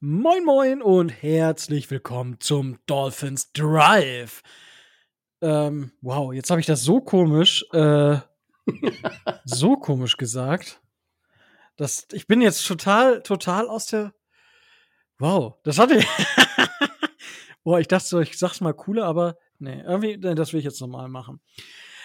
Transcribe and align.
Moin 0.00 0.44
Moin 0.44 0.82
und 0.82 1.08
herzlich 1.08 1.90
willkommen 1.90 2.38
zum 2.38 2.78
Dolphins 2.84 3.50
Drive. 3.52 4.42
Ähm, 5.40 5.90
wow, 6.02 6.34
jetzt 6.34 6.50
habe 6.50 6.60
ich 6.60 6.66
das 6.66 6.82
so 6.82 7.00
komisch, 7.00 7.64
äh, 7.72 8.18
so 9.46 9.76
komisch 9.78 10.18
gesagt. 10.18 10.82
Das, 11.78 12.08
ich 12.12 12.26
bin 12.26 12.42
jetzt 12.42 12.66
total, 12.66 13.22
total 13.22 13.70
aus 13.70 13.86
der. 13.86 14.12
Wow, 15.18 15.54
das 15.64 15.78
hatte 15.78 15.96
ich. 15.96 16.06
Boah, 17.64 17.80
ich 17.80 17.88
dachte 17.88 18.06
so, 18.06 18.20
ich 18.20 18.38
sag's 18.38 18.60
mal 18.60 18.74
cooler, 18.74 19.06
aber 19.06 19.38
nee, 19.58 19.80
irgendwie, 19.80 20.18
nee, 20.18 20.34
das 20.34 20.52
will 20.52 20.58
ich 20.58 20.66
jetzt 20.66 20.82
nochmal 20.82 21.08
machen. 21.08 21.40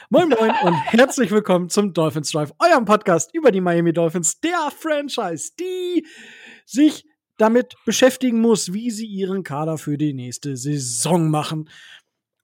Moin 0.10 0.30
Moin 0.30 0.54
und 0.64 0.74
herzlich 0.94 1.30
willkommen 1.32 1.68
zum 1.68 1.92
Dolphins 1.92 2.32
Drive, 2.32 2.54
eurem 2.58 2.86
Podcast 2.86 3.34
über 3.34 3.52
die 3.52 3.60
Miami 3.60 3.92
Dolphins, 3.92 4.40
der 4.40 4.72
Franchise, 4.72 5.52
die 5.60 6.08
sich 6.66 7.11
damit 7.42 7.76
beschäftigen 7.86 8.40
muss, 8.40 8.72
wie 8.72 8.92
sie 8.92 9.08
ihren 9.08 9.44
Kader 9.44 9.80
für 9.80 9.98
die 9.98 10.14
nächste 10.14 10.56
Saison 10.56 11.32
machen 11.32 11.70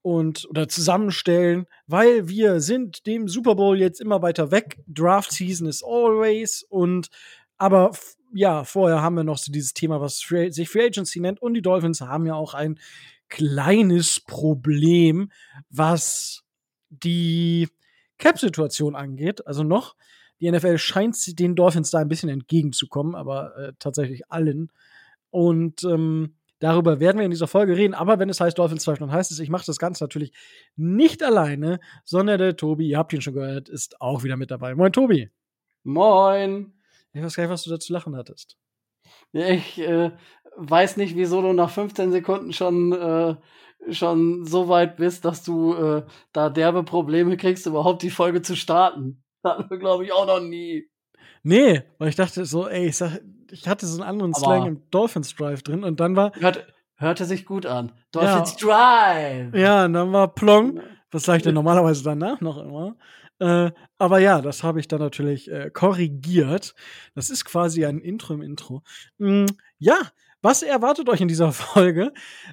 und 0.01 0.49
oder 0.49 0.67
zusammenstellen, 0.67 1.67
weil 1.85 2.27
wir 2.27 2.61
sind 2.61 3.05
dem 3.05 3.27
Super 3.27 3.53
Bowl 3.53 3.79
jetzt 3.79 4.01
immer 4.01 4.23
weiter 4.23 4.49
weg. 4.49 4.79
Draft 4.87 5.31
Season 5.31 5.67
is 5.67 5.83
always 5.83 6.63
und 6.63 7.09
aber 7.57 7.91
ja, 8.33 8.63
vorher 8.63 9.01
haben 9.01 9.15
wir 9.15 9.23
noch 9.23 9.37
so 9.37 9.51
dieses 9.51 9.73
Thema, 9.73 10.01
was 10.01 10.21
Free, 10.21 10.49
sich 10.49 10.67
Free 10.67 10.87
Agency 10.87 11.19
nennt 11.19 11.41
und 11.41 11.53
die 11.53 11.61
Dolphins 11.61 12.01
haben 12.01 12.25
ja 12.25 12.33
auch 12.33 12.55
ein 12.55 12.79
kleines 13.29 14.19
Problem, 14.19 15.31
was 15.69 16.43
die 16.89 17.67
Cap-Situation 18.17 18.95
angeht. 18.95 19.45
Also 19.45 19.63
noch, 19.63 19.95
die 20.39 20.51
NFL 20.51 20.77
scheint 20.77 21.39
den 21.39 21.55
Dolphins 21.55 21.91
da 21.91 21.99
ein 21.99 22.07
bisschen 22.07 22.29
entgegenzukommen, 22.29 23.15
aber 23.15 23.55
äh, 23.57 23.73
tatsächlich 23.79 24.29
allen. 24.31 24.71
Und 25.37 25.83
ähm, 25.83 26.35
darüber 26.57 26.99
werden 26.99 27.19
wir 27.19 27.25
in 27.25 27.29
dieser 27.29 27.45
Folge 27.45 27.77
reden. 27.77 27.93
Aber 27.93 28.17
wenn 28.17 28.27
es 28.27 28.41
heißt 28.41 28.57
Dolphins 28.57 28.81
12, 28.81 28.97
dann 28.97 29.11
heißt 29.11 29.29
es, 29.29 29.37
ich 29.37 29.51
mache 29.51 29.67
das 29.67 29.77
Ganze 29.77 30.03
natürlich 30.03 30.33
nicht 30.75 31.21
alleine, 31.21 31.79
sondern 32.05 32.39
der 32.39 32.55
Tobi, 32.55 32.87
ihr 32.87 32.97
habt 32.97 33.13
ihn 33.13 33.21
schon 33.21 33.35
gehört, 33.35 33.69
ist 33.69 34.01
auch 34.01 34.23
wieder 34.23 34.35
mit 34.35 34.49
dabei. 34.49 34.73
Moin, 34.73 34.91
Tobi. 34.91 35.29
Moin. 35.83 36.73
Ich 37.13 37.21
weiß 37.21 37.35
gar 37.35 37.43
nicht, 37.43 37.51
was 37.51 37.61
du 37.61 37.69
dazu 37.69 37.93
lachen 37.93 38.15
hattest. 38.15 38.57
Ich 39.31 39.77
äh, 39.77 40.09
weiß 40.55 40.97
nicht, 40.97 41.15
wieso 41.15 41.43
du 41.43 41.53
nach 41.53 41.69
15 41.69 42.11
Sekunden 42.11 42.51
schon, 42.51 42.93
äh, 42.93 43.35
schon 43.93 44.43
so 44.43 44.69
weit 44.69 44.97
bist, 44.97 45.23
dass 45.23 45.43
du 45.43 45.75
äh, 45.75 46.03
da 46.33 46.49
derbe 46.49 46.81
Probleme 46.81 47.37
kriegst, 47.37 47.67
überhaupt 47.67 48.01
die 48.01 48.09
Folge 48.09 48.41
zu 48.41 48.55
starten. 48.55 49.23
Das 49.43 49.53
hatten 49.59 49.69
wir, 49.69 49.77
glaube 49.77 50.03
ich, 50.03 50.11
auch 50.11 50.25
noch 50.25 50.41
nie. 50.41 50.89
Nee, 51.47 51.83
weil 51.97 52.09
ich 52.09 52.17
dachte 52.17 52.43
so, 52.43 52.67
ey, 52.67 52.87
ich, 52.87 52.97
sag, 52.97 53.21
ich 53.51 53.69
hatte 53.69 53.87
so 53.87 54.01
einen 54.01 54.09
anderen 54.09 54.33
Aber 54.33 54.43
Slang 54.43 54.65
im 54.67 54.81
Dolphins 54.91 55.33
Drive 55.33 55.63
drin 55.63 55.85
und 55.85 56.01
dann 56.01 56.17
war. 56.17 56.33
Hörte, 56.35 56.67
hörte 56.95 57.23
sich 57.23 57.45
gut 57.45 57.65
an. 57.65 57.93
Dolphins 58.11 58.57
ja, 58.59 58.67
Drive! 58.67 59.55
Ja, 59.55 59.85
und 59.85 59.93
dann 59.93 60.11
war 60.11 60.33
Plong. 60.33 60.81
Was 61.09 61.23
sage 61.23 61.37
ich 61.37 61.43
denn 61.43 61.53
normalerweise 61.53 62.03
danach 62.03 62.41
noch 62.41 62.57
immer? 62.57 62.97
Äh, 63.39 63.71
aber 63.97 64.19
ja, 64.19 64.41
das 64.41 64.61
habe 64.63 64.81
ich 64.81 64.89
dann 64.89 64.99
natürlich 64.99 65.49
äh, 65.49 65.69
korrigiert. 65.71 66.75
Das 67.15 67.29
ist 67.29 67.45
quasi 67.45 67.85
ein 67.85 67.99
Intro 67.99 68.33
im 68.33 68.41
Intro. 68.41 68.83
Mm, 69.17 69.45
ja, 69.77 69.95
was 70.41 70.63
erwartet 70.63 71.07
euch 71.07 71.21
in 71.21 71.29
dieser 71.29 71.51
Folge? 71.53 72.11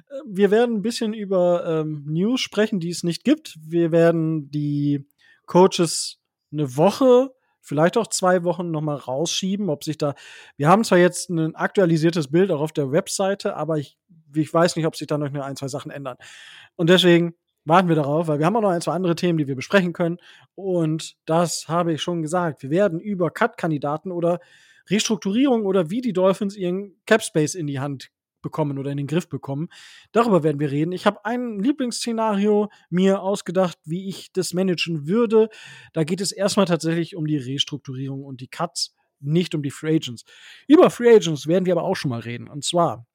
Äh, 0.09 0.21
wir 0.25 0.51
werden 0.51 0.77
ein 0.77 0.81
bisschen 0.83 1.13
über 1.13 1.81
ähm, 1.81 2.05
News 2.07 2.39
sprechen, 2.39 2.79
die 2.79 2.91
es 2.91 3.03
nicht 3.03 3.25
gibt. 3.25 3.57
Wir 3.61 3.91
werden 3.91 4.49
die 4.51 5.05
Coaches 5.47 6.21
eine 6.53 6.77
Woche, 6.77 7.34
vielleicht 7.65 7.97
auch 7.97 8.07
zwei 8.07 8.43
Wochen 8.43 8.71
noch 8.71 8.81
mal 8.81 8.95
rausschieben, 8.95 9.69
ob 9.69 9.83
sich 9.83 9.97
da. 9.97 10.13
Wir 10.55 10.69
haben 10.69 10.83
zwar 10.83 10.99
jetzt 10.99 11.29
ein 11.29 11.55
aktualisiertes 11.55 12.29
Bild 12.29 12.51
auch 12.51 12.61
auf 12.61 12.71
der 12.71 12.91
Webseite, 12.91 13.55
aber 13.55 13.77
ich, 13.77 13.97
ich 14.33 14.53
weiß 14.53 14.75
nicht, 14.75 14.85
ob 14.85 14.95
sich 14.95 15.07
da 15.07 15.17
noch 15.17 15.33
ein, 15.33 15.55
zwei 15.55 15.67
Sachen 15.67 15.91
ändern. 15.91 16.17
Und 16.75 16.89
deswegen 16.89 17.33
warten 17.65 17.89
wir 17.89 17.95
darauf, 17.95 18.27
weil 18.27 18.39
wir 18.39 18.45
haben 18.45 18.55
auch 18.55 18.61
noch 18.61 18.69
ein, 18.69 18.81
zwei 18.81 18.93
andere 18.93 19.15
Themen, 19.15 19.39
die 19.39 19.47
wir 19.47 19.55
besprechen 19.55 19.93
können. 19.93 20.17
Und 20.53 21.15
das 21.25 21.67
habe 21.67 21.93
ich 21.93 22.01
schon 22.01 22.21
gesagt. 22.21 22.61
Wir 22.61 22.69
werden 22.69 22.99
über 22.99 23.31
Cut-Kandidaten 23.31 24.11
oder 24.11 24.39
Restrukturierung 24.87 25.65
oder 25.65 25.89
wie 25.89 26.01
die 26.01 26.13
Dolphins 26.13 26.55
ihren 26.55 26.95
Cap 27.07 27.23
Space 27.23 27.55
in 27.55 27.65
die 27.65 27.79
Hand 27.79 28.11
bekommen 28.45 28.77
oder 28.77 28.91
in 28.91 28.97
den 28.97 29.07
Griff 29.07 29.27
bekommen. 29.27 29.67
Darüber 30.11 30.43
werden 30.43 30.59
wir 30.59 30.71
reden. 30.71 30.91
Ich 30.91 31.05
habe 31.05 31.25
ein 31.25 31.59
Lieblingsszenario 31.59 32.69
mir 32.89 33.21
ausgedacht, 33.21 33.77
wie 33.83 34.07
ich 34.07 34.31
das 34.31 34.53
managen 34.53 35.07
würde. 35.07 35.49
Da 35.93 36.03
geht 36.03 36.21
es 36.21 36.31
erstmal 36.31 36.67
tatsächlich 36.67 37.15
um 37.15 37.25
die 37.25 37.37
Restrukturierung 37.37 38.23
und 38.23 38.39
die 38.39 38.47
Cuts, 38.47 38.95
nicht 39.19 39.55
um 39.55 39.63
die 39.63 39.71
Free 39.71 39.95
Agents. 39.95 40.23
Über 40.67 40.89
Free 40.91 41.15
Agents 41.15 41.47
werden 41.47 41.65
wir 41.65 41.73
aber 41.73 41.83
auch 41.83 41.95
schon 41.95 42.09
mal 42.09 42.19
reden. 42.19 42.47
Und 42.47 42.63
zwar 42.63 43.07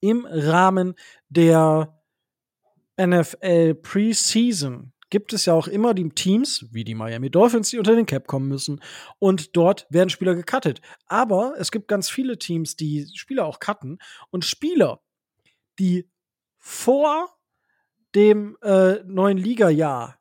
im 0.00 0.26
Rahmen 0.28 0.94
der 1.28 1.96
NFL 3.00 3.76
Preseason 3.76 4.92
gibt 5.10 5.32
es 5.32 5.44
ja 5.44 5.52
auch 5.52 5.68
immer 5.68 5.92
die 5.92 6.08
Teams, 6.10 6.66
wie 6.70 6.84
die 6.84 6.94
Miami 6.94 7.30
Dolphins, 7.30 7.70
die 7.70 7.78
unter 7.78 7.94
den 7.94 8.06
Cap 8.06 8.26
kommen 8.26 8.48
müssen. 8.48 8.80
Und 9.18 9.56
dort 9.56 9.86
werden 9.90 10.08
Spieler 10.08 10.34
gecuttet. 10.34 10.80
Aber 11.06 11.54
es 11.58 11.70
gibt 11.70 11.88
ganz 11.88 12.08
viele 12.08 12.38
Teams, 12.38 12.76
die 12.76 13.06
Spieler 13.14 13.44
auch 13.44 13.58
cutten. 13.58 13.98
Und 14.30 14.44
Spieler, 14.44 15.02
die 15.78 16.08
vor 16.58 17.28
dem 18.14 18.56
äh, 18.62 19.02
neuen 19.04 19.38
Ligajahr 19.38 20.18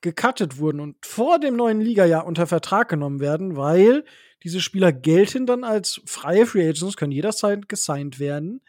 gecuttet 0.00 0.58
wurden 0.58 0.80
und 0.80 1.06
vor 1.06 1.38
dem 1.38 1.54
neuen 1.56 1.80
Ligajahr 1.80 2.26
unter 2.26 2.46
Vertrag 2.46 2.88
genommen 2.88 3.20
werden, 3.20 3.56
weil 3.56 4.04
diese 4.42 4.60
Spieler 4.60 4.92
gelten 4.92 5.46
dann 5.46 5.62
als 5.62 6.00
freie 6.04 6.46
Free 6.46 6.68
Agents, 6.68 6.96
können 6.96 7.12
jederzeit 7.12 7.68
gesigned 7.68 8.18
werden. 8.18 8.62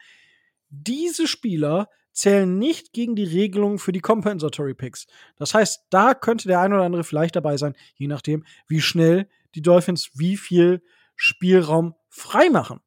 Diese 0.68 1.26
Spieler 1.26 1.88
zählen 2.14 2.58
nicht 2.58 2.92
gegen 2.92 3.16
die 3.16 3.24
Regelungen 3.24 3.78
für 3.78 3.92
die 3.92 4.00
Compensatory 4.00 4.74
Picks. 4.74 5.06
Das 5.36 5.52
heißt, 5.52 5.86
da 5.90 6.14
könnte 6.14 6.48
der 6.48 6.60
ein 6.60 6.72
oder 6.72 6.84
andere 6.84 7.04
vielleicht 7.04 7.36
dabei 7.36 7.56
sein, 7.58 7.74
je 7.96 8.06
nachdem, 8.06 8.44
wie 8.66 8.80
schnell 8.80 9.28
die 9.54 9.62
Dolphins 9.62 10.10
wie 10.14 10.36
viel 10.36 10.82
Spielraum 11.16 11.94
freimachen. 12.08 12.80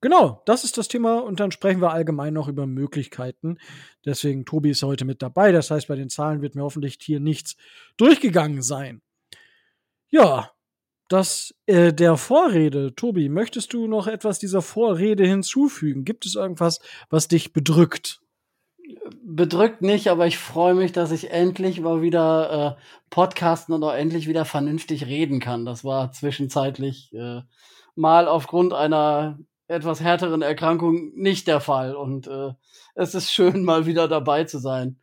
Genau, 0.00 0.42
das 0.46 0.64
ist 0.64 0.78
das 0.78 0.88
Thema 0.88 1.20
und 1.20 1.38
dann 1.38 1.52
sprechen 1.52 1.80
wir 1.80 1.92
allgemein 1.92 2.34
noch 2.34 2.48
über 2.48 2.66
Möglichkeiten. 2.66 3.58
Deswegen, 4.04 4.44
Tobi 4.44 4.70
ist 4.70 4.82
heute 4.82 5.04
mit 5.04 5.22
dabei. 5.22 5.52
Das 5.52 5.70
heißt, 5.70 5.86
bei 5.86 5.94
den 5.94 6.10
Zahlen 6.10 6.42
wird 6.42 6.56
mir 6.56 6.62
hoffentlich 6.62 6.98
hier 7.00 7.20
nichts 7.20 7.56
durchgegangen 7.98 8.62
sein. 8.62 9.00
Ja, 10.10 10.50
das 11.12 11.54
äh, 11.66 11.92
der 11.92 12.16
Vorrede. 12.16 12.94
Tobi, 12.94 13.28
möchtest 13.28 13.72
du 13.72 13.86
noch 13.86 14.06
etwas 14.06 14.38
dieser 14.38 14.62
Vorrede 14.62 15.26
hinzufügen? 15.26 16.04
Gibt 16.04 16.26
es 16.26 16.34
irgendwas, 16.34 16.80
was 17.10 17.28
dich 17.28 17.52
bedrückt? 17.52 18.22
bedrückt 19.22 19.82
nicht, 19.82 20.08
aber 20.08 20.26
ich 20.26 20.38
freue 20.38 20.74
mich, 20.74 20.92
dass 20.92 21.12
ich 21.12 21.30
endlich 21.30 21.80
mal 21.80 22.02
wieder 22.02 22.76
äh, 22.78 22.82
podcasten 23.10 23.74
und 23.74 23.82
auch 23.84 23.94
endlich 23.94 24.28
wieder 24.28 24.44
vernünftig 24.44 25.06
reden 25.06 25.40
kann. 25.40 25.64
Das 25.64 25.84
war 25.84 26.12
zwischenzeitlich 26.12 27.12
äh, 27.14 27.42
mal 27.94 28.28
aufgrund 28.28 28.72
einer 28.72 29.38
etwas 29.68 30.00
härteren 30.00 30.42
Erkrankung 30.42 31.12
nicht 31.14 31.46
der 31.46 31.60
Fall. 31.60 31.94
Und 31.94 32.26
äh, 32.26 32.50
es 32.94 33.14
ist 33.14 33.32
schön, 33.32 33.64
mal 33.64 33.86
wieder 33.86 34.08
dabei 34.08 34.44
zu 34.44 34.58
sein. 34.58 34.98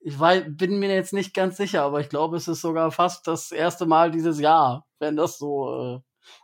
Ich 0.00 0.18
weiß, 0.18 0.44
bin 0.48 0.78
mir 0.78 0.94
jetzt 0.94 1.12
nicht 1.12 1.34
ganz 1.34 1.56
sicher, 1.56 1.82
aber 1.82 2.00
ich 2.00 2.08
glaube, 2.08 2.36
es 2.36 2.48
ist 2.48 2.60
sogar 2.60 2.90
fast 2.90 3.26
das 3.26 3.52
erste 3.52 3.86
Mal 3.86 4.10
dieses 4.10 4.38
Jahr, 4.38 4.86
wenn 5.00 5.16
das 5.16 5.38
so 5.38 5.68
äh, 5.96 6.00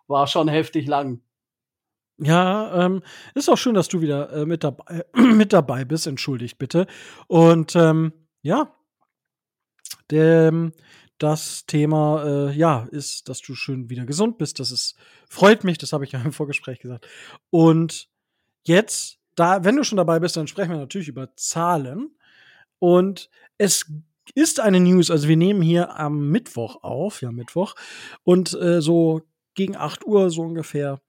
war, 0.08 0.26
schon 0.26 0.48
heftig 0.48 0.86
lang. 0.86 1.22
Ja, 2.18 2.84
ähm, 2.84 3.02
ist 3.34 3.48
auch 3.48 3.56
schön, 3.58 3.74
dass 3.74 3.88
du 3.88 4.00
wieder 4.00 4.32
äh, 4.32 4.46
mit, 4.46 4.62
dabei, 4.62 5.04
mit 5.14 5.52
dabei 5.52 5.84
bist. 5.84 6.06
Entschuldigt 6.06 6.58
bitte. 6.58 6.86
Und 7.26 7.74
ähm, 7.74 8.12
ja, 8.42 8.72
dem, 10.10 10.72
das 11.18 11.66
Thema, 11.66 12.24
äh, 12.24 12.52
ja, 12.52 12.86
ist, 12.90 13.28
dass 13.28 13.40
du 13.40 13.54
schön 13.54 13.90
wieder 13.90 14.04
gesund 14.06 14.38
bist. 14.38 14.60
Das 14.60 14.70
ist, 14.70 14.96
freut 15.28 15.64
mich, 15.64 15.78
das 15.78 15.92
habe 15.92 16.04
ich 16.04 16.12
ja 16.12 16.20
im 16.22 16.32
Vorgespräch 16.32 16.80
gesagt. 16.80 17.06
Und 17.50 18.08
jetzt, 18.64 19.18
da, 19.34 19.64
wenn 19.64 19.76
du 19.76 19.84
schon 19.84 19.96
dabei 19.96 20.20
bist, 20.20 20.36
dann 20.36 20.46
sprechen 20.46 20.70
wir 20.70 20.78
natürlich 20.78 21.08
über 21.08 21.34
Zahlen. 21.36 22.16
Und 22.84 23.30
es 23.56 23.90
ist 24.34 24.60
eine 24.60 24.78
News, 24.78 25.10
also 25.10 25.26
wir 25.26 25.38
nehmen 25.38 25.62
hier 25.62 25.98
am 25.98 26.28
Mittwoch 26.28 26.82
auf, 26.82 27.22
ja, 27.22 27.32
Mittwoch, 27.32 27.76
und 28.24 28.52
äh, 28.60 28.82
so 28.82 29.22
gegen 29.54 29.74
8 29.74 30.06
Uhr 30.06 30.28
so 30.28 30.42
ungefähr. 30.42 31.00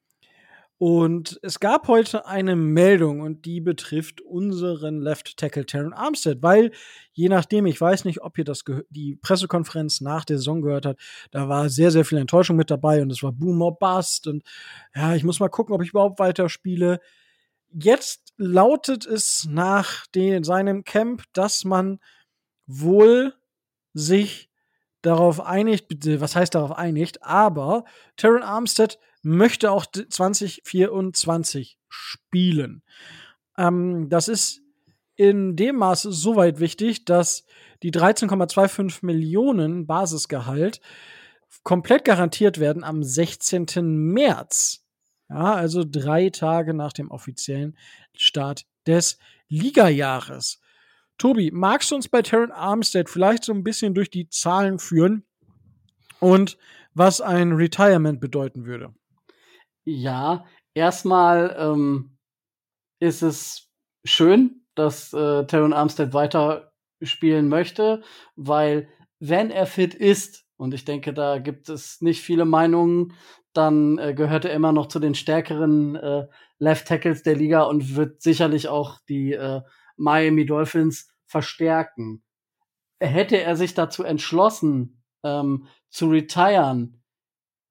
Und 0.77 1.38
es 1.42 1.60
gab 1.60 1.89
heute 1.89 2.27
eine 2.27 2.56
Meldung 2.56 3.19
und 3.19 3.44
die 3.44 3.60
betrifft 3.60 4.22
unseren 4.22 5.01
Left 5.01 5.36
Tackle 5.36 5.66
Terran 5.66 5.92
Armstead, 5.92 6.42
weil 6.42 6.72
je 7.12 7.27
nachdem, 7.27 7.66
ich 7.66 7.81
weiß 7.81 8.06
nicht, 8.06 8.22
ob 8.22 8.38
ihr 8.38 8.45
das 8.45 8.63
die 8.89 9.18
Pressekonferenz 9.18 10.00
nach 10.00 10.24
der 10.24 10.38
Saison 10.38 10.62
gehört 10.62 10.86
habt, 10.86 11.01
da 11.31 11.50
war 11.50 11.68
sehr, 11.68 11.92
sehr 11.92 12.06
viel 12.06 12.19
Enttäuschung 12.19 12.56
mit 12.56 12.72
dabei 12.72 13.01
und 13.01 13.12
es 13.12 13.22
war 13.22 13.33
Boom 13.33 13.62
or 13.62 13.77
Bust 13.77 14.27
und 14.27 14.44
ja, 14.95 15.13
ich 15.13 15.25
muss 15.25 15.42
mal 15.42 15.50
gucken, 15.50 15.75
ob 15.75 15.83
ich 15.83 15.89
überhaupt 15.89 16.19
weiterspiele. 16.19 17.01
Jetzt 17.69 18.33
lautet 18.38 19.06
es 19.06 19.45
nach 19.50 20.07
den, 20.07 20.44
seinem 20.44 20.83
Camp, 20.83 21.23
dass 21.33 21.63
man 21.63 22.00
wohl 22.67 23.33
sich 23.94 24.50
darauf 25.01 25.39
einigt, 25.39 25.88
was 26.19 26.35
heißt 26.35 26.56
darauf 26.56 26.71
einigt, 26.71 27.23
aber 27.23 27.85
Terran 28.17 28.44
Armstead 28.44 29.00
möchte 29.21 29.71
auch 29.71 29.85
2024 29.85 31.77
spielen. 31.88 32.83
Ähm, 33.57 34.09
das 34.09 34.27
ist 34.27 34.62
in 35.15 35.56
dem 35.56 35.77
Maße 35.77 36.12
soweit 36.12 36.59
wichtig, 36.59 37.06
dass 37.06 37.45
die 37.83 37.91
13,25 37.91 39.06
Millionen 39.06 39.88
Basisgehalt 39.88 40.81
komplett 41.63 42.06
garantiert 42.06 42.59
werden 42.59 42.83
am 42.83 43.03
16. 43.03 43.65
März. 44.12 44.84
Ja, 45.30 45.56
also 45.56 45.83
drei 45.86 46.30
Tage 46.30 46.74
nach 46.74 46.94
dem 46.94 47.10
offiziellen 47.12 47.77
Start 48.16 48.66
des 48.86 49.18
Ligajahres. 49.48 50.60
Tobi, 51.18 51.51
magst 51.51 51.92
du 51.92 51.95
uns 51.95 52.10
bei 52.10 52.22
Terran 52.22 52.51
Armstead 52.51 53.10
vielleicht 53.10 53.44
so 53.44 53.54
ein 53.54 53.63
bisschen 53.63 53.94
durch 53.94 54.10
die 54.10 54.30
Zahlen 54.30 54.80
führen 54.80 55.25
und 56.19 56.57
was 56.94 57.22
ein 57.22 57.54
Retirement 57.54 58.19
bedeuten 58.19 58.66
würde? 58.66 58.94
Ja, 59.86 60.45
erstmal 60.74 61.56
ähm, 61.57 62.18
ist 63.00 63.22
es 63.22 63.69
schön, 64.04 64.66
dass 64.75 65.13
äh, 65.13 65.45
Terran 65.45 65.74
Armstead 65.74 66.13
weiter 66.13 66.74
spielen 67.01 67.48
möchte, 67.48 68.04
weil 68.36 68.89
wenn 69.19 69.51
er 69.51 69.66
fit 69.66 69.94
ist, 69.94 70.45
und 70.57 70.74
ich 70.74 70.86
denke, 70.86 71.13
da 71.13 71.39
gibt 71.39 71.69
es 71.69 72.01
nicht 72.01 72.22
viele 72.22 72.45
Meinungen, 72.45 73.13
dann 73.57 73.97
äh, 73.97 74.13
gehört 74.13 74.45
er 74.45 74.53
immer 74.53 74.71
noch 74.71 74.87
zu 74.87 74.99
den 74.99 75.15
stärkeren 75.15 75.95
äh, 75.95 76.27
Left 76.59 76.87
Tackles 76.87 77.23
der 77.23 77.35
Liga 77.35 77.63
und 77.63 77.95
wird 77.95 78.21
sicherlich 78.21 78.67
auch 78.67 78.99
die 79.07 79.33
äh, 79.33 79.61
Miami 79.97 80.45
Dolphins 80.45 81.09
verstärken. 81.25 82.23
Hätte 82.99 83.41
er 83.41 83.55
sich 83.55 83.73
dazu 83.73 84.03
entschlossen, 84.03 85.01
ähm, 85.23 85.67
zu 85.89 86.09
retiren, 86.09 87.01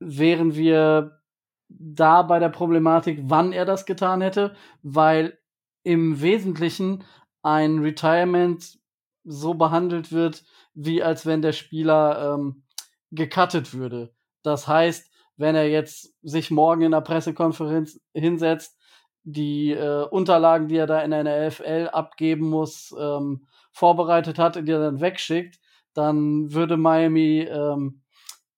wären 0.00 0.54
wir 0.54 1.20
da 1.68 2.22
bei 2.22 2.38
der 2.38 2.50
Problematik, 2.50 3.20
wann 3.22 3.52
er 3.52 3.64
das 3.64 3.86
getan 3.86 4.20
hätte, 4.20 4.54
weil 4.82 5.38
im 5.82 6.20
Wesentlichen 6.20 7.04
ein 7.42 7.78
Retirement 7.78 8.78
so 9.24 9.54
behandelt 9.54 10.12
wird, 10.12 10.44
wie 10.74 11.02
als 11.02 11.26
wenn 11.26 11.42
der 11.42 11.52
Spieler 11.52 12.34
ähm, 12.34 12.64
gecuttet 13.10 13.74
würde. 13.74 14.14
Das 14.42 14.66
heißt, 14.68 15.10
wenn 15.36 15.54
er 15.54 15.68
jetzt 15.68 16.14
sich 16.22 16.50
morgen 16.50 16.82
in 16.82 16.92
der 16.92 17.00
Pressekonferenz 17.00 18.00
hinsetzt, 18.12 18.78
die 19.24 19.72
äh, 19.72 20.04
Unterlagen, 20.04 20.68
die 20.68 20.76
er 20.76 20.86
da 20.86 21.00
in 21.00 21.10
der 21.10 21.24
NFL 21.24 21.88
abgeben 21.92 22.48
muss, 22.48 22.94
ähm, 22.98 23.46
vorbereitet 23.72 24.38
hat 24.38 24.56
und 24.56 24.66
die 24.66 24.72
er 24.72 24.80
dann 24.80 25.00
wegschickt, 25.00 25.58
dann 25.94 26.52
würde 26.52 26.76
Miami 26.76 27.40
ähm, 27.40 28.02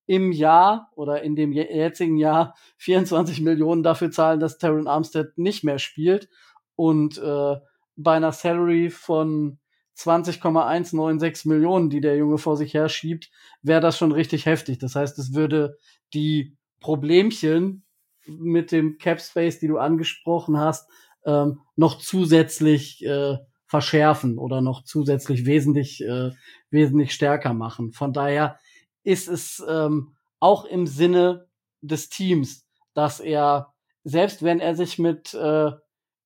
im 0.07 0.33
Jahr 0.33 0.91
oder 0.95 1.23
in 1.23 1.37
dem 1.37 1.53
jetzigen 1.53 2.17
Jahr 2.17 2.55
24 2.79 3.41
Millionen 3.41 3.83
dafür 3.83 4.11
zahlen, 4.11 4.41
dass 4.41 4.59
Terran 4.59 4.87
Armstead 4.89 5.37
nicht 5.37 5.65
mehr 5.65 5.79
spielt. 5.79 6.29
Und 6.75 7.19
äh, 7.19 7.57
bei 7.97 8.17
einer 8.17 8.33
Salary 8.33 8.91
von 8.91 9.59
20,196 9.95 11.47
Millionen, 11.47 11.89
die 11.89 12.03
der 12.03 12.17
Junge 12.17 12.37
vor 12.37 12.57
sich 12.57 12.75
her 12.75 12.89
schiebt, 12.89 13.31
wäre 13.63 13.81
das 13.81 13.97
schon 13.97 14.13
richtig 14.13 14.45
heftig. 14.45 14.79
Das 14.79 14.95
heißt, 14.95 15.19
es 15.19 15.35
würde 15.35 15.79
die 16.13 16.56
Problemchen 16.81 17.85
mit 18.27 18.73
dem 18.73 18.99
Cap 18.99 19.21
Space, 19.21 19.59
die 19.59 19.69
du 19.69 19.79
angesprochen 19.79 20.59
hast, 20.59 20.89
ähm, 21.25 21.61
noch 21.77 21.99
zusätzlich 21.99 23.05
äh, 23.05 23.37
verschärfen 23.67 24.39
oder 24.39 24.61
noch 24.61 24.85
zusätzlich 24.85 25.45
wesentlich 25.45 26.03
äh, 26.03 26.31
wesentlich 26.71 27.13
stärker 27.13 27.53
machen. 27.53 27.93
Von 27.93 28.13
daher 28.13 28.59
ist 29.03 29.29
es 29.29 29.65
ähm, 29.69 30.17
auch 30.41 30.65
im 30.65 30.87
Sinne 30.87 31.49
des 31.81 32.09
Teams, 32.09 32.67
dass 32.95 33.21
er, 33.21 33.73
selbst 34.05 34.43
wenn 34.43 34.61
er 34.61 34.75
sich 34.75 34.99
mit 34.99 35.35
äh, 35.35 35.73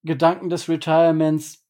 Gedanken 0.02 0.48
des 0.48 0.68
Retirements 0.68 1.66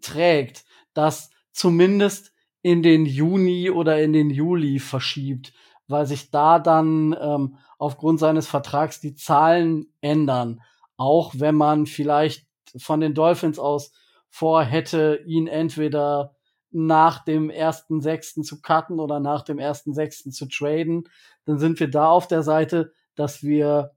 trägt, 0.00 0.64
das 0.94 1.30
zumindest 1.52 2.32
in 2.62 2.82
den 2.82 3.06
Juni 3.06 3.70
oder 3.70 4.02
in 4.02 4.12
den 4.12 4.30
Juli 4.30 4.78
verschiebt, 4.78 5.52
weil 5.90 6.06
sich 6.06 6.30
da 6.30 6.58
dann 6.58 7.16
ähm, 7.20 7.56
aufgrund 7.78 8.20
seines 8.20 8.46
Vertrags 8.46 9.00
die 9.00 9.14
Zahlen 9.14 9.92
ändern. 10.00 10.62
Auch 10.96 11.32
wenn 11.36 11.54
man 11.54 11.86
vielleicht 11.86 12.46
von 12.76 13.00
den 13.00 13.14
Dolphins 13.14 13.58
aus 13.58 13.92
vorhätte, 14.28 15.22
ihn 15.26 15.46
entweder 15.46 16.36
nach 16.70 17.24
dem 17.24 17.50
ersten 17.50 18.00
Sechsten 18.00 18.44
zu 18.44 18.60
cutten 18.60 19.00
oder 19.00 19.18
nach 19.18 19.42
dem 19.42 19.58
ersten 19.58 19.92
Sechsten 19.92 20.30
zu 20.30 20.46
traden, 20.46 21.08
dann 21.44 21.58
sind 21.58 21.80
wir 21.80 21.90
da 21.90 22.08
auf 22.08 22.28
der 22.28 22.42
Seite, 22.42 22.92
dass 23.16 23.42
wir 23.42 23.92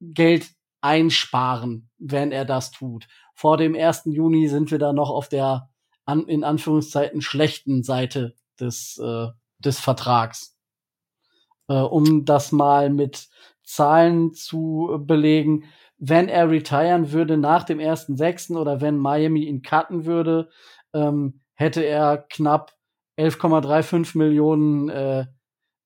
Geld 0.00 0.50
einsparen, 0.82 1.88
wenn 1.98 2.30
er 2.30 2.44
das 2.44 2.70
tut. 2.70 3.06
Vor 3.34 3.56
dem 3.56 3.74
ersten 3.74 4.12
Juni 4.12 4.48
sind 4.48 4.70
wir 4.70 4.78
da 4.78 4.92
noch 4.92 5.08
auf 5.08 5.28
der 5.28 5.70
an, 6.04 6.28
in 6.28 6.44
Anführungszeiten 6.44 7.22
schlechten 7.22 7.82
Seite 7.82 8.34
des, 8.60 8.98
äh, 8.98 9.28
des 9.58 9.80
Vertrags. 9.80 10.53
Äh, 11.68 11.74
um 11.74 12.24
das 12.24 12.52
mal 12.52 12.90
mit 12.90 13.28
Zahlen 13.62 14.34
zu 14.34 14.98
belegen, 15.00 15.64
wenn 15.98 16.28
er 16.28 16.50
retiren 16.50 17.12
würde 17.12 17.36
nach 17.38 17.64
dem 17.64 17.80
ersten 17.80 18.16
Sechsten 18.16 18.56
oder 18.56 18.80
wenn 18.80 18.98
Miami 18.98 19.44
ihn 19.44 19.62
cutten 19.62 20.04
würde, 20.04 20.50
ähm, 20.92 21.40
hätte 21.54 21.82
er 21.82 22.18
knapp 22.28 22.72
11,35 23.16 24.18
Millionen 24.18 24.88
äh, 24.88 25.26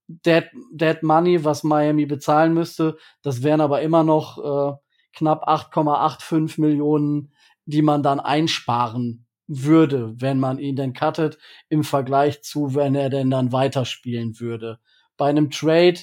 Dead, 0.09 0.47
Dead 0.73 1.03
Money, 1.03 1.45
was 1.45 1.63
Miami 1.63 2.07
bezahlen 2.07 2.55
müsste. 2.55 2.97
Das 3.23 3.43
wären 3.43 3.61
aber 3.61 3.83
immer 3.83 4.03
noch 4.05 4.39
äh, 4.39 4.77
knapp 5.13 5.47
8,85 5.47 6.61
Millionen, 6.61 7.33
die 7.67 7.83
man 7.83 8.03
dann 8.03 8.19
einsparen 8.19 9.27
würde, 9.47 10.15
wenn 10.21 10.39
man 10.41 10.59
ihn 10.59 10.77
denn 10.77 10.95
cuttet, 10.95 11.39
im 11.69 11.85
Vergleich 11.85 12.43
zu, 12.43 12.75
wenn 12.75 12.95
er 12.95 13.11
denn 13.11 13.31
dann 13.31 13.53
weiterspielen 13.53 14.41
würde. 14.41 14.79
Bei 15.19 15.29
einem 15.29 15.51
Trade, 15.51 15.99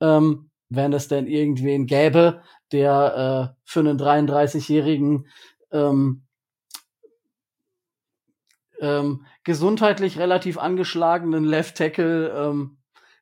ähm, 0.00 0.50
wenn 0.68 0.92
es 0.92 1.08
denn 1.08 1.26
irgendwen 1.26 1.86
gäbe, 1.86 2.42
der 2.70 3.54
äh, 3.56 3.60
für 3.64 3.80
einen 3.80 3.98
33-jährigen 3.98 5.26
ähm, 5.72 6.22
ähm, 8.80 9.26
gesundheitlich 9.42 10.18
relativ 10.18 10.58
angeschlagenen 10.58 11.44
Left 11.44 11.76
Tackle 11.76 12.28
ähm, 12.30 12.78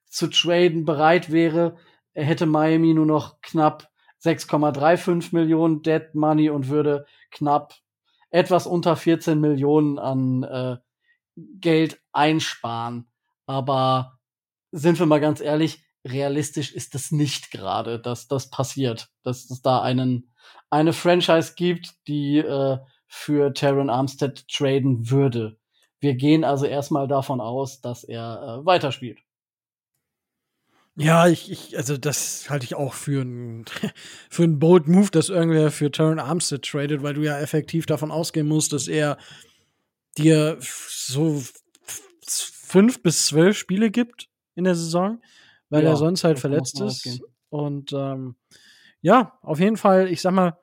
zu 0.06 0.26
traden 0.28 0.84
bereit 0.84 1.32
wäre, 1.32 1.76
hätte 2.12 2.46
Miami 2.46 2.94
nur 2.94 3.06
noch 3.06 3.40
knapp 3.40 3.88
6,35 4.24 5.34
Millionen 5.34 5.82
Dead 5.82 6.14
Money 6.14 6.50
und 6.50 6.68
würde 6.68 7.06
knapp 7.30 7.74
etwas 8.30 8.66
unter 8.66 8.96
14 8.96 9.40
Millionen 9.40 9.98
an 9.98 10.42
äh, 10.42 10.76
Geld 11.36 12.00
einsparen. 12.12 13.08
Aber 13.46 14.15
sind 14.72 14.98
wir 14.98 15.06
mal 15.06 15.20
ganz 15.20 15.40
ehrlich, 15.40 15.84
realistisch 16.06 16.72
ist 16.72 16.94
das 16.94 17.10
nicht 17.10 17.50
gerade, 17.50 18.00
dass 18.00 18.28
das 18.28 18.50
passiert, 18.50 19.08
dass 19.22 19.50
es 19.50 19.62
da 19.62 19.82
einen 19.82 20.32
eine 20.70 20.92
Franchise 20.92 21.54
gibt, 21.56 21.94
die 22.06 22.38
äh, 22.38 22.78
für 23.06 23.52
Terran 23.54 23.90
Armstead 23.90 24.46
traden 24.48 25.10
würde. 25.10 25.58
Wir 26.00 26.14
gehen 26.14 26.44
also 26.44 26.66
erstmal 26.66 27.08
davon 27.08 27.40
aus, 27.40 27.80
dass 27.80 28.04
er 28.04 28.60
äh, 28.62 28.66
weiterspielt. 28.66 29.18
Ja, 30.98 31.26
ich, 31.28 31.50
ich, 31.50 31.76
also 31.76 31.98
das 31.98 32.48
halte 32.48 32.64
ich 32.64 32.74
auch 32.74 32.94
für 32.94 33.20
einen 33.20 33.64
für 34.30 34.44
einen 34.44 34.58
bold 34.58 34.88
Move, 34.88 35.10
dass 35.10 35.28
irgendwer 35.28 35.70
für 35.70 35.90
Terran 35.90 36.18
Armstead 36.18 36.62
tradet, 36.62 37.02
weil 37.02 37.14
du 37.14 37.22
ja 37.22 37.38
effektiv 37.38 37.86
davon 37.86 38.10
ausgehen 38.10 38.48
musst, 38.48 38.72
dass 38.72 38.88
er 38.88 39.18
dir 40.16 40.56
so 40.60 41.42
fünf 42.26 43.02
bis 43.02 43.26
zwölf 43.26 43.56
Spiele 43.56 43.90
gibt 43.90 44.28
in 44.56 44.64
der 44.64 44.74
Saison, 44.74 45.22
weil 45.70 45.84
ja, 45.84 45.90
er 45.90 45.96
sonst 45.96 46.24
halt 46.24 46.40
verletzt 46.40 46.80
ist. 46.80 47.22
Und 47.48 47.92
ähm, 47.92 48.34
ja, 49.00 49.38
auf 49.42 49.60
jeden 49.60 49.76
Fall, 49.76 50.08
ich 50.08 50.20
sag 50.20 50.32
mal, 50.32 50.58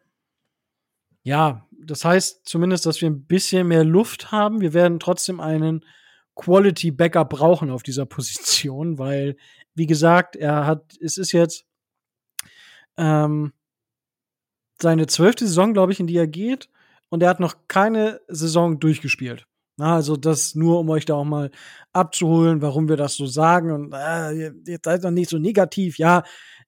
ja, 1.24 1.66
das 1.72 2.04
heißt 2.04 2.42
zumindest, 2.46 2.86
dass 2.86 3.00
wir 3.02 3.10
ein 3.10 3.26
bisschen 3.26 3.68
mehr 3.68 3.86
Luft 3.86 4.32
haben. 4.32 4.60
Wir 4.60 4.74
werden 4.74 5.00
trotzdem 5.00 5.40
einen 5.40 5.86
Quality 6.36 6.92
Backup 6.92 7.30
brauchen 7.30 7.70
auf 7.70 7.84
dieser 7.84 8.06
Position, 8.08 8.98
weil, 8.98 9.38
wie 9.76 9.88
gesagt, 9.88 10.36
er 10.36 10.66
hat, 10.66 10.98
es 11.00 11.18
ist 11.18 11.32
jetzt 11.32 11.66
ähm, 12.98 13.54
seine 14.82 15.08
zwölfte 15.08 15.48
Saison, 15.48 15.74
glaube 15.74 15.94
ich, 15.94 16.00
in 16.00 16.08
die 16.08 16.18
er 16.18 16.28
geht, 16.28 16.70
und 17.10 17.22
er 17.22 17.30
hat 17.30 17.40
noch 17.40 17.56
keine 17.68 18.22
Saison 18.28 18.80
durchgespielt. 18.80 19.46
Also 19.80 20.16
das 20.18 20.56
nur, 20.56 20.80
um 20.80 20.90
euch 20.90 21.06
da 21.06 21.16
auch 21.16 21.26
mal 21.26 21.50
abzuholen, 21.94 22.62
warum 22.62 22.90
wir 22.90 22.98
das 22.98 23.16
so 23.16 23.26
sagen. 23.26 23.72
Und 23.72 23.94
äh, 23.94 24.52
jetzt 24.66 24.86
seid 24.86 25.04
doch 25.04 25.12
nicht 25.12 25.30
so 25.30 25.40
negativ. 25.40 25.98
Ja, 25.98 26.24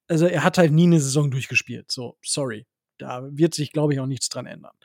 also 0.08 0.26
er 0.26 0.44
hat 0.44 0.58
halt 0.58 0.72
nie 0.72 0.86
eine 0.86 1.00
Saison 1.00 1.30
durchgespielt. 1.30 1.92
So, 1.92 2.18
sorry. 2.24 2.66
Da 2.98 3.24
wird 3.30 3.54
sich, 3.54 3.72
glaube 3.72 3.94
ich, 3.94 4.00
auch 4.00 4.06
nichts 4.06 4.30
dran 4.30 4.46
ändern. 4.46 4.76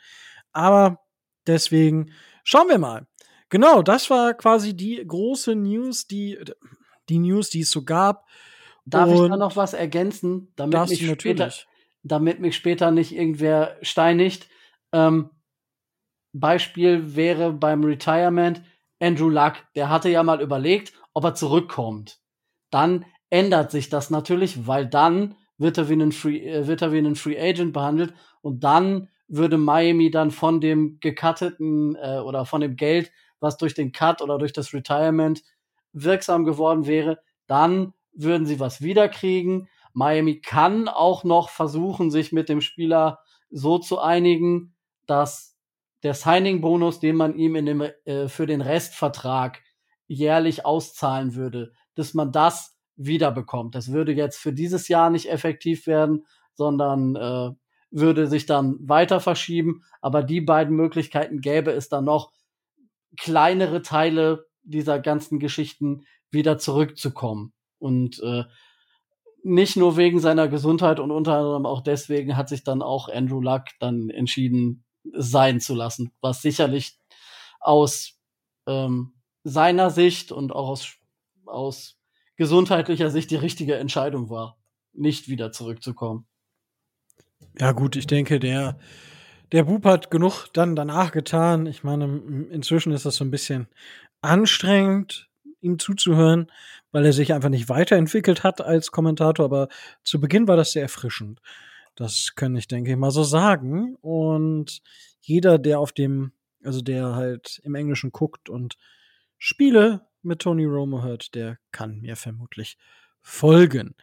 Aber 0.53 1.00
deswegen 1.47 2.12
schauen 2.45 2.69
wir 2.69 2.79
mal. 2.79 3.07
Genau, 3.49 3.83
das 3.83 4.11
war 4.11 4.35
quasi 4.35 4.77
die 4.77 5.03
große 5.07 5.55
News, 5.55 6.07
die, 6.07 6.39
die 7.09 7.19
News, 7.19 7.50
die 7.50 7.61
es 7.61 7.71
so 7.71 7.85
gab. 7.85 8.27
Darf 8.85 9.09
Und 9.09 9.25
ich 9.25 9.31
da 9.31 9.37
noch 9.37 9.57
was 9.57 9.73
ergänzen, 9.73 10.53
damit 10.57 10.89
mich, 10.89 11.11
später, 11.11 11.53
damit 12.03 12.41
mich 12.41 12.57
später 12.57 12.91
nicht 12.91 13.12
irgendwer 13.15 13.77
steinigt. 13.83 14.49
Ähm, 14.93 15.31
Beispiel 16.32 17.16
wäre 17.16 17.52
beim 17.52 17.84
Retirement 17.84 18.62
Andrew 19.00 19.28
Luck. 19.28 19.54
Der 19.75 19.88
hatte 19.88 20.08
ja 20.08 20.22
mal 20.22 20.40
überlegt, 20.40 20.92
ob 21.12 21.25
er 21.25 21.34
zurückkommt. 21.34 22.20
Dann 22.70 23.04
ändert 23.30 23.70
sich 23.70 23.88
das 23.88 24.10
natürlich, 24.10 24.66
weil 24.66 24.87
dann 24.87 25.34
wird 25.58 25.78
er 25.78 25.88
wie 25.88 25.94
ein 25.94 26.12
Free, 26.12 26.38
äh, 26.38 26.66
wie 26.66 26.99
ein 26.99 27.16
Free 27.16 27.38
Agent 27.38 27.72
behandelt 27.72 28.14
und 28.40 28.64
dann 28.64 29.08
würde 29.28 29.58
Miami 29.58 30.10
dann 30.10 30.30
von 30.30 30.60
dem 30.60 30.99
gecutteten 31.00 31.96
äh, 31.96 32.18
oder 32.18 32.46
von 32.46 32.60
dem 32.60 32.76
Geld, 32.76 33.12
was 33.38 33.56
durch 33.56 33.75
den 33.75 33.92
Cut 33.92 34.22
oder 34.22 34.38
durch 34.38 34.52
das 34.52 34.75
Retirement 34.75 35.42
wirksam 35.92 36.44
geworden 36.44 36.87
wäre, 36.87 37.20
dann 37.46 37.94
würden 38.12 38.46
sie 38.46 38.58
was 38.58 38.82
wiederkriegen. 38.82 39.68
Miami 39.92 40.40
kann 40.40 40.88
auch 40.88 41.25
noch 41.25 41.49
versuchen, 41.49 42.10
sich 42.10 42.32
mit 42.32 42.49
dem 42.49 42.60
Spieler 42.60 43.20
so 43.50 43.78
zu 43.78 44.00
einigen, 44.00 44.75
dass 45.06 45.50
der 46.02 46.14
Signing-Bonus, 46.14 47.00
den 47.00 47.16
man 47.16 47.37
ihm 47.37 47.57
in 47.57 47.66
dem, 47.66 47.80
äh, 48.04 48.28
für 48.28 48.47
den 48.47 48.61
Restvertrag 48.61 49.62
jährlich 50.07 50.64
auszahlen 50.64 51.35
würde, 51.35 51.73
dass 51.95 52.14
man 52.14 52.33
das 52.33 52.76
wiederbekommt. 52.97 53.75
Das 53.75 53.92
würde 53.92 54.12
jetzt 54.12 54.38
für 54.38 54.52
dieses 54.52 54.88
Jahr 54.88 55.11
nicht 55.11 55.30
effektiv 55.30 55.87
werden, 55.87 56.26
sondern 56.54 57.16
äh, 57.16 57.50
würde 57.90 58.26
sich 58.26 58.47
dann 58.47 58.76
weiter 58.80 59.21
verschieben. 59.21 59.83
Aber 60.00 60.23
die 60.23 60.40
beiden 60.40 60.76
Möglichkeiten 60.76 61.40
gäbe 61.40 61.71
es 61.73 61.88
dann 61.88 62.04
noch, 62.04 62.33
kleinere 63.16 63.83
Teile 63.83 64.47
dieser 64.62 65.00
ganzen 65.00 65.38
Geschichten 65.38 66.04
wieder 66.30 66.59
zurückzukommen. 66.59 67.52
Und 67.78 68.21
äh, 68.23 68.45
nicht 69.42 69.76
nur 69.76 69.97
wegen 69.97 70.21
seiner 70.21 70.49
Gesundheit 70.49 71.00
und 71.00 71.11
unter 71.11 71.37
anderem 71.37 71.66
auch 71.66 71.80
deswegen 71.80 72.37
hat 72.37 72.49
sich 72.49 72.62
dann 72.62 72.83
auch 72.83 73.09
Andrew 73.09 73.40
Luck 73.40 73.64
dann 73.80 74.11
entschieden, 74.11 74.85
sein 75.12 75.61
zu 75.61 75.75
lassen, 75.75 76.12
was 76.21 76.42
sicherlich 76.42 76.99
aus 77.61 78.19
ähm, 78.66 79.12
seiner 79.45 79.90
Sicht 79.90 80.33
und 80.33 80.52
auch 80.52 80.69
aus, 80.69 80.97
aus 81.47 81.99
gesundheitlicher 82.37 83.11
Sicht 83.11 83.30
die 83.30 83.37
richtige 83.37 83.76
Entscheidung 83.76 84.30
war, 84.30 84.59
nicht 84.92 85.28
wieder 85.28 85.52
zurückzukommen. 85.52 86.26
Ja, 87.59 87.73
gut, 87.73 87.97
ich 87.97 88.07
denke, 88.07 88.38
der, 88.38 88.78
der 89.52 89.64
Bub 89.64 89.85
hat 89.85 90.11
genug 90.11 90.47
dann 90.52 90.76
danach 90.76 91.12
getan. 91.12 91.66
Ich 91.66 91.83
meine, 91.83 92.04
inzwischen 92.50 92.92
ist 92.92 93.04
das 93.04 93.16
so 93.16 93.25
ein 93.25 93.30
bisschen 93.30 93.69
anstrengend, 94.21 95.28
ihm 95.61 95.78
zuzuhören, 95.78 96.50
weil 96.92 97.04
er 97.04 97.12
sich 97.12 97.33
einfach 97.33 97.49
nicht 97.49 97.69
weiterentwickelt 97.69 98.45
hat 98.45 98.61
als 98.61 98.92
Kommentator. 98.92 99.45
Aber 99.45 99.69
zu 100.04 100.21
Beginn 100.21 100.49
war 100.49 100.57
das 100.57 100.73
sehr 100.73 100.83
erfrischend. 100.83 101.40
Das 102.00 102.35
kann 102.35 102.57
ich, 102.57 102.66
denke 102.66 102.92
ich, 102.92 102.97
mal 102.97 103.11
so 103.11 103.25
sagen. 103.25 103.95
Und 103.97 104.80
jeder, 105.21 105.59
der 105.59 105.80
auf 105.80 105.92
dem, 105.92 106.33
also 106.64 106.80
der 106.80 107.14
halt 107.14 107.61
im 107.62 107.75
Englischen 107.75 108.11
guckt 108.11 108.49
und 108.49 108.78
Spiele 109.37 110.07
mit 110.23 110.40
Tony 110.40 110.64
Romo 110.64 111.02
hört, 111.02 111.35
der 111.35 111.59
kann 111.73 112.00
mir 112.00 112.16
vermutlich 112.16 112.78
folgen. 113.21 113.95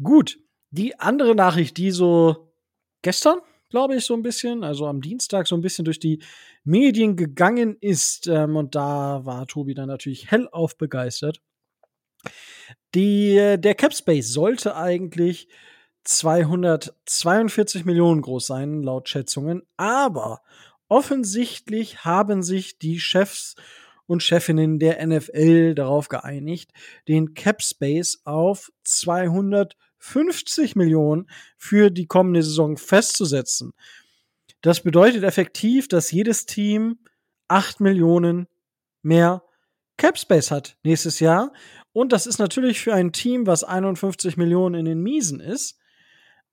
Gut, 0.00 0.38
die 0.70 1.00
andere 1.00 1.34
Nachricht, 1.34 1.78
die 1.78 1.90
so 1.90 2.54
gestern, 3.02 3.38
glaube 3.70 3.96
ich, 3.96 4.04
so 4.04 4.14
ein 4.14 4.22
bisschen, 4.22 4.62
also 4.62 4.86
am 4.86 5.00
Dienstag 5.00 5.48
so 5.48 5.56
ein 5.56 5.62
bisschen 5.62 5.84
durch 5.84 5.98
die 5.98 6.22
Medien 6.62 7.16
gegangen 7.16 7.76
ist, 7.80 8.28
ähm, 8.28 8.54
und 8.54 8.76
da 8.76 9.24
war 9.24 9.48
Tobi 9.48 9.74
dann 9.74 9.88
natürlich 9.88 10.30
hellauf 10.30 10.78
begeistert. 10.78 11.42
Die, 12.94 13.36
äh, 13.36 13.58
der 13.58 13.74
Capspace 13.74 14.32
sollte 14.32 14.76
eigentlich 14.76 15.48
242 16.04 17.84
Millionen 17.84 18.22
groß 18.22 18.46
sein, 18.46 18.82
laut 18.82 19.08
Schätzungen. 19.08 19.62
Aber 19.76 20.42
offensichtlich 20.88 22.04
haben 22.04 22.42
sich 22.42 22.78
die 22.78 23.00
Chefs 23.00 23.54
und 24.06 24.22
Chefinnen 24.22 24.78
der 24.78 25.04
NFL 25.06 25.74
darauf 25.74 26.08
geeinigt, 26.08 26.72
den 27.08 27.34
Cap 27.34 27.62
Space 27.62 28.20
auf 28.24 28.72
250 28.84 30.76
Millionen 30.76 31.28
für 31.56 31.90
die 31.90 32.06
kommende 32.06 32.42
Saison 32.42 32.76
festzusetzen. 32.76 33.72
Das 34.60 34.82
bedeutet 34.82 35.24
effektiv, 35.24 35.88
dass 35.88 36.10
jedes 36.10 36.46
Team 36.46 36.98
8 37.48 37.80
Millionen 37.80 38.48
mehr 39.02 39.42
Cap 39.96 40.18
Space 40.18 40.50
hat 40.50 40.76
nächstes 40.82 41.20
Jahr. 41.20 41.52
Und 41.92 42.12
das 42.12 42.26
ist 42.26 42.38
natürlich 42.38 42.80
für 42.80 42.94
ein 42.94 43.12
Team, 43.12 43.46
was 43.46 43.64
51 43.64 44.36
Millionen 44.36 44.74
in 44.74 44.84
den 44.84 45.02
Miesen 45.02 45.40
ist, 45.40 45.78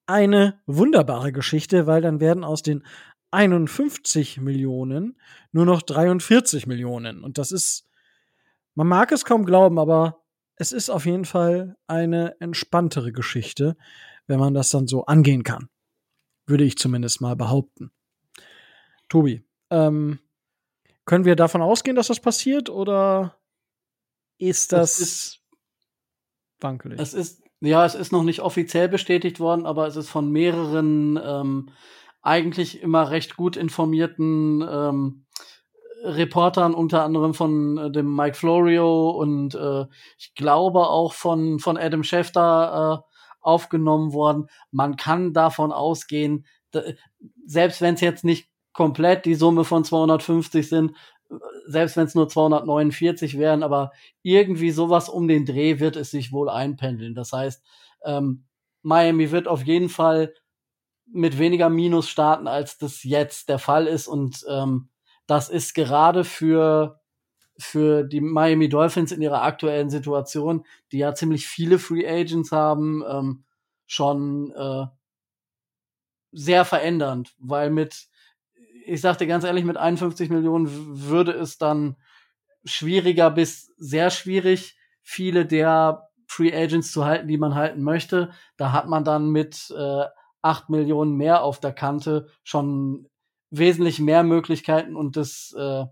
eine 0.10 0.60
wunderbare 0.66 1.32
Geschichte, 1.32 1.88
weil 1.88 2.02
dann 2.02 2.20
werden 2.20 2.44
aus 2.44 2.64
den 2.64 2.84
51 3.32 4.42
Millionen 4.42 5.20
nur 5.52 5.66
noch 5.66 5.82
43 5.82 6.68
Millionen. 6.68 7.24
Und 7.24 7.38
das 7.38 7.52
ist, 7.52 7.88
man 8.74 8.88
mag 8.88 9.12
es 9.12 9.24
kaum 9.24 9.46
glauben, 9.46 9.78
aber 9.78 10.24
es 10.56 10.72
ist 10.72 10.90
auf 10.90 11.06
jeden 11.06 11.26
Fall 11.26 11.78
eine 11.88 12.40
entspanntere 12.42 13.12
Geschichte, 13.12 13.78
wenn 14.28 14.40
man 14.40 14.54
das 14.54 14.70
dann 14.70 14.88
so 14.88 15.06
angehen 15.06 15.44
kann. 15.44 15.70
Würde 16.48 16.64
ich 16.64 16.78
zumindest 16.78 17.22
mal 17.22 17.36
behaupten. 17.36 17.92
Tobi, 19.08 19.44
ähm, 19.70 20.20
können 21.06 21.26
wir 21.26 21.36
davon 21.36 21.62
ausgehen, 21.62 21.96
dass 21.96 22.08
das 22.08 22.20
passiert 22.20 22.70
oder 22.70 23.40
ist 24.38 24.72
das, 24.72 24.98
das 24.98 25.00
ist, 25.00 25.44
wankelig? 26.60 27.00
Es 27.00 27.14
ist 27.14 27.44
ja, 27.62 27.86
es 27.86 27.96
ist 27.96 28.12
noch 28.12 28.24
nicht 28.24 28.40
offiziell 28.42 28.88
bestätigt 28.88 29.40
worden, 29.40 29.66
aber 29.66 29.88
es 29.88 29.96
ist 29.96 30.10
von 30.10 30.32
mehreren 30.32 31.20
ähm, 31.24 31.70
eigentlich 32.22 32.82
immer 32.82 33.12
recht 33.12 33.36
gut 33.36 33.58
informierten 33.58 34.62
ähm, 34.62 35.26
Reportern, 36.04 36.74
unter 36.74 37.04
anderem 37.04 37.34
von 37.34 37.78
äh, 37.78 37.92
dem 37.92 38.16
Mike 38.16 38.36
Florio 38.36 39.10
und 39.10 39.56
äh, 39.56 39.86
ich 40.18 40.34
glaube 40.36 40.88
auch 40.88 41.14
von, 41.14 41.60
von 41.60 41.78
Adam 41.78 42.04
Schefter 42.04 43.04
äh, 43.04 43.16
aufgenommen 43.42 44.14
worden. 44.14 44.48
Man 44.72 44.96
kann 44.96 45.34
davon 45.34 45.72
ausgehen, 45.72 46.46
selbst 47.46 47.82
wenn 47.82 47.96
es 47.96 48.02
jetzt 48.02 48.24
nicht 48.24 48.50
komplett 48.74 49.26
die 49.26 49.36
Summe 49.36 49.64
von 49.64 49.84
250 49.84 50.70
sind, 50.70 50.96
selbst 51.70 51.98
wenn 51.98 52.06
es 52.06 52.16
nur 52.16 52.28
249 52.28 53.38
wären, 53.38 53.62
aber 53.62 53.92
irgendwie 54.24 54.72
sowas 54.72 55.08
um 55.08 55.28
den 55.28 55.46
Dreh 55.46 55.80
wird 55.80 55.96
es 55.96 56.10
sich 56.10 56.32
wohl 56.32 56.50
einpendeln. 56.50 57.14
Das 57.14 57.32
heißt, 57.32 57.64
ähm, 58.04 58.46
Miami 58.82 59.32
wird 59.32 59.48
auf 59.48 59.64
jeden 59.64 59.90
Fall 59.90 60.34
mit 61.06 61.38
weniger 61.38 61.70
Minus 61.70 62.10
starten, 62.10 62.48
als 62.48 62.78
das 62.78 63.04
jetzt 63.04 63.50
der 63.50 63.60
Fall 63.60 63.86
ist. 63.88 64.08
Und 64.08 64.46
ähm, 64.50 64.90
das 65.28 65.50
ist 65.50 65.76
gerade 65.76 66.24
für, 66.24 67.00
für 67.58 68.04
die 68.04 68.22
Miami 68.22 68.68
Dolphins 68.68 69.12
in 69.12 69.22
ihrer 69.22 69.44
aktuellen 69.44 69.92
Situation, 69.92 70.66
die 70.92 71.00
ja 71.00 71.14
ziemlich 71.14 71.48
viele 71.48 71.78
Free 71.78 72.08
Agents 72.08 72.52
haben, 72.52 73.04
ähm, 73.08 73.44
schon 73.86 74.52
äh, 74.56 74.86
sehr 76.32 76.66
verändernd, 76.66 77.36
weil 77.38 77.70
mit 77.70 78.08
ich 78.90 79.02
sagte 79.02 79.28
ganz 79.28 79.44
ehrlich, 79.44 79.66
mit 79.66 79.78
51 79.78 80.30
Millionen 80.30 80.68
würde 81.10 81.32
es 81.32 81.58
dann 81.58 81.96
schwieriger 82.66 83.32
bis 83.32 83.74
sehr 83.78 84.10
schwierig, 84.10 84.78
viele 85.02 85.46
der 85.46 86.10
Free 86.28 86.54
Agents 86.54 86.92
zu 86.92 87.06
halten, 87.06 87.28
die 87.28 87.38
man 87.38 87.56
halten 87.56 87.82
möchte. 87.82 88.32
Da 88.58 88.72
hat 88.72 88.88
man 88.88 89.04
dann 89.04 89.30
mit 89.30 89.74
äh, 89.76 90.06
8 90.42 90.70
Millionen 90.70 91.16
mehr 91.16 91.44
auf 91.44 91.60
der 91.60 91.74
Kante 91.74 92.28
schon 92.44 93.08
wesentlich 93.52 94.00
mehr 94.00 94.24
Möglichkeiten 94.24 94.96
und 94.96 95.18
das 95.18 95.56
äh, 95.58 95.86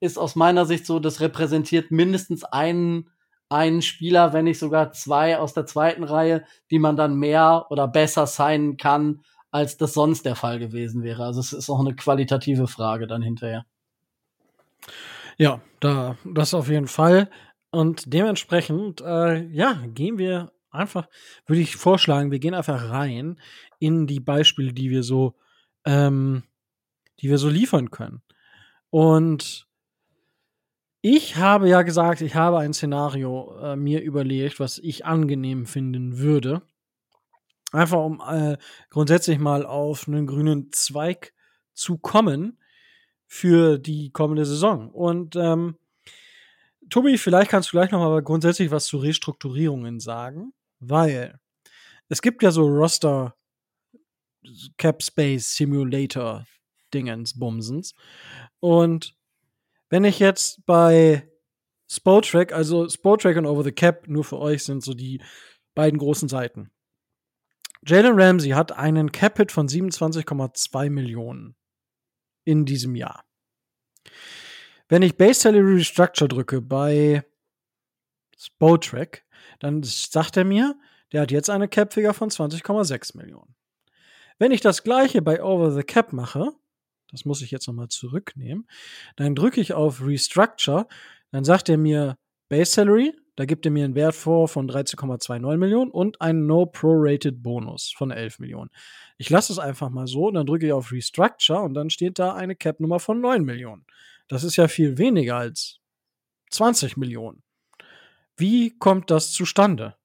ist 0.00 0.18
aus 0.18 0.36
meiner 0.36 0.66
Sicht 0.66 0.86
so, 0.86 1.00
das 1.00 1.20
repräsentiert 1.20 1.90
mindestens 1.90 2.44
einen, 2.44 3.08
einen 3.48 3.80
Spieler, 3.80 4.32
wenn 4.32 4.44
nicht 4.44 4.58
sogar 4.58 4.92
zwei 4.92 5.38
aus 5.38 5.54
der 5.54 5.64
zweiten 5.64 6.04
Reihe, 6.04 6.44
die 6.70 6.78
man 6.78 6.96
dann 6.96 7.16
mehr 7.16 7.66
oder 7.70 7.88
besser 7.88 8.26
signen 8.26 8.76
kann, 8.76 9.22
als 9.54 9.76
das 9.76 9.94
sonst 9.94 10.26
der 10.26 10.34
Fall 10.34 10.58
gewesen 10.58 11.04
wäre. 11.04 11.24
Also 11.24 11.38
es 11.38 11.52
ist 11.52 11.70
auch 11.70 11.78
eine 11.78 11.94
qualitative 11.94 12.66
Frage 12.66 13.06
dann 13.06 13.22
hinterher. 13.22 13.64
Ja, 15.38 15.60
da 15.78 16.16
das 16.24 16.54
auf 16.54 16.68
jeden 16.68 16.88
Fall. 16.88 17.30
Und 17.70 18.12
dementsprechend, 18.12 19.00
äh, 19.00 19.44
ja, 19.46 19.80
gehen 19.94 20.18
wir 20.18 20.50
einfach, 20.72 21.08
würde 21.46 21.62
ich 21.62 21.76
vorschlagen, 21.76 22.32
wir 22.32 22.40
gehen 22.40 22.54
einfach 22.54 22.90
rein 22.90 23.38
in 23.78 24.08
die 24.08 24.18
Beispiele, 24.18 24.72
die 24.72 24.90
wir 24.90 25.04
so, 25.04 25.36
ähm, 25.84 26.42
die 27.20 27.30
wir 27.30 27.38
so 27.38 27.48
liefern 27.48 27.92
können. 27.92 28.22
Und 28.90 29.68
ich 31.00 31.36
habe 31.36 31.68
ja 31.68 31.82
gesagt, 31.82 32.22
ich 32.22 32.34
habe 32.34 32.58
ein 32.58 32.74
Szenario 32.74 33.56
äh, 33.62 33.76
mir 33.76 34.02
überlegt, 34.02 34.58
was 34.58 34.78
ich 34.78 35.06
angenehm 35.06 35.66
finden 35.66 36.18
würde. 36.18 36.62
Einfach 37.74 38.04
um 38.04 38.22
äh, 38.26 38.56
grundsätzlich 38.90 39.38
mal 39.38 39.66
auf 39.66 40.06
einen 40.06 40.26
grünen 40.26 40.70
Zweig 40.72 41.34
zu 41.72 41.98
kommen 41.98 42.58
für 43.26 43.78
die 43.78 44.10
kommende 44.10 44.44
Saison. 44.44 44.90
Und 44.90 45.34
ähm, 45.34 45.76
Tobi, 46.88 47.18
vielleicht 47.18 47.50
kannst 47.50 47.72
du 47.72 47.76
gleich 47.76 47.90
noch 47.90 47.98
mal 47.98 48.22
grundsätzlich 48.22 48.70
was 48.70 48.86
zu 48.86 48.98
Restrukturierungen 48.98 49.98
sagen, 49.98 50.52
weil 50.78 51.40
es 52.08 52.22
gibt 52.22 52.42
ja 52.42 52.52
so 52.52 52.66
Roster 52.66 53.34
Cap 54.76 55.02
Space 55.02 55.56
Simulator 55.56 56.46
Dingens, 56.92 57.36
Bumsens. 57.36 57.94
Und 58.60 59.16
wenn 59.88 60.04
ich 60.04 60.20
jetzt 60.20 60.64
bei 60.66 61.28
Spotrack, 61.90 62.52
also 62.52 62.88
Spotrack 62.88 63.36
und 63.36 63.46
Over 63.46 63.64
the 63.64 63.72
Cap, 63.72 64.06
nur 64.06 64.22
für 64.22 64.38
euch 64.38 64.62
sind 64.62 64.84
so 64.84 64.94
die 64.94 65.20
beiden 65.74 65.98
großen 65.98 66.28
Seiten. 66.28 66.70
Jalen 67.86 68.18
Ramsey 68.18 68.50
hat 68.50 68.72
einen 68.72 69.12
Cap-Hit 69.12 69.52
von 69.52 69.68
27,2 69.68 70.88
Millionen 70.88 71.54
in 72.44 72.64
diesem 72.64 72.94
Jahr. 72.94 73.24
Wenn 74.88 75.02
ich 75.02 75.16
Base 75.16 75.40
Salary 75.40 75.76
Restructure 75.76 76.28
drücke 76.28 76.60
bei 76.60 77.24
Spotrack, 78.38 79.24
dann 79.58 79.82
sagt 79.82 80.36
er 80.36 80.44
mir, 80.44 80.78
der 81.12 81.22
hat 81.22 81.30
jetzt 81.30 81.50
eine 81.50 81.68
Cap-Figure 81.68 82.14
von 82.14 82.30
20,6 82.30 83.16
Millionen. 83.16 83.54
Wenn 84.38 84.52
ich 84.52 84.60
das 84.60 84.82
gleiche 84.82 85.22
bei 85.22 85.42
Over 85.42 85.70
the 85.70 85.82
Cap 85.82 86.12
mache, 86.12 86.52
das 87.10 87.24
muss 87.24 87.42
ich 87.42 87.50
jetzt 87.50 87.66
nochmal 87.66 87.88
zurücknehmen, 87.88 88.66
dann 89.16 89.34
drücke 89.34 89.60
ich 89.60 89.74
auf 89.74 90.00
Restructure, 90.04 90.88
dann 91.30 91.44
sagt 91.44 91.68
er 91.68 91.78
mir 91.78 92.16
Base 92.48 92.72
Salary, 92.72 93.14
da 93.36 93.44
gibt 93.46 93.66
er 93.66 93.72
mir 93.72 93.84
einen 93.84 93.96
Wert 93.96 94.14
vor 94.14 94.48
von 94.48 94.70
13,29 94.70 95.56
Millionen 95.56 95.90
und 95.90 96.20
einen 96.20 96.46
No 96.46 96.66
Prorated 96.66 97.42
Bonus 97.42 97.92
von 97.96 98.10
11 98.10 98.38
Millionen. 98.38 98.70
Ich 99.18 99.28
lasse 99.28 99.52
es 99.52 99.58
einfach 99.58 99.90
mal 99.90 100.06
so 100.06 100.28
und 100.28 100.34
dann 100.34 100.46
drücke 100.46 100.66
ich 100.66 100.72
auf 100.72 100.92
Restructure 100.92 101.60
und 101.60 101.74
dann 101.74 101.90
steht 101.90 102.18
da 102.18 102.34
eine 102.34 102.54
Cap-Nummer 102.54 103.00
von 103.00 103.20
9 103.20 103.44
Millionen. 103.44 103.84
Das 104.28 104.44
ist 104.44 104.56
ja 104.56 104.68
viel 104.68 104.98
weniger 104.98 105.36
als 105.36 105.80
20 106.50 106.96
Millionen. 106.96 107.42
Wie 108.36 108.76
kommt 108.78 109.10
das 109.10 109.32
zustande? 109.32 109.96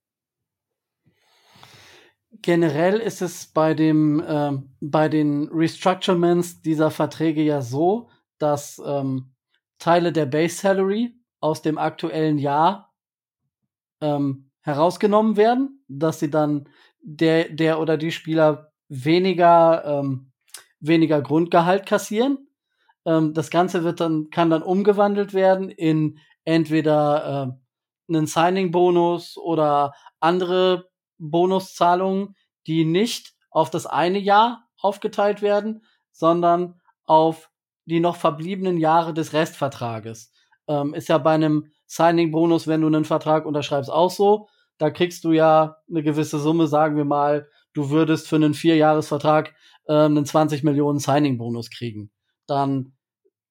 Generell 2.42 3.00
ist 3.00 3.22
es 3.22 3.48
bei 3.48 3.74
dem 3.74 4.20
äh, 4.22 4.52
bei 4.80 5.10
den 5.10 5.50
Restructurements 5.52 6.62
dieser 6.62 6.90
Verträge 6.90 7.42
ja 7.42 7.62
so, 7.62 8.10
dass 8.38 8.82
ähm, 8.86 9.34
Teile 9.78 10.12
der 10.12 10.26
Base 10.26 10.56
Salary 10.56 11.16
aus 11.40 11.62
dem 11.62 11.78
aktuellen 11.78 12.38
Jahr 12.38 12.89
ähm, 14.02 14.52
herausgenommen 14.62 15.38
werden, 15.38 15.84
dass 15.88 16.20
sie 16.20 16.30
dann 16.30 16.70
der 17.02 17.50
der 17.50 17.80
oder 17.80 17.98
die 17.98 18.12
Spieler 18.12 18.72
weniger 18.88 19.84
ähm, 19.86 20.32
weniger 20.80 21.22
Grundgehalt 21.22 21.86
kassieren. 21.86 22.50
Ähm, 23.06 23.34
das 23.34 23.50
Ganze 23.50 23.84
wird 23.84 24.00
dann 24.00 24.30
kann 24.30 24.50
dann 24.50 24.64
umgewandelt 24.64 25.34
werden 25.34 25.70
in 25.70 26.20
entweder 26.46 27.60
äh, 28.10 28.14
einen 28.14 28.26
Signing-Bonus 28.26 29.38
oder 29.38 29.94
andere 30.20 30.90
Bonuszahlungen, 31.18 32.36
die 32.66 32.86
nicht 32.86 33.34
auf 33.52 33.70
das 33.70 33.86
eine 33.86 34.20
Jahr 34.20 34.68
aufgeteilt 34.82 35.42
werden, 35.42 35.84
sondern 36.12 36.80
auf 37.06 37.50
die 37.86 38.00
noch 38.00 38.16
verbliebenen 38.16 38.78
Jahre 38.78 39.14
des 39.14 39.34
Restvertrages. 39.34 40.32
Ähm, 40.68 40.94
ist 40.94 41.10
ja 41.10 41.18
bei 41.18 41.34
einem 41.34 41.72
Signing-Bonus, 41.90 42.68
wenn 42.68 42.82
du 42.82 42.88
einen 42.88 43.04
Vertrag 43.04 43.46
unterschreibst, 43.46 43.92
auch 43.92 44.12
so. 44.12 44.48
Da 44.78 44.92
kriegst 44.92 45.24
du 45.26 45.34
ja 45.34 45.78
eine 45.90 46.04
gewisse 46.04 46.40
Summe, 46.40 46.68
sagen 46.68 46.96
wir 46.96 47.04
mal, 47.04 47.50
du 47.74 47.90
würdest 47.90 48.30
für 48.30 48.38
einen 48.38 48.54
Vierjahresvertrag 48.54 49.54
äh, 49.88 49.94
einen 49.94 50.26
20 50.26 50.64
Millionen 50.64 51.00
Signing-Bonus 51.00 51.70
kriegen. 51.72 52.12
Dann 52.48 52.94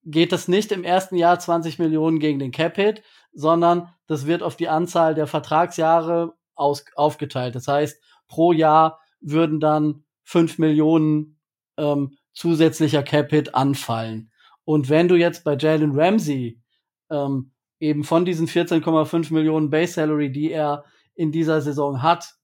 geht 0.04 0.32
es 0.32 0.48
nicht 0.48 0.72
im 0.72 0.84
ersten 0.84 1.16
Jahr 1.16 1.38
20 1.38 1.78
Millionen 1.78 2.20
gegen 2.20 2.38
den 2.38 2.52
Cap-Hit, 2.52 3.02
sondern 3.32 3.92
das 4.06 4.26
wird 4.26 4.42
auf 4.42 4.56
die 4.56 4.68
Anzahl 4.68 5.14
der 5.14 5.26
Vertragsjahre 5.26 6.34
aus, 6.54 6.84
aufgeteilt. 6.94 7.56
Das 7.56 7.68
heißt, 7.68 8.00
pro 8.28 8.52
Jahr 8.52 9.00
würden 9.20 9.60
dann 9.60 10.04
fünf 10.22 10.58
Millionen 10.58 11.40
ähm, 11.76 12.16
zusätzlicher 12.32 13.02
Cap-Hit 13.02 13.54
anfallen. 13.54 14.30
Und 14.64 14.88
wenn 14.88 15.08
du 15.08 15.16
jetzt 15.16 15.44
bei 15.44 15.56
Jalen 15.56 15.98
Ramsey 15.98 16.62
ähm, 17.10 17.52
eben 17.80 18.04
von 18.04 18.24
diesen 18.24 18.46
14,5 18.46 19.32
Millionen 19.32 19.70
Base 19.70 19.94
Salary, 19.94 20.32
die 20.32 20.50
er 20.50 20.84
in 21.14 21.32
dieser 21.32 21.60
Saison 21.60 22.02
hat, 22.02 22.34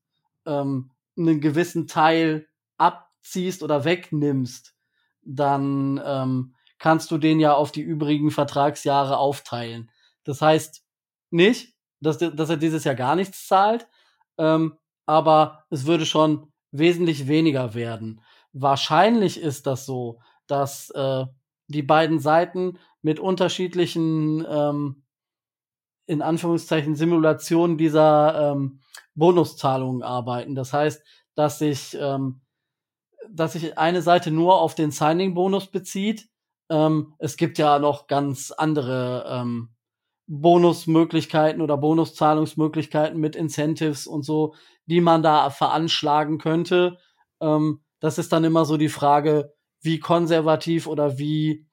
ähm, 0.47 0.91
einen 1.17 1.41
gewissen 1.41 1.87
Teil 1.87 2.47
abziehst 2.77 3.63
oder 3.63 3.85
wegnimmst, 3.85 4.75
dann 5.23 6.01
ähm, 6.05 6.55
kannst 6.79 7.11
du 7.11 7.19
den 7.19 7.41
ja 7.41 7.55
auf 7.55 7.73
die 7.73 7.83
übrigen 7.83 8.31
Vertragsjahre 8.31 9.17
aufteilen. 9.17 9.91
Das 10.25 10.41
heißt 10.41 10.85
nicht, 11.31 11.75
dass, 12.01 12.19
dass 12.19 12.51
er 12.51 12.57
dieses 12.57 12.85
Jahr 12.85 12.95
gar 12.95 13.17
nichts 13.17 13.47
zahlt, 13.47 13.87
ähm, 14.39 14.75
aber 15.07 15.65
es 15.71 15.87
würde 15.87 16.07
schon 16.07 16.53
wesentlich 16.73 17.29
weniger 17.29 17.75
werden. 17.75 18.21
Wahrscheinlich 18.53 19.41
ist 19.41 19.67
das 19.67 19.87
so, 19.87 20.21
dass 20.47 20.91
äh, 20.91 21.25
die 21.69 21.83
beiden 21.83 22.19
Seiten 22.19 22.79
mit 23.03 23.21
unterschiedlichen, 23.21 24.45
ähm, 24.49 25.04
in 26.07 26.23
Anführungszeichen, 26.23 26.97
Simulationen 26.97 27.79
dieser 27.79 28.53
ähm, 28.53 28.81
Bonuszahlungen 29.15 30.03
arbeiten. 30.03 30.55
Das 30.55 30.73
heißt, 30.73 31.03
dass 31.35 31.59
sich, 31.59 31.97
ähm, 32.01 32.41
dass 33.31 33.55
sich 33.55 33.79
eine 33.79 34.03
Seite 34.03 34.31
nur 34.31 34.61
auf 34.61 34.75
den 34.75 34.91
Signing-Bonus 34.91 35.69
bezieht. 35.69 36.29
Ähm, 36.69 37.15
es 37.19 37.37
gibt 37.37 37.59
ja 37.59 37.79
noch 37.79 38.07
ganz 38.07 38.51
andere 38.51 39.25
ähm, 39.29 39.71
Bonusmöglichkeiten 40.27 41.61
oder 41.61 41.77
Bonuszahlungsmöglichkeiten 41.77 43.19
mit 43.21 43.37
Incentives 43.37 44.07
und 44.07 44.25
so, 44.25 44.55
die 44.87 45.01
man 45.01 45.23
da 45.23 45.51
veranschlagen 45.51 46.39
könnte. 46.39 46.99
Ähm, 47.41 47.83
das 48.01 48.19
ist 48.19 48.33
dann 48.33 48.45
immer 48.45 48.65
so 48.65 48.77
die 48.77 48.89
Frage, 48.89 49.55
wie 49.81 49.99
konservativ 49.99 50.87
oder 50.87 51.19
wie 51.19 51.67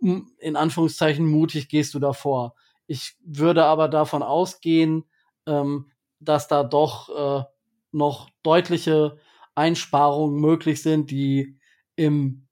in 0.00 0.56
Anführungszeichen 0.56 1.26
mutig 1.26 1.68
gehst 1.68 1.92
du 1.92 1.98
davor. 1.98 2.54
Ich 2.90 3.14
würde 3.24 3.66
aber 3.66 3.86
davon 3.86 4.24
ausgehen, 4.24 5.04
ähm, 5.46 5.92
dass 6.18 6.48
da 6.48 6.64
doch 6.64 7.08
äh, 7.08 7.44
noch 7.92 8.30
deutliche 8.42 9.16
Einsparungen 9.54 10.40
möglich 10.40 10.82
sind, 10.82 11.12
die 11.12 11.56
im 11.94 12.48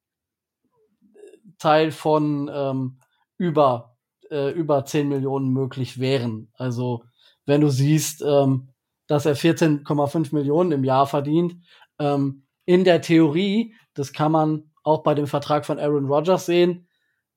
Teil 1.58 1.90
von 1.90 2.48
ähm, 2.54 3.00
über 3.36 3.96
äh, 4.30 4.52
über 4.52 4.84
10 4.84 5.08
Millionen 5.08 5.52
möglich 5.52 5.98
wären. 5.98 6.52
Also 6.54 7.02
wenn 7.44 7.60
du 7.60 7.68
siehst, 7.68 8.22
ähm, 8.24 8.68
dass 9.08 9.26
er 9.26 9.34
14,5 9.34 10.32
Millionen 10.32 10.70
im 10.70 10.84
Jahr 10.84 11.08
verdient, 11.08 11.56
ähm, 11.98 12.46
in 12.64 12.84
der 12.84 13.02
Theorie, 13.02 13.74
das 13.92 14.12
kann 14.12 14.30
man 14.30 14.70
auch 14.84 15.02
bei 15.02 15.16
dem 15.16 15.26
Vertrag 15.26 15.66
von 15.66 15.80
Aaron 15.80 16.06
Rodgers 16.06 16.46
sehen, 16.46 16.86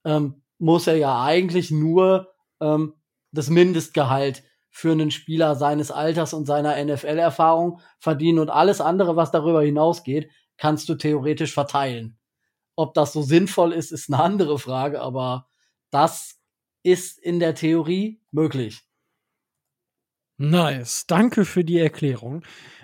ähm, 0.05 0.43
muss 0.59 0.85
er 0.85 0.97
ja 0.97 1.23
eigentlich 1.23 1.71
nur 1.71 2.30
ähm, 2.61 2.93
das 3.31 3.49
Mindestgehalt 3.49 4.43
für 4.69 4.91
einen 4.91 5.11
Spieler 5.11 5.55
seines 5.55 5.91
Alters 5.91 6.33
und 6.33 6.45
seiner 6.45 6.81
NFL-Erfahrung 6.83 7.81
verdienen 7.99 8.39
und 8.39 8.49
alles 8.49 8.79
andere, 8.79 9.15
was 9.15 9.31
darüber 9.31 9.61
hinausgeht, 9.61 10.31
kannst 10.57 10.87
du 10.87 10.95
theoretisch 10.95 11.53
verteilen. 11.53 12.17
Ob 12.75 12.93
das 12.93 13.11
so 13.11 13.21
sinnvoll 13.21 13.73
ist, 13.73 13.91
ist 13.91 14.11
eine 14.11 14.23
andere 14.23 14.57
Frage, 14.57 15.01
aber 15.01 15.49
das 15.89 16.39
ist 16.83 17.19
in 17.19 17.39
der 17.39 17.53
Theorie 17.53 18.21
möglich. 18.31 18.83
Nice. 20.37 21.05
Danke 21.05 21.45
für 21.45 21.63
die 21.63 21.77
Erklärung. 21.77 22.43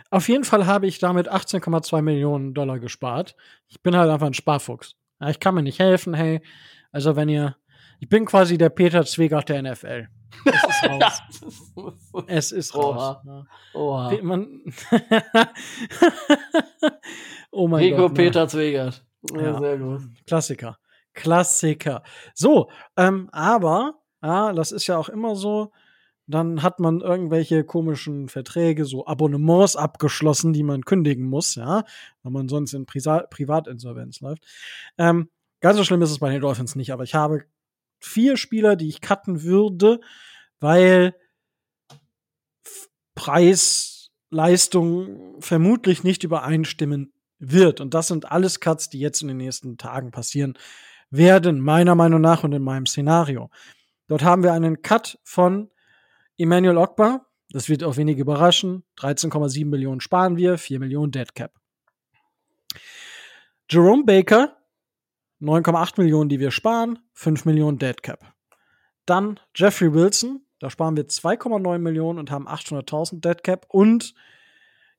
Auf 0.10 0.30
jeden 0.30 0.44
Fall 0.44 0.66
habe 0.66 0.88
ich 0.88 1.00
damit 1.00 1.32
18,2 1.32 2.02
Millionen 2.02 2.54
Dollar 2.54 2.80
gespart. 2.80 3.36
Ich 3.68 3.82
bin 3.82 3.96
halt 3.96 4.10
einfach 4.10 4.28
ein 4.28 4.34
Sparfuchs. 4.34 4.96
Ich 5.28 5.40
kann 5.40 5.56
mir 5.56 5.64
nicht 5.64 5.80
helfen, 5.80 6.14
hey. 6.14 6.42
Also 6.92 7.16
wenn 7.16 7.30
ihr, 7.30 7.58
ich 8.00 8.10
bin 8.10 8.26
quasi 8.26 8.58
der 8.58 8.70
Peter 8.70 9.06
Zwegert 9.06 9.50
der 9.50 9.62
NFL. 9.62 10.08
Es 10.46 10.64
ist 10.64 10.84
raus. 10.90 11.22
ja, 12.16 12.24
es 12.28 12.52
ist 12.52 12.76
raus. 12.76 13.18
Oha. 13.26 13.48
Oha. 13.74 14.18
Man 14.22 14.62
oh 17.52 17.68
mein 17.68 17.84
Rico 17.84 17.98
Gott. 17.98 18.12
Rico 18.12 18.14
Peter 18.14 18.48
Zwegert. 18.48 19.06
Ja, 19.34 19.60
sehr 19.60 19.78
gut. 19.78 20.02
Klassiker. 20.26 20.78
Klassiker. 21.14 22.04
So, 22.34 22.70
ähm, 22.96 23.30
aber, 23.32 23.96
ja, 24.22 24.54
das 24.54 24.72
ist 24.72 24.88
ja 24.88 24.98
auch 24.98 25.10
immer 25.10 25.36
so, 25.36 25.72
dann 26.28 26.62
hat 26.62 26.80
man 26.80 27.02
irgendwelche 27.02 27.64
komischen 27.64 28.28
Verträge, 28.28 28.86
so 28.86 29.08
Abonnements 29.08 29.76
abgeschlossen, 29.76 30.54
die 30.54 30.64
man 30.64 30.84
kündigen 30.84 31.26
muss, 31.26 31.56
ja, 31.56 31.84
weil 32.22 32.32
man 32.32 32.50
sonst 32.50 32.74
in 32.74 32.86
Prisa 32.86 33.26
Privatinsolvenz 33.30 34.20
läuft. 34.20 34.46
Ähm, 34.98 35.30
ganz 35.62 35.78
so 35.78 35.84
schlimm 35.84 36.02
ist 36.02 36.12
es 36.12 36.20
bei 36.20 36.30
den 36.30 36.42
Dolphins 36.42 36.76
nicht, 36.76 36.92
aber 36.92 37.04
ich 37.04 37.16
habe 37.16 37.46
vier 38.00 38.38
Spieler, 38.38 38.76
die 38.76 38.90
ich 38.90 39.02
cutten 39.02 39.44
würde, 39.44 40.00
weil 40.60 41.16
Preis, 43.16 44.10
Leistung 44.30 45.42
vermutlich 45.42 46.04
nicht 46.04 46.24
übereinstimmen 46.24 47.14
wird. 47.40 47.82
Und 47.82 47.94
das 47.94 48.08
sind 48.08 48.32
alles 48.32 48.60
Cuts, 48.60 48.90
die 48.90 49.00
jetzt 49.00 49.22
in 49.22 49.28
den 49.28 49.38
nächsten 49.38 49.78
Tagen 49.78 50.12
passieren 50.12 50.58
werden, 51.10 51.62
meiner 51.62 51.96
Meinung 51.96 52.22
nach 52.22 52.44
und 52.44 52.54
in 52.54 52.62
meinem 52.62 52.86
Szenario. 52.86 53.50
Dort 54.08 54.24
haben 54.24 54.44
wir 54.44 54.54
einen 54.54 54.82
Cut 54.82 55.20
von 55.24 55.70
Emmanuel 56.38 56.78
Ogba. 56.78 57.26
Das 57.50 57.70
wird 57.70 57.84
auch 57.84 57.98
wenig 57.98 58.18
überraschen. 58.18 58.84
13,7 58.98 59.66
Millionen 59.66 60.02
sparen 60.02 60.38
wir, 60.38 60.58
4 60.58 60.80
Millionen 60.80 61.12
Dead 61.12 61.34
Cap. 61.34 61.54
Jerome 63.70 64.04
Baker, 64.06 64.57
9,8 65.42 66.02
Millionen, 66.02 66.30
die 66.30 66.40
wir 66.40 66.52
sparen, 66.52 67.00
5 67.14 67.46
Millionen 67.46 67.78
Dead 67.78 68.02
Cap. 68.02 68.34
Dann 69.06 69.40
Jeffrey 69.56 69.94
Wilson, 69.94 70.46
da 70.60 70.70
sparen 70.70 70.98
wir 70.98 71.08
2,9 71.08 71.78
Millionen 71.78 72.20
und 72.20 72.32
haben 72.32 72.48
800.000 72.48 73.22
Dead 73.22 73.44
Cap. 73.44 73.66
Und 73.70 74.14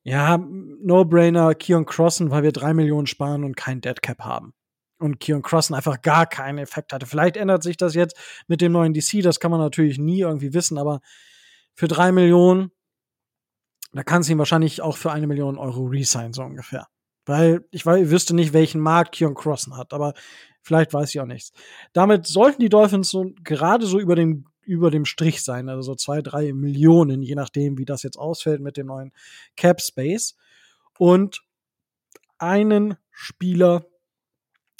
ja, 0.02 0.38
No-Brainer, 0.38 1.54
Keon 1.54 1.84
Crossen, 1.84 2.30
weil 2.30 2.42
wir 2.42 2.52
3 2.52 2.74
Millionen 2.74 3.06
sparen 3.06 3.44
und 3.44 3.56
kein 3.56 3.80
Dead 3.80 4.00
Cap 4.00 4.20
haben. 4.20 4.54
Und 4.98 5.20
Keon 5.20 5.42
Crossen 5.42 5.74
einfach 5.74 6.00
gar 6.02 6.26
keinen 6.26 6.58
Effekt 6.58 6.92
hatte. 6.92 7.06
Vielleicht 7.06 7.36
ändert 7.36 7.62
sich 7.62 7.76
das 7.76 7.94
jetzt 7.94 8.16
mit 8.46 8.60
dem 8.60 8.72
neuen 8.72 8.94
DC, 8.94 9.22
das 9.22 9.40
kann 9.40 9.50
man 9.50 9.60
natürlich 9.60 9.98
nie 9.98 10.20
irgendwie 10.20 10.54
wissen, 10.54 10.78
aber 10.78 11.00
für 11.74 11.88
3 11.88 12.12
Millionen, 12.12 12.72
da 13.92 14.02
kannst 14.02 14.28
du 14.28 14.32
ihn 14.32 14.38
wahrscheinlich 14.38 14.82
auch 14.82 14.96
für 14.96 15.12
eine 15.12 15.26
Million 15.26 15.58
Euro 15.58 15.84
resign, 15.84 16.32
so 16.32 16.42
ungefähr. 16.42 16.86
Weil 17.28 17.64
ich, 17.70 17.84
weiß, 17.84 18.10
wüsste 18.10 18.34
nicht, 18.34 18.54
welchen 18.54 18.80
Markt 18.80 19.14
Keon 19.14 19.34
Crossen 19.34 19.76
hat, 19.76 19.92
aber 19.92 20.14
vielleicht 20.62 20.94
weiß 20.94 21.10
ich 21.10 21.20
auch 21.20 21.26
nichts. 21.26 21.52
Damit 21.92 22.26
sollten 22.26 22.60
die 22.60 22.70
Dolphins 22.70 23.10
so 23.10 23.30
gerade 23.44 23.86
so 23.86 24.00
über 24.00 24.16
dem 24.16 24.46
über 24.62 24.90
dem 24.90 25.06
Strich 25.06 25.42
sein, 25.42 25.70
also 25.70 25.80
so 25.80 25.94
zwei, 25.94 26.20
drei 26.20 26.52
Millionen, 26.52 27.22
je 27.22 27.34
nachdem, 27.34 27.78
wie 27.78 27.86
das 27.86 28.02
jetzt 28.02 28.18
ausfällt 28.18 28.60
mit 28.60 28.76
dem 28.76 28.88
neuen 28.88 29.12
Cap 29.56 29.80
Space. 29.80 30.36
Und 30.98 31.40
einen 32.36 32.96
Spieler, 33.10 33.86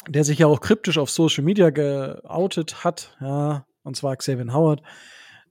der 0.07 0.25
sich 0.25 0.41
ja 0.41 0.47
auch 0.47 0.61
kryptisch 0.61 0.99
auf 0.99 1.09
Social 1.11 1.43
Media 1.43 1.71
geoutet 1.71 2.85
hat, 2.85 3.17
ja, 3.21 3.67
und 3.83 3.97
zwar 3.97 4.15
Xavier 4.17 4.53
Howard, 4.53 4.83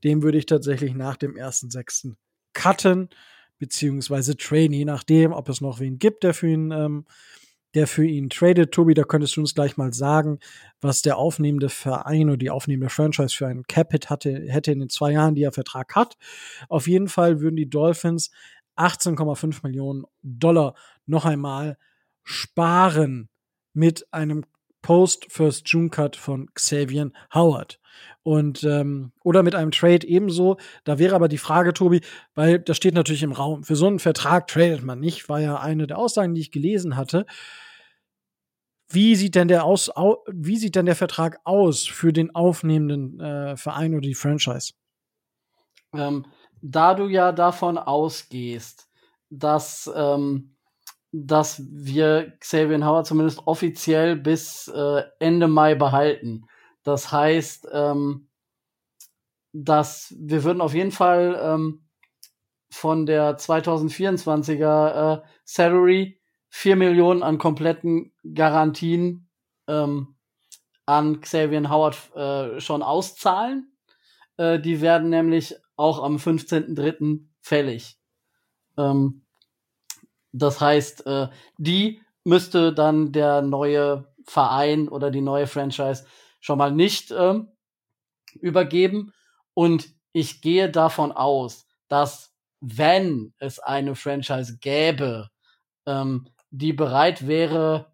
dem 0.04 0.22
würde 0.22 0.38
ich 0.38 0.46
tatsächlich 0.46 0.94
nach 0.94 1.18
dem 1.18 1.36
ersten 1.36 1.72
sechsten 1.72 2.16
cutten, 2.54 3.10
beziehungsweise 3.60 4.38
traden, 4.38 4.74
je 4.74 4.86
nachdem, 4.86 5.34
ob 5.34 5.50
es 5.50 5.62
noch 5.62 5.80
wen 5.80 6.00
gibt, 6.00 6.24
der 6.24 6.34
für 6.34 6.48
ihn 6.48 6.72
ähm, 6.72 7.06
der 7.74 7.88
für 7.88 8.06
ihn 8.06 8.30
tradet. 8.30 8.72
Tobi, 8.72 8.94
da 8.94 9.04
könntest 9.04 9.36
du 9.36 9.42
uns 9.42 9.54
gleich 9.54 9.78
mal 9.78 9.94
sagen, 9.94 10.40
was 10.82 11.02
der 11.02 11.18
aufnehmende 11.18 11.70
Verein 11.70 12.30
oder 12.30 12.38
die 12.38 12.50
aufnehmende 12.50 12.90
Franchise 12.90 13.36
für 13.36 13.46
einen 13.46 13.68
Capit 13.68 14.10
hatte, 14.10 14.32
hätte 14.48 14.72
in 14.72 14.80
den 14.80 14.90
zwei 14.90 15.12
Jahren, 15.12 15.36
die 15.36 15.44
er 15.44 15.52
Vertrag 15.52 15.96
hat. 15.96 16.18
Auf 16.70 16.88
jeden 16.88 17.08
Fall 17.08 17.40
würden 17.42 17.56
die 17.56 17.70
Dolphins 17.70 18.32
18,5 18.78 19.60
Millionen 19.64 20.06
Dollar 20.22 20.76
noch 21.06 21.26
einmal 21.26 21.78
sparen 22.24 23.30
mit 23.74 24.12
einem 24.12 24.44
Post-First-June-Cut 24.82 26.16
von 26.16 26.48
Xavier 26.54 27.12
Howard. 27.34 27.80
Und 28.24 28.64
ähm, 28.64 29.12
oder 29.24 29.44
mit 29.44 29.56
einem 29.56 29.72
Trade 29.72 30.06
ebenso. 30.08 30.58
Da 30.84 31.00
wäre 31.00 31.16
aber 31.16 31.28
die 31.28 31.38
Frage, 31.38 31.74
Tobi, 31.74 32.02
weil 32.36 32.60
das 32.60 32.78
steht 32.78 32.94
natürlich 32.94 33.24
im 33.24 33.32
Raum. 33.32 33.64
Für 33.64 33.76
so 33.76 33.88
einen 33.88 34.00
Vertrag 34.00 34.48
tradet 34.48 34.84
man 34.84 35.00
nicht, 35.00 35.30
war 35.30 35.40
ja 35.40 35.60
eine 35.60 35.88
der 35.88 35.98
Aussagen, 35.98 36.34
die 36.34 36.42
ich 36.42 36.52
gelesen 36.52 36.98
hatte. 36.98 37.26
Wie 38.90 39.16
sieht 39.16 39.36
denn 39.36 39.50
der 39.50 39.66
aus, 39.66 39.90
au, 39.96 40.24
wie 40.32 40.58
sieht 40.58 40.76
denn 40.76 40.86
der 40.86 40.96
Vertrag 40.96 41.40
aus 41.44 41.86
für 41.86 42.14
den 42.14 42.34
aufnehmenden 42.34 43.20
äh, 43.20 43.58
Verein 43.58 43.94
oder 43.94 44.08
die 44.08 44.16
Franchise? 44.16 44.74
Ähm, 45.94 46.26
da 46.62 46.94
du 46.94 47.08
ja 47.08 47.32
davon 47.32 47.78
ausgehst, 47.78 48.88
dass, 49.30 49.92
ähm, 49.94 50.56
dass 51.12 51.62
wir 51.70 52.34
Xavier 52.40 52.86
Howard 52.86 53.08
zumindest 53.08 53.46
offiziell 53.46 54.16
bis 54.16 54.70
äh, 54.70 55.04
Ende 55.20 55.48
Mai 55.48 55.76
behalten. 55.76 56.46
Das 56.88 57.12
heißt, 57.12 57.68
ähm, 57.74 58.30
dass 59.52 60.16
wir 60.18 60.46
würden 60.46 60.62
auf 60.62 60.74
jeden 60.74 60.94
Fall 60.94 61.38
ähm, 61.38 61.86
von 62.70 63.06
der 63.06 63.38
2024er 63.38 65.18
äh, 65.18 65.22
Salary 65.44 66.22
4 66.48 66.78
Millionen 66.78 67.24
an 67.24 67.40
kompletten 67.40 68.14
Garantien 68.34 69.28
ähm, 69.68 70.16
an 70.86 71.20
Xavier 71.20 71.70
Howard 71.70 71.98
äh, 72.16 72.62
schon 72.62 72.82
auszahlen. 72.82 73.78
Äh, 74.38 74.62
die 74.62 74.80
werden 74.80 75.10
nämlich 75.10 75.58
auch 75.76 76.02
am 76.02 76.16
15.03. 76.16 77.28
fällig. 77.42 78.00
Ähm, 78.78 79.26
das 80.32 80.62
heißt, 80.62 81.06
äh, 81.06 81.28
die 81.58 82.00
müsste 82.24 82.72
dann 82.72 83.12
der 83.12 83.42
neue 83.42 84.08
Verein 84.24 84.88
oder 84.88 85.12
die 85.12 85.20
neue 85.20 85.48
Franchise 85.48 86.06
schon 86.40 86.58
mal 86.58 86.72
nicht 86.72 87.12
ähm, 87.12 87.50
übergeben. 88.40 89.14
Und 89.54 89.90
ich 90.14 90.42
gehe 90.42 90.70
davon 90.70 91.12
aus, 91.12 91.68
dass 91.88 92.34
wenn 92.60 93.34
es 93.40 93.60
eine 93.60 93.96
Franchise 93.96 94.58
gäbe, 94.60 95.30
ähm, 95.86 96.28
die 96.50 96.74
bereit 96.74 97.28
wäre, 97.28 97.92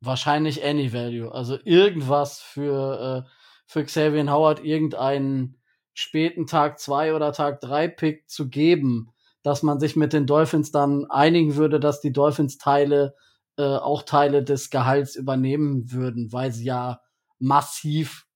wahrscheinlich 0.00 0.64
Any 0.64 0.92
Value, 0.92 1.32
also 1.32 1.58
irgendwas 1.64 2.40
für, 2.40 3.24
äh, 3.26 3.30
für 3.66 3.84
Xavier 3.84 4.30
Howard, 4.30 4.64
irgendeinen 4.64 5.56
späten 5.94 6.46
Tag 6.46 6.78
2 6.78 7.14
oder 7.14 7.32
Tag 7.32 7.60
3 7.60 7.88
Pick 7.88 8.30
zu 8.30 8.48
geben, 8.48 9.10
dass 9.42 9.62
man 9.62 9.80
sich 9.80 9.96
mit 9.96 10.12
den 10.12 10.26
Dolphins 10.26 10.70
dann 10.70 11.06
einigen 11.10 11.56
würde, 11.56 11.80
dass 11.80 12.00
die 12.00 12.12
Dolphins 12.12 12.58
Teile, 12.58 13.14
äh, 13.56 13.62
auch 13.62 14.02
Teile 14.02 14.44
des 14.44 14.70
Gehalts 14.70 15.16
übernehmen 15.16 15.90
würden, 15.90 16.32
weil 16.32 16.52
sie 16.52 16.64
ja 16.64 17.00
massiv 17.38 18.26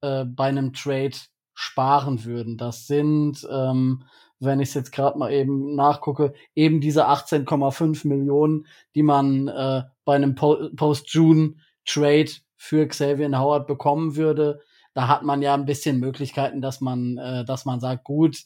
äh, 0.00 0.24
bei 0.24 0.46
einem 0.46 0.72
Trade 0.72 1.16
sparen 1.54 2.24
würden. 2.24 2.56
Das 2.56 2.86
sind 2.86 3.46
ähm, 3.50 4.04
wenn 4.44 4.60
ich 4.60 4.68
es 4.70 4.74
jetzt 4.74 4.92
gerade 4.92 5.18
mal 5.18 5.32
eben 5.32 5.74
nachgucke, 5.74 6.34
eben 6.54 6.80
diese 6.80 7.08
18,5 7.08 8.06
Millionen, 8.06 8.66
die 8.94 9.02
man 9.02 9.48
äh, 9.48 9.82
bei 10.04 10.14
einem 10.14 10.34
po 10.34 10.70
Post-June-Trade 10.76 12.30
für 12.56 12.86
Xavier 12.86 13.38
Howard 13.38 13.66
bekommen 13.66 14.16
würde. 14.16 14.60
Da 14.94 15.08
hat 15.08 15.22
man 15.22 15.42
ja 15.42 15.54
ein 15.54 15.66
bisschen 15.66 15.98
Möglichkeiten, 15.98 16.60
dass 16.60 16.80
man, 16.80 17.18
äh, 17.18 17.44
dass 17.44 17.64
man 17.64 17.80
sagt, 17.80 18.04
gut, 18.04 18.44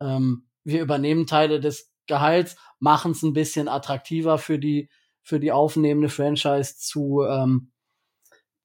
ähm, 0.00 0.46
wir 0.64 0.82
übernehmen 0.82 1.26
Teile 1.26 1.60
des 1.60 1.90
Gehalts, 2.06 2.56
machen 2.78 3.12
es 3.12 3.22
ein 3.22 3.32
bisschen 3.32 3.68
attraktiver 3.68 4.38
für 4.38 4.58
die, 4.58 4.88
für 5.22 5.38
die 5.38 5.52
aufnehmende 5.52 6.08
Franchise 6.08 6.76
zu, 6.76 7.22
ähm, 7.28 7.70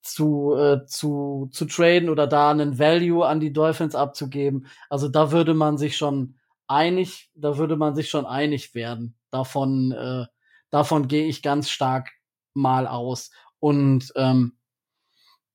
zu, 0.05 0.55
äh, 0.55 0.85
zu, 0.85 1.49
zu 1.51 1.65
traden 1.65 2.09
oder 2.09 2.27
da 2.27 2.51
einen 2.51 2.79
Value 2.79 3.25
an 3.25 3.39
die 3.39 3.51
Dolphins 3.51 3.95
abzugeben. 3.95 4.67
Also 4.89 5.09
da 5.09 5.31
würde 5.31 5.53
man 5.53 5.77
sich 5.77 5.97
schon 5.97 6.37
einig, 6.67 7.29
da 7.33 7.57
würde 7.57 7.75
man 7.75 7.95
sich 7.95 8.09
schon 8.09 8.25
einig 8.25 8.75
werden. 8.75 9.17
Davon, 9.31 9.91
äh, 9.91 10.25
davon 10.69 11.07
gehe 11.07 11.25
ich 11.25 11.41
ganz 11.41 11.69
stark 11.69 12.11
mal 12.53 12.87
aus. 12.87 13.31
Und 13.59 14.11
ähm, 14.15 14.57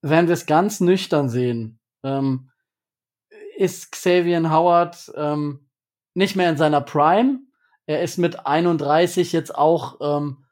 wenn 0.02 0.26
wir 0.26 0.34
es 0.34 0.46
ganz 0.46 0.80
nüchtern 0.80 1.28
sehen, 1.28 1.78
ähm, 2.02 2.50
ist 3.56 3.92
Xavier 3.92 4.50
Howard 4.50 5.12
ähm, 5.16 5.68
nicht 6.14 6.34
mehr 6.34 6.50
in 6.50 6.56
seiner 6.56 6.80
Prime. 6.80 7.40
Er 7.86 8.02
ist 8.02 8.18
mit 8.18 8.46
31 8.46 9.32
jetzt 9.32 9.54
auch 9.54 9.98
ähm, 10.00 10.44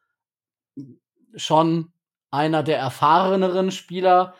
schon 1.34 1.92
einer 2.30 2.62
der 2.62 2.78
erfahreneren 2.78 3.70
Spieler 3.70 4.34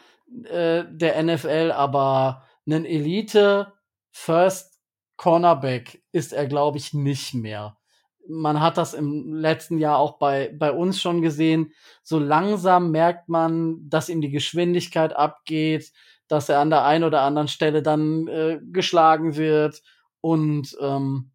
äh, 0.45 0.85
der 0.89 1.23
NFL, 1.23 1.73
aber 1.75 2.45
einen 2.67 2.85
Elite 2.85 3.73
First 4.11 4.79
Cornerback 5.17 6.03
ist 6.13 6.33
er, 6.33 6.47
glaube 6.47 6.79
ich, 6.79 6.95
nicht 6.95 7.35
mehr. 7.35 7.77
Man 8.29 8.61
hat 8.61 8.77
das 8.77 8.95
im 8.95 9.35
letzten 9.35 9.79
Jahr 9.79 9.99
auch 9.99 10.19
bei, 10.19 10.55
bei 10.57 10.71
uns 10.71 11.01
schon 11.01 11.23
gesehen. 11.23 11.73
So 12.03 12.19
langsam 12.19 12.91
merkt 12.91 13.29
man, 13.29 13.89
dass 13.89 14.11
ihm 14.11 14.21
die 14.21 14.31
Geschwindigkeit 14.31 15.17
abgeht, 15.17 15.93
dass 16.29 16.49
er 16.49 16.61
an 16.61 16.71
der 16.71 16.85
einen 16.85 17.05
oder 17.05 17.23
anderen 17.23 17.49
Stelle 17.49 17.83
dann 17.83 18.29
äh, 18.29 18.61
geschlagen 18.71 19.37
wird. 19.37 19.83
Und 20.21 20.77
ähm, 20.81 21.31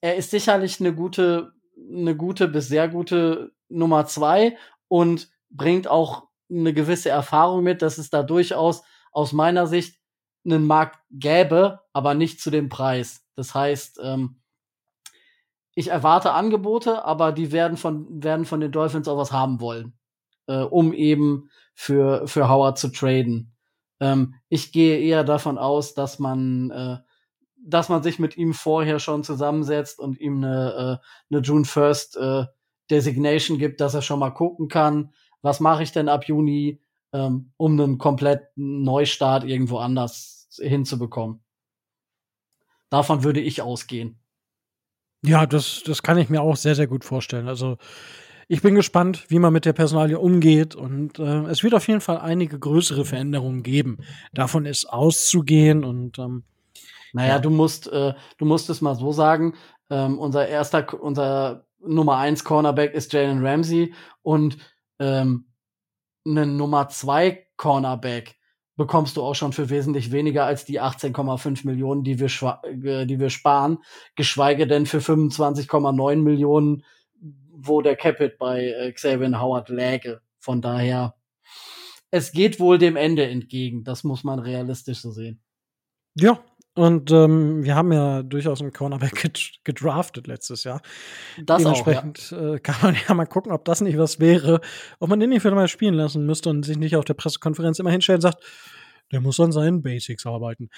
er 0.00 0.16
ist 0.16 0.30
sicherlich 0.30 0.80
eine 0.80 0.94
gute, 0.94 1.52
eine 1.76 2.16
gute 2.16 2.46
bis 2.46 2.68
sehr 2.68 2.88
gute 2.88 3.52
Nummer 3.68 4.06
zwei 4.06 4.56
und 4.88 5.30
bringt 5.50 5.88
auch 5.88 6.28
eine 6.50 6.72
gewisse 6.72 7.10
Erfahrung 7.10 7.62
mit, 7.62 7.82
dass 7.82 7.98
es 7.98 8.10
da 8.10 8.22
durchaus 8.22 8.82
aus 9.12 9.32
meiner 9.32 9.66
Sicht 9.66 9.98
einen 10.44 10.66
Markt 10.66 10.98
gäbe, 11.10 11.80
aber 11.92 12.14
nicht 12.14 12.40
zu 12.40 12.50
dem 12.50 12.68
Preis. 12.68 13.26
Das 13.34 13.54
heißt, 13.54 14.00
ähm, 14.02 14.40
ich 15.74 15.88
erwarte 15.88 16.32
Angebote, 16.32 17.04
aber 17.04 17.32
die 17.32 17.52
werden 17.52 17.76
von, 17.76 18.22
werden 18.22 18.46
von 18.46 18.60
den 18.60 18.72
Dolphins 18.72 19.06
auch 19.08 19.16
was 19.16 19.32
haben 19.32 19.60
wollen, 19.60 19.96
äh, 20.46 20.62
um 20.62 20.92
eben 20.92 21.50
für, 21.74 22.26
für 22.26 22.48
Howard 22.48 22.78
zu 22.78 22.88
traden. 22.88 23.54
Ähm, 24.00 24.34
ich 24.48 24.72
gehe 24.72 24.98
eher 24.98 25.22
davon 25.22 25.58
aus, 25.58 25.94
dass 25.94 26.18
man, 26.18 26.70
äh, 26.70 26.96
dass 27.56 27.88
man 27.88 28.02
sich 28.02 28.18
mit 28.18 28.36
ihm 28.36 28.54
vorher 28.54 28.98
schon 28.98 29.22
zusammensetzt 29.22 30.00
und 30.00 30.18
ihm 30.18 30.42
eine, 30.42 31.00
äh, 31.00 31.34
eine 31.34 31.42
June 31.42 31.64
First 31.64 32.16
äh, 32.16 32.46
Designation 32.90 33.58
gibt, 33.58 33.80
dass 33.80 33.94
er 33.94 34.02
schon 34.02 34.18
mal 34.18 34.30
gucken 34.30 34.68
kann, 34.68 35.12
was 35.42 35.60
mache 35.60 35.82
ich 35.82 35.92
denn 35.92 36.08
ab 36.08 36.24
Juni, 36.26 36.80
ähm, 37.12 37.52
um 37.56 37.80
einen 37.80 37.98
kompletten 37.98 38.82
Neustart 38.82 39.44
irgendwo 39.44 39.78
anders 39.78 40.48
hinzubekommen. 40.60 41.40
Davon 42.90 43.22
würde 43.22 43.40
ich 43.40 43.62
ausgehen. 43.62 44.18
Ja, 45.22 45.46
das, 45.46 45.82
das 45.84 46.02
kann 46.02 46.18
ich 46.18 46.28
mir 46.28 46.42
auch 46.42 46.56
sehr, 46.56 46.74
sehr 46.74 46.86
gut 46.86 47.04
vorstellen. 47.04 47.48
Also 47.48 47.76
ich 48.46 48.62
bin 48.62 48.74
gespannt, 48.74 49.26
wie 49.28 49.38
man 49.38 49.52
mit 49.52 49.66
der 49.66 49.74
Personalie 49.74 50.18
umgeht. 50.18 50.74
Und 50.74 51.18
äh, 51.18 51.44
es 51.46 51.62
wird 51.62 51.74
auf 51.74 51.86
jeden 51.86 52.00
Fall 52.00 52.18
einige 52.18 52.58
größere 52.58 53.04
Veränderungen 53.04 53.62
geben. 53.62 53.98
Davon 54.32 54.64
ist 54.64 54.86
auszugehen. 54.86 55.84
Und 55.84 56.18
ähm, 56.18 56.44
naja, 57.12 57.34
ja. 57.34 57.38
du 57.40 57.50
musst, 57.50 57.88
äh, 57.88 58.14
du 58.38 58.44
musst 58.44 58.70
es 58.70 58.80
mal 58.80 58.94
so 58.94 59.12
sagen. 59.12 59.54
Ähm, 59.90 60.18
unser 60.18 60.48
erster, 60.48 61.00
unser 61.02 61.67
Nummer 61.80 62.16
eins 62.16 62.44
Cornerback 62.44 62.94
ist 62.94 63.12
Jalen 63.12 63.44
Ramsey 63.44 63.94
und 64.22 64.58
ähm, 64.98 65.46
einen 66.26 66.56
Nummer 66.56 66.88
zwei 66.88 67.46
Cornerback 67.56 68.36
bekommst 68.76 69.16
du 69.16 69.22
auch 69.22 69.34
schon 69.34 69.52
für 69.52 69.70
wesentlich 69.70 70.12
weniger 70.12 70.44
als 70.44 70.64
die 70.64 70.80
18,5 70.80 71.66
Millionen, 71.66 72.04
die 72.04 72.20
wir, 72.20 72.28
äh, 72.62 73.06
die 73.06 73.18
wir 73.18 73.28
sparen, 73.28 73.78
geschweige 74.14 74.66
denn 74.66 74.86
für 74.86 74.98
25,9 74.98 76.16
Millionen, 76.16 76.84
wo 77.50 77.82
der 77.82 77.96
Capit 77.96 78.38
bei 78.38 78.66
äh, 78.68 78.92
Xavier 78.92 79.40
Howard 79.40 79.68
läge. 79.68 80.20
Von 80.38 80.62
daher, 80.62 81.16
es 82.10 82.30
geht 82.30 82.60
wohl 82.60 82.78
dem 82.78 82.96
Ende 82.96 83.26
entgegen. 83.26 83.82
Das 83.82 84.04
muss 84.04 84.22
man 84.22 84.38
realistisch 84.38 85.00
so 85.00 85.10
sehen. 85.10 85.40
Ja, 86.14 86.40
und 86.78 87.10
ähm, 87.10 87.64
wir 87.64 87.74
haben 87.74 87.92
ja 87.92 88.22
durchaus 88.22 88.60
einen 88.60 88.72
Cornerback 88.72 89.32
gedraftet 89.64 90.28
letztes 90.28 90.62
Jahr. 90.62 90.80
Das 91.44 91.62
Dementsprechend 91.62 92.32
auch, 92.32 92.40
ja. 92.40 92.54
äh, 92.54 92.60
kann 92.60 92.76
man 92.80 92.96
ja 93.08 93.14
mal 93.14 93.26
gucken, 93.26 93.50
ob 93.50 93.64
das 93.64 93.80
nicht 93.80 93.98
was 93.98 94.20
wäre, 94.20 94.60
ob 95.00 95.10
man 95.10 95.18
den 95.18 95.30
nicht 95.30 95.44
wieder 95.44 95.56
mal 95.56 95.66
spielen 95.66 95.94
lassen 95.94 96.24
müsste 96.24 96.50
und 96.50 96.62
sich 96.62 96.78
nicht 96.78 96.94
auf 96.94 97.04
der 97.04 97.14
Pressekonferenz 97.14 97.80
immer 97.80 97.90
hinstellen 97.90 98.18
und 98.18 98.22
sagt, 98.22 98.44
der 99.10 99.20
muss 99.20 99.40
an 99.40 99.50
seinen 99.50 99.82
Basics 99.82 100.24
arbeiten. 100.24 100.70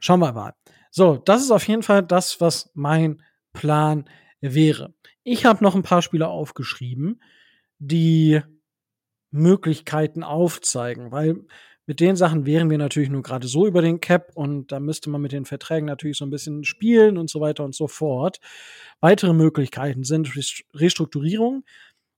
Schauen 0.00 0.18
wir 0.18 0.32
mal. 0.32 0.54
So, 0.90 1.18
das 1.18 1.42
ist 1.42 1.52
auf 1.52 1.68
jeden 1.68 1.84
Fall 1.84 2.02
das, 2.02 2.40
was 2.40 2.72
mein 2.74 3.22
Plan 3.52 4.10
wäre. 4.40 4.92
Ich 5.22 5.44
habe 5.44 5.62
noch 5.62 5.76
ein 5.76 5.84
paar 5.84 6.02
Spieler 6.02 6.30
aufgeschrieben, 6.30 7.22
die 7.78 8.40
Möglichkeiten 9.30 10.24
aufzeigen, 10.24 11.12
weil 11.12 11.44
mit 11.86 12.00
den 12.00 12.16
Sachen 12.16 12.46
wären 12.46 12.70
wir 12.70 12.78
natürlich 12.78 13.10
nur 13.10 13.22
gerade 13.22 13.48
so 13.48 13.66
über 13.66 13.82
den 13.82 14.00
Cap 14.00 14.30
und 14.34 14.70
da 14.70 14.78
müsste 14.78 15.10
man 15.10 15.20
mit 15.20 15.32
den 15.32 15.44
Verträgen 15.44 15.86
natürlich 15.86 16.16
so 16.16 16.24
ein 16.24 16.30
bisschen 16.30 16.64
spielen 16.64 17.18
und 17.18 17.28
so 17.28 17.40
weiter 17.40 17.64
und 17.64 17.74
so 17.74 17.88
fort. 17.88 18.38
Weitere 19.00 19.32
Möglichkeiten 19.32 20.04
sind 20.04 20.30
Restrukturierung. 20.74 21.64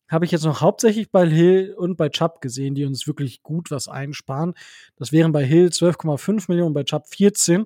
Habe 0.07 0.27
ich 0.27 0.33
jetzt 0.33 0.45
noch 0.45 0.61
hauptsächlich 0.61 1.11
bei 1.11 1.27
Hill 1.27 1.75
und 1.77 1.97
bei 1.97 2.11
Chubb 2.11 2.43
gesehen, 2.43 2.75
die 2.75 2.85
uns 2.85 3.07
wirklich 3.07 3.43
gut 3.43 3.71
was 3.71 3.89
einsparen. 3.89 4.53
Das 4.97 5.13
wären 5.13 5.33
bei 5.33 5.45
Hill 5.45 5.69
12,5 5.69 6.45
Millionen, 6.49 6.75
bei 6.75 6.85
Chubb 6.85 7.07
14. 7.09 7.65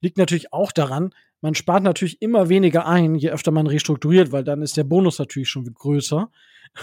Liegt 0.00 0.16
natürlich 0.16 0.52
auch 0.52 0.72
daran, 0.72 1.10
man 1.42 1.54
spart 1.54 1.82
natürlich 1.82 2.22
immer 2.22 2.48
weniger 2.48 2.86
ein, 2.86 3.16
je 3.16 3.28
öfter 3.28 3.50
man 3.50 3.66
restrukturiert, 3.66 4.32
weil 4.32 4.44
dann 4.44 4.62
ist 4.62 4.78
der 4.78 4.84
Bonus 4.84 5.18
natürlich 5.18 5.50
schon 5.50 5.64
größer 5.74 6.30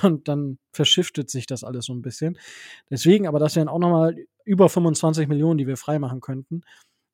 und 0.04 0.28
dann 0.28 0.58
verschiftet 0.72 1.30
sich 1.30 1.46
das 1.46 1.63
alles 1.63 1.86
so 1.86 1.94
ein 1.94 2.02
bisschen. 2.02 2.38
Deswegen, 2.89 3.28
aber 3.28 3.39
das 3.39 3.56
wären 3.56 3.67
auch 3.67 3.80
nochmal 3.80 4.15
über 4.46 4.70
25 4.70 5.28
Millionen, 5.28 5.58
die 5.58 5.67
wir 5.67 5.78
freimachen 5.78 6.22
könnten. 6.22 6.62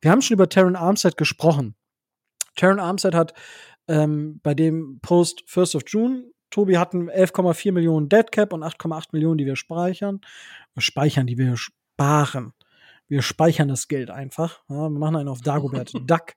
Wir 0.01 0.12
haben 0.12 0.21
schon 0.21 0.36
über 0.36 0.49
Terran 0.49 0.75
Armstead 0.75 1.17
gesprochen. 1.17 1.75
Terran 2.56 2.80
Armstead 2.80 3.15
hat 3.15 3.34
ähm, 3.88 4.39
bei 4.43 4.53
dem 4.53 4.99
Post 5.01 5.43
First 5.47 5.75
of 5.75 5.84
June, 5.88 6.32
Tobi 6.49 6.77
hatten 6.77 7.10
11,4 7.10 7.71
Millionen 7.71 8.10
Dead 8.10 8.32
Cap 8.32 8.53
und 8.53 8.63
8,8 8.63 9.10
Millionen, 9.12 9.38
die 9.38 9.45
wir 9.45 9.56
speichern. 9.56 10.21
Speichern, 10.77 11.27
die 11.27 11.38
wir 11.38 11.58
sparen. 11.58 12.53
Wir 13.08 13.21
speichern 13.21 13.67
das 13.67 13.88
Geld 13.88 14.10
einfach. 14.10 14.62
Ja, 14.69 14.89
wir 14.89 14.99
machen 14.99 15.15
einen 15.15 15.30
auf 15.30 15.41
Dagobert 15.41 15.91
Duck. 16.06 16.34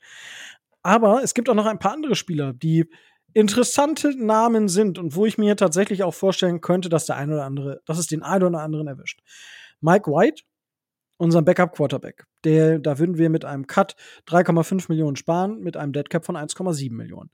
Aber 0.82 1.22
es 1.22 1.34
gibt 1.34 1.48
auch 1.48 1.54
noch 1.54 1.66
ein 1.66 1.78
paar 1.78 1.92
andere 1.92 2.14
Spieler, 2.14 2.52
die 2.52 2.90
interessante 3.32 4.14
Namen 4.16 4.68
sind 4.68 4.98
und 4.98 5.14
wo 5.14 5.26
ich 5.26 5.38
mir 5.38 5.56
tatsächlich 5.56 6.02
auch 6.02 6.14
vorstellen 6.14 6.60
könnte, 6.60 6.88
dass 6.88 7.06
der 7.06 7.16
ein 7.16 7.32
oder 7.32 7.44
andere, 7.44 7.80
dass 7.86 7.98
es 7.98 8.06
den 8.06 8.22
einen 8.22 8.44
oder 8.44 8.60
anderen 8.60 8.86
erwischt. 8.86 9.20
Mike 9.80 10.10
White 10.10 10.42
unseren 11.20 11.44
Backup-Quarterback. 11.44 12.24
Der, 12.44 12.78
da 12.78 12.98
würden 12.98 13.18
wir 13.18 13.28
mit 13.28 13.44
einem 13.44 13.66
Cut 13.66 13.94
3,5 14.26 14.86
Millionen 14.88 15.16
sparen, 15.16 15.60
mit 15.60 15.76
einem 15.76 15.92
Deadcap 15.92 16.24
von 16.24 16.34
1,7 16.34 16.92
Millionen. 16.92 17.30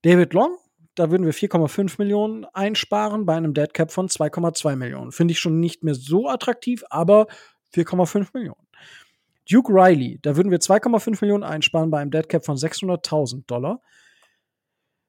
David 0.00 0.32
Long, 0.32 0.56
da 0.94 1.10
würden 1.10 1.26
wir 1.26 1.34
4,5 1.34 1.96
Millionen 1.98 2.46
einsparen 2.46 3.26
bei 3.26 3.36
einem 3.36 3.52
Deadcap 3.52 3.92
von 3.92 4.08
2,2 4.08 4.76
Millionen. 4.76 5.12
Finde 5.12 5.32
ich 5.32 5.38
schon 5.38 5.60
nicht 5.60 5.84
mehr 5.84 5.94
so 5.94 6.28
attraktiv, 6.28 6.82
aber 6.88 7.26
4,5 7.74 8.28
Millionen. 8.32 8.66
Duke 9.50 9.70
Riley, 9.70 10.18
da 10.22 10.36
würden 10.36 10.50
wir 10.50 10.60
2,5 10.60 11.18
Millionen 11.20 11.44
einsparen 11.44 11.90
bei 11.90 11.98
einem 11.98 12.10
Deadcap 12.10 12.46
von 12.46 12.56
600.000 12.56 13.46
Dollar. 13.46 13.82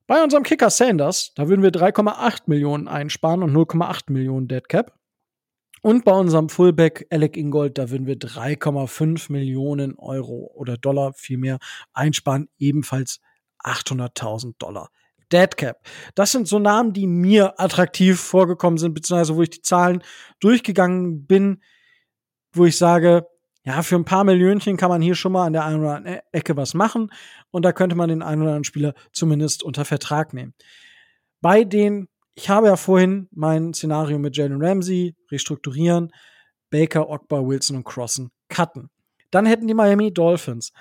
Bei 0.08 0.24
unserem 0.24 0.44
Kicker 0.44 0.70
Sanders, 0.70 1.34
da 1.36 1.48
würden 1.48 1.64
wir 1.64 1.72
3,8 1.72 2.44
Millionen 2.46 2.88
einsparen 2.88 3.42
und 3.42 3.54
0,8 3.54 4.12
Millionen 4.12 4.48
Deadcap. 4.48 4.94
Und 5.82 6.06
bei 6.06 6.12
unserem 6.12 6.50
Fullback 6.50 7.08
Alec 7.10 7.38
Ingold, 7.38 7.78
da 7.78 7.90
würden 7.90 8.06
wir 8.06 8.16
3,5 8.16 9.32
Millionen 9.32 9.98
Euro 9.98 10.52
oder 10.54 10.78
Dollar 10.78 11.14
vielmehr 11.14 11.58
einsparen, 11.94 12.50
ebenfalls 12.58 13.20
800.000 13.64 14.56
Dollar. 14.60 14.90
Deadcap. 15.32 15.82
Das 16.14 16.32
sind 16.32 16.48
so 16.48 16.60
Namen, 16.60 16.94
die 16.94 17.08
mir 17.08 17.60
attraktiv 17.60 18.20
vorgekommen 18.20 18.78
sind, 18.78 18.94
beziehungsweise 18.94 19.36
wo 19.36 19.42
ich 19.42 19.50
die 19.50 19.62
Zahlen 19.62 20.04
durchgegangen 20.40 21.26
bin, 21.26 21.62
wo 22.54 22.66
ich 22.66 22.78
sage, 22.78 23.28
ja, 23.66 23.82
für 23.82 23.96
ein 23.96 24.06
paar 24.06 24.24
Millionchen 24.24 24.78
kann 24.78 24.90
man 24.90 25.02
hier 25.02 25.16
schon 25.16 25.32
mal 25.32 25.46
an 25.46 25.54
der 25.54 25.66
einen 25.66 25.80
oder 25.80 25.98
anderen 25.98 26.20
Ecke 26.32 26.56
was 26.56 26.74
machen 26.74 27.12
und 27.52 27.64
da 27.66 27.74
könnte 27.74 27.96
man 27.96 28.10
den 28.10 28.22
einen 28.22 28.42
oder 28.42 28.52
anderen 28.52 28.64
Spieler 28.64 28.94
zumindest 29.12 29.64
unter 29.64 29.86
Vertrag 29.86 30.34
nehmen. 30.34 30.54
Bei 31.42 31.64
den 31.64 32.08
ich 32.36 32.50
habe 32.50 32.68
ja 32.68 32.76
vorhin 32.76 33.30
mein 33.32 33.74
Szenario 33.74 34.20
mit 34.20 34.36
Jalen 34.36 34.62
Ramsey 34.62 35.16
restrukturieren, 35.32 36.12
Baker, 36.70 37.10
Ogba, 37.10 37.40
Wilson 37.40 37.78
und 37.78 37.86
Crossen 37.86 38.32
cutten. 38.50 38.90
Dann 39.32 39.46
hätten 39.46 39.68
die 39.68 39.74
Miami 39.74 40.14
Dolphins 40.14 40.74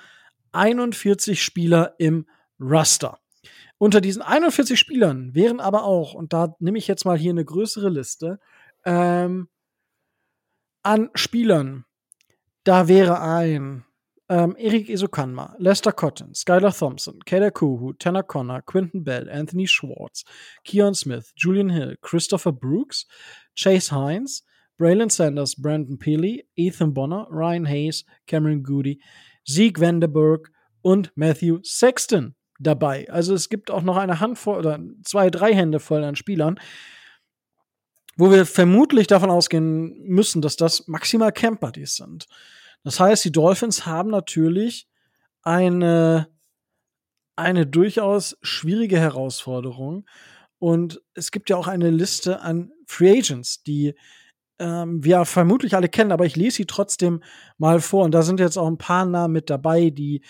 41 0.51 1.41
Spieler 1.41 1.95
im 1.97 2.27
Raster. 2.59 3.19
Unter 3.77 4.01
diesen 4.01 4.21
41 4.21 4.77
Spielern 4.77 5.33
wären 5.33 5.59
aber 5.59 5.83
auch, 5.83 6.13
und 6.13 6.33
da 6.33 6.55
nehme 6.59 6.77
ich 6.77 6.87
jetzt 6.87 7.05
mal 7.05 7.17
hier 7.17 7.31
eine 7.31 7.45
größere 7.45 7.89
Liste, 7.89 8.39
ähm, 8.85 9.47
an 10.83 11.09
Spielern. 11.13 11.85
Da 12.65 12.87
wäre 12.87 13.21
ein 13.21 13.85
ähm, 14.27 14.55
Erik 14.57 14.89
Isokanma, 14.89 15.55
Lester 15.59 15.91
Cotton, 15.91 16.33
Skylar 16.33 16.73
Thompson, 16.73 17.19
Kader 17.23 17.51
Kuhu, 17.51 17.93
Tanner 17.93 18.23
Connor, 18.23 18.63
Quinton 18.63 19.03
Bell, 19.03 19.29
Anthony 19.29 19.67
Schwartz, 19.67 20.25
Keon 20.63 20.95
Smith, 20.95 21.31
Julian 21.35 21.69
Hill, 21.69 21.95
Christopher 22.01 22.51
Brooks, 22.51 23.05
Chase 23.53 23.95
Hines, 23.95 24.43
Braylon 24.79 25.11
Sanders, 25.11 25.55
Brandon 25.55 25.99
Peely, 25.99 26.47
Ethan 26.55 26.95
Bonner, 26.95 27.27
Ryan 27.29 27.65
Hayes, 27.65 28.03
Cameron 28.25 28.63
Goody, 28.63 28.99
Zeke 29.47 29.79
Vanderberg 29.79 30.49
und 30.81 31.11
Matthew 31.15 31.59
Sexton 31.61 32.33
dabei. 32.59 33.07
Also 33.11 33.35
es 33.35 33.49
gibt 33.49 33.69
auch 33.69 33.83
noch 33.83 33.97
eine 33.97 34.19
Handvoll 34.19 34.57
oder 34.57 34.79
zwei, 35.03 35.29
drei 35.29 35.53
Hände 35.53 35.79
voll 35.79 36.03
an 36.03 36.15
Spielern, 36.15 36.59
wo 38.15 38.31
wir 38.31 38.45
vermutlich 38.45 39.07
davon 39.07 39.29
ausgehen 39.29 40.01
müssen, 40.07 40.41
dass 40.41 40.55
das 40.55 40.87
maximal 40.87 41.31
Camp 41.31 41.59
Buddies 41.59 41.95
sind. 41.95 42.27
Das 42.83 42.99
heißt, 42.99 43.25
die 43.25 43.31
Dolphins 43.31 43.85
haben 43.85 44.09
natürlich 44.09 44.87
eine, 45.41 46.27
eine 47.35 47.65
durchaus 47.65 48.37
schwierige 48.41 48.99
Herausforderung. 48.99 50.05
Und 50.59 51.01
es 51.13 51.31
gibt 51.31 51.49
ja 51.49 51.57
auch 51.57 51.67
eine 51.67 51.89
Liste 51.89 52.41
an 52.41 52.71
Free 52.87 53.17
Agents, 53.19 53.63
die 53.63 53.95
ähm, 54.59 55.03
wir 55.03 55.25
vermutlich 55.25 55.75
alle 55.75 55.89
kennen, 55.89 56.11
aber 56.11 56.25
ich 56.25 56.35
lese 56.35 56.57
sie 56.57 56.65
trotzdem 56.65 57.21
mal 57.57 57.81
vor. 57.81 58.05
Und 58.05 58.11
da 58.11 58.21
sind 58.21 58.39
jetzt 58.39 58.57
auch 58.57 58.67
ein 58.67 58.77
paar 58.77 59.05
Namen 59.05 59.33
mit 59.33 59.49
dabei, 59.49 59.89
die, 59.89 60.21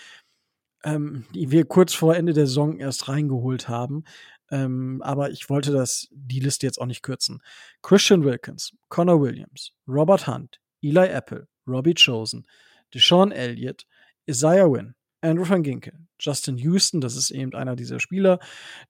ähm, 0.84 1.24
die 1.34 1.50
wir 1.50 1.64
kurz 1.64 1.94
vor 1.94 2.16
Ende 2.16 2.32
der 2.32 2.46
Saison 2.46 2.78
erst 2.78 3.08
reingeholt 3.08 3.68
haben. 3.68 4.04
Ähm, 4.50 5.02
aber 5.02 5.30
ich 5.30 5.48
wollte 5.50 5.72
das, 5.72 6.08
die 6.10 6.40
Liste 6.40 6.66
jetzt 6.66 6.80
auch 6.80 6.86
nicht 6.86 7.02
kürzen. 7.02 7.42
Christian 7.82 8.24
Wilkins, 8.24 8.72
Connor 8.88 9.20
Williams, 9.20 9.72
Robert 9.88 10.26
Hunt, 10.26 10.60
Eli 10.82 11.08
Apple, 11.08 11.48
Robbie 11.66 11.94
Chosen, 11.94 12.46
Deshaun 12.94 13.32
Elliott, 13.32 13.86
Isaiah 14.28 14.70
Wynn, 14.70 14.94
Andrew 15.22 15.48
van 15.48 15.62
Ginkel, 15.62 15.94
Justin 16.18 16.58
Houston, 16.58 17.00
das 17.00 17.16
ist 17.16 17.30
eben 17.30 17.54
einer 17.54 17.74
dieser 17.74 18.00
Spieler, 18.00 18.38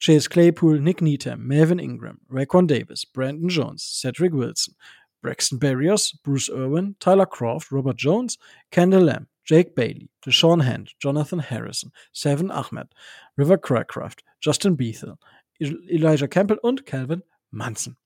Chase 0.00 0.28
Claypool, 0.28 0.80
Nick 0.80 1.00
Needham, 1.00 1.46
Melvin 1.46 1.78
Ingram, 1.78 2.20
Raquan 2.28 2.68
Davis, 2.68 3.06
Brandon 3.06 3.48
Jones, 3.48 3.82
Cedric 4.00 4.32
Wilson, 4.32 4.74
Braxton 5.22 5.58
Berrios, 5.58 6.12
Bruce 6.22 6.48
Irwin, 6.48 6.96
Tyler 7.00 7.26
Croft, 7.26 7.72
Robert 7.72 7.96
Jones, 7.96 8.38
Kendall 8.70 9.04
Lamb, 9.04 9.26
Jake 9.44 9.74
Bailey, 9.74 10.10
Deshaun 10.24 10.62
Hand, 10.64 10.94
Jonathan 10.98 11.38
Harrison, 11.38 11.92
Seven 12.12 12.50
Ahmed, 12.50 12.88
River 13.36 13.56
Crackraft, 13.56 14.22
Justin 14.40 14.76
Bethel, 14.76 15.18
Elijah 15.58 16.28
Campbell 16.28 16.58
und 16.58 16.86
Calvin 16.86 17.22
Munson. 17.50 17.96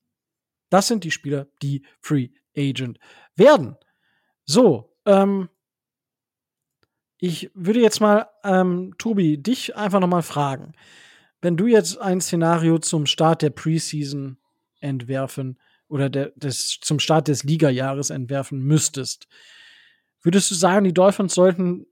Das 0.69 0.87
sind 0.87 1.03
die 1.03 1.11
Spieler, 1.11 1.47
die 1.61 1.83
Free 1.99 2.29
Agent 2.55 2.99
werden. 3.35 3.75
So, 4.45 4.95
ähm, 5.05 5.49
ich 7.17 7.51
würde 7.53 7.81
jetzt 7.81 8.01
mal, 8.01 8.27
ähm, 8.43 8.95
Tobi, 8.97 9.37
dich 9.37 9.75
einfach 9.75 9.99
noch 9.99 10.07
mal 10.07 10.23
fragen. 10.23 10.73
Wenn 11.41 11.57
du 11.57 11.67
jetzt 11.67 11.99
ein 11.99 12.21
Szenario 12.21 12.79
zum 12.79 13.05
Start 13.05 13.41
der 13.41 13.51
Preseason 13.51 14.37
entwerfen 14.79 15.59
oder 15.87 16.09
der, 16.09 16.31
des, 16.35 16.79
zum 16.81 16.99
Start 16.99 17.27
des 17.27 17.43
Ligajahres 17.43 18.09
entwerfen 18.09 18.61
müsstest, 18.63 19.27
würdest 20.21 20.49
du 20.51 20.55
sagen, 20.55 20.85
die 20.85 20.93
Dolphins 20.93 21.33
sollten 21.33 21.85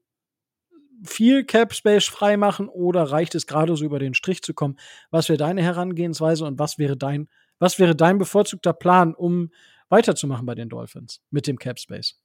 viel 1.04 1.46
Cap 1.46 1.74
Space 1.74 2.06
freimachen 2.06 2.68
oder 2.68 3.04
reicht 3.04 3.36
es 3.36 3.48
gerade 3.48 3.76
so 3.76 3.86
über 3.86 4.00
den 4.00 4.14
Strich 4.14 4.42
zu 4.42 4.54
kommen? 4.54 4.78
Was 5.12 5.30
wäre 5.30 5.38
deine 5.38 5.62
Herangehensweise 5.62 6.46
und 6.46 6.60
was 6.60 6.78
wäre 6.78 6.98
dein, 6.98 7.30
was 7.60 7.80
wäre 7.80 7.96
dein 7.96 8.18
bevorzugter 8.18 8.74
Plan, 8.74 9.14
um 9.14 9.52
weiterzumachen 9.90 10.46
bei 10.46 10.56
den 10.56 10.70
Dolphins 10.70 11.22
mit 11.32 11.48
dem 11.48 11.58
Cap 11.58 11.80
Space? 11.80 12.20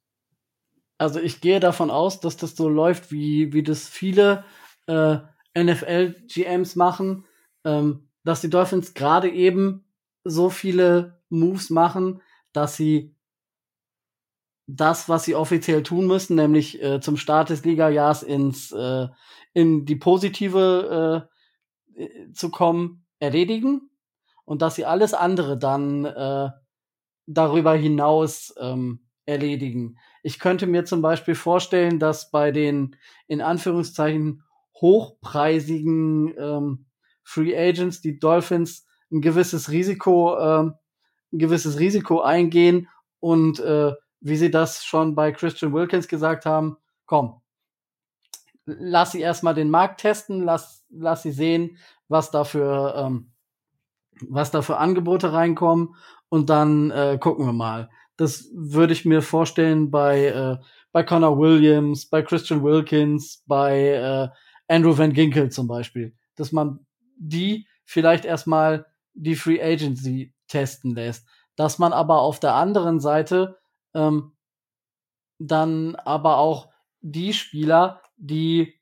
Also 0.97 1.19
ich 1.19 1.41
gehe 1.41 1.59
davon 1.59 1.89
aus, 1.89 2.19
dass 2.19 2.37
das 2.37 2.55
so 2.55 2.69
läuft, 2.69 3.11
wie, 3.11 3.51
wie 3.53 3.63
das 3.63 3.87
viele 3.87 4.45
äh, 4.87 5.17
NFL-GMs 5.57 6.75
machen, 6.75 7.25
ähm, 7.65 8.09
dass 8.23 8.41
die 8.41 8.49
Dolphins 8.49 8.93
gerade 8.93 9.29
eben 9.29 9.85
so 10.23 10.49
viele 10.49 11.21
Moves 11.29 11.69
machen, 11.69 12.21
dass 12.53 12.75
sie 12.75 13.14
das, 14.67 15.09
was 15.09 15.23
sie 15.23 15.35
offiziell 15.35 15.83
tun 15.83 16.07
müssen, 16.07 16.35
nämlich 16.35 16.81
äh, 16.81 16.99
zum 16.99 17.17
Start 17.17 17.49
des 17.49 17.63
Liga-Jahres 17.63 18.23
ins 18.23 18.71
äh, 18.71 19.07
in 19.53 19.85
die 19.85 19.95
positive 19.95 21.29
äh, 21.97 22.33
zu 22.33 22.49
kommen, 22.49 23.05
erledigen 23.19 23.89
und 24.43 24.61
dass 24.61 24.75
sie 24.75 24.85
alles 24.85 25.13
andere 25.13 25.57
dann 25.57 26.05
äh, 26.05 26.49
darüber 27.25 27.73
hinaus 27.75 28.53
ähm, 28.59 29.05
erledigen. 29.25 29.97
Ich 30.23 30.39
könnte 30.39 30.67
mir 30.67 30.85
zum 30.85 31.01
Beispiel 31.01 31.35
vorstellen, 31.35 31.99
dass 31.99 32.31
bei 32.31 32.51
den 32.51 32.95
in 33.27 33.41
Anführungszeichen 33.41 34.43
hochpreisigen 34.79 36.35
ähm, 36.37 36.85
Free 37.23 37.57
Agents 37.57 38.01
die 38.01 38.19
Dolphins 38.19 38.85
ein 39.11 39.21
gewisses 39.21 39.71
Risiko, 39.71 40.37
äh, 40.37 40.63
ein 40.63 41.39
gewisses 41.39 41.79
Risiko 41.79 42.21
eingehen 42.21 42.87
und 43.19 43.59
äh, 43.59 43.93
wie 44.25 44.37
sie 44.37 44.49
das 44.49 44.83
schon 44.83 45.13
bei 45.13 45.31
Christian 45.31 45.71
Wilkins 45.71 46.07
gesagt 46.07 46.47
haben, 46.47 46.77
komm, 47.05 47.41
lass 48.65 49.11
sie 49.11 49.21
erstmal 49.21 49.53
den 49.53 49.69
Markt 49.69 50.01
testen, 50.01 50.41
lass, 50.41 50.83
lass 50.89 51.21
sie 51.21 51.31
sehen, 51.31 51.77
was 52.07 52.31
da 52.31 52.43
für, 52.43 52.95
ähm, 52.97 53.31
was 54.21 54.49
da 54.49 54.63
für 54.63 54.77
Angebote 54.77 55.31
reinkommen 55.31 55.95
und 56.29 56.49
dann 56.49 56.89
äh, 56.89 57.19
gucken 57.21 57.45
wir 57.45 57.53
mal. 57.53 57.91
Das 58.17 58.49
würde 58.51 58.93
ich 58.93 59.05
mir 59.05 59.21
vorstellen 59.21 59.91
bei, 59.91 60.25
äh, 60.25 60.57
bei 60.91 61.03
Connor 61.03 61.37
Williams, 61.37 62.09
bei 62.09 62.23
Christian 62.23 62.63
Wilkins, 62.63 63.43
bei 63.45 63.89
äh, 63.89 64.29
Andrew 64.67 64.97
Van 64.97 65.13
Ginkel 65.13 65.51
zum 65.51 65.67
Beispiel, 65.67 66.15
dass 66.35 66.51
man 66.51 66.79
die 67.15 67.67
vielleicht 67.83 68.25
erstmal 68.25 68.87
die 69.13 69.35
Free 69.35 69.61
Agency 69.61 70.33
testen 70.47 70.95
lässt, 70.95 71.27
dass 71.55 71.77
man 71.77 71.93
aber 71.93 72.21
auf 72.21 72.39
der 72.39 72.55
anderen 72.55 72.99
Seite 72.99 73.59
ähm, 73.95 74.33
dann 75.39 75.95
aber 75.95 76.37
auch 76.37 76.69
die 77.01 77.33
Spieler, 77.33 78.01
die 78.17 78.73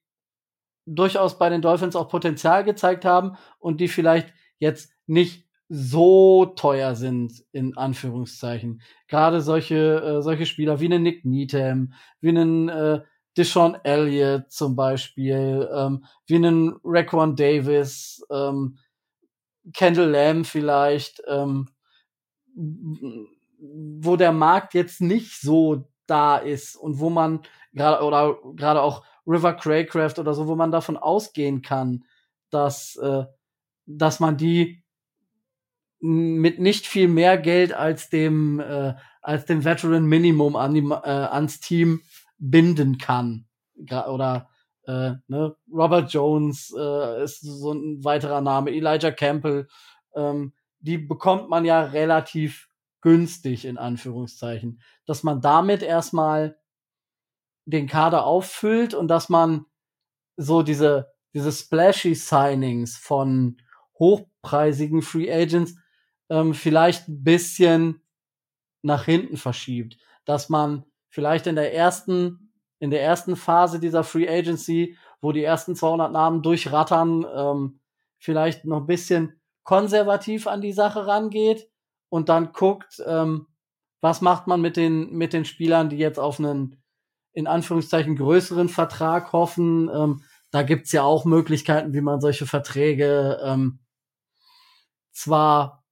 durchaus 0.85 1.37
bei 1.37 1.49
den 1.49 1.61
Dolphins 1.61 1.95
auch 1.95 2.09
Potenzial 2.09 2.63
gezeigt 2.63 3.05
haben 3.05 3.37
und 3.59 3.79
die 3.79 3.87
vielleicht 3.87 4.33
jetzt 4.59 4.91
nicht 5.07 5.47
so 5.69 6.45
teuer 6.45 6.95
sind, 6.95 7.43
in 7.51 7.77
Anführungszeichen. 7.77 8.81
Gerade 9.07 9.41
solche, 9.41 10.01
äh, 10.01 10.21
solche 10.21 10.45
Spieler 10.45 10.79
wie 10.79 10.85
einen 10.85 11.03
Nick 11.03 11.25
Needham, 11.25 11.93
wie 12.19 12.29
einen 12.29 12.69
äh, 12.69 13.01
Deshaun 13.37 13.75
Elliott 13.83 14.51
zum 14.51 14.75
Beispiel, 14.75 15.67
ähm, 15.73 16.05
wie 16.27 16.35
einen 16.35 16.75
Raquan 16.83 17.35
Davis, 17.35 18.23
ähm, 18.29 18.77
Kendall 19.73 20.09
Lamb 20.09 20.45
vielleicht, 20.45 21.23
ähm, 21.27 21.69
wo 24.01 24.15
der 24.15 24.31
Markt 24.31 24.73
jetzt 24.73 25.01
nicht 25.01 25.39
so 25.39 25.87
da 26.05 26.37
ist 26.37 26.75
und 26.75 26.99
wo 26.99 27.09
man 27.09 27.41
gerade 27.73 28.03
oder 28.03 28.37
gerade 28.55 28.81
auch 28.81 29.05
River 29.25 29.53
Craycraft 29.53 30.19
oder 30.19 30.33
so, 30.33 30.47
wo 30.47 30.55
man 30.55 30.71
davon 30.71 30.97
ausgehen 30.97 31.61
kann, 31.61 32.03
dass 32.49 32.95
äh, 32.97 33.23
dass 33.85 34.19
man 34.19 34.37
die 34.37 34.83
mit 35.99 36.59
nicht 36.59 36.85
viel 36.85 37.07
mehr 37.07 37.37
Geld 37.37 37.73
als 37.73 38.09
dem 38.09 38.59
äh, 38.59 38.95
als 39.21 39.45
dem 39.45 39.63
Veteran 39.63 40.05
Minimum 40.05 40.57
an 40.57 40.73
die, 40.73 40.81
äh, 40.81 41.09
ans 41.09 41.61
Team 41.61 42.01
binden 42.37 42.97
kann 42.97 43.45
oder 43.89 44.49
äh, 44.85 45.13
ne? 45.27 45.55
Robert 45.71 46.11
Jones 46.11 46.73
äh, 46.77 47.23
ist 47.23 47.39
so 47.39 47.71
ein 47.71 48.03
weiterer 48.03 48.41
Name 48.41 48.71
Elijah 48.71 49.11
Campbell 49.11 49.67
ähm, 50.15 50.53
die 50.79 50.97
bekommt 50.97 51.49
man 51.49 51.63
ja 51.63 51.81
relativ 51.81 52.67
günstig 53.03 53.65
in 53.65 53.77
Anführungszeichen, 53.77 54.81
dass 55.05 55.23
man 55.23 55.41
damit 55.41 55.83
erstmal 55.83 56.57
den 57.65 57.85
Kader 57.85 58.25
auffüllt 58.25 58.93
und 58.93 59.09
dass 59.09 59.27
man 59.29 59.65
so 60.37 60.63
diese 60.63 61.13
diese 61.33 61.51
splashy 61.51 62.15
Signings 62.15 62.95
von 62.95 63.57
hochpreisigen 63.99 65.01
Free 65.01 65.31
Agents 65.31 65.75
ähm, 66.29 66.53
vielleicht 66.53 67.09
ein 67.09 67.23
bisschen 67.23 68.01
nach 68.83 69.05
hinten 69.05 69.37
verschiebt, 69.37 69.97
dass 70.25 70.47
man 70.49 70.85
vielleicht 71.09 71.45
in 71.47 71.55
der 71.55 71.73
ersten 71.73 72.53
in 72.79 72.89
der 72.89 73.01
ersten 73.01 73.35
Phase 73.35 73.79
dieser 73.79 74.03
Free 74.03 74.29
Agency, 74.29 74.97
wo 75.21 75.31
die 75.31 75.43
ersten 75.43 75.75
200 75.75 76.11
Namen 76.11 76.41
durchrattern, 76.41 77.25
ähm, 77.33 77.79
vielleicht 78.17 78.65
noch 78.65 78.81
ein 78.81 78.87
bisschen 78.87 79.41
konservativ 79.63 80.47
an 80.47 80.61
die 80.61 80.73
Sache 80.73 81.05
rangeht 81.05 81.69
und 82.13 82.29
dann 82.29 82.53
guckt, 82.53 83.01
ähm, 83.07 83.47
was 83.99 84.21
macht 84.21 84.45
man 84.45 84.61
mit 84.61 84.77
den, 84.77 85.13
mit 85.13 85.33
den 85.33 85.45
Spielern, 85.45 85.89
die 85.89 85.97
jetzt 85.97 86.19
auf 86.19 86.37
einen, 86.37 86.79
in 87.31 87.47
Anführungszeichen, 87.47 88.17
größeren 88.17 88.69
Vertrag 88.69 89.33
hoffen. 89.33 89.89
Ähm, 89.91 90.23
da 90.51 90.61
gibt's 90.61 90.91
ja 90.91 91.01
auch 91.01 91.25
Möglichkeiten, 91.25 91.91
wie 91.95 92.01
man 92.01 92.21
solche 92.21 92.45
Verträge 92.45 93.39
ähm, 93.43 93.79
zwar 95.11 95.83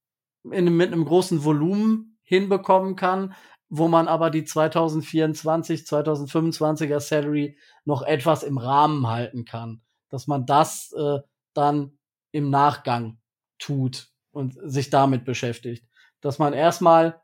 in, 0.48 0.76
mit 0.76 0.92
einem 0.92 1.06
großen 1.06 1.42
Volumen 1.42 2.20
hinbekommen 2.22 2.94
kann, 2.94 3.34
wo 3.68 3.88
man 3.88 4.06
aber 4.06 4.30
die 4.30 4.44
2024, 4.44 5.80
2025er 5.80 7.00
Salary 7.00 7.58
noch 7.84 8.02
etwas 8.02 8.44
im 8.44 8.58
Rahmen 8.58 9.08
halten 9.08 9.44
kann. 9.44 9.82
Dass 10.08 10.28
man 10.28 10.46
das 10.46 10.92
äh, 10.92 11.18
dann 11.52 11.98
im 12.30 12.48
Nachgang 12.48 13.18
tut 13.58 14.12
und 14.30 14.56
sich 14.62 14.88
damit 14.88 15.24
beschäftigt 15.24 15.84
dass 16.22 16.38
man 16.38 16.54
erstmal 16.54 17.20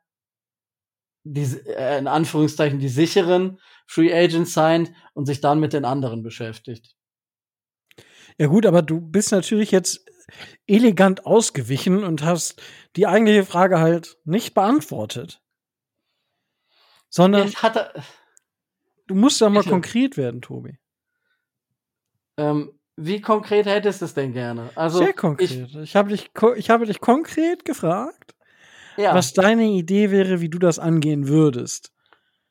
die, 1.25 1.45
äh, 1.67 1.99
in 1.99 2.07
Anführungszeichen 2.07 2.79
die 2.79 2.89
sicheren 2.89 3.59
Free 3.87 4.13
Agents 4.13 4.53
signed 4.53 4.93
und 5.15 5.27
sich 5.27 5.41
dann 5.41 5.61
mit 5.61 5.73
den 5.73 5.85
anderen 5.85 6.23
beschäftigt. 6.23 6.95
Ja 8.37 8.47
gut, 8.47 8.67
aber 8.67 8.83
du 8.83 9.01
bist 9.01 9.33
natürlich 9.33 9.71
jetzt 9.71 10.05
elegant 10.67 11.25
ausgewichen 11.25 12.05
und 12.05 12.23
hast 12.23 12.61
die 12.97 13.07
eigentliche 13.07 13.45
Frage 13.45 13.81
halt 13.81 14.19
nicht 14.25 14.55
beantwortet. 14.55 15.43
Sondern 17.09 17.51
hatte, 17.55 17.91
du 19.07 19.15
musst 19.15 19.41
ja 19.41 19.49
mal 19.49 19.61
bitte. 19.61 19.71
konkret 19.71 20.17
werden, 20.17 20.43
Tobi. 20.43 20.79
Ähm, 22.37 22.79
wie 22.97 23.21
konkret 23.21 23.67
hättest 23.67 24.03
du 24.03 24.05
es 24.05 24.15
denn 24.15 24.33
gerne? 24.33 24.71
Also 24.75 24.99
Sehr 24.99 25.15
konkret. 25.15 25.51
Ich, 25.51 25.77
ich 25.77 25.97
habe 25.97 26.11
dich, 26.11 26.31
ich 26.57 26.71
habe 26.71 26.85
dich 26.85 27.01
konkret 27.01 27.65
gefragt 27.65 28.38
ja. 28.99 29.15
was 29.15 29.33
deine 29.33 29.67
Idee 29.67 30.11
wäre, 30.11 30.41
wie 30.41 30.49
du 30.49 30.59
das 30.59 30.79
angehen 30.79 31.29
würdest. 31.29 31.93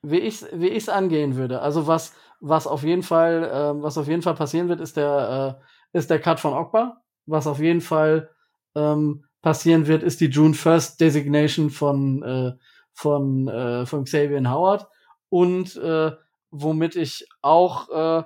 Wie 0.01 0.19
ich 0.19 0.43
wie 0.53 0.69
ich's 0.69 0.89
angehen 0.89 1.35
würde. 1.35 1.61
Also 1.61 1.87
was 1.87 2.13
was 2.39 2.67
auf 2.67 2.83
jeden 2.83 3.03
Fall 3.03 3.43
äh, 3.43 3.83
was 3.83 3.97
auf 3.97 4.07
jeden 4.07 4.21
Fall 4.21 4.35
passieren 4.35 4.69
wird, 4.69 4.79
ist 4.79 4.97
der 4.97 5.59
äh, 5.93 5.97
ist 5.97 6.09
der 6.09 6.19
Cut 6.19 6.39
von 6.39 6.53
Ogba. 6.53 7.01
Was 7.25 7.47
auf 7.47 7.59
jeden 7.59 7.81
Fall 7.81 8.29
ähm, 8.75 9.25
passieren 9.41 9.87
wird, 9.87 10.03
ist 10.03 10.21
die 10.21 10.27
June 10.27 10.53
1st 10.53 10.99
Designation 10.99 11.69
von 11.69 12.23
äh, 12.23 12.51
von 12.93 13.47
äh, 13.47 13.85
von 13.85 14.05
Xavier 14.05 14.49
Howard 14.49 14.87
und 15.29 15.75
äh, 15.75 16.11
womit 16.51 16.95
ich 16.95 17.27
auch 17.41 17.89
äh, 17.89 18.23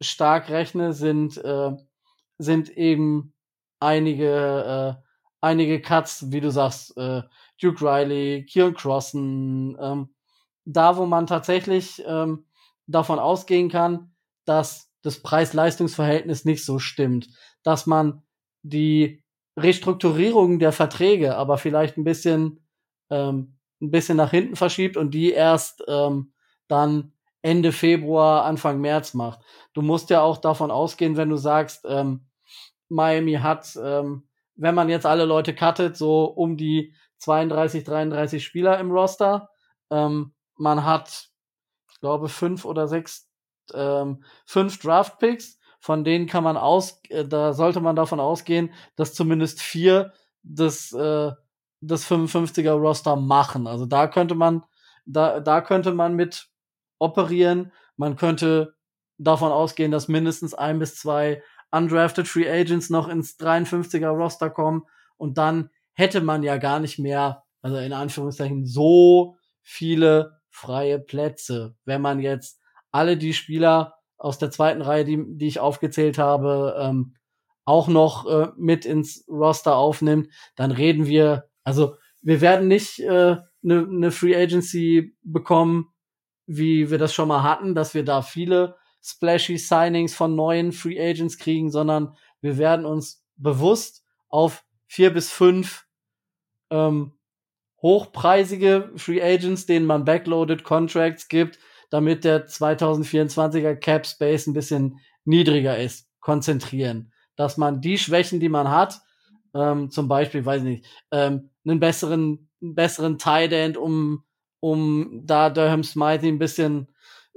stark 0.00 0.50
rechne, 0.50 0.92
sind 0.92 1.36
äh, 1.38 1.72
sind 2.38 2.70
eben 2.70 3.34
einige 3.80 4.98
äh, 4.98 5.11
einige 5.42 5.82
Cuts, 5.82 6.32
wie 6.32 6.40
du 6.40 6.50
sagst, 6.50 6.96
äh, 6.96 7.22
Duke 7.60 7.84
Riley, 7.84 8.46
Kieran 8.46 8.74
Crossen, 8.74 9.76
ähm, 9.78 10.14
da 10.64 10.96
wo 10.96 11.04
man 11.04 11.26
tatsächlich 11.26 12.02
ähm, 12.06 12.46
davon 12.86 13.18
ausgehen 13.18 13.68
kann, 13.68 14.14
dass 14.44 14.90
das 15.02 15.20
Preis-Leistungs-Verhältnis 15.20 16.44
nicht 16.44 16.64
so 16.64 16.78
stimmt, 16.78 17.28
dass 17.62 17.86
man 17.86 18.22
die 18.62 19.22
Restrukturierung 19.58 20.58
der 20.58 20.72
Verträge 20.72 21.36
aber 21.36 21.58
vielleicht 21.58 21.98
ein 21.98 22.04
bisschen 22.04 22.64
ähm, 23.10 23.58
ein 23.82 23.90
bisschen 23.90 24.16
nach 24.16 24.30
hinten 24.30 24.56
verschiebt 24.56 24.96
und 24.96 25.12
die 25.12 25.32
erst 25.32 25.84
ähm, 25.88 26.32
dann 26.68 27.12
Ende 27.42 27.72
Februar, 27.72 28.44
Anfang 28.44 28.80
März 28.80 29.14
macht. 29.14 29.40
Du 29.74 29.82
musst 29.82 30.10
ja 30.10 30.22
auch 30.22 30.38
davon 30.38 30.70
ausgehen, 30.70 31.16
wenn 31.16 31.28
du 31.28 31.36
sagst, 31.36 31.84
ähm, 31.88 32.26
Miami 32.88 33.34
hat 33.34 33.76
ähm, 33.82 34.28
wenn 34.54 34.74
man 34.74 34.88
jetzt 34.88 35.06
alle 35.06 35.24
Leute 35.24 35.54
cuttet, 35.54 35.96
so 35.96 36.24
um 36.24 36.56
die 36.56 36.94
32, 37.18 37.84
33 37.84 38.44
Spieler 38.44 38.78
im 38.78 38.90
Roster. 38.90 39.50
Ähm, 39.90 40.34
man 40.56 40.84
hat, 40.84 41.30
ich 41.90 42.00
glaube, 42.00 42.28
fünf 42.28 42.64
oder 42.64 42.88
sechs, 42.88 43.28
ähm, 43.74 44.24
fünf 44.46 44.80
Draft 44.80 45.18
Picks. 45.18 45.58
Von 45.80 46.04
denen 46.04 46.26
kann 46.26 46.44
man 46.44 46.56
aus, 46.56 47.00
äh, 47.08 47.24
da 47.24 47.52
sollte 47.52 47.80
man 47.80 47.96
davon 47.96 48.20
ausgehen, 48.20 48.72
dass 48.96 49.14
zumindest 49.14 49.60
vier 49.60 50.12
das, 50.42 50.92
äh, 50.92 51.32
das 51.80 52.06
55er 52.06 52.72
Roster 52.72 53.16
machen. 53.16 53.66
Also 53.66 53.86
da 53.86 54.06
könnte 54.06 54.34
man, 54.34 54.64
da, 55.04 55.40
da 55.40 55.60
könnte 55.60 55.92
man 55.92 56.14
mit 56.14 56.48
operieren. 56.98 57.72
Man 57.96 58.16
könnte 58.16 58.76
davon 59.18 59.52
ausgehen, 59.52 59.90
dass 59.90 60.08
mindestens 60.08 60.54
ein 60.54 60.78
bis 60.78 60.96
zwei 60.96 61.42
undrafted 61.72 62.28
Free 62.28 62.48
Agents 62.48 62.90
noch 62.90 63.08
ins 63.08 63.38
53er 63.38 64.10
Roster 64.10 64.50
kommen. 64.50 64.82
Und 65.16 65.38
dann 65.38 65.70
hätte 65.94 66.20
man 66.20 66.42
ja 66.42 66.58
gar 66.58 66.80
nicht 66.80 66.98
mehr, 66.98 67.44
also 67.60 67.76
in 67.78 67.92
Anführungszeichen, 67.92 68.66
so 68.66 69.36
viele 69.62 70.38
freie 70.50 70.98
Plätze, 70.98 71.74
wenn 71.84 72.02
man 72.02 72.20
jetzt 72.20 72.60
alle 72.90 73.16
die 73.16 73.32
Spieler 73.32 73.94
aus 74.18 74.38
der 74.38 74.50
zweiten 74.50 74.82
Reihe, 74.82 75.04
die, 75.04 75.24
die 75.26 75.48
ich 75.48 75.60
aufgezählt 75.60 76.18
habe, 76.18 76.76
ähm, 76.78 77.14
auch 77.64 77.88
noch 77.88 78.26
äh, 78.26 78.48
mit 78.56 78.84
ins 78.84 79.24
Roster 79.28 79.76
aufnimmt, 79.76 80.28
dann 80.56 80.70
reden 80.70 81.06
wir, 81.06 81.48
also 81.64 81.96
wir 82.20 82.40
werden 82.40 82.68
nicht 82.68 83.00
eine 83.00 83.30
äh, 83.30 83.36
ne, 83.62 83.86
ne 83.88 84.10
Free 84.10 84.36
Agency 84.36 85.16
bekommen, 85.22 85.88
wie 86.46 86.90
wir 86.90 86.98
das 86.98 87.14
schon 87.14 87.28
mal 87.28 87.42
hatten, 87.42 87.74
dass 87.74 87.94
wir 87.94 88.04
da 88.04 88.22
viele 88.22 88.76
splashy 89.02 89.58
Signings 89.58 90.14
von 90.14 90.34
neuen 90.34 90.72
Free 90.72 91.00
Agents 91.00 91.38
kriegen, 91.38 91.70
sondern 91.70 92.16
wir 92.40 92.58
werden 92.58 92.86
uns 92.86 93.24
bewusst 93.36 94.04
auf 94.28 94.64
vier 94.86 95.12
bis 95.12 95.30
fünf 95.30 95.86
ähm, 96.70 97.12
hochpreisige 97.80 98.92
Free 98.96 99.22
Agents, 99.22 99.66
denen 99.66 99.86
man 99.86 100.04
backloaded 100.04 100.64
Contracts 100.64 101.28
gibt, 101.28 101.58
damit 101.90 102.24
der 102.24 102.46
2024er 102.46 103.74
Cap 103.74 104.06
Space 104.06 104.46
ein 104.46 104.54
bisschen 104.54 105.00
niedriger 105.24 105.76
ist, 105.76 106.08
konzentrieren. 106.20 107.12
Dass 107.36 107.56
man 107.56 107.80
die 107.80 107.98
Schwächen, 107.98 108.40
die 108.40 108.48
man 108.48 108.70
hat, 108.70 109.00
ähm, 109.54 109.90
zum 109.90 110.08
Beispiel, 110.08 110.44
weiß 110.44 110.62
nicht, 110.62 110.86
ähm, 111.10 111.50
einen 111.66 111.80
besseren, 111.80 112.48
einen 112.62 112.74
besseren 112.74 113.18
Tight 113.18 113.52
End, 113.52 113.76
um, 113.76 114.24
um 114.60 115.22
da 115.24 115.50
Durham 115.50 115.82
Smythe 115.82 116.26
ein 116.26 116.38
bisschen 116.38 116.88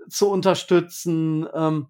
zu 0.09 0.29
unterstützen, 0.29 1.47
ähm, 1.53 1.87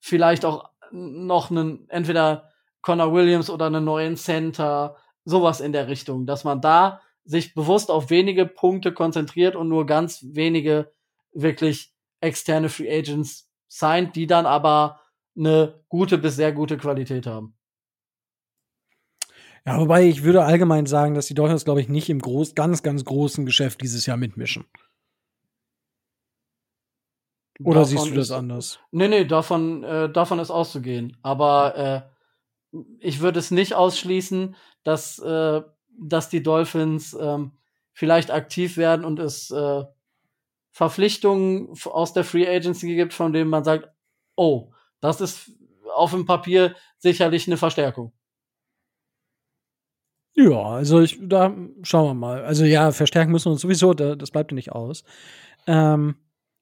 vielleicht 0.00 0.44
auch 0.44 0.70
noch 0.90 1.50
einen, 1.50 1.88
entweder 1.90 2.50
Connor 2.82 3.12
Williams 3.12 3.50
oder 3.50 3.66
einen 3.66 3.84
neuen 3.84 4.16
Center, 4.16 4.96
sowas 5.24 5.60
in 5.60 5.72
der 5.72 5.88
Richtung, 5.88 6.26
dass 6.26 6.44
man 6.44 6.60
da 6.60 7.00
sich 7.24 7.54
bewusst 7.54 7.90
auf 7.90 8.08
wenige 8.08 8.46
Punkte 8.46 8.92
konzentriert 8.92 9.54
und 9.54 9.68
nur 9.68 9.84
ganz 9.84 10.24
wenige 10.32 10.90
wirklich 11.32 11.92
externe 12.20 12.68
Free 12.68 12.90
Agents 12.90 13.50
signed, 13.68 14.16
die 14.16 14.26
dann 14.26 14.46
aber 14.46 15.00
eine 15.36 15.84
gute 15.88 16.18
bis 16.18 16.36
sehr 16.36 16.52
gute 16.52 16.78
Qualität 16.78 17.26
haben. 17.26 17.54
Ja, 19.66 19.78
wobei 19.78 20.04
ich 20.04 20.22
würde 20.22 20.44
allgemein 20.44 20.86
sagen, 20.86 21.14
dass 21.14 21.26
die 21.26 21.34
Dolphins, 21.34 21.66
glaube 21.66 21.82
ich, 21.82 21.90
nicht 21.90 22.08
im 22.08 22.20
groß, 22.20 22.54
ganz, 22.54 22.82
ganz 22.82 23.04
großen 23.04 23.44
Geschäft 23.44 23.82
dieses 23.82 24.06
Jahr 24.06 24.16
mitmischen. 24.16 24.64
Oder 27.62 27.80
davon 27.80 27.86
siehst 27.86 28.06
du 28.06 28.14
das 28.14 28.26
ist, 28.26 28.32
anders? 28.32 28.80
Nee, 28.90 29.08
nee, 29.08 29.24
davon, 29.24 29.82
äh, 29.82 30.10
davon 30.10 30.38
ist 30.38 30.50
auszugehen. 30.50 31.16
Aber 31.22 31.76
äh, 32.72 32.78
ich 33.00 33.20
würde 33.20 33.38
es 33.38 33.50
nicht 33.50 33.74
ausschließen, 33.74 34.54
dass, 34.84 35.18
äh, 35.18 35.62
dass 35.98 36.28
die 36.28 36.42
Dolphins 36.42 37.16
ähm, 37.20 37.52
vielleicht 37.92 38.30
aktiv 38.30 38.76
werden 38.76 39.04
und 39.04 39.18
es 39.18 39.50
äh, 39.50 39.84
Verpflichtungen 40.70 41.74
aus 41.86 42.12
der 42.12 42.24
Free 42.24 42.46
Agency 42.46 42.94
gibt, 42.94 43.12
von 43.12 43.32
denen 43.32 43.50
man 43.50 43.64
sagt, 43.64 43.88
oh, 44.36 44.72
das 45.00 45.20
ist 45.20 45.50
auf 45.94 46.12
dem 46.12 46.24
Papier 46.24 46.76
sicherlich 46.98 47.48
eine 47.48 47.56
Verstärkung. 47.56 48.12
Ja, 50.34 50.62
also 50.62 51.00
ich, 51.00 51.18
da 51.20 51.52
schauen 51.82 52.10
wir 52.10 52.14
mal. 52.14 52.44
Also 52.44 52.64
ja, 52.64 52.92
verstärken 52.92 53.32
müssen 53.32 53.46
wir 53.46 53.52
uns 53.52 53.62
sowieso, 53.62 53.92
das 53.94 54.30
bleibt 54.30 54.52
ja 54.52 54.54
nicht 54.54 54.70
aus. 54.70 55.02
Ähm, 55.66 56.14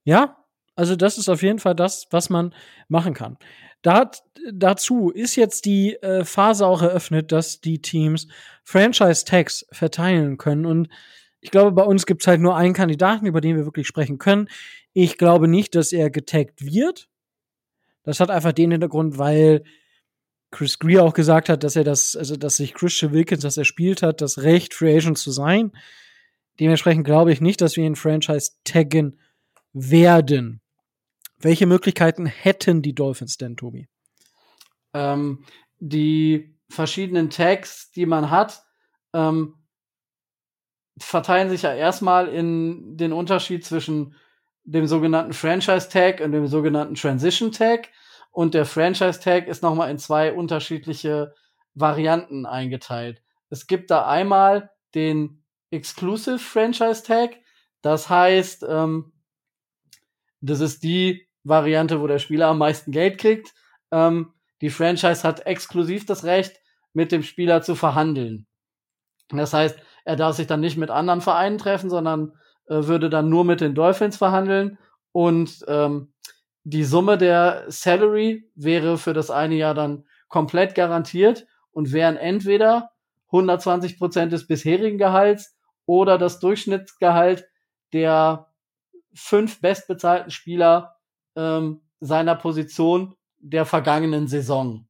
ja, 0.04 0.38
also 0.76 0.94
das 0.94 1.18
ist 1.18 1.28
auf 1.28 1.42
jeden 1.42 1.58
Fall 1.58 1.74
das, 1.74 2.06
was 2.10 2.30
man 2.30 2.54
machen 2.88 3.14
kann. 3.14 3.38
Da, 3.82 4.10
dazu 4.52 5.10
ist 5.10 5.34
jetzt 5.36 5.64
die 5.64 5.94
äh, 6.02 6.24
Phase 6.24 6.66
auch 6.66 6.82
eröffnet, 6.82 7.32
dass 7.32 7.60
die 7.60 7.80
Teams 7.80 8.28
Franchise-Tags 8.62 9.66
verteilen 9.72 10.36
können. 10.36 10.66
Und 10.66 10.88
ich 11.40 11.50
glaube, 11.50 11.72
bei 11.72 11.82
uns 11.82 12.06
gibt 12.06 12.22
es 12.22 12.26
halt 12.26 12.40
nur 12.40 12.56
einen 12.56 12.74
Kandidaten, 12.74 13.26
über 13.26 13.40
den 13.40 13.56
wir 13.56 13.64
wirklich 13.64 13.86
sprechen 13.86 14.18
können. 14.18 14.48
Ich 14.92 15.18
glaube 15.18 15.48
nicht, 15.48 15.74
dass 15.74 15.92
er 15.92 16.10
getaggt 16.10 16.64
wird. 16.64 17.08
Das 18.02 18.20
hat 18.20 18.30
einfach 18.30 18.52
den 18.52 18.70
Hintergrund, 18.70 19.18
weil 19.18 19.64
Chris 20.50 20.78
Greer 20.78 21.02
auch 21.02 21.14
gesagt 21.14 21.48
hat, 21.48 21.64
dass 21.64 21.76
er 21.76 21.84
das, 21.84 22.16
also 22.16 22.36
dass 22.36 22.56
sich 22.56 22.74
Christian 22.74 23.12
Wilkins, 23.12 23.42
das 23.42 23.56
er 23.56 23.64
spielt 23.64 24.02
hat, 24.02 24.20
das 24.20 24.38
Recht, 24.38 24.74
Free 24.74 24.96
Agent 24.96 25.18
zu 25.18 25.30
sein. 25.30 25.72
Dementsprechend 26.60 27.04
glaube 27.04 27.32
ich 27.32 27.40
nicht, 27.40 27.60
dass 27.60 27.76
wir 27.76 27.84
ihn 27.84 27.96
Franchise 27.96 28.52
taggen 28.64 29.18
werden. 29.72 30.60
Welche 31.38 31.66
Möglichkeiten 31.66 32.26
hätten 32.26 32.82
die 32.82 32.94
Dolphins 32.94 33.36
denn, 33.36 33.56
Tobi? 33.56 33.88
Ähm, 34.94 35.44
die 35.78 36.56
verschiedenen 36.68 37.30
Tags, 37.30 37.90
die 37.90 38.06
man 38.06 38.30
hat, 38.30 38.64
ähm, 39.12 39.54
verteilen 40.98 41.50
sich 41.50 41.62
ja 41.62 41.74
erstmal 41.74 42.28
in 42.28 42.96
den 42.96 43.12
Unterschied 43.12 43.64
zwischen 43.64 44.14
dem 44.64 44.86
sogenannten 44.86 45.32
Franchise 45.32 45.88
Tag 45.88 46.20
und 46.20 46.32
dem 46.32 46.46
sogenannten 46.46 46.94
Transition 46.94 47.52
Tag. 47.52 47.88
Und 48.30 48.54
der 48.54 48.64
Franchise 48.64 49.20
Tag 49.20 49.46
ist 49.46 49.62
nochmal 49.62 49.90
in 49.90 49.98
zwei 49.98 50.32
unterschiedliche 50.32 51.34
Varianten 51.74 52.46
eingeteilt. 52.46 53.22
Es 53.50 53.66
gibt 53.66 53.90
da 53.90 54.06
einmal 54.06 54.70
den 54.94 55.44
Exclusive 55.70 56.38
Franchise 56.38 57.02
Tag. 57.02 57.36
Das 57.82 58.08
heißt, 58.08 58.64
ähm, 58.68 59.12
das 60.40 60.60
ist 60.60 60.82
die 60.82 61.25
Variante, 61.46 62.00
wo 62.00 62.06
der 62.06 62.18
Spieler 62.18 62.48
am 62.48 62.58
meisten 62.58 62.92
Geld 62.92 63.18
kriegt. 63.18 63.54
Ähm, 63.90 64.32
die 64.60 64.70
Franchise 64.70 65.22
hat 65.22 65.46
exklusiv 65.46 66.06
das 66.06 66.24
Recht, 66.24 66.60
mit 66.92 67.12
dem 67.12 67.22
Spieler 67.22 67.60
zu 67.60 67.74
verhandeln. 67.74 68.46
Das 69.28 69.52
heißt, 69.52 69.78
er 70.04 70.16
darf 70.16 70.36
sich 70.36 70.46
dann 70.46 70.60
nicht 70.60 70.78
mit 70.78 70.90
anderen 70.90 71.20
Vereinen 71.20 71.58
treffen, 71.58 71.90
sondern 71.90 72.32
äh, 72.68 72.86
würde 72.86 73.10
dann 73.10 73.28
nur 73.28 73.44
mit 73.44 73.60
den 73.60 73.74
Dolphins 73.74 74.16
verhandeln. 74.16 74.78
Und 75.12 75.64
ähm, 75.68 76.12
die 76.64 76.84
Summe 76.84 77.18
der 77.18 77.64
Salary 77.68 78.50
wäre 78.54 78.98
für 78.98 79.12
das 79.12 79.30
eine 79.30 79.56
Jahr 79.56 79.74
dann 79.74 80.04
komplett 80.28 80.74
garantiert 80.74 81.46
und 81.70 81.92
wären 81.92 82.16
entweder 82.16 82.90
120 83.26 83.98
Prozent 83.98 84.32
des 84.32 84.46
bisherigen 84.46 84.98
Gehalts 84.98 85.56
oder 85.84 86.18
das 86.18 86.40
Durchschnittsgehalt 86.40 87.46
der 87.92 88.50
fünf 89.14 89.60
bestbezahlten 89.60 90.30
Spieler 90.30 90.95
ähm, 91.36 91.80
seiner 92.00 92.34
Position 92.34 93.14
der 93.38 93.64
vergangenen 93.64 94.26
Saison. 94.26 94.88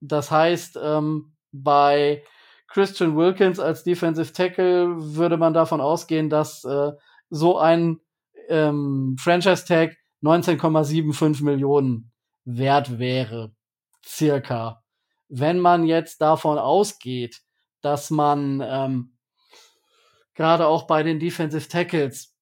Das 0.00 0.30
heißt, 0.30 0.78
ähm, 0.82 1.36
bei 1.52 2.24
Christian 2.68 3.16
Wilkins 3.16 3.58
als 3.58 3.82
Defensive 3.82 4.32
Tackle 4.32 4.94
würde 4.96 5.36
man 5.36 5.52
davon 5.52 5.80
ausgehen, 5.80 6.30
dass 6.30 6.64
äh, 6.64 6.92
so 7.28 7.58
ein 7.58 8.00
ähm, 8.48 9.16
Franchise 9.18 9.64
Tag 9.66 9.96
19,75 10.22 11.44
Millionen 11.44 12.12
wert 12.44 12.98
wäre. 12.98 13.54
Circa. 14.04 14.82
Wenn 15.28 15.58
man 15.58 15.84
jetzt 15.84 16.20
davon 16.20 16.58
ausgeht, 16.58 17.42
dass 17.82 18.10
man 18.10 18.62
ähm, 18.64 19.16
gerade 20.34 20.66
auch 20.66 20.86
bei 20.86 21.02
den 21.02 21.18
Defensive 21.18 21.68
Tackles 21.68 22.34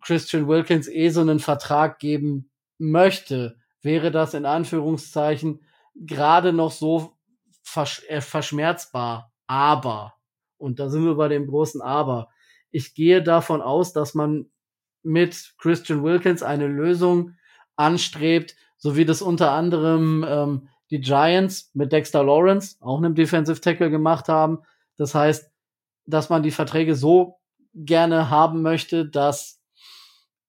Christian 0.00 0.48
Wilkins 0.48 0.88
eh 0.88 1.08
so 1.10 1.20
einen 1.20 1.38
Vertrag 1.38 1.98
geben 1.98 2.50
möchte, 2.78 3.56
wäre 3.82 4.10
das 4.10 4.34
in 4.34 4.46
Anführungszeichen 4.46 5.64
gerade 5.94 6.52
noch 6.52 6.72
so 6.72 7.16
versch 7.62 8.04
äh, 8.08 8.20
verschmerzbar. 8.20 9.32
Aber, 9.46 10.14
und 10.58 10.78
da 10.78 10.88
sind 10.88 11.04
wir 11.04 11.14
bei 11.14 11.28
dem 11.28 11.46
großen 11.46 11.80
Aber, 11.80 12.28
ich 12.70 12.94
gehe 12.94 13.22
davon 13.22 13.62
aus, 13.62 13.92
dass 13.92 14.14
man 14.14 14.50
mit 15.02 15.54
Christian 15.58 16.02
Wilkins 16.02 16.42
eine 16.42 16.66
Lösung 16.66 17.32
anstrebt, 17.76 18.56
so 18.76 18.96
wie 18.96 19.04
das 19.04 19.22
unter 19.22 19.52
anderem 19.52 20.24
ähm, 20.28 20.68
die 20.90 21.00
Giants 21.00 21.70
mit 21.74 21.92
Dexter 21.92 22.24
Lawrence, 22.24 22.76
auch 22.80 22.98
einem 22.98 23.14
Defensive 23.14 23.60
Tackle, 23.60 23.90
gemacht 23.90 24.28
haben. 24.28 24.58
Das 24.96 25.14
heißt, 25.14 25.50
dass 26.06 26.28
man 26.28 26.42
die 26.42 26.50
Verträge 26.50 26.94
so 26.94 27.38
gerne 27.74 28.30
haben 28.30 28.62
möchte, 28.62 29.06
dass 29.06 29.60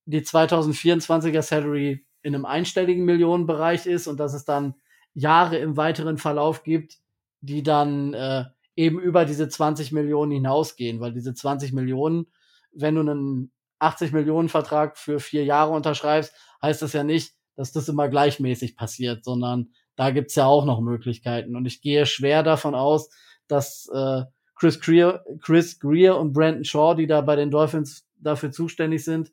die 0.06 0.22
2024er 0.22 1.42
Salary 1.42 2.07
in 2.28 2.36
einem 2.36 2.46
einstelligen 2.46 3.06
Millionenbereich 3.06 3.86
ist 3.86 4.08
und 4.08 4.20
dass 4.20 4.34
es 4.34 4.44
dann 4.44 4.76
Jahre 5.14 5.58
im 5.58 5.78
weiteren 5.78 6.18
Verlauf 6.18 6.64
gibt, 6.64 6.98
die 7.40 7.64
dann 7.64 8.14
äh, 8.14 8.44
eben 8.76 9.00
über 9.00 9.24
diese 9.24 9.48
20 9.48 9.94
Millionen 9.94 10.32
hinausgehen, 10.32 11.00
weil 11.00 11.14
diese 11.14 11.34
20 11.34 11.72
Millionen, 11.72 12.28
wenn 12.74 12.96
du 12.96 13.02
einen 13.02 13.52
80 13.80 14.12
Millionen 14.12 14.50
Vertrag 14.50 14.98
für 14.98 15.22
vier 15.22 15.46
Jahre 15.46 15.72
unterschreibst, 15.72 16.34
heißt 16.62 16.82
das 16.82 16.92
ja 16.92 17.04
nicht, 17.04 17.34
dass 17.56 17.72
das 17.72 17.88
immer 17.88 18.10
gleichmäßig 18.10 18.76
passiert, 18.76 19.24
sondern 19.24 19.70
da 19.96 20.12
gibt's 20.12 20.36
ja 20.36 20.46
auch 20.46 20.66
noch 20.66 20.82
Möglichkeiten. 20.82 21.56
Und 21.56 21.66
ich 21.66 21.82
gehe 21.82 22.06
schwer 22.06 22.44
davon 22.44 22.76
aus, 22.76 23.10
dass 23.48 23.90
äh, 23.94 24.24
Chris 24.56 24.82
Greer, 24.82 25.24
Chris 25.42 25.80
Greer 25.80 26.18
und 26.18 26.34
Brandon 26.34 26.66
Shaw, 26.66 26.94
die 26.94 27.08
da 27.08 27.22
bei 27.22 27.38
den 27.38 27.52
Dolphins 27.52 28.06
dafür 28.18 28.52
zuständig 28.52 29.06
sind, 29.06 29.32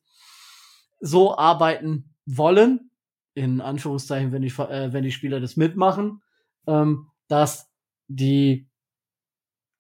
so 1.01 1.37
arbeiten 1.37 2.14
wollen, 2.27 2.91
in 3.35 3.61
Anführungszeichen, 3.61 4.33
wenn 4.33 4.43
die, 4.43 4.49
äh, 4.49 4.93
wenn 4.93 5.05
die 5.05 5.13
Spieler 5.13 5.41
das 5.41 5.57
mitmachen, 5.57 6.23
ähm, 6.67 7.11
dass 7.29 7.71
die 8.09 8.69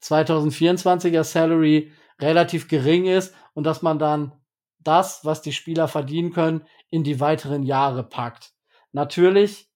2024er 0.02 1.24
Salary 1.24 1.92
relativ 2.20 2.68
gering 2.68 3.06
ist 3.06 3.34
und 3.54 3.64
dass 3.64 3.82
man 3.82 3.98
dann 3.98 4.32
das, 4.78 5.24
was 5.24 5.40
die 5.40 5.52
Spieler 5.52 5.88
verdienen 5.88 6.32
können, 6.32 6.66
in 6.90 7.04
die 7.04 7.20
weiteren 7.20 7.62
Jahre 7.62 8.04
packt. 8.04 8.52
Natürlich 8.92 9.70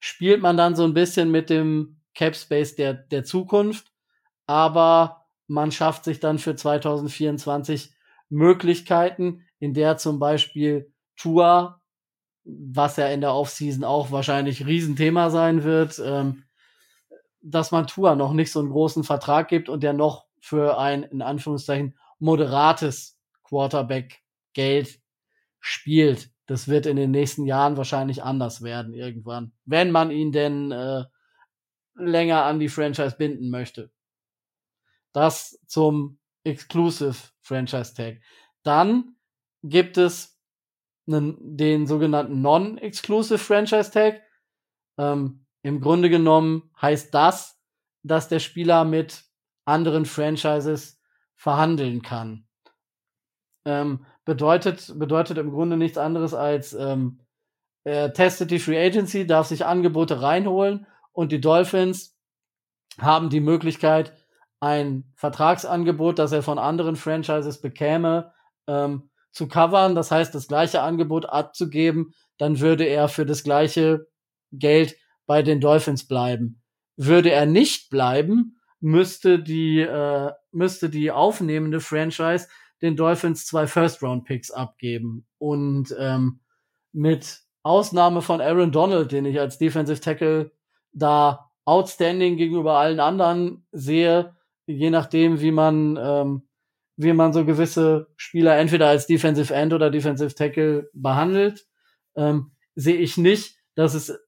spielt 0.00 0.40
man 0.40 0.56
dann 0.56 0.74
so 0.74 0.84
ein 0.84 0.94
bisschen 0.94 1.30
mit 1.30 1.50
dem 1.50 2.00
Cap 2.14 2.34
Space 2.34 2.74
der, 2.74 2.94
der 2.94 3.24
Zukunft, 3.24 3.92
aber 4.46 5.26
man 5.46 5.70
schafft 5.70 6.04
sich 6.04 6.18
dann 6.18 6.38
für 6.38 6.56
2024 6.56 7.94
Möglichkeiten, 8.30 9.46
in 9.58 9.74
der 9.74 9.98
zum 9.98 10.18
Beispiel 10.18 10.92
Tour, 11.16 11.81
was 12.44 12.96
ja 12.96 13.08
in 13.08 13.20
der 13.20 13.34
Offseason 13.34 13.84
auch 13.84 14.10
wahrscheinlich 14.10 14.66
Riesenthema 14.66 15.30
sein 15.30 15.64
wird, 15.64 16.00
ähm, 16.04 16.44
dass 17.40 17.70
man 17.70 17.86
Tour 17.86 18.14
noch 18.16 18.32
nicht 18.32 18.52
so 18.52 18.60
einen 18.60 18.70
großen 18.70 19.04
Vertrag 19.04 19.48
gibt 19.48 19.68
und 19.68 19.82
der 19.82 19.92
noch 19.92 20.26
für 20.40 20.78
ein, 20.78 21.02
in 21.04 21.22
Anführungszeichen, 21.22 21.96
moderates 22.18 23.18
Quarterback-Geld 23.44 25.00
spielt. 25.60 26.30
Das 26.46 26.68
wird 26.68 26.86
in 26.86 26.96
den 26.96 27.10
nächsten 27.10 27.46
Jahren 27.46 27.76
wahrscheinlich 27.76 28.22
anders 28.22 28.62
werden 28.62 28.94
irgendwann, 28.94 29.52
wenn 29.64 29.90
man 29.90 30.10
ihn 30.10 30.32
denn 30.32 30.72
äh, 30.72 31.04
länger 31.94 32.44
an 32.44 32.58
die 32.58 32.68
Franchise 32.68 33.16
binden 33.16 33.50
möchte. 33.50 33.90
Das 35.12 35.60
zum 35.66 36.18
Exclusive 36.44 37.16
Franchise 37.40 37.94
Tag. 37.94 38.20
Dann 38.62 39.16
gibt 39.62 39.96
es 39.96 40.31
einen, 41.06 41.56
den 41.56 41.86
sogenannten 41.86 42.42
Non-Exclusive 42.42 43.38
Franchise 43.38 43.90
Tag. 43.90 44.22
Ähm, 44.98 45.46
Im 45.62 45.80
Grunde 45.80 46.10
genommen 46.10 46.70
heißt 46.80 47.14
das, 47.14 47.60
dass 48.02 48.28
der 48.28 48.40
Spieler 48.40 48.84
mit 48.84 49.24
anderen 49.64 50.06
Franchises 50.06 51.00
verhandeln 51.34 52.02
kann. 52.02 52.46
Ähm, 53.64 54.04
bedeutet, 54.24 54.92
bedeutet 54.98 55.38
im 55.38 55.50
Grunde 55.50 55.76
nichts 55.76 55.98
anderes 55.98 56.34
als 56.34 56.72
ähm, 56.72 57.20
er 57.84 58.12
testet 58.12 58.50
die 58.50 58.60
Free 58.60 58.78
Agency, 58.78 59.26
darf 59.26 59.48
sich 59.48 59.64
Angebote 59.64 60.22
reinholen 60.22 60.86
und 61.12 61.32
die 61.32 61.40
Dolphins 61.40 62.16
haben 63.00 63.28
die 63.28 63.40
Möglichkeit, 63.40 64.12
ein 64.60 65.12
Vertragsangebot, 65.16 66.18
das 66.18 66.30
er 66.30 66.42
von 66.42 66.58
anderen 66.58 66.94
Franchises 66.94 67.60
bekäme, 67.60 68.32
ähm, 68.68 69.10
zu 69.32 69.48
covern. 69.48 69.94
Das 69.94 70.10
heißt, 70.10 70.34
das 70.34 70.48
gleiche 70.48 70.82
Angebot 70.82 71.26
abzugeben, 71.26 72.14
dann 72.38 72.60
würde 72.60 72.84
er 72.84 73.08
für 73.08 73.26
das 73.26 73.42
gleiche 73.42 74.06
Geld 74.52 74.96
bei 75.26 75.42
den 75.42 75.60
Dolphins 75.60 76.06
bleiben. 76.06 76.62
Würde 76.96 77.30
er 77.30 77.46
nicht 77.46 77.90
bleiben, 77.90 78.58
müsste 78.80 79.38
die, 79.38 79.80
äh, 79.80 80.30
müsste 80.50 80.90
die 80.90 81.10
aufnehmende 81.10 81.80
Franchise 81.80 82.48
den 82.82 82.96
Dolphins 82.96 83.46
zwei 83.46 83.66
First-Round-Picks 83.66 84.50
abgeben. 84.50 85.26
Und 85.38 85.94
ähm, 85.98 86.40
mit 86.92 87.40
Ausnahme 87.62 88.22
von 88.22 88.40
Aaron 88.40 88.72
Donald, 88.72 89.12
den 89.12 89.24
ich 89.24 89.38
als 89.38 89.56
Defensive 89.58 90.00
Tackle 90.00 90.52
da 90.92 91.50
outstanding 91.64 92.36
gegenüber 92.36 92.78
allen 92.78 93.00
anderen 93.00 93.66
sehe, 93.70 94.34
je 94.66 94.90
nachdem, 94.90 95.40
wie 95.40 95.52
man, 95.52 95.96
ähm, 96.00 96.48
wie 96.96 97.12
man 97.12 97.32
so 97.32 97.44
gewisse 97.44 98.08
Spieler 98.16 98.56
entweder 98.58 98.88
als 98.88 99.06
Defensive 99.06 99.54
End 99.54 99.72
oder 99.72 99.90
Defensive 99.90 100.34
Tackle 100.34 100.90
behandelt, 100.92 101.66
ähm, 102.16 102.52
sehe 102.74 102.96
ich 102.96 103.16
nicht, 103.16 103.56
dass 103.74 103.94
es 103.94 104.18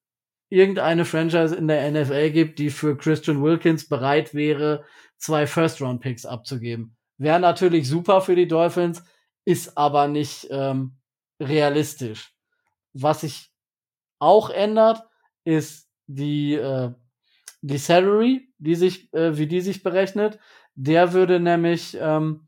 irgendeine 0.48 1.04
Franchise 1.04 1.54
in 1.54 1.68
der 1.68 1.90
NFL 1.90 2.30
gibt, 2.30 2.58
die 2.58 2.70
für 2.70 2.96
Christian 2.96 3.42
Wilkins 3.42 3.88
bereit 3.88 4.34
wäre, 4.34 4.84
zwei 5.18 5.46
First-Round-Picks 5.46 6.26
abzugeben. 6.26 6.96
Wäre 7.18 7.40
natürlich 7.40 7.88
super 7.88 8.20
für 8.20 8.36
die 8.36 8.48
Dolphins, 8.48 9.04
ist 9.44 9.76
aber 9.76 10.08
nicht 10.08 10.48
ähm, 10.50 10.96
realistisch. 11.40 12.32
Was 12.92 13.22
sich 13.22 13.50
auch 14.18 14.50
ändert, 14.50 15.02
ist 15.44 15.88
die 16.06 16.54
äh, 16.54 16.92
die 17.64 17.78
Salary, 17.78 18.52
die 18.58 18.74
sich, 18.74 19.10
äh, 19.14 19.38
wie 19.38 19.46
die 19.46 19.62
sich 19.62 19.82
berechnet, 19.82 20.38
der 20.74 21.14
würde 21.14 21.40
nämlich 21.40 21.96
ähm, 21.98 22.46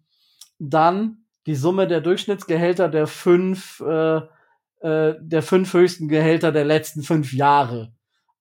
dann 0.59 1.25
die 1.47 1.55
Summe 1.55 1.87
der 1.87 2.01
Durchschnittsgehälter 2.01 2.89
der 2.89 3.07
fünf, 3.07 3.81
äh, 3.81 4.17
äh, 4.81 5.15
der 5.21 5.43
fünf 5.43 5.73
höchsten 5.73 6.09
Gehälter 6.09 6.53
der 6.53 6.65
letzten 6.65 7.03
fünf 7.03 7.33
Jahre 7.33 7.95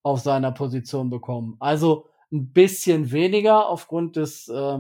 auf 0.04 0.20
seiner 0.22 0.52
Position 0.52 1.10
bekommen. 1.10 1.56
Also 1.60 2.08
ein 2.32 2.52
bisschen 2.52 3.12
weniger 3.12 3.68
aufgrund 3.68 4.16
des 4.16 4.48
äh, 4.48 4.80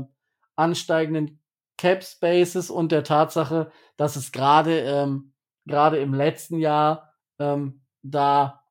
ansteigenden 0.55 1.39
Cap 1.77 2.03
Spaces 2.03 2.69
und 2.69 2.91
der 2.91 3.03
Tatsache, 3.03 3.71
dass 3.97 4.15
es 4.15 4.31
gerade 4.31 4.79
ähm, 4.79 5.33
gerade 5.65 5.97
im 5.97 6.13
letzten 6.13 6.59
Jahr 6.59 7.13
ähm, 7.39 7.81
da 8.01 8.63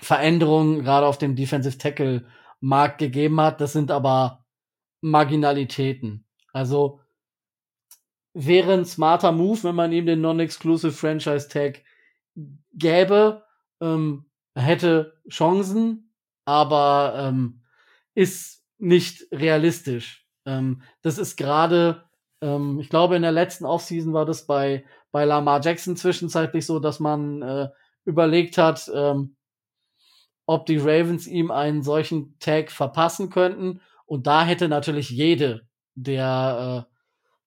Veränderungen 0.00 0.82
gerade 0.82 1.06
auf 1.06 1.18
dem 1.18 1.36
Defensive 1.36 1.78
Tackle 1.78 2.26
Markt 2.60 2.98
gegeben 2.98 3.40
hat. 3.40 3.60
Das 3.60 3.72
sind 3.72 3.90
aber 3.90 4.44
Marginalitäten. 5.00 6.26
Also 6.52 7.00
wäre 8.38 8.74
ein 8.74 8.84
smarter 8.84 9.32
Move, 9.32 9.62
wenn 9.62 9.74
man 9.74 9.92
ihm 9.92 10.04
den 10.04 10.20
Non-Exclusive 10.20 10.92
Franchise 10.92 11.48
Tag 11.48 11.82
gäbe, 12.74 13.44
ähm, 13.80 14.26
hätte 14.54 15.18
Chancen, 15.30 16.12
aber 16.44 17.14
ähm, 17.16 17.62
ist 18.14 18.62
nicht 18.76 19.26
realistisch. 19.32 20.26
Ähm, 20.44 20.82
das 21.00 21.16
ist 21.16 21.36
gerade, 21.36 22.04
ähm, 22.42 22.78
ich 22.78 22.90
glaube, 22.90 23.16
in 23.16 23.22
der 23.22 23.32
letzten 23.32 23.64
Offseason 23.64 24.12
war 24.12 24.26
das 24.26 24.46
bei, 24.46 24.84
bei 25.12 25.24
Lamar 25.24 25.62
Jackson 25.62 25.96
zwischenzeitlich 25.96 26.66
so, 26.66 26.78
dass 26.78 27.00
man 27.00 27.40
äh, 27.40 27.68
überlegt 28.04 28.58
hat, 28.58 28.90
ähm, 28.94 29.36
ob 30.44 30.66
die 30.66 30.76
Ravens 30.76 31.26
ihm 31.26 31.50
einen 31.50 31.82
solchen 31.82 32.38
Tag 32.38 32.70
verpassen 32.70 33.30
könnten. 33.30 33.80
Und 34.04 34.26
da 34.26 34.44
hätte 34.44 34.68
natürlich 34.68 35.08
jede 35.08 35.66
der, 35.94 36.86
äh, 36.86 36.95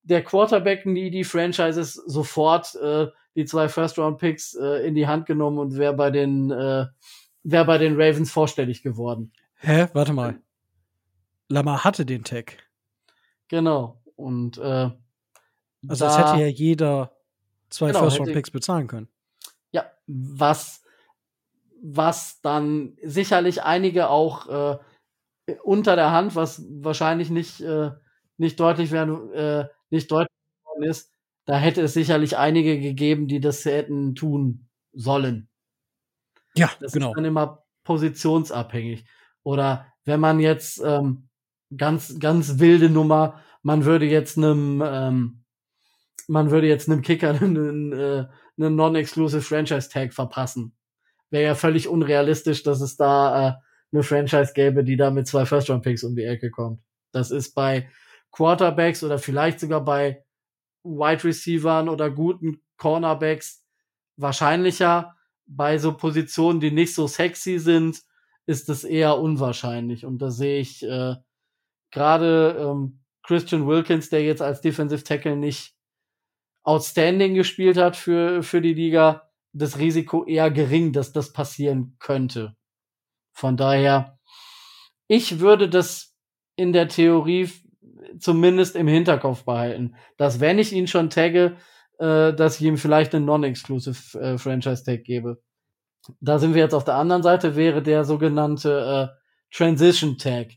der 0.10 0.24
Quarterback-needy 0.24 1.24
Franchises 1.24 1.94
sofort 1.94 2.76
äh, 2.76 3.08
die 3.36 3.46
zwei 3.46 3.70
First-Round-Picks 3.70 4.56
äh, 4.56 4.88
in 4.88 4.96
die 4.96 5.08
Hand 5.08 5.26
genommen 5.26 5.60
und 5.60 5.78
wäre 5.78 5.94
bei 5.94 6.12
den 6.12 6.52
äh, 6.52 6.88
wäre 7.44 7.66
bei 7.66 7.78
den 7.78 7.94
Ravens 7.94 8.32
vorstellig 8.32 8.84
geworden. 8.84 9.32
Hä? 9.56 9.88
Warte 9.94 10.14
mal. 10.14 10.42
Lamar 11.48 11.84
hatte 11.84 12.06
den 12.06 12.24
Tag. 12.24 12.58
Genau. 13.48 14.02
Und 14.16 14.58
äh, 14.58 14.90
also 15.88 16.06
da, 16.06 16.08
es 16.08 16.18
hätte 16.18 16.42
ja 16.42 16.48
jeder 16.48 17.16
zwei 17.70 17.88
genau, 17.88 18.02
First-Round-Picks 18.02 18.52
bezahlen 18.52 18.88
können. 18.88 19.08
Ja, 19.72 19.86
was 20.08 20.84
was 21.82 22.42
dann 22.42 22.98
sicherlich 23.04 23.64
einige 23.64 24.10
auch 24.10 24.48
äh, 24.48 24.78
unter 25.64 25.96
der 25.96 26.12
Hand, 26.12 26.36
was 26.36 26.64
wahrscheinlich 26.70 27.30
nicht, 27.30 27.62
äh, 27.62 27.92
nicht 28.40 28.60
deutlich 28.60 28.92
werden, 28.92 29.32
äh, 29.34 29.68
nicht 29.90 30.12
deutlich 30.12 30.36
geworden 30.64 30.90
ist, 30.90 31.12
da 31.46 31.58
hätte 31.58 31.82
es 31.82 31.94
sicherlich 31.94 32.38
einige 32.38 32.80
gegeben, 32.80 33.28
die 33.28 33.40
das 33.40 33.66
hätten 33.66 34.16
tun 34.16 34.70
sollen. 34.94 35.50
Ja, 36.56 36.70
das 36.80 36.94
genau. 36.94 37.10
ist 37.10 37.18
dann 37.18 37.26
immer 37.26 37.64
positionsabhängig. 37.84 39.06
Oder 39.44 39.88
wenn 40.06 40.20
man 40.20 40.40
jetzt 40.40 40.82
ähm, 40.84 41.30
ganz, 41.76 42.20
ganz 42.20 42.60
wilde 42.60 42.90
Nummer, 42.90 43.42
man 43.62 43.86
würde 43.86 44.06
jetzt 44.06 44.38
einem, 44.38 44.82
ähm, 44.86 45.44
man 46.28 46.52
würde 46.52 46.68
jetzt 46.68 46.90
einem 46.90 47.02
Kicker 47.02 47.30
einen, 47.42 47.94
äh, 47.94 48.28
einen 48.58 48.76
Non-Exclusive 48.76 49.42
Franchise 49.42 49.90
Tag 49.90 50.14
verpassen 50.14 50.76
wäre 51.30 51.44
ja 51.44 51.56
völlig 51.56 51.88
unrealistisch, 51.88 52.64
dass 52.64 52.82
es 52.82 52.98
da 52.98 53.50
äh, 53.50 53.54
eine 53.92 54.04
Franchise 54.04 54.54
gäbe, 54.54 54.84
die 54.84 54.98
da 54.98 55.12
mit 55.12 55.28
zwei 55.28 55.46
First-Round-Picks 55.46 56.04
um 56.04 56.16
die 56.16 56.24
Ecke 56.24 56.52
kommt. 56.52 56.82
Das 57.12 57.32
ist 57.32 57.54
bei 57.54 57.90
Quarterbacks 58.32 59.04
oder 59.04 59.20
vielleicht 59.20 59.60
sogar 59.60 59.84
bei 59.84 60.24
Wide 60.84 61.24
Receivern 61.24 61.90
oder 61.90 62.10
guten 62.10 62.62
Cornerbacks 62.78 63.66
wahrscheinlicher. 64.18 65.16
Bei 65.46 65.78
so 65.78 65.96
Positionen, 65.98 66.60
die 66.60 66.72
nicht 66.72 66.94
so 66.94 67.08
sexy 67.08 67.58
sind, 67.60 68.02
ist 68.46 68.70
es 68.70 68.84
eher 68.84 69.18
unwahrscheinlich. 69.18 70.06
Und 70.06 70.20
da 70.20 70.30
sehe 70.30 70.60
ich 70.60 70.84
äh, 70.84 71.16
gerade 71.92 72.56
ähm, 72.60 73.02
Christian 73.24 73.68
Wilkins, 73.68 74.10
der 74.10 74.24
jetzt 74.24 74.42
als 74.42 74.62
Defensive 74.62 75.04
Tackle 75.04 75.36
nicht 75.36 75.76
outstanding 76.64 77.36
gespielt 77.36 77.78
hat 77.78 77.96
für, 77.96 78.44
für 78.44 78.62
die 78.62 78.74
Liga, 78.74 79.30
das 79.54 79.80
Risiko 79.80 80.26
eher 80.26 80.52
gering, 80.52 80.94
dass 80.94 81.12
das 81.12 81.34
passieren 81.34 81.96
könnte. 82.00 82.56
Von 83.34 83.58
daher, 83.58 84.20
ich 85.08 85.40
würde 85.40 85.70
das 85.70 86.16
in 86.56 86.74
der 86.74 86.88
Theorie 86.88 87.50
zumindest 88.20 88.76
im 88.76 88.88
Hinterkopf 88.88 89.44
behalten, 89.44 89.96
dass 90.18 90.40
wenn 90.40 90.60
ich 90.60 90.74
ihn 90.74 90.88
schon 90.88 91.10
tagge, 91.10 91.58
äh, 92.00 92.34
dass 92.34 92.60
ich 92.60 92.66
ihm 92.66 92.78
vielleicht 92.78 93.14
einen 93.14 93.26
Non-Exclusive 93.26 94.20
äh, 94.20 94.38
Franchise-Tag 94.38 95.04
gebe. 95.04 95.42
Da 96.22 96.40
sind 96.40 96.54
wir 96.54 96.64
jetzt 96.64 96.74
auf 96.74 96.86
der 96.86 96.96
anderen 96.96 97.24
Seite, 97.24 97.56
wäre 97.56 97.82
der 97.82 98.06
sogenannte 98.06 99.14
äh, 99.14 99.56
Transition 99.56 100.18
Tag. 100.18 100.48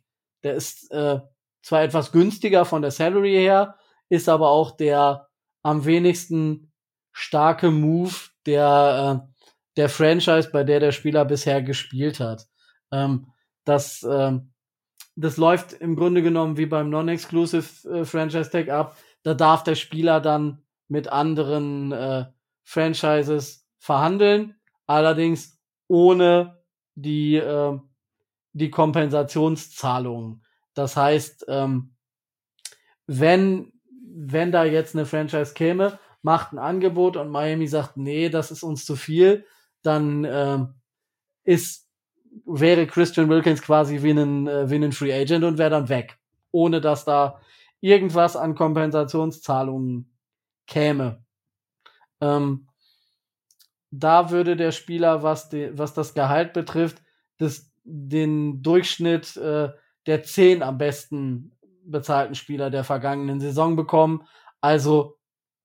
Der 0.43 0.55
ist 0.55 0.91
äh, 0.93 1.21
zwar 1.63 1.83
etwas 1.83 2.13
günstiger 2.13 2.65
von 2.65 2.83
der 2.83 2.91
Salary 2.91 3.33
her, 3.33 3.77
ist 4.09 4.29
aber 4.29 4.51
auch 4.51 4.77
der 4.77 5.29
am 5.63 5.85
wenigsten 5.85 6.73
starke 7.13 7.71
Move 7.71 8.15
der, 8.47 9.25
äh, 9.27 9.33
der 9.77 9.89
Franchise, 9.89 10.51
bei 10.51 10.65
der 10.65 10.81
der 10.81 10.93
Spieler 10.93 11.25
bisher 11.25 11.63
gespielt 11.63 12.21
hat. 12.21 12.47
Ähm, 12.91 13.27
das, 13.65 14.07
ähm, 14.09 14.52
das 15.15 15.37
läuft 15.37 15.75
im 15.75 15.97
Grunde 15.97 16.23
genommen 16.23 16.57
wie 16.57 16.67
beim 16.67 16.91
Non-Exclusive 16.91 17.89
äh, 17.89 18.05
Franchise 18.05 18.51
Tag 18.51 18.69
ab. 18.69 18.97
Da 19.23 19.35
darf 19.35 19.63
der 19.63 19.75
Spieler 19.75 20.21
dann 20.21 20.63
mit 20.89 21.09
anderen 21.09 21.93
äh, 21.93 22.27
Franchises 22.65 23.67
verhandeln, 23.79 24.57
allerdings 24.87 25.59
ohne 25.89 26.63
die, 26.95 27.37
äh, 27.37 27.79
die 28.53 28.71
Kompensationszahlungen. 28.71 30.45
Das 30.75 30.97
heißt, 30.97 31.47
ähm, 31.49 31.95
wenn, 33.07 33.73
wenn 34.15 34.53
da 34.53 34.65
jetzt 34.65 34.95
eine 34.95 35.07
Franchise 35.07 35.55
käme, 35.55 35.99
macht 36.23 36.53
ein 36.53 36.59
Angebot 36.59 37.17
und 37.17 37.31
Miami 37.31 37.67
sagt, 37.67 37.97
nee, 37.97 38.29
das 38.29 38.51
ist 38.51 38.63
uns 38.63 38.85
zu 38.85 38.97
viel, 38.97 39.45
dann 39.83 40.25
ähm, 40.25 40.75
ist, 41.45 41.89
wäre 42.47 42.87
Christian 42.87 43.29
Wilkins 43.29 43.63
quasi 43.63 44.03
wie 44.03 44.11
ein, 44.11 44.47
äh, 44.47 44.71
wie 44.71 44.77
ein 44.77 44.93
Free 44.93 45.13
Agent 45.13 45.45
und 45.45 45.59
wäre 45.59 45.71
dann 45.71 45.89
weg. 45.89 46.19
Ohne 46.51 46.81
dass 46.81 47.05
da 47.05 47.41
irgendwas 47.81 48.37
an 48.37 48.55
Kompensationszahlungen 48.55 50.11
käme. 50.67 51.25
Ähm, 52.21 52.69
da 53.91 54.31
würde 54.31 54.57
der 54.57 54.73
Spieler, 54.73 55.23
was, 55.23 55.49
die, 55.51 55.77
was 55.77 55.93
das 55.93 56.15
Gehalt 56.15 56.53
betrifft, 56.53 57.03
das, 57.39 57.71
den 57.85 58.63
Durchschnitt 58.63 59.37
äh, 59.37 59.71
der 60.07 60.23
zehn 60.23 60.63
am 60.63 60.79
besten 60.79 61.53
bezahlten 61.85 62.35
Spieler 62.35 62.71
der 62.71 62.85
vergangenen 62.85 63.41
Saison 63.41 63.77
bekommen. 63.77 64.27
Also 64.61 65.19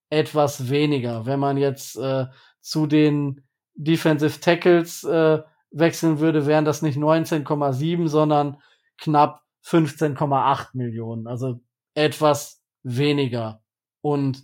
etwas 0.10 0.70
weniger. 0.70 1.26
Wenn 1.26 1.40
man 1.40 1.58
jetzt 1.58 1.96
äh, 1.98 2.26
zu 2.60 2.88
den 2.88 3.44
Defensive 3.76 4.40
Tackles 4.40 5.04
äh, 5.04 5.42
wechseln 5.72 6.20
würde, 6.20 6.46
wären 6.46 6.66
das 6.66 6.82
nicht 6.82 6.98
19,7, 6.98 8.08
sondern 8.08 8.62
knapp 8.98 9.44
15,8 9.66 10.70
Millionen. 10.74 11.28
Also 11.28 11.60
etwas 11.94 12.64
weniger. 12.84 13.64
Und 14.02 14.44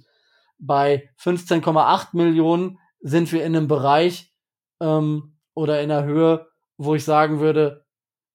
bei 0.57 1.09
15,8 1.19 2.09
Millionen 2.13 2.79
sind 3.01 3.31
wir 3.31 3.45
in 3.45 3.55
einem 3.55 3.67
Bereich 3.67 4.33
ähm, 4.79 5.37
oder 5.53 5.81
in 5.81 5.91
einer 5.91 6.05
Höhe, 6.05 6.47
wo 6.77 6.95
ich 6.95 7.03
sagen 7.03 7.39
würde, 7.39 7.85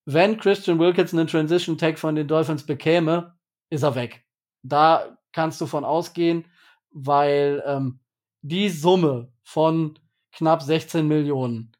wenn 0.04 0.38
Christian 0.38 0.78
Wilkins 0.78 1.12
einen 1.12 1.26
Transition 1.26 1.76
Tag 1.76 1.98
von 1.98 2.14
den 2.14 2.28
Dolphins 2.28 2.64
bekäme, 2.64 3.36
ist 3.70 3.82
er 3.82 3.94
weg. 3.94 4.24
Da 4.62 5.18
kannst 5.32 5.60
du 5.60 5.66
von 5.66 5.84
ausgehen, 5.84 6.46
weil 6.90 7.62
ähm, 7.66 8.00
die 8.40 8.70
Summe 8.70 9.32
von 9.42 9.98
knapp 10.32 10.62
16 10.62 11.06
Millionen, 11.06 11.72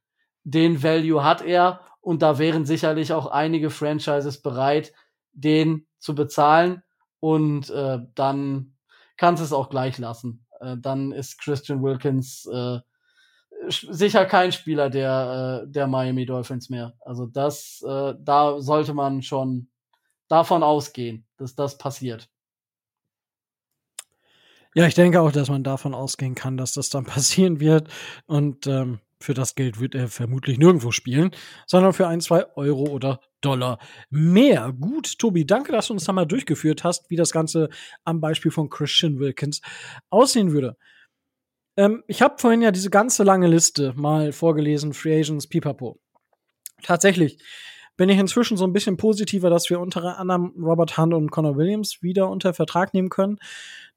den 0.44 0.82
Value 0.82 1.22
hat 1.24 1.42
er 1.42 1.80
und 2.00 2.22
da 2.22 2.38
wären 2.38 2.64
sicherlich 2.64 3.12
auch 3.12 3.26
einige 3.26 3.70
Franchises 3.70 4.40
bereit, 4.40 4.92
den 5.32 5.86
zu 5.98 6.14
bezahlen 6.14 6.82
und 7.20 7.70
äh, 7.70 7.98
dann 8.14 8.76
kannst 9.16 9.42
es 9.42 9.52
auch 9.52 9.68
gleich 9.68 9.98
lassen. 9.98 10.46
Äh, 10.60 10.76
dann 10.78 11.12
ist 11.12 11.40
Christian 11.40 11.82
Wilkins 11.82 12.46
äh, 12.52 12.78
sicher 13.68 14.24
kein 14.26 14.52
Spieler 14.52 14.90
der, 14.90 15.64
äh, 15.64 15.70
der 15.70 15.86
Miami 15.86 16.26
Dolphins 16.26 16.70
mehr. 16.70 16.94
Also 17.00 17.26
das, 17.26 17.82
äh, 17.86 18.14
da 18.18 18.60
sollte 18.60 18.94
man 18.94 19.22
schon 19.22 19.68
davon 20.28 20.62
ausgehen, 20.62 21.26
dass 21.36 21.54
das 21.54 21.78
passiert. 21.78 22.28
Ja, 24.74 24.86
ich 24.86 24.94
denke 24.94 25.20
auch, 25.20 25.32
dass 25.32 25.48
man 25.48 25.64
davon 25.64 25.94
ausgehen 25.94 26.34
kann, 26.34 26.56
dass 26.56 26.74
das 26.74 26.90
dann 26.90 27.04
passieren 27.04 27.60
wird. 27.60 27.88
Und 28.26 28.66
ähm, 28.66 29.00
für 29.20 29.34
das 29.34 29.54
Geld 29.54 29.80
wird 29.80 29.94
er 29.94 30.08
vermutlich 30.08 30.58
nirgendwo 30.58 30.90
spielen, 30.90 31.30
sondern 31.66 31.92
für 31.92 32.06
ein, 32.06 32.20
zwei 32.20 32.46
Euro 32.56 32.84
oder 32.84 33.20
Dollar 33.40 33.78
mehr. 34.10 34.72
Gut, 34.72 35.18
Tobi, 35.18 35.46
danke, 35.46 35.72
dass 35.72 35.88
du 35.88 35.94
uns 35.94 36.04
da 36.04 36.12
mal 36.12 36.26
durchgeführt 36.26 36.84
hast, 36.84 37.10
wie 37.10 37.16
das 37.16 37.32
Ganze 37.32 37.68
am 38.04 38.20
Beispiel 38.20 38.50
von 38.50 38.68
Christian 38.68 39.18
Wilkins 39.18 39.60
aussehen 40.10 40.52
würde. 40.52 40.76
Ähm, 41.76 42.02
ich 42.06 42.22
habe 42.22 42.38
vorhin 42.38 42.62
ja 42.62 42.72
diese 42.72 42.90
ganze 42.90 43.22
lange 43.22 43.46
Liste 43.46 43.92
mal 43.96 44.32
vorgelesen, 44.32 44.92
Free 44.92 45.20
Agents, 45.20 45.46
Pipapo. 45.46 46.00
Tatsächlich 46.82 47.38
bin 47.96 48.08
ich 48.08 48.18
inzwischen 48.18 48.56
so 48.56 48.64
ein 48.64 48.72
bisschen 48.72 48.96
positiver, 48.96 49.50
dass 49.50 49.70
wir 49.70 49.80
unter 49.80 50.18
anderem 50.18 50.54
Robert 50.60 50.96
Hunt 50.96 51.14
und 51.14 51.30
Connor 51.30 51.56
Williams 51.56 52.02
wieder 52.02 52.30
unter 52.30 52.54
Vertrag 52.54 52.94
nehmen 52.94 53.08
können. 53.08 53.38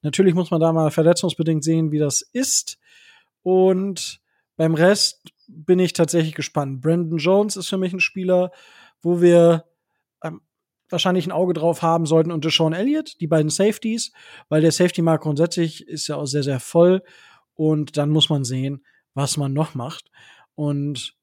Natürlich 0.01 0.33
muss 0.33 0.49
man 0.49 0.59
da 0.59 0.73
mal 0.73 0.89
verletzungsbedingt 0.89 1.63
sehen, 1.63 1.91
wie 1.91 1.99
das 1.99 2.21
ist. 2.21 2.79
Und 3.43 4.20
beim 4.61 4.75
Rest 4.75 5.33
bin 5.47 5.79
ich 5.79 5.93
tatsächlich 5.93 6.35
gespannt. 6.35 6.81
Brandon 6.81 7.17
Jones 7.17 7.55
ist 7.55 7.67
für 7.67 7.79
mich 7.79 7.93
ein 7.93 7.99
Spieler, 7.99 8.51
wo 9.01 9.19
wir 9.19 9.65
ähm, 10.23 10.41
wahrscheinlich 10.87 11.25
ein 11.25 11.31
Auge 11.31 11.53
drauf 11.53 11.81
haben 11.81 12.05
sollten 12.05 12.31
und 12.31 12.45
Deshaun 12.45 12.73
Elliott, 12.73 13.19
die 13.21 13.25
beiden 13.25 13.49
Safeties, 13.49 14.11
weil 14.49 14.61
der 14.61 14.71
Safety-Markt 14.71 15.23
grundsätzlich 15.23 15.87
ist 15.87 16.07
ja 16.09 16.17
auch 16.17 16.27
sehr, 16.27 16.43
sehr 16.43 16.59
voll. 16.59 17.01
Und 17.55 17.97
dann 17.97 18.11
muss 18.11 18.29
man 18.29 18.43
sehen, 18.43 18.85
was 19.15 19.35
man 19.35 19.51
noch 19.51 19.73
macht. 19.73 20.11
Und 20.53 21.15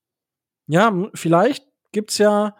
ja, 0.66 0.92
vielleicht 1.14 1.64
gibt's 1.92 2.18
ja, 2.18 2.56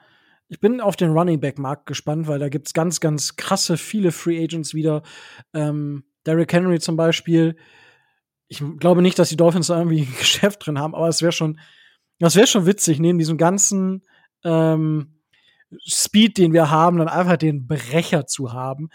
ich 0.47 0.61
bin 0.61 0.81
auf 0.81 0.95
den 0.95 1.11
Running 1.11 1.41
Back 1.41 1.59
Markt 1.59 1.87
gespannt, 1.87 2.29
weil 2.29 2.39
da 2.39 2.49
gibt's 2.49 2.73
ganz, 2.73 3.01
ganz 3.01 3.35
krasse 3.35 3.79
viele 3.79 4.13
Free 4.13 4.41
Agents 4.41 4.75
wieder. 4.75 5.03
Ähm, 5.53 6.05
Derrick 6.25 6.53
Henry 6.53 6.79
zum 6.79 6.95
Beispiel. 6.95 7.57
Ich 8.49 8.63
glaube 8.79 9.03
nicht, 9.03 9.19
dass 9.19 9.29
die 9.29 9.37
Dolphins 9.37 9.69
da 9.69 9.79
irgendwie 9.79 10.03
ein 10.11 10.17
Geschäft 10.19 10.67
drin 10.67 10.79
haben, 10.79 10.95
aber 10.95 11.09
es 11.09 11.23
wäre 11.23 11.33
schon, 11.33 11.61
das 12.19 12.37
wäre 12.37 12.47
schon 12.47 12.67
witzig, 12.67 12.99
neben 12.99 13.19
diesem 13.19 13.39
ganzen 13.39 14.03
ähm, 14.45 15.21
Speed, 15.87 16.39
den 16.39 16.53
wir 16.53 16.71
haben, 16.71 16.99
dann 16.99 17.09
einfach 17.09 17.37
den 17.37 17.67
Brecher 17.67 18.27
zu 18.27 18.53
haben 18.53 18.91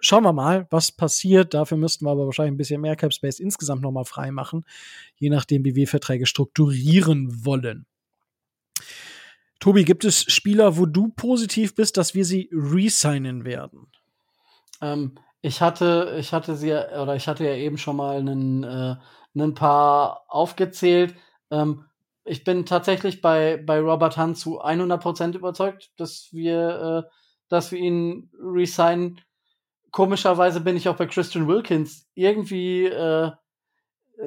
schauen 0.00 0.24
wir 0.24 0.32
mal, 0.32 0.66
was 0.70 0.92
passiert. 0.92 1.54
Dafür 1.54 1.76
müssten 1.76 2.04
wir 2.04 2.10
aber 2.10 2.26
wahrscheinlich 2.26 2.54
ein 2.54 2.58
bisschen 2.58 2.80
mehr 2.80 2.96
Cap 2.96 3.12
Space 3.12 3.40
insgesamt 3.40 3.82
nochmal 3.82 4.04
frei 4.04 4.30
machen, 4.30 4.64
je 5.16 5.30
nachdem, 5.30 5.64
wie 5.64 5.74
wir 5.74 5.88
Verträge 5.88 6.26
strukturieren 6.26 7.44
wollen. 7.44 7.86
Tobi, 9.58 9.84
gibt 9.84 10.04
es 10.04 10.22
Spieler, 10.22 10.76
wo 10.76 10.86
du 10.86 11.08
positiv 11.08 11.74
bist, 11.74 11.96
dass 11.96 12.14
wir 12.14 12.24
sie 12.24 12.50
resignen 12.52 13.44
werden? 13.44 13.86
Ähm, 14.82 15.14
ich 15.46 15.60
hatte, 15.62 16.16
ich 16.18 16.32
hatte 16.32 16.56
sie, 16.56 16.72
oder 16.72 17.16
ich 17.16 17.28
hatte 17.28 17.44
ja 17.44 17.54
eben 17.54 17.78
schon 17.78 17.96
mal 17.96 18.16
einen, 18.18 18.64
äh, 18.64 18.96
einen 19.34 19.54
paar 19.54 20.24
aufgezählt. 20.28 21.14
Ähm, 21.50 21.84
ich 22.24 22.44
bin 22.44 22.66
tatsächlich 22.66 23.20
bei, 23.20 23.62
bei 23.64 23.80
Robert 23.80 24.16
Hunt 24.16 24.36
zu 24.36 24.60
100% 24.62 25.36
überzeugt, 25.36 25.90
dass 25.96 26.28
wir, 26.32 27.04
äh, 27.06 27.10
dass 27.48 27.72
wir 27.72 27.78
ihn 27.78 28.30
resignen 28.40 29.20
komischerweise 29.96 30.60
bin 30.60 30.76
ich 30.76 30.90
auch 30.90 30.96
bei 30.96 31.06
Christian 31.06 31.48
Wilkins 31.48 32.06
irgendwie 32.14 32.84
äh, 32.84 33.30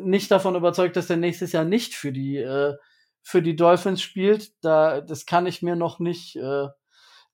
nicht 0.01 0.31
davon 0.31 0.55
überzeugt, 0.55 0.95
dass 0.95 1.11
er 1.11 1.17
nächstes 1.17 1.51
Jahr 1.51 1.63
nicht 1.63 1.93
für 1.93 2.11
die 2.11 2.37
äh, 2.37 2.75
für 3.21 3.43
die 3.43 3.55
Dolphins 3.55 4.01
spielt. 4.01 4.51
Da 4.63 5.01
das 5.01 5.27
kann 5.27 5.45
ich 5.45 5.61
mir 5.61 5.75
noch 5.75 5.99
nicht 5.99 6.35
äh, 6.37 6.67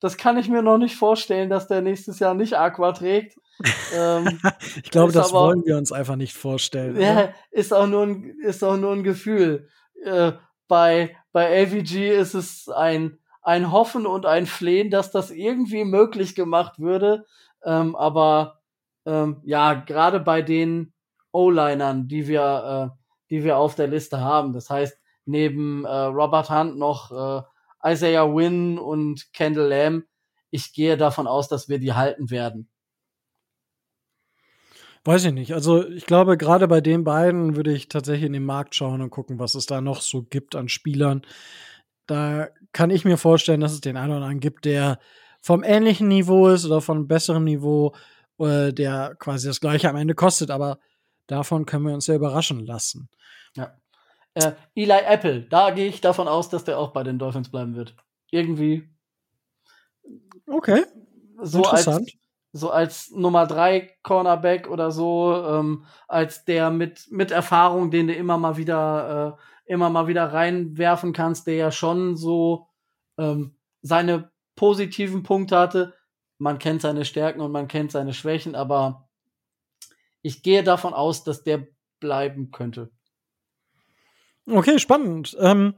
das 0.01 0.17
kann 0.17 0.37
ich 0.37 0.49
mir 0.49 0.61
noch 0.61 0.77
nicht 0.77 0.97
vorstellen, 0.97 1.49
dass 1.49 1.67
der 1.67 1.81
nächstes 1.81 2.19
Jahr 2.19 2.33
nicht 2.33 2.57
Aqua 2.57 2.91
trägt. 2.91 3.37
Ähm, 3.93 4.39
ich 4.83 4.91
glaube, 4.91 5.11
das 5.11 5.31
aber, 5.31 5.47
wollen 5.47 5.65
wir 5.65 5.77
uns 5.77 5.91
einfach 5.91 6.15
nicht 6.15 6.33
vorstellen. 6.33 6.99
Ja, 6.99 7.33
ist 7.51 7.73
auch 7.73 7.87
nur 7.87 8.03
ein, 8.03 8.37
ist 8.43 8.63
auch 8.63 8.77
nur 8.77 8.93
ein 8.93 9.03
Gefühl. 9.03 9.69
Äh, 10.03 10.33
bei, 10.67 11.15
bei 11.31 11.63
AVG 11.63 12.17
ist 12.17 12.33
es 12.33 12.69
ein, 12.69 13.19
ein 13.41 13.71
Hoffen 13.71 14.05
und 14.05 14.25
ein 14.25 14.45
Flehen, 14.45 14.89
dass 14.89 15.11
das 15.11 15.31
irgendwie 15.31 15.85
möglich 15.85 16.35
gemacht 16.35 16.79
würde. 16.79 17.25
Ähm, 17.63 17.95
aber 17.95 18.61
ähm, 19.05 19.41
ja, 19.43 19.73
gerade 19.73 20.19
bei 20.19 20.41
den 20.41 20.93
O-Linern, 21.31 22.07
die 22.07 22.27
wir, 22.27 22.91
äh, 22.93 22.97
die 23.29 23.43
wir 23.43 23.57
auf 23.57 23.75
der 23.75 23.87
Liste 23.87 24.19
haben, 24.19 24.53
das 24.53 24.69
heißt, 24.69 24.97
neben 25.25 25.85
äh, 25.85 25.89
Robert 25.89 26.49
Hunt 26.49 26.77
noch 26.77 27.11
äh, 27.11 27.91
Isaiah 27.91 28.33
Wynn 28.33 28.79
und 28.79 29.31
Kendall 29.33 29.67
Lamb. 29.67 30.05
Ich 30.49 30.73
gehe 30.73 30.97
davon 30.97 31.27
aus, 31.27 31.47
dass 31.47 31.69
wir 31.69 31.79
die 31.79 31.93
halten 31.93 32.29
werden. 32.29 32.69
Weiß 35.05 35.23
ich 35.25 35.33
nicht. 35.33 35.53
Also 35.53 35.87
ich 35.87 36.07
glaube, 36.07 36.35
gerade 36.35 36.67
bei 36.67 36.81
den 36.81 37.03
beiden 37.03 37.55
würde 37.55 37.71
ich 37.71 37.89
tatsächlich 37.89 38.25
in 38.25 38.33
den 38.33 38.43
Markt 38.43 38.73
schauen 38.73 39.01
und 39.01 39.11
gucken, 39.11 39.37
was 39.37 39.53
es 39.53 39.67
da 39.67 39.79
noch 39.79 40.01
so 40.01 40.23
gibt 40.23 40.55
an 40.55 40.67
Spielern. 40.67 41.21
Da 42.07 42.49
kann 42.73 42.89
ich 42.89 43.05
mir 43.05 43.17
vorstellen, 43.17 43.61
dass 43.61 43.71
es 43.71 43.81
den 43.81 43.97
einen 43.97 44.11
oder 44.11 44.23
anderen 44.23 44.39
gibt, 44.39 44.65
der 44.65 44.99
vom 45.41 45.63
ähnlichen 45.63 46.07
Niveau 46.07 46.47
ist 46.47 46.65
oder 46.65 46.81
von 46.81 47.07
besserem 47.07 47.43
Niveau, 47.43 47.93
äh, 48.39 48.73
der 48.73 49.15
quasi 49.19 49.47
das 49.47 49.61
gleiche 49.61 49.87
am 49.89 49.95
Ende 49.95 50.15
kostet, 50.15 50.49
aber 50.49 50.79
davon 51.27 51.67
können 51.67 51.85
wir 51.85 51.93
uns 51.93 52.07
ja 52.07 52.15
überraschen 52.15 52.65
lassen. 52.65 53.07
Ja. 53.55 53.77
Äh, 54.33 54.53
Eli 54.73 54.91
Apple, 55.05 55.43
da 55.43 55.69
gehe 55.69 55.87
ich 55.87 56.01
davon 56.01 56.27
aus, 56.27 56.49
dass 56.49 56.63
der 56.63 56.79
auch 56.79 56.93
bei 56.93 57.03
den 57.03 57.19
Dolphins 57.19 57.51
bleiben 57.51 57.75
wird. 57.75 57.95
Irgendwie. 58.31 58.89
Okay. 60.47 60.83
So 61.43 61.59
Interessant. 61.59 62.09
Als, 62.09 62.24
so 62.55 62.69
als 62.69 63.11
Nummer 63.11 63.47
drei 63.47 63.97
Cornerback 64.01 64.69
oder 64.69 64.89
so, 64.89 65.35
ähm, 65.45 65.83
als 66.07 66.45
der 66.45 66.71
mit, 66.71 67.11
mit 67.11 67.31
Erfahrung, 67.31 67.91
den 67.91 68.07
du 68.07 68.13
immer 68.13 68.37
mal 68.37 68.55
wieder, 68.55 69.37
äh, 69.67 69.73
immer 69.73 69.89
mal 69.89 70.07
wieder 70.07 70.31
reinwerfen 70.31 71.11
kannst, 71.11 71.47
der 71.47 71.55
ja 71.55 71.71
schon 71.71 72.15
so 72.15 72.69
ähm, 73.17 73.57
seine 73.81 74.31
positiven 74.55 75.21
Punkte 75.21 75.57
hatte. 75.59 75.93
Man 76.37 76.57
kennt 76.57 76.81
seine 76.81 77.03
Stärken 77.03 77.41
und 77.41 77.51
man 77.51 77.67
kennt 77.67 77.91
seine 77.91 78.13
Schwächen, 78.13 78.55
aber 78.55 79.09
ich 80.21 80.41
gehe 80.41 80.63
davon 80.63 80.93
aus, 80.93 81.25
dass 81.25 81.43
der 81.43 81.67
bleiben 81.99 82.51
könnte. 82.51 82.89
Okay, 84.49 84.79
spannend. 84.79 85.35
Ähm, 85.41 85.73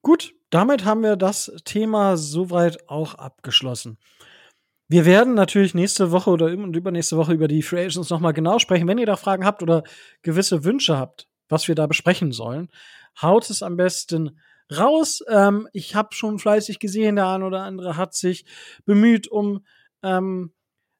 gut, 0.00 0.32
damit 0.48 0.86
haben 0.86 1.02
wir 1.02 1.16
das 1.16 1.52
Thema 1.66 2.16
soweit 2.16 2.88
auch 2.88 3.14
abgeschlossen. 3.14 3.98
Wir 4.90 5.04
werden 5.04 5.34
natürlich 5.34 5.74
nächste 5.74 6.12
Woche 6.12 6.30
oder 6.30 6.48
übernächste 6.48 7.18
Woche 7.18 7.34
über 7.34 7.46
die 7.46 7.62
Free 7.62 7.84
Agents 7.84 8.08
nochmal 8.08 8.32
genau 8.32 8.58
sprechen. 8.58 8.88
Wenn 8.88 8.96
ihr 8.96 9.06
da 9.06 9.16
Fragen 9.16 9.44
habt 9.44 9.62
oder 9.62 9.84
gewisse 10.22 10.64
Wünsche 10.64 10.96
habt, 10.96 11.28
was 11.50 11.68
wir 11.68 11.74
da 11.74 11.86
besprechen 11.86 12.32
sollen, 12.32 12.68
haut 13.20 13.50
es 13.50 13.62
am 13.62 13.76
besten 13.76 14.38
raus. 14.74 15.22
Ähm, 15.28 15.68
ich 15.74 15.94
habe 15.94 16.14
schon 16.14 16.38
fleißig 16.38 16.78
gesehen, 16.78 17.16
der 17.16 17.28
eine 17.28 17.44
oder 17.44 17.62
andere 17.62 17.96
hat 17.96 18.14
sich 18.14 18.46
bemüht, 18.86 19.28
um 19.28 19.64
ähm, 20.02 20.52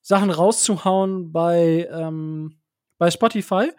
Sachen 0.03 0.31
rauszuhauen 0.31 1.33
bei, 1.33 1.89
ähm, 1.91 2.61
bei 2.99 3.11
Spotify. 3.11 3.73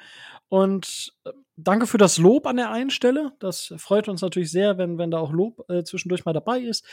Und 0.47 1.13
äh, 1.25 1.31
danke 1.63 1.87
für 1.87 1.97
das 1.97 2.17
Lob 2.17 2.47
an 2.47 2.57
der 2.57 2.71
einen 2.71 2.89
Stelle. 2.89 3.33
Das 3.39 3.73
freut 3.77 4.07
uns 4.07 4.21
natürlich 4.21 4.51
sehr, 4.51 4.77
wenn, 4.77 4.97
wenn 4.97 5.11
da 5.11 5.19
auch 5.19 5.31
Lob 5.31 5.69
äh, 5.69 5.83
zwischendurch 5.83 6.25
mal 6.25 6.33
dabei 6.33 6.59
ist. 6.59 6.85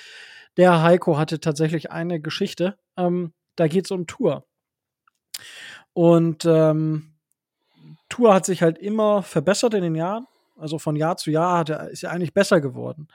Der 0.57 0.83
Heiko 0.83 1.19
hatte 1.19 1.41
tatsächlich 1.41 1.91
eine 1.91 2.21
Geschichte. 2.21 2.79
Ähm, 2.97 3.33
da 3.57 3.69
geht 3.69 3.85
es 3.87 3.91
um 3.91 4.07
Tour. 4.07 4.47
Und 5.93 6.45
ähm, 6.45 7.15
Tour 8.09 8.35
hat 8.35 8.47
sich 8.47 8.63
halt 8.63 8.79
immer 8.79 9.23
verbessert 9.23 9.75
in 9.75 9.83
den 9.83 9.95
Jahren. 9.95 10.27
Also 10.57 10.79
von 10.79 10.97
Jahr 10.97 11.17
zu 11.17 11.31
Jahr 11.31 11.59
hat 11.59 11.71
er, 11.71 11.91
ist 11.91 12.03
er 12.03 12.13
eigentlich 12.13 12.35
besser 12.35 12.61
geworden. 12.61 13.09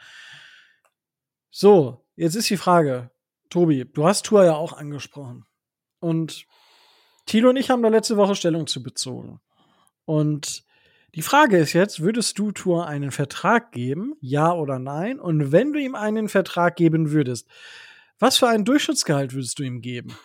So, 1.50 2.06
jetzt 2.16 2.36
ist 2.36 2.50
die 2.50 2.58
Frage, 2.58 3.12
Tobi, 3.50 3.86
du 3.86 4.06
hast 4.06 4.26
Tour 4.26 4.46
ja 4.46 4.56
auch 4.56 4.74
angesprochen. 4.74 5.46
Und 6.00 6.46
Thilo 7.26 7.50
und 7.50 7.58
ich 7.58 7.70
haben 7.70 7.84
da 7.84 7.90
letzte 7.90 8.18
Woche 8.18 8.36
Stellung 8.36 8.68
zu 8.68 8.82
bezogen. 8.82 9.40
Und 10.06 10.64
die 11.16 11.22
Frage 11.22 11.58
ist 11.58 11.74
jetzt, 11.74 12.02
würdest 12.02 12.40
du 12.40 12.52
Tour 12.52 12.88
einen 12.88 13.12
Vertrag 13.12 13.72
geben, 13.72 14.14
ja 14.22 14.54
oder 14.54 14.80
nein? 14.80 15.20
Und 15.20 15.52
wenn 15.52 15.74
du 15.74 15.80
ihm 15.80 15.96
einen 15.96 16.30
Vertrag 16.30 16.76
geben 16.76 17.12
würdest, 17.12 17.48
was 18.20 18.38
für 18.38 18.48
ein 18.48 18.66
Durchschnittsgehalt 18.66 19.34
würdest 19.34 19.60
du 19.60 19.64
ihm 19.64 19.82
geben? 19.82 20.16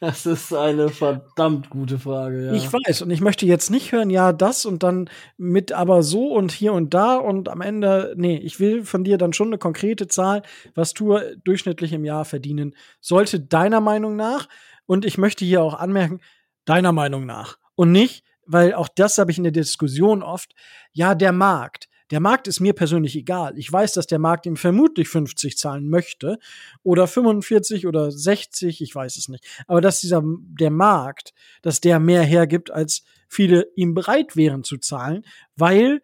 Das 0.00 0.26
ist 0.26 0.52
eine 0.52 0.88
verdammt 0.90 1.70
gute 1.70 1.98
Frage, 1.98 2.46
ja. 2.46 2.52
Ich 2.52 2.70
weiß, 2.70 3.02
und 3.02 3.10
ich 3.10 3.20
möchte 3.20 3.46
jetzt 3.46 3.70
nicht 3.70 3.92
hören, 3.92 4.10
ja, 4.10 4.32
das 4.32 4.66
und 4.66 4.82
dann 4.82 5.08
mit 5.38 5.72
aber 5.72 6.02
so 6.02 6.32
und 6.32 6.52
hier 6.52 6.72
und 6.72 6.92
da 6.92 7.16
und 7.16 7.48
am 7.48 7.60
Ende, 7.60 8.12
nee, 8.16 8.36
ich 8.36 8.60
will 8.60 8.84
von 8.84 9.04
dir 9.04 9.16
dann 9.16 9.32
schon 9.32 9.48
eine 9.48 9.58
konkrete 9.58 10.08
Zahl, 10.08 10.42
was 10.74 10.92
Tour 10.92 11.22
durchschnittlich 11.44 11.92
im 11.92 12.04
Jahr 12.04 12.24
verdienen 12.24 12.74
sollte, 13.00 13.40
deiner 13.40 13.80
Meinung 13.80 14.16
nach. 14.16 14.48
Und 14.84 15.04
ich 15.04 15.16
möchte 15.16 15.44
hier 15.44 15.62
auch 15.62 15.74
anmerken, 15.74 16.20
deiner 16.64 16.92
Meinung 16.92 17.24
nach. 17.24 17.56
Und 17.74 17.92
nicht, 17.92 18.24
weil 18.52 18.74
auch 18.74 18.88
das 18.88 19.18
habe 19.18 19.30
ich 19.30 19.38
in 19.38 19.44
der 19.44 19.52
Diskussion 19.52 20.22
oft, 20.22 20.54
ja, 20.92 21.14
der 21.14 21.32
Markt. 21.32 21.88
Der 22.10 22.20
Markt 22.20 22.46
ist 22.46 22.60
mir 22.60 22.74
persönlich 22.74 23.16
egal. 23.16 23.56
Ich 23.56 23.72
weiß, 23.72 23.94
dass 23.94 24.06
der 24.06 24.18
Markt 24.18 24.44
ihm 24.44 24.56
vermutlich 24.56 25.08
50 25.08 25.56
zahlen 25.56 25.88
möchte 25.88 26.38
oder 26.82 27.06
45 27.06 27.86
oder 27.86 28.10
60, 28.10 28.82
ich 28.82 28.94
weiß 28.94 29.16
es 29.16 29.28
nicht. 29.28 29.46
Aber 29.66 29.80
dass 29.80 30.00
dieser, 30.00 30.22
der 30.22 30.70
Markt, 30.70 31.32
dass 31.62 31.80
der 31.80 31.98
mehr 32.00 32.22
hergibt, 32.22 32.70
als 32.70 33.02
viele 33.28 33.68
ihm 33.76 33.94
bereit 33.94 34.36
wären 34.36 34.62
zu 34.62 34.76
zahlen, 34.76 35.24
weil 35.56 36.02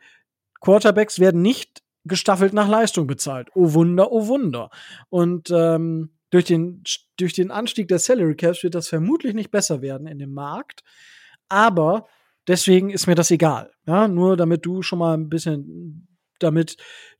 Quarterbacks 0.62 1.20
werden 1.20 1.42
nicht 1.42 1.82
gestaffelt 2.04 2.54
nach 2.54 2.68
Leistung 2.68 3.06
bezahlt. 3.06 3.50
Oh 3.54 3.74
Wunder, 3.74 4.10
oh 4.10 4.28
Wunder. 4.28 4.70
Und 5.10 5.50
ähm, 5.50 6.12
durch, 6.30 6.46
den, 6.46 6.82
durch 7.18 7.34
den 7.34 7.50
Anstieg 7.50 7.88
der 7.88 7.98
Salary 7.98 8.34
Caps 8.34 8.62
wird 8.62 8.74
das 8.74 8.88
vermutlich 8.88 9.34
nicht 9.34 9.50
besser 9.50 9.82
werden 9.82 10.06
in 10.06 10.18
dem 10.18 10.32
Markt. 10.32 10.82
Aber 11.50 12.06
Deswegen 12.48 12.90
ist 12.90 13.06
mir 13.06 13.14
das 13.14 13.30
egal. 13.30 13.70
Ja, 13.86 14.08
nur 14.08 14.36
damit 14.36 14.64
du 14.64 14.82
schon 14.82 14.98
mal 14.98 15.14
ein 15.14 15.28
bisschen, 15.28 16.08
damit 16.40 16.76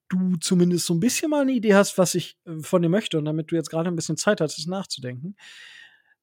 du 0.08 0.36
zumindest 0.36 0.86
so 0.86 0.94
ein 0.94 1.00
bisschen 1.00 1.30
mal 1.30 1.42
eine 1.42 1.52
Idee 1.52 1.74
hast, 1.74 1.98
was 1.98 2.14
ich 2.14 2.38
äh, 2.46 2.60
von 2.60 2.82
dir 2.82 2.88
möchte 2.88 3.18
und 3.18 3.26
damit 3.26 3.50
du 3.50 3.54
jetzt 3.54 3.70
gerade 3.70 3.90
ein 3.90 3.96
bisschen 3.96 4.16
Zeit 4.16 4.40
hast, 4.40 4.58
es 4.58 4.66
nachzudenken. 4.66 5.36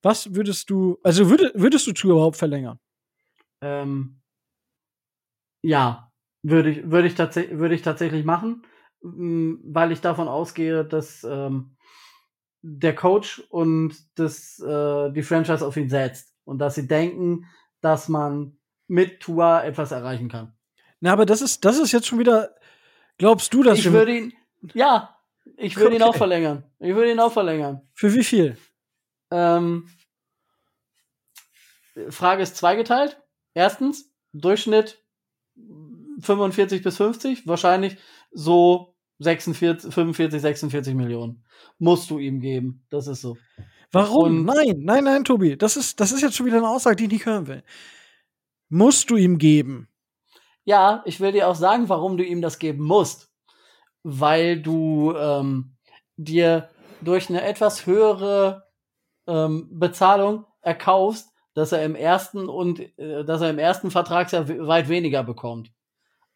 Was 0.02 0.36
würdest 0.36 0.70
du, 0.70 1.00
also 1.04 1.30
würd, 1.30 1.52
würdest 1.56 1.88
du 1.88 1.94
Tour 1.94 2.14
überhaupt 2.14 2.38
verlängern? 2.38 2.80
Ähm, 3.62 4.22
ja, 5.64 6.12
würde 6.44 6.72
ich, 6.72 6.92
würde 6.92 7.08
ich, 7.08 7.16
tats 7.16 7.36
würde 7.36 7.76
ich 7.76 7.82
tatsächlich 7.82 8.26
machen, 8.26 8.66
weil 9.02 9.92
ich 9.92 10.02
davon 10.02 10.28
ausgehe, 10.28 10.84
dass 10.84 11.24
ähm, 11.24 11.76
der 12.62 12.96
Coach 12.96 13.44
und 13.50 13.96
das, 14.16 14.60
äh, 14.60 15.12
die 15.12 15.24
Franchise 15.24 15.66
auf 15.66 15.78
ihn 15.78 15.90
setzt 15.90 16.36
und 16.44 16.60
dass 16.60 16.76
sie 16.76 16.88
denken, 16.88 17.46
dass 17.82 18.10
man 18.10 18.58
mit 18.88 19.20
Tua 19.20 19.64
etwas 19.64 19.92
erreichen 19.92 20.30
kann. 20.30 20.54
Na, 21.00 21.14
aber 21.14 21.26
das 21.26 21.42
ist, 21.42 21.66
das 21.66 21.80
ist 21.80 21.92
jetzt 21.92 22.08
schon 22.08 22.20
wieder. 22.20 22.56
Glaubst 23.18 23.54
du, 23.54 23.64
dass 23.64 23.80
ich 23.80 23.92
würde 23.92 24.18
ihn? 24.18 24.34
Ja, 24.74 25.18
ich 25.58 25.76
würde 25.76 25.88
okay. 25.88 25.96
ihn 25.98 26.04
auch 26.04 26.16
verlängern. 26.16 26.64
Ich 26.80 26.96
würde 26.96 27.12
ihn 27.12 27.20
auch 27.20 27.32
verlängern. 27.32 27.82
Für 27.94 28.14
wie 28.14 28.24
viel? 28.24 28.58
Ähm, 29.32 29.88
Frage 32.10 32.44
ist 32.44 32.58
zweigeteilt. 32.58 33.22
Erstens, 33.54 34.12
Durchschnitt 34.34 35.02
45 36.20 36.84
bis 36.84 36.98
50, 36.98 37.48
wahrscheinlich 37.48 37.98
so 38.32 38.96
46, 39.20 39.94
45, 39.94 40.42
46 40.42 40.94
Millionen. 40.94 41.46
Musst 41.78 42.10
du 42.10 42.20
ihm 42.20 42.42
geben. 42.42 42.86
Das 42.90 43.08
ist 43.08 43.22
so. 43.22 43.38
Warum? 43.92 44.24
Und 44.26 44.46
nein, 44.46 44.76
nein, 44.80 45.04
nein, 45.06 45.24
Tobi. 45.24 45.58
Das 45.58 45.78
ist, 45.78 46.00
das 46.02 46.12
ist 46.12 46.22
jetzt 46.22 46.36
schon 46.36 46.46
wieder 46.46 46.58
eine 46.58 46.68
Aussage, 46.68 46.98
die 46.98 47.06
ich 47.06 47.12
nicht 47.12 47.26
hören 47.26 47.48
will 47.48 47.64
musst 48.70 49.10
du 49.10 49.16
ihm 49.16 49.38
geben. 49.38 49.90
Ja, 50.64 51.04
ich 51.06 51.20
will 51.20 51.32
dir 51.32 51.48
auch 51.48 51.56
sagen, 51.56 51.90
warum 51.90 52.18
du 52.18 52.24
ihm 52.24 52.42
das 52.42 52.60
geben 52.60 52.84
musst. 52.84 53.32
Weil 54.04 54.62
du 54.62 55.14
ähm, 55.16 55.78
dir 56.18 56.70
durch 57.02 57.30
eine 57.30 57.44
etwas 57.44 57.86
höhere 57.86 58.68
ähm, 59.28 59.70
Bezahlung 59.72 60.46
erkaufst, 60.62 61.30
dass 61.54 61.72
er 61.72 61.84
im 61.84 61.96
ersten 61.96 62.50
und 62.50 62.80
äh, 63.00 63.24
dass 63.24 63.42
er 63.42 63.50
im 63.50 63.60
ersten 63.60 63.92
Vertragsjahr 63.92 64.48
weit 64.48 64.90
weniger 64.90 65.24
bekommt. 65.24 65.72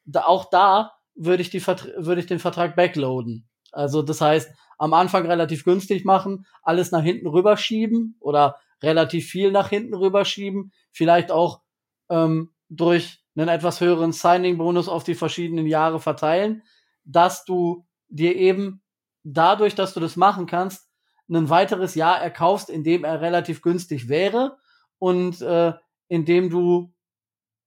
Da, 0.06 0.24
auch 0.26 0.50
da 0.50 0.94
würde 1.16 1.42
ich, 1.42 1.50
die 1.50 1.66
würde 1.66 2.22
ich 2.22 2.28
den 2.28 2.40
Vertrag 2.40 2.76
backloaden. 2.76 3.48
Also 3.72 4.02
das 4.02 4.22
heißt, 4.22 4.52
am 4.78 4.94
Anfang 4.94 5.26
relativ 5.26 5.66
günstig 5.66 6.06
machen, 6.06 6.46
alles 6.64 6.92
nach 6.92 7.04
hinten 7.04 7.28
rüberschieben 7.28 8.16
oder 8.20 8.58
relativ 8.82 9.28
viel 9.28 9.52
nach 9.52 9.70
hinten 9.70 9.94
rüberschieben, 9.94 10.72
vielleicht 10.92 11.32
auch 11.32 11.62
ähm, 12.10 12.54
durch 12.70 13.24
einen 13.36 13.50
etwas 13.50 13.82
höheren 13.82 14.12
Signing-Bonus 14.12 14.90
auf 14.90 15.04
die 15.04 15.16
verschiedenen 15.16 15.66
Jahre 15.66 16.00
verteilen, 16.00 16.64
dass 17.04 17.46
du 17.46 17.88
dir 18.10 18.36
eben 18.36 18.82
dadurch, 19.24 19.76
dass 19.76 19.94
du 19.94 20.00
das 20.00 20.16
machen 20.16 20.46
kannst, 20.46 20.90
ein 21.30 21.50
weiteres 21.50 21.96
Jahr 21.96 22.20
erkaufst, 22.20 22.70
in 22.70 22.84
dem 22.84 23.04
er 23.04 23.22
relativ 23.22 23.62
günstig 23.62 24.10
wäre 24.10 24.58
und 24.98 25.42
äh, 25.42 25.74
in 26.08 26.26
dem 26.26 26.50
du 26.50 26.94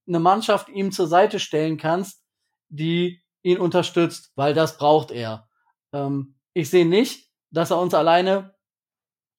eine 0.06 0.18
Mannschaft 0.18 0.68
ihm 0.68 0.90
zur 0.90 1.06
Seite 1.06 1.38
stellen 1.38 1.76
kannst, 1.76 2.24
die 2.68 3.22
ihn 3.42 3.58
unterstützt, 3.58 4.32
weil 4.34 4.52
das 4.52 4.78
braucht 4.78 5.10
er. 5.10 5.48
Ähm, 5.92 6.34
ich 6.54 6.70
sehe 6.70 6.86
nicht, 6.86 7.30
dass 7.50 7.70
er 7.70 7.78
uns 7.78 7.94
alleine 7.94 8.54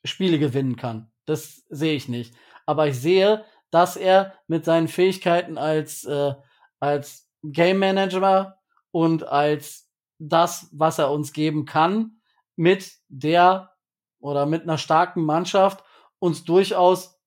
Spiele 0.05 0.39
gewinnen 0.39 0.75
kann. 0.75 1.11
Das 1.25 1.63
sehe 1.69 1.95
ich 1.95 2.07
nicht. 2.07 2.33
Aber 2.65 2.87
ich 2.87 2.99
sehe, 2.99 3.43
dass 3.74 3.95
er 3.95 4.36
mit 4.45 4.65
seinen 4.65 4.88
Fähigkeiten 4.88 5.57
als, 5.57 6.03
äh, 6.03 6.36
als 6.80 7.28
Game 7.41 7.80
Manager 7.80 8.59
und 8.91 9.28
als 9.28 9.89
das, 10.19 10.69
was 10.71 10.99
er 10.99 11.11
uns 11.11 11.34
geben 11.34 11.65
kann, 11.65 12.21
mit 12.55 12.93
der 13.09 13.71
oder 14.19 14.45
mit 14.45 14.61
einer 14.61 14.78
starken 14.78 15.24
Mannschaft 15.24 15.84
uns 16.19 16.43
durchaus 16.43 17.19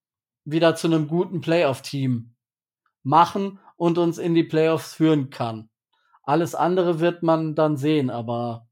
wieder 0.45 0.77
zu 0.77 0.87
einem 0.87 1.09
guten 1.09 1.41
Playoff-Team 1.41 2.37
machen 3.03 3.59
und 3.77 3.99
uns 3.99 4.19
in 4.19 4.35
die 4.35 4.45
Playoffs 4.45 4.95
führen 4.95 5.31
kann. 5.31 5.69
Alles 6.23 6.55
andere 6.55 7.01
wird 7.01 7.25
man 7.25 7.57
dann 7.57 7.77
sehen, 7.77 8.09
aber 8.09 8.69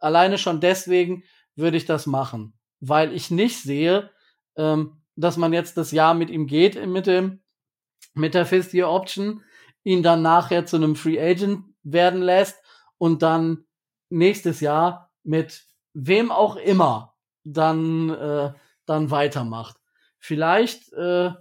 alleine 0.00 0.36
schon 0.36 0.60
deswegen 0.60 1.22
würde 1.54 1.76
ich 1.76 1.86
das 1.86 2.06
machen, 2.06 2.58
weil 2.80 3.12
ich 3.12 3.30
nicht 3.30 3.62
sehe, 3.62 4.10
ähm, 4.56 5.03
dass 5.16 5.36
man 5.36 5.52
jetzt 5.52 5.76
das 5.76 5.92
Jahr 5.92 6.14
mit 6.14 6.30
ihm 6.30 6.46
geht 6.46 6.84
mit 6.86 7.06
dem 7.06 7.40
mit 8.14 8.34
der 8.34 8.46
Fifth 8.46 8.72
Year 8.74 8.88
Option, 8.88 9.42
ihn 9.82 10.02
dann 10.02 10.22
nachher 10.22 10.66
zu 10.66 10.76
einem 10.76 10.94
Free 10.94 11.20
Agent 11.20 11.64
werden 11.82 12.22
lässt 12.22 12.56
und 12.98 13.22
dann 13.22 13.64
nächstes 14.08 14.60
Jahr 14.60 15.10
mit 15.24 15.64
wem 15.92 16.30
auch 16.30 16.56
immer 16.56 17.14
dann 17.44 18.10
äh, 18.10 18.52
dann 18.86 19.10
weitermacht. 19.10 19.76
Vielleicht 20.18 20.92
äh, 20.92 21.32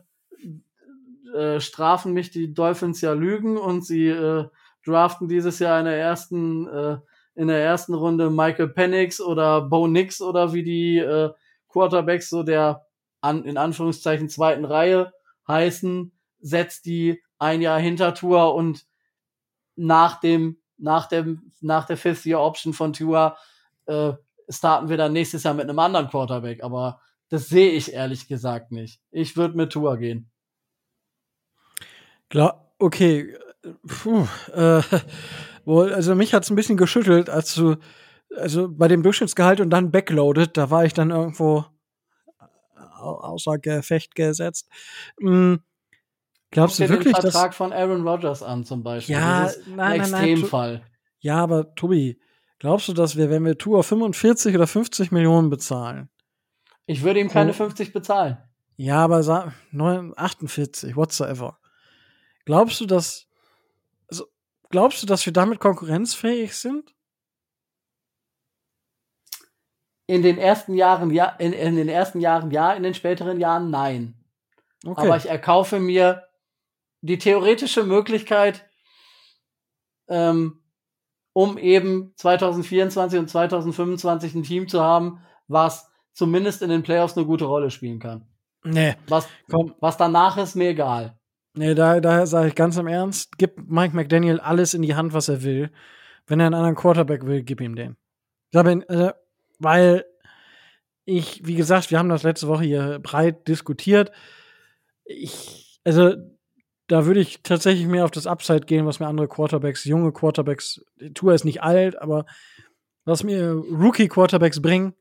äh, 1.33 1.59
strafen 1.59 2.13
mich 2.13 2.31
die 2.31 2.53
Dolphins 2.53 3.01
ja 3.01 3.13
Lügen 3.13 3.57
und 3.57 3.85
sie 3.85 4.07
äh, 4.07 4.47
draften 4.85 5.27
dieses 5.27 5.59
Jahr 5.59 5.79
in 5.79 5.85
der 5.85 5.97
ersten 5.97 6.67
äh, 6.67 6.97
in 7.35 7.47
der 7.47 7.63
ersten 7.63 7.93
Runde 7.93 8.29
Michael 8.29 8.69
Penix 8.69 9.19
oder 9.19 9.61
Bo 9.61 9.87
Nix 9.87 10.21
oder 10.21 10.53
wie 10.53 10.63
die 10.63 10.97
äh, 10.99 11.31
Quarterbacks 11.67 12.29
so 12.29 12.43
der 12.43 12.85
an, 13.23 13.45
in 13.45 13.57
Anführungszeichen 13.57 14.29
zweiten 14.29 14.65
Reihe 14.65 15.13
heißen, 15.47 16.11
setzt 16.39 16.85
die 16.85 17.23
ein 17.39 17.61
Jahr 17.61 17.79
hinter 17.79 18.13
Tour 18.13 18.53
und 18.53 18.85
nach 19.75 20.19
dem 20.19 20.57
nach 20.77 21.07
dem 21.07 21.51
nach 21.61 21.85
der 21.85 21.97
Fifth 21.97 22.25
Year 22.25 22.41
Option 22.41 22.73
von 22.73 22.93
Tour 22.93 23.37
äh, 23.85 24.13
starten 24.49 24.89
wir 24.89 24.97
dann 24.97 25.13
nächstes 25.13 25.43
Jahr 25.43 25.53
mit 25.53 25.69
einem 25.69 25.79
anderen 25.79 26.09
Quarterback, 26.09 26.63
aber 26.63 27.01
das 27.29 27.47
sehe 27.47 27.71
ich 27.71 27.93
ehrlich 27.93 28.27
gesagt 28.27 28.71
nicht. 28.71 29.01
Ich 29.11 29.37
würde 29.37 29.55
mit 29.55 29.71
Tour 29.71 29.97
gehen. 29.97 30.29
Klar, 32.29 32.73
okay. 32.77 33.35
Puh, 33.87 34.27
äh, 34.53 34.81
also 35.65 36.15
mich 36.15 36.33
hat's 36.33 36.49
ein 36.49 36.57
bisschen 36.57 36.75
geschüttelt, 36.77 37.29
als 37.29 37.55
du, 37.55 37.77
also 38.35 38.67
bei 38.69 38.89
dem 38.89 39.03
Durchschnittsgehalt 39.03 39.61
und 39.61 39.69
dann 39.69 39.91
backloaded, 39.91 40.57
da 40.57 40.69
war 40.69 40.83
ich 40.83 40.93
dann 40.93 41.11
irgendwo 41.11 41.65
außer 43.03 43.57
Gefecht 43.59 44.15
gesetzt. 44.15 44.69
Hm, 45.19 45.61
glaubst 46.51 46.79
du 46.79 46.89
wirklich, 46.89 47.13
den 47.13 47.21
Vertrag 47.21 47.51
dass, 47.51 47.57
von 47.57 47.73
Aaron 47.73 48.07
Rodgers 48.07 48.43
an 48.43 48.63
zum 48.63 48.83
Beispiel? 48.83 49.15
Ja, 49.15 49.43
das 49.43 49.57
ist 49.57 49.67
nein, 49.67 50.01
ein 50.01 50.01
Extremfall. 50.01 50.73
Nein, 50.73 50.87
ja, 51.19 51.37
aber 51.37 51.73
Tobi, 51.75 52.19
glaubst 52.59 52.87
du, 52.87 52.93
dass 52.93 53.15
wir, 53.15 53.29
wenn 53.29 53.45
wir 53.45 53.57
Tour 53.57 53.83
45 53.83 54.55
oder 54.55 54.67
50 54.67 55.11
Millionen 55.11 55.49
bezahlen? 55.49 56.09
Ich 56.85 57.03
würde 57.03 57.19
ihm 57.19 57.29
keine 57.29 57.51
oh, 57.51 57.53
50 57.53 57.93
bezahlen. 57.93 58.37
Ja, 58.75 59.05
aber 59.05 59.53
48, 60.15 60.95
whatsoever. 60.95 61.57
Glaubst 62.45 62.81
du, 62.81 62.85
dass 62.85 63.27
also, 64.09 64.25
glaubst 64.69 65.01
du, 65.01 65.07
dass 65.07 65.25
wir 65.25 65.33
damit 65.33 65.59
konkurrenzfähig 65.59 66.55
sind? 66.55 66.93
In 70.05 70.21
den 70.21 70.37
ersten 70.37 70.75
Jahren 70.75 71.11
ja, 71.11 71.27
in, 71.39 71.53
in 71.53 71.75
den 71.75 71.89
ersten 71.89 72.19
Jahren 72.19 72.51
ja, 72.51 72.73
in 72.73 72.83
den 72.83 72.93
späteren 72.93 73.39
Jahren 73.39 73.69
nein. 73.69 74.15
Okay. 74.85 75.01
Aber 75.01 75.15
ich 75.17 75.29
erkaufe 75.29 75.79
mir 75.79 76.23
die 77.01 77.17
theoretische 77.17 77.83
Möglichkeit, 77.83 78.65
ähm, 80.09 80.61
um 81.33 81.57
eben 81.57 82.13
2024 82.17 83.19
und 83.19 83.29
2025 83.29 84.35
ein 84.35 84.43
Team 84.43 84.67
zu 84.67 84.81
haben, 84.81 85.21
was 85.47 85.89
zumindest 86.13 86.61
in 86.61 86.69
den 86.69 86.83
Playoffs 86.83 87.17
eine 87.17 87.25
gute 87.25 87.45
Rolle 87.45 87.71
spielen 87.71 87.99
kann. 87.99 88.27
Nee. 88.63 88.95
Was, 89.07 89.27
komm. 89.49 89.75
was 89.79 89.97
danach 89.97 90.37
ist 90.37 90.55
mir 90.55 90.69
egal. 90.69 91.17
Nee, 91.55 91.75
da, 91.75 91.99
da 91.99 92.25
sage 92.25 92.47
ich 92.47 92.55
ganz 92.55 92.77
im 92.77 92.87
Ernst, 92.87 93.37
gib 93.37 93.69
Mike 93.69 93.95
McDaniel 93.95 94.39
alles 94.39 94.73
in 94.73 94.81
die 94.81 94.95
Hand, 94.95 95.13
was 95.13 95.29
er 95.29 95.43
will. 95.43 95.71
Wenn 96.25 96.39
er 96.39 96.47
einen 96.47 96.55
anderen 96.55 96.75
Quarterback 96.75 97.25
will, 97.25 97.43
gib 97.43 97.61
ihm 97.61 97.75
den. 97.75 97.97
Ich 98.45 98.51
glaube, 98.51 98.83
weil 99.63 100.05
ich, 101.05 101.45
wie 101.45 101.55
gesagt, 101.55 101.91
wir 101.91 101.99
haben 101.99 102.09
das 102.09 102.23
letzte 102.23 102.47
Woche 102.47 102.63
hier 102.63 102.99
breit 102.99 103.47
diskutiert. 103.47 104.11
Ich, 105.05 105.79
also, 105.83 106.15
da 106.87 107.05
würde 107.05 107.19
ich 107.19 107.43
tatsächlich 107.43 107.87
mehr 107.87 108.05
auf 108.05 108.11
das 108.11 108.27
Upside 108.27 108.61
gehen, 108.61 108.85
was 108.85 108.99
mir 108.99 109.07
andere 109.07 109.27
Quarterbacks, 109.27 109.85
junge 109.85 110.11
Quarterbacks, 110.11 110.81
Tour 111.13 111.33
ist 111.33 111.45
nicht 111.45 111.63
alt, 111.63 112.01
aber 112.01 112.25
was 113.05 113.23
mir 113.23 113.51
Rookie-Quarterbacks 113.51 114.61
bringen. 114.61 114.93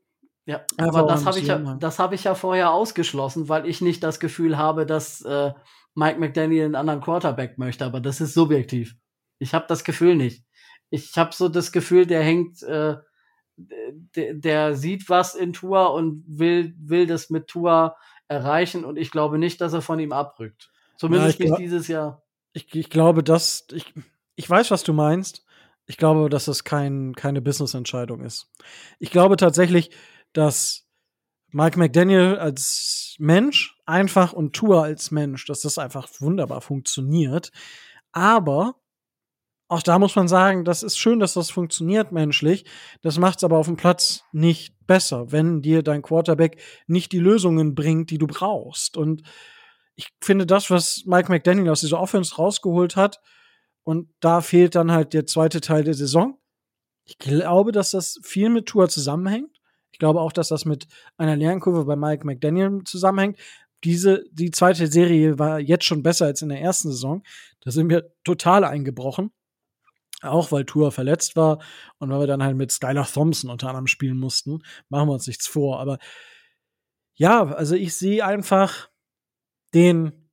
Ja, 0.45 0.61
aber 0.77 1.03
das 1.03 1.25
habe 1.25 1.39
ich 1.39 1.47
ja, 1.47 1.57
das 1.79 1.99
habe 1.99 2.15
ich 2.15 2.25
ja 2.25 2.35
vorher 2.35 2.71
ausgeschlossen, 2.71 3.47
weil 3.47 3.65
ich 3.65 3.79
nicht 3.79 4.03
das 4.03 4.19
Gefühl 4.19 4.57
habe, 4.57 4.85
dass 4.85 5.21
äh, 5.21 5.53
Mike 5.95 6.19
McDaniel 6.19 6.65
einen 6.65 6.75
anderen 6.75 6.99
Quarterback 6.99 7.57
möchte, 7.57 7.85
aber 7.85 8.01
das 8.01 8.19
ist 8.19 8.33
subjektiv. 8.33 8.95
Ich 9.39 9.53
habe 9.53 9.65
das 9.69 9.85
Gefühl 9.85 10.15
nicht. 10.15 10.43
Ich 10.89 11.17
habe 11.17 11.33
so 11.33 11.47
das 11.47 11.71
Gefühl, 11.71 12.05
der 12.05 12.23
hängt, 12.23 12.61
äh, 12.63 12.97
der, 13.57 14.33
der 14.33 14.75
sieht 14.75 15.09
was 15.09 15.35
in 15.35 15.53
Tour 15.53 15.93
und 15.93 16.23
will, 16.27 16.73
will 16.77 17.07
das 17.07 17.29
mit 17.29 17.47
Tour 17.47 17.95
erreichen 18.27 18.85
und 18.85 18.97
ich 18.97 19.11
glaube 19.11 19.37
nicht, 19.37 19.61
dass 19.61 19.73
er 19.73 19.81
von 19.81 19.99
ihm 19.99 20.11
abrückt. 20.11 20.71
Zumindest 20.97 21.39
ja, 21.39 21.45
nicht 21.45 21.59
dieses 21.59 21.87
Jahr. 21.87 22.23
Ich, 22.53 22.73
ich 22.73 22.89
glaube, 22.89 23.23
dass 23.23 23.67
ich, 23.71 23.93
ich 24.35 24.49
weiß, 24.49 24.71
was 24.71 24.83
du 24.83 24.93
meinst. 24.93 25.45
Ich 25.85 25.97
glaube, 25.97 26.29
dass 26.29 26.45
das 26.45 26.63
kein, 26.63 27.13
keine 27.13 27.41
Business-Entscheidung 27.41 28.21
ist. 28.21 28.49
Ich 28.99 29.11
glaube 29.11 29.35
tatsächlich, 29.35 29.91
dass 30.31 30.87
Mike 31.51 31.77
McDaniel 31.77 32.37
als 32.37 33.15
Mensch 33.19 33.77
einfach 33.85 34.33
und 34.33 34.53
Tour 34.53 34.83
als 34.83 35.11
Mensch, 35.11 35.45
dass 35.45 35.61
das 35.61 35.77
einfach 35.77 36.07
wunderbar 36.19 36.61
funktioniert. 36.61 37.51
Aber 38.11 38.75
auch 39.73 39.83
da 39.83 39.99
muss 39.99 40.15
man 40.15 40.27
sagen, 40.27 40.65
das 40.65 40.83
ist 40.83 40.97
schön, 40.97 41.19
dass 41.19 41.33
das 41.33 41.49
funktioniert 41.49 42.11
menschlich. 42.11 42.65
Das 43.01 43.17
macht 43.17 43.37
es 43.37 43.43
aber 43.43 43.57
auf 43.57 43.67
dem 43.67 43.75
Platz 43.75 44.23
nicht 44.31 44.75
besser, 44.87 45.31
wenn 45.31 45.61
dir 45.61 45.83
dein 45.83 46.01
Quarterback 46.01 46.61
nicht 46.87 47.11
die 47.11 47.19
Lösungen 47.19 47.75
bringt, 47.75 48.09
die 48.09 48.17
du 48.17 48.27
brauchst. 48.27 48.97
Und 48.97 49.23
ich 49.95 50.09
finde 50.21 50.45
das, 50.45 50.69
was 50.69 51.03
Mike 51.05 51.31
McDaniel 51.31 51.69
aus 51.69 51.81
dieser 51.81 51.99
Offense 51.99 52.35
rausgeholt 52.35 52.95
hat, 52.95 53.19
und 53.85 54.07
da 54.21 54.39
fehlt 54.39 54.75
dann 54.75 54.93
halt 54.93 55.13
der 55.13 55.25
zweite 55.25 55.59
Teil 55.59 55.83
der 55.83 55.93
Saison. 55.93 56.37
Ich 57.03 57.17
glaube, 57.17 57.73
dass 57.73 57.91
das 57.91 58.17
viel 58.23 58.49
mit 58.49 58.65
Tour 58.65 58.87
zusammenhängt. 58.87 59.59
Ich 59.91 59.99
glaube 59.99 60.21
auch, 60.21 60.31
dass 60.31 60.47
das 60.47 60.63
mit 60.63 60.87
einer 61.17 61.35
Lernkurve 61.35 61.83
bei 61.83 61.97
Mike 61.97 62.25
McDaniel 62.25 62.79
zusammenhängt 62.85 63.37
diese, 63.83 64.23
die 64.31 64.51
zweite 64.51 64.87
Serie 64.87 65.39
war 65.39 65.59
jetzt 65.59 65.85
schon 65.85 66.03
besser 66.03 66.25
als 66.25 66.41
in 66.41 66.49
der 66.49 66.61
ersten 66.61 66.91
Saison. 66.91 67.23
Da 67.61 67.71
sind 67.71 67.89
wir 67.89 68.11
total 68.23 68.63
eingebrochen. 68.63 69.31
Auch 70.23 70.51
weil 70.51 70.65
Tour 70.65 70.91
verletzt 70.91 71.35
war 71.35 71.59
und 71.97 72.09
weil 72.09 72.21
wir 72.21 72.27
dann 72.27 72.43
halt 72.43 72.55
mit 72.55 72.71
Skylar 72.71 73.07
Thompson 73.07 73.49
unter 73.49 73.67
anderem 73.67 73.87
spielen 73.87 74.17
mussten. 74.17 74.63
Machen 74.89 75.09
wir 75.09 75.13
uns 75.13 75.27
nichts 75.27 75.47
vor. 75.47 75.79
Aber 75.79 75.99
ja, 77.15 77.43
also 77.43 77.75
ich 77.75 77.95
sehe 77.95 78.25
einfach 78.25 78.89
den 79.73 80.29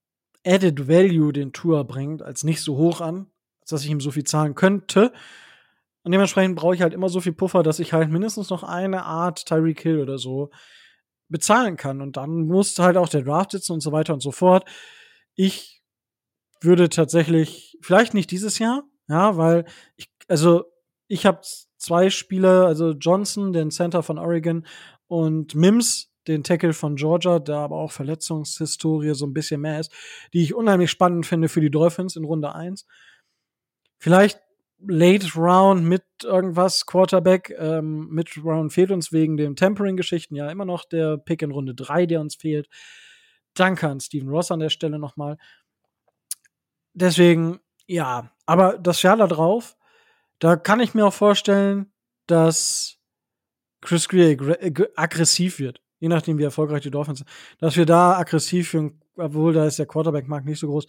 Added 0.46 0.88
Value, 0.88 1.32
den 1.32 1.52
Tour 1.52 1.84
bringt, 1.84 2.22
als 2.22 2.44
nicht 2.44 2.62
so 2.62 2.76
hoch 2.76 3.00
an, 3.00 3.26
als 3.60 3.70
dass 3.70 3.84
ich 3.84 3.90
ihm 3.90 4.00
so 4.00 4.10
viel 4.10 4.24
zahlen 4.24 4.54
könnte. 4.54 5.12
Und 6.02 6.12
dementsprechend 6.12 6.56
brauche 6.56 6.74
ich 6.74 6.82
halt 6.82 6.94
immer 6.94 7.10
so 7.10 7.20
viel 7.20 7.32
Puffer, 7.32 7.62
dass 7.62 7.78
ich 7.78 7.92
halt 7.92 8.10
mindestens 8.10 8.48
noch 8.48 8.62
eine 8.62 9.04
Art 9.04 9.44
Tyreek 9.46 9.80
Hill 9.80 10.00
oder 10.00 10.16
so 10.16 10.50
bezahlen 11.28 11.76
kann. 11.76 12.00
Und 12.00 12.16
dann 12.16 12.46
muss 12.46 12.78
halt 12.78 12.96
auch 12.96 13.08
der 13.08 13.22
Draft 13.22 13.52
sitzen 13.52 13.72
und 13.72 13.80
so 13.80 13.92
weiter 13.92 14.14
und 14.14 14.20
so 14.22 14.32
fort. 14.32 14.68
Ich 15.34 15.82
würde 16.62 16.88
tatsächlich, 16.88 17.78
vielleicht 17.82 18.14
nicht 18.14 18.30
dieses 18.30 18.58
Jahr, 18.58 18.82
ja, 19.10 19.36
weil 19.36 19.66
ich, 19.96 20.10
also 20.28 20.64
ich 21.08 21.26
habe 21.26 21.40
zwei 21.76 22.08
Spieler, 22.10 22.66
also 22.66 22.92
Johnson, 22.92 23.52
den 23.52 23.70
Center 23.70 24.02
von 24.02 24.18
Oregon, 24.18 24.64
und 25.08 25.56
Mims, 25.56 26.12
den 26.28 26.44
Tackle 26.44 26.72
von 26.72 26.94
Georgia, 26.94 27.40
der 27.40 27.56
aber 27.56 27.76
auch 27.76 27.90
Verletzungshistorie 27.90 29.14
so 29.14 29.26
ein 29.26 29.34
bisschen 29.34 29.60
mehr 29.60 29.80
ist, 29.80 29.92
die 30.32 30.42
ich 30.42 30.54
unheimlich 30.54 30.90
spannend 30.90 31.26
finde 31.26 31.48
für 31.48 31.60
die 31.60 31.70
Dolphins 31.70 32.14
in 32.14 32.24
Runde 32.24 32.54
1. 32.54 32.86
Vielleicht 33.98 34.40
Late 34.86 35.26
Round 35.36 35.82
mit 35.82 36.04
irgendwas 36.22 36.86
Quarterback. 36.86 37.54
Ähm, 37.58 38.08
mit 38.10 38.42
Round 38.42 38.72
fehlt 38.72 38.92
uns 38.92 39.12
wegen 39.12 39.36
den 39.36 39.56
Tempering-Geschichten 39.56 40.36
ja 40.36 40.48
immer 40.50 40.64
noch 40.64 40.84
der 40.84 41.18
Pick 41.18 41.42
in 41.42 41.50
Runde 41.50 41.74
3, 41.74 42.06
der 42.06 42.20
uns 42.20 42.36
fehlt. 42.36 42.68
Danke 43.54 43.88
an 43.88 44.00
Steven 44.00 44.28
Ross 44.28 44.52
an 44.52 44.60
der 44.60 44.70
Stelle 44.70 44.98
nochmal. 44.98 45.38
Deswegen, 46.94 47.58
ja, 47.90 48.30
aber 48.46 48.78
das 48.78 49.02
Jahr 49.02 49.16
da 49.16 49.26
drauf, 49.26 49.76
da 50.38 50.54
kann 50.54 50.78
ich 50.78 50.94
mir 50.94 51.04
auch 51.04 51.12
vorstellen, 51.12 51.92
dass 52.28 52.98
Chris 53.80 54.08
Greer 54.08 54.36
aggressiv 54.94 55.58
wird. 55.58 55.82
Je 55.98 56.06
nachdem, 56.06 56.38
wie 56.38 56.44
erfolgreich 56.44 56.82
die 56.82 56.92
Dolphins 56.92 57.18
sind. 57.18 57.28
Dass 57.58 57.76
wir 57.76 57.86
da 57.86 58.16
aggressiv 58.16 58.70
führen, 58.70 59.02
obwohl 59.16 59.52
da 59.52 59.66
ist 59.66 59.80
der 59.80 59.86
Quarterback-Markt 59.86 60.46
nicht 60.46 60.60
so 60.60 60.68
groß. 60.68 60.86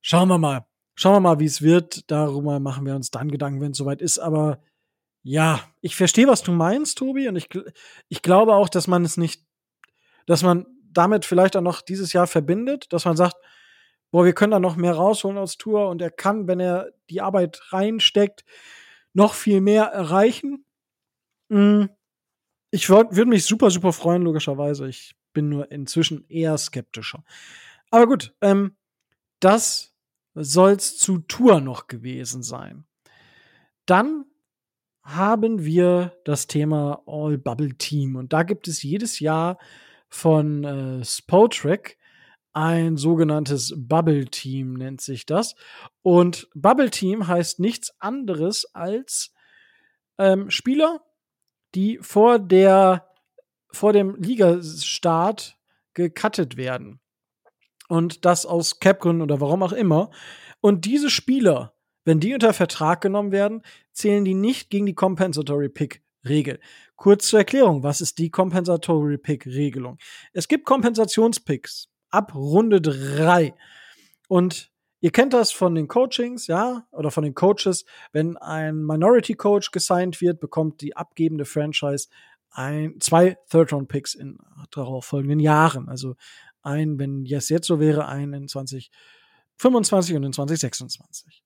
Schauen 0.00 0.28
wir 0.28 0.38
mal. 0.38 0.66
Schauen 0.96 1.14
wir 1.14 1.20
mal, 1.20 1.38
wie 1.38 1.44
es 1.44 1.62
wird. 1.62 2.10
Darüber 2.10 2.58
machen 2.58 2.84
wir 2.84 2.96
uns 2.96 3.12
dann 3.12 3.30
Gedanken, 3.30 3.60
wenn 3.60 3.70
es 3.70 3.78
soweit 3.78 4.02
ist. 4.02 4.18
Aber 4.18 4.58
Ja, 5.22 5.60
ich 5.82 5.94
verstehe, 5.94 6.26
was 6.26 6.42
du 6.42 6.50
meinst, 6.50 6.98
Tobi, 6.98 7.28
und 7.28 7.36
ich, 7.36 7.48
ich 8.08 8.22
glaube 8.22 8.54
auch, 8.54 8.68
dass 8.68 8.88
man 8.88 9.04
es 9.04 9.16
nicht, 9.16 9.44
dass 10.26 10.42
man 10.42 10.66
damit 10.90 11.24
vielleicht 11.24 11.56
auch 11.56 11.62
noch 11.62 11.80
dieses 11.80 12.12
Jahr 12.12 12.26
verbindet, 12.26 12.92
dass 12.92 13.04
man 13.04 13.16
sagt, 13.16 13.36
boah, 14.16 14.24
wir 14.24 14.32
können 14.32 14.52
da 14.52 14.60
noch 14.60 14.76
mehr 14.76 14.94
rausholen 14.94 15.36
aus 15.36 15.58
Tour 15.58 15.90
und 15.90 16.00
er 16.00 16.10
kann, 16.10 16.48
wenn 16.48 16.58
er 16.58 16.90
die 17.10 17.20
Arbeit 17.20 17.60
reinsteckt, 17.70 18.46
noch 19.12 19.34
viel 19.34 19.60
mehr 19.60 19.84
erreichen. 19.84 20.64
Hm, 21.50 21.90
ich 22.70 22.88
würde 22.88 23.26
mich 23.26 23.44
super, 23.44 23.70
super 23.70 23.92
freuen, 23.92 24.22
logischerweise. 24.22 24.88
Ich 24.88 25.16
bin 25.34 25.50
nur 25.50 25.70
inzwischen 25.70 26.26
eher 26.30 26.56
skeptischer. 26.56 27.24
Aber 27.90 28.06
gut, 28.06 28.34
ähm, 28.40 28.74
das 29.38 29.94
soll's 30.32 30.96
zu 30.96 31.18
Tour 31.18 31.60
noch 31.60 31.86
gewesen 31.86 32.42
sein. 32.42 32.86
Dann 33.84 34.24
haben 35.02 35.62
wir 35.62 36.16
das 36.24 36.46
Thema 36.46 37.02
All 37.04 37.36
Bubble 37.36 37.74
Team 37.76 38.16
und 38.16 38.32
da 38.32 38.44
gibt 38.44 38.66
es 38.66 38.82
jedes 38.82 39.20
Jahr 39.20 39.58
von 40.08 40.64
äh, 40.64 41.04
Spotrack 41.04 41.98
ein 42.56 42.96
sogenanntes 42.96 43.74
Bubble 43.76 44.24
Team 44.24 44.74
nennt 44.74 45.02
sich 45.02 45.26
das. 45.26 45.56
Und 46.00 46.48
Bubble 46.54 46.90
Team 46.90 47.26
heißt 47.26 47.60
nichts 47.60 47.94
anderes 48.00 48.64
als 48.74 49.34
ähm, 50.16 50.50
Spieler, 50.50 51.02
die 51.74 51.98
vor 52.00 52.38
der 52.38 53.10
vor 53.70 53.92
dem 53.92 54.16
Ligastart 54.16 55.58
gecuttet 55.92 56.56
werden. 56.56 57.00
Und 57.88 58.24
das 58.24 58.46
aus 58.46 58.80
Capgründen 58.80 59.20
oder 59.20 59.38
warum 59.42 59.62
auch 59.62 59.74
immer. 59.74 60.10
Und 60.62 60.86
diese 60.86 61.10
Spieler, 61.10 61.74
wenn 62.06 62.20
die 62.20 62.32
unter 62.32 62.54
Vertrag 62.54 63.02
genommen 63.02 63.32
werden, 63.32 63.60
zählen 63.92 64.24
die 64.24 64.32
nicht 64.32 64.70
gegen 64.70 64.86
die 64.86 64.94
Compensatory 64.94 65.68
Pick 65.68 66.02
Regel. 66.26 66.58
Kurz 66.96 67.28
zur 67.28 67.40
Erklärung, 67.40 67.82
was 67.82 68.00
ist 68.00 68.16
die 68.16 68.30
Compensatory 68.30 69.18
Pick 69.18 69.44
Regelung? 69.44 69.98
Es 70.32 70.48
gibt 70.48 70.64
Kompensationspicks 70.64 71.90
ab 72.10 72.34
Runde 72.34 72.80
3. 72.80 73.54
Und 74.28 74.70
ihr 75.00 75.10
kennt 75.10 75.32
das 75.32 75.52
von 75.52 75.74
den 75.74 75.88
Coachings, 75.88 76.46
ja, 76.46 76.86
oder 76.92 77.10
von 77.10 77.24
den 77.24 77.34
Coaches. 77.34 77.84
Wenn 78.12 78.36
ein 78.36 78.84
Minority 78.84 79.34
Coach 79.34 79.70
gesigned 79.70 80.20
wird, 80.20 80.40
bekommt 80.40 80.80
die 80.80 80.96
abgebende 80.96 81.44
Franchise 81.44 82.08
ein, 82.50 82.96
zwei 83.00 83.36
Third-Round-Picks 83.50 84.14
in 84.14 84.38
darauf 84.70 85.04
folgenden 85.04 85.40
Jahren. 85.40 85.88
Also 85.88 86.16
ein, 86.62 86.98
wenn 86.98 87.26
es 87.26 87.48
jetzt 87.48 87.66
so 87.66 87.78
wäre, 87.80 88.06
ein 88.06 88.32
in 88.32 88.48
2025 88.48 90.16
und 90.16 90.24
in 90.24 90.32
2026. 90.32 91.44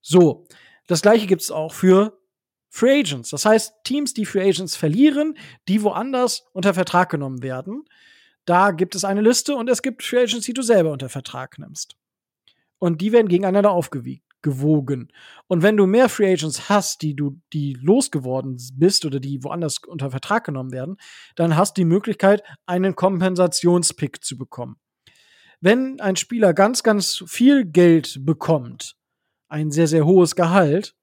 So, 0.00 0.46
das 0.86 1.02
gleiche 1.02 1.26
gibt 1.26 1.42
es 1.42 1.50
auch 1.50 1.72
für 1.72 2.18
Free 2.68 3.00
Agents. 3.00 3.30
Das 3.30 3.44
heißt, 3.44 3.84
Teams, 3.84 4.14
die 4.14 4.26
Free 4.26 4.48
Agents 4.48 4.76
verlieren, 4.76 5.36
die 5.68 5.82
woanders 5.82 6.44
unter 6.52 6.74
Vertrag 6.74 7.10
genommen 7.10 7.42
werden, 7.42 7.84
da 8.44 8.70
gibt 8.72 8.94
es 8.94 9.04
eine 9.04 9.20
Liste 9.20 9.54
und 9.54 9.68
es 9.68 9.82
gibt 9.82 10.02
Free 10.02 10.22
Agents, 10.22 10.46
die 10.46 10.54
du 10.54 10.62
selber 10.62 10.90
unter 10.90 11.08
Vertrag 11.08 11.58
nimmst. 11.58 11.96
Und 12.78 13.00
die 13.00 13.12
werden 13.12 13.28
gegeneinander 13.28 13.70
aufgewogen. 13.70 15.12
Und 15.46 15.62
wenn 15.62 15.76
du 15.76 15.86
mehr 15.86 16.08
Free 16.08 16.32
Agents 16.32 16.68
hast, 16.68 17.02
die 17.02 17.14
du, 17.14 17.40
die 17.52 17.74
losgeworden 17.80 18.56
bist 18.74 19.04
oder 19.04 19.20
die 19.20 19.44
woanders 19.44 19.78
unter 19.86 20.10
Vertrag 20.10 20.44
genommen 20.44 20.72
werden, 20.72 20.96
dann 21.36 21.56
hast 21.56 21.76
du 21.76 21.82
die 21.82 21.86
Möglichkeit, 21.86 22.42
einen 22.66 22.96
Kompensationspick 22.96 24.24
zu 24.24 24.36
bekommen. 24.36 24.76
Wenn 25.60 26.00
ein 26.00 26.16
Spieler 26.16 26.54
ganz, 26.54 26.82
ganz 26.82 27.22
viel 27.28 27.64
Geld 27.64 28.18
bekommt, 28.26 28.96
ein 29.48 29.70
sehr, 29.70 29.86
sehr 29.86 30.04
hohes 30.04 30.34
Gehalt, 30.34 30.96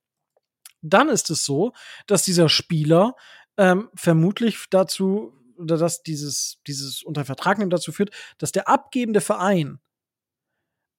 dann 0.82 1.08
ist 1.08 1.30
es 1.30 1.46
so, 1.46 1.72
dass 2.08 2.24
dieser 2.24 2.50
Spieler 2.50 3.16
ähm, 3.58 3.90
vermutlich 3.96 4.66
dazu 4.70 5.34
oder 5.60 5.78
dass 5.78 6.04
dieses, 6.04 6.60
dieses 6.68 7.04
unter 7.04 7.26
Vertrag 7.26 7.58
nehmen 7.58 7.70
dazu 7.70 7.92
führt, 7.92 8.12
dass 8.38 8.52
der 8.52 8.68
abgebende 8.68 9.22
Verein 9.22 9.80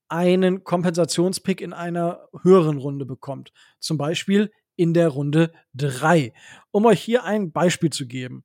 einen 0.08 0.64
Kompensationspick 0.64 1.60
in 1.60 1.72
einer 1.72 2.28
höheren 2.42 2.78
Runde 2.78 3.06
bekommt. 3.06 3.52
Zum 3.78 3.96
Beispiel 3.96 4.50
in 4.76 4.92
der 4.94 5.08
Runde 5.08 5.52
3. 5.74 6.32
Um 6.70 6.86
euch 6.86 7.00
hier 7.00 7.24
ein 7.24 7.52
Beispiel 7.52 7.90
zu 7.90 8.06
geben. 8.06 8.44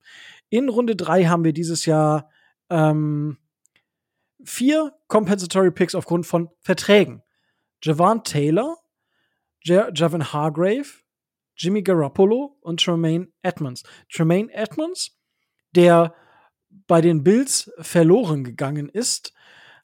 In 0.50 0.70
Runde 0.70 0.96
3 0.96 1.26
haben 1.26 1.44
wir 1.44 1.54
dieses 1.54 1.86
Jahr 1.86 2.30
ähm, 2.70 3.38
vier 4.44 4.94
Compensatory 5.08 5.72
Picks 5.72 5.96
aufgrund 5.96 6.26
von 6.26 6.50
Verträgen. 6.60 7.24
Javon 7.82 8.24
Taylor, 8.24 8.78
Javon 9.64 10.34
Hargrave, 10.34 10.86
Jimmy 11.58 11.82
Garoppolo 11.82 12.58
und 12.62 12.84
Tremaine 12.84 13.28
Edmonds. 13.42 13.84
Tremaine 14.12 14.52
Edmonds 14.52 15.15
der 15.76 16.14
bei 16.88 17.02
den 17.02 17.24
Bills 17.24 17.72
verloren 17.80 18.44
gegangen 18.44 18.90
ist, 18.90 19.34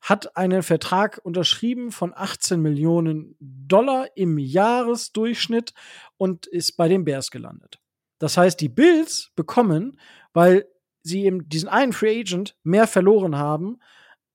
hat 0.01 0.35
einen 0.35 0.63
Vertrag 0.63 1.21
unterschrieben 1.23 1.91
von 1.91 2.13
18 2.15 2.59
Millionen 2.59 3.35
Dollar 3.39 4.07
im 4.15 4.37
Jahresdurchschnitt 4.39 5.73
und 6.17 6.47
ist 6.47 6.75
bei 6.75 6.87
den 6.87 7.05
Bears 7.05 7.29
gelandet. 7.29 7.79
Das 8.17 8.37
heißt, 8.37 8.59
die 8.59 8.69
Bills 8.69 9.31
bekommen, 9.35 9.99
weil 10.33 10.67
sie 11.03 11.25
eben 11.25 11.47
diesen 11.49 11.69
einen 11.69 11.93
Free 11.93 12.19
Agent 12.19 12.55
mehr 12.63 12.87
verloren 12.87 13.35
haben, 13.35 13.79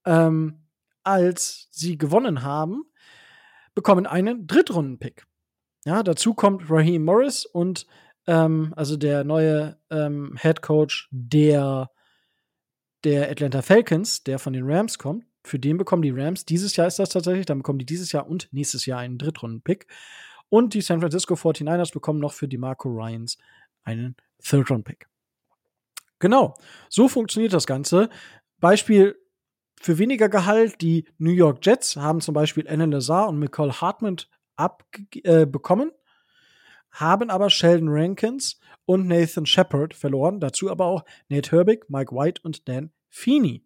ähm, 0.04 0.66
als 1.02 1.68
sie 1.70 1.98
gewonnen 1.98 2.42
haben, 2.42 2.84
bekommen 3.74 4.06
einen 4.06 4.46
Drittrunden-Pick. 4.46 5.24
Ja, 5.84 6.02
dazu 6.02 6.34
kommt 6.34 6.68
Raheem 6.68 7.04
Morris 7.04 7.44
und 7.44 7.86
ähm, 8.26 8.72
also 8.76 8.96
der 8.96 9.24
neue 9.24 9.78
ähm, 9.90 10.36
Head 10.40 10.62
Coach 10.62 11.08
der, 11.10 11.90
der 13.04 13.30
Atlanta 13.30 13.62
Falcons, 13.62 14.24
der 14.24 14.38
von 14.38 14.52
den 14.52 14.64
Rams 14.66 14.98
kommt. 14.98 15.24
Für 15.44 15.58
den 15.58 15.76
bekommen 15.76 16.02
die 16.02 16.10
Rams, 16.10 16.44
dieses 16.44 16.74
Jahr 16.74 16.88
ist 16.88 16.98
das 16.98 17.10
tatsächlich, 17.10 17.46
dann 17.46 17.58
bekommen 17.58 17.78
die 17.78 17.86
dieses 17.86 18.10
Jahr 18.10 18.26
und 18.26 18.48
nächstes 18.52 18.84
Jahr 18.84 18.98
einen 18.98 19.18
Drittrunden-Pick. 19.18 19.86
Und 20.48 20.74
die 20.74 20.80
San 20.80 21.00
Francisco 21.00 21.34
49ers 21.34 21.92
bekommen 21.92 22.18
noch 22.18 22.32
für 22.32 22.48
die 22.48 22.58
Marco 22.58 22.88
Ryans 22.88 23.38
einen 23.84 24.16
Third-Round-Pick. 24.42 25.06
Genau, 26.18 26.54
so 26.88 27.08
funktioniert 27.08 27.52
das 27.52 27.66
Ganze. 27.66 28.08
Beispiel 28.58 29.16
für 29.80 29.98
weniger 29.98 30.28
Gehalt, 30.28 30.80
die 30.80 31.06
New 31.18 31.30
York 31.30 31.64
Jets 31.64 31.96
haben 31.96 32.20
zum 32.20 32.34
Beispiel 32.34 32.66
Alan 32.66 32.90
Lazar 32.90 33.28
und 33.28 33.38
Nicole 33.38 33.80
Hartman 33.80 34.16
abbekommen. 34.56 35.92
Haben 36.96 37.28
aber 37.28 37.50
Sheldon 37.50 37.90
Rankins 37.90 38.58
und 38.86 39.06
Nathan 39.06 39.44
Shepard 39.44 39.92
verloren, 39.92 40.40
dazu 40.40 40.70
aber 40.70 40.86
auch 40.86 41.04
Nate 41.28 41.50
Herbig, 41.50 41.90
Mike 41.90 42.14
White 42.14 42.40
und 42.42 42.66
Dan 42.68 42.90
Feeney. 43.10 43.64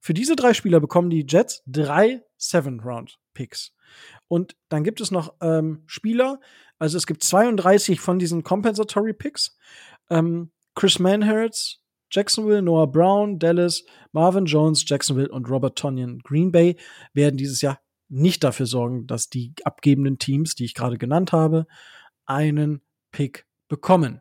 Für 0.00 0.12
diese 0.12 0.34
drei 0.34 0.54
Spieler 0.54 0.80
bekommen 0.80 1.08
die 1.08 1.24
Jets 1.28 1.62
drei 1.66 2.22
Seventh-Round-Picks. 2.36 3.74
Und 4.26 4.56
dann 4.68 4.82
gibt 4.82 5.00
es 5.00 5.10
noch 5.12 5.34
ähm, 5.40 5.82
Spieler, 5.86 6.40
also 6.78 6.96
es 6.96 7.06
gibt 7.06 7.22
32 7.22 8.00
von 8.00 8.18
diesen 8.18 8.42
Compensatory 8.42 9.12
Picks. 9.12 9.56
Ähm, 10.10 10.50
Chris 10.74 10.98
Manhertz, 10.98 11.80
Jacksonville, 12.10 12.62
Noah 12.62 12.90
Brown, 12.90 13.38
Dallas, 13.38 13.84
Marvin 14.12 14.46
Jones, 14.46 14.84
Jacksonville 14.86 15.30
und 15.30 15.48
Robert 15.48 15.76
Tonyan 15.78 16.18
Green 16.20 16.50
Bay 16.50 16.76
werden 17.12 17.36
dieses 17.36 17.60
Jahr 17.60 17.80
nicht 18.08 18.42
dafür 18.42 18.66
sorgen, 18.66 19.06
dass 19.06 19.28
die 19.28 19.54
abgebenden 19.64 20.18
Teams, 20.18 20.54
die 20.54 20.64
ich 20.64 20.74
gerade 20.74 20.98
genannt 20.98 21.32
habe, 21.32 21.66
einen 22.28 22.82
Pick 23.10 23.46
bekommen. 23.68 24.20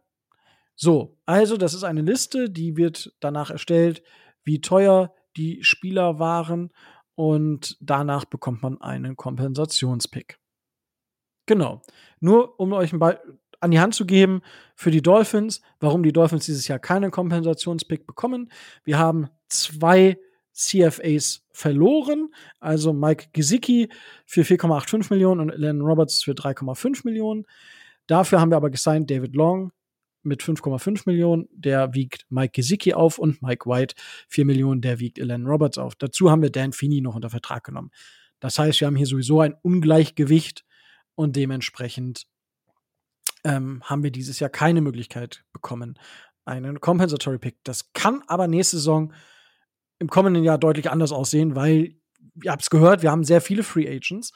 So, 0.75 1.17
also 1.25 1.57
das 1.57 1.73
ist 1.73 1.83
eine 1.83 2.01
Liste, 2.01 2.49
die 2.49 2.77
wird 2.77 3.15
danach 3.19 3.49
erstellt, 3.49 4.03
wie 4.43 4.61
teuer 4.61 5.13
die 5.35 5.63
Spieler 5.63 6.19
waren 6.19 6.71
und 7.15 7.77
danach 7.79 8.25
bekommt 8.25 8.61
man 8.61 8.79
einen 8.81 9.15
Kompensationspick. 9.15 10.39
Genau. 11.47 11.81
Nur 12.19 12.59
um 12.59 12.73
euch 12.73 12.93
ein 12.93 12.99
an 13.59 13.71
die 13.71 13.79
Hand 13.79 13.95
zu 13.95 14.05
geben 14.05 14.41
für 14.75 14.91
die 14.91 15.01
Dolphins, 15.01 15.61
warum 15.79 16.03
die 16.03 16.13
Dolphins 16.13 16.45
dieses 16.45 16.67
Jahr 16.67 16.79
keinen 16.79 17.09
Kompensationspick 17.09 18.05
bekommen. 18.05 18.51
Wir 18.83 18.99
haben 18.99 19.29
zwei 19.47 20.19
CFAs 20.53 21.45
verloren, 21.51 22.29
also 22.59 22.93
Mike 22.93 23.29
Gesicki 23.33 23.89
für 24.25 24.41
4,85 24.41 25.07
Millionen 25.11 25.41
und 25.41 25.57
Len 25.57 25.81
Roberts 25.81 26.23
für 26.23 26.33
3,5 26.33 27.01
Millionen. 27.03 27.45
Dafür 28.07 28.39
haben 28.39 28.51
wir 28.51 28.57
aber 28.57 28.69
gesigned 28.69 29.09
David 29.11 29.35
Long 29.35 29.71
mit 30.23 30.41
5,5 30.41 31.03
Millionen, 31.05 31.47
der 31.51 31.93
wiegt 31.93 32.25
Mike 32.29 32.51
Gesicki 32.53 32.93
auf 32.93 33.17
und 33.17 33.41
Mike 33.41 33.69
White 33.69 33.95
4 34.29 34.45
Millionen, 34.45 34.81
der 34.81 34.99
wiegt 34.99 35.19
Ellen 35.19 35.45
Roberts 35.45 35.77
auf. 35.77 35.95
Dazu 35.95 36.29
haben 36.31 36.41
wir 36.41 36.49
Dan 36.49 36.73
Feeney 36.73 37.01
noch 37.01 37.15
unter 37.15 37.29
Vertrag 37.29 37.63
genommen. 37.63 37.91
Das 38.39 38.59
heißt, 38.59 38.81
wir 38.81 38.87
haben 38.87 38.95
hier 38.95 39.05
sowieso 39.05 39.41
ein 39.41 39.55
Ungleichgewicht 39.61 40.65
und 41.15 41.35
dementsprechend 41.35 42.27
ähm, 43.43 43.81
haben 43.83 44.03
wir 44.03 44.11
dieses 44.11 44.39
Jahr 44.39 44.49
keine 44.49 44.81
Möglichkeit 44.81 45.43
bekommen, 45.53 45.97
einen 46.45 46.79
Compensatory 46.79 47.39
Pick. 47.39 47.57
Das 47.63 47.93
kann 47.93 48.21
aber 48.27 48.47
nächste 48.47 48.77
Saison 48.77 49.13
im 49.99 50.09
kommenden 50.09 50.43
Jahr 50.43 50.57
deutlich 50.57 50.89
anders 50.89 51.11
aussehen, 51.11 51.55
weil 51.55 51.95
ihr 52.43 52.51
habt 52.51 52.61
es 52.61 52.69
gehört, 52.69 53.01
wir 53.01 53.11
haben 53.11 53.23
sehr 53.23 53.41
viele 53.41 53.63
Free 53.63 53.87
Agents 53.87 54.31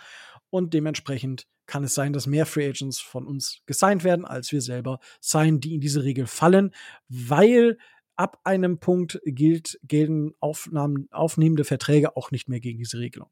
und 0.50 0.74
dementsprechend 0.74 1.48
kann 1.72 1.86
es 1.86 1.96
sein, 1.96 2.12
dass 2.12 2.28
mehr 2.28 2.46
Free 2.46 2.68
Agents 2.68 3.00
von 3.00 3.26
uns 3.26 3.62
gesigned 3.66 4.04
werden, 4.04 4.26
als 4.26 4.52
wir 4.52 4.60
selber 4.60 5.00
sein, 5.22 5.62
die 5.62 5.74
in 5.74 5.80
diese 5.80 6.04
Regel 6.04 6.28
fallen, 6.28 6.76
weil 7.08 7.78
ab 8.18 8.42
einem 8.44 8.78
Punkt 8.78 9.22
gilt, 9.24 9.80
gelten 9.82 10.34
Aufnahmen, 10.42 11.08
aufnehmende 11.12 11.64
Verträge 11.64 12.18
auch 12.18 12.30
nicht 12.30 12.50
mehr 12.50 12.60
gegen 12.60 12.78
diese 12.78 13.00
Regelung. 13.00 13.30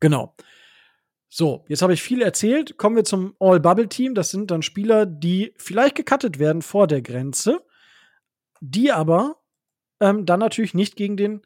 Genau. 0.00 0.34
So, 1.28 1.66
jetzt 1.68 1.82
habe 1.82 1.92
ich 1.92 2.02
viel 2.02 2.22
erzählt. 2.22 2.78
Kommen 2.78 2.96
wir 2.96 3.04
zum 3.04 3.36
All-Bubble-Team. 3.40 4.14
Das 4.14 4.30
sind 4.30 4.50
dann 4.50 4.62
Spieler, 4.62 5.04
die 5.04 5.52
vielleicht 5.58 5.96
gecuttet 5.96 6.38
werden 6.38 6.62
vor 6.62 6.86
der 6.86 7.02
Grenze, 7.02 7.62
die 8.62 8.90
aber 8.90 9.36
ähm, 10.00 10.24
dann 10.24 10.40
natürlich 10.40 10.72
nicht 10.72 10.96
gegen 10.96 11.18
den 11.18 11.42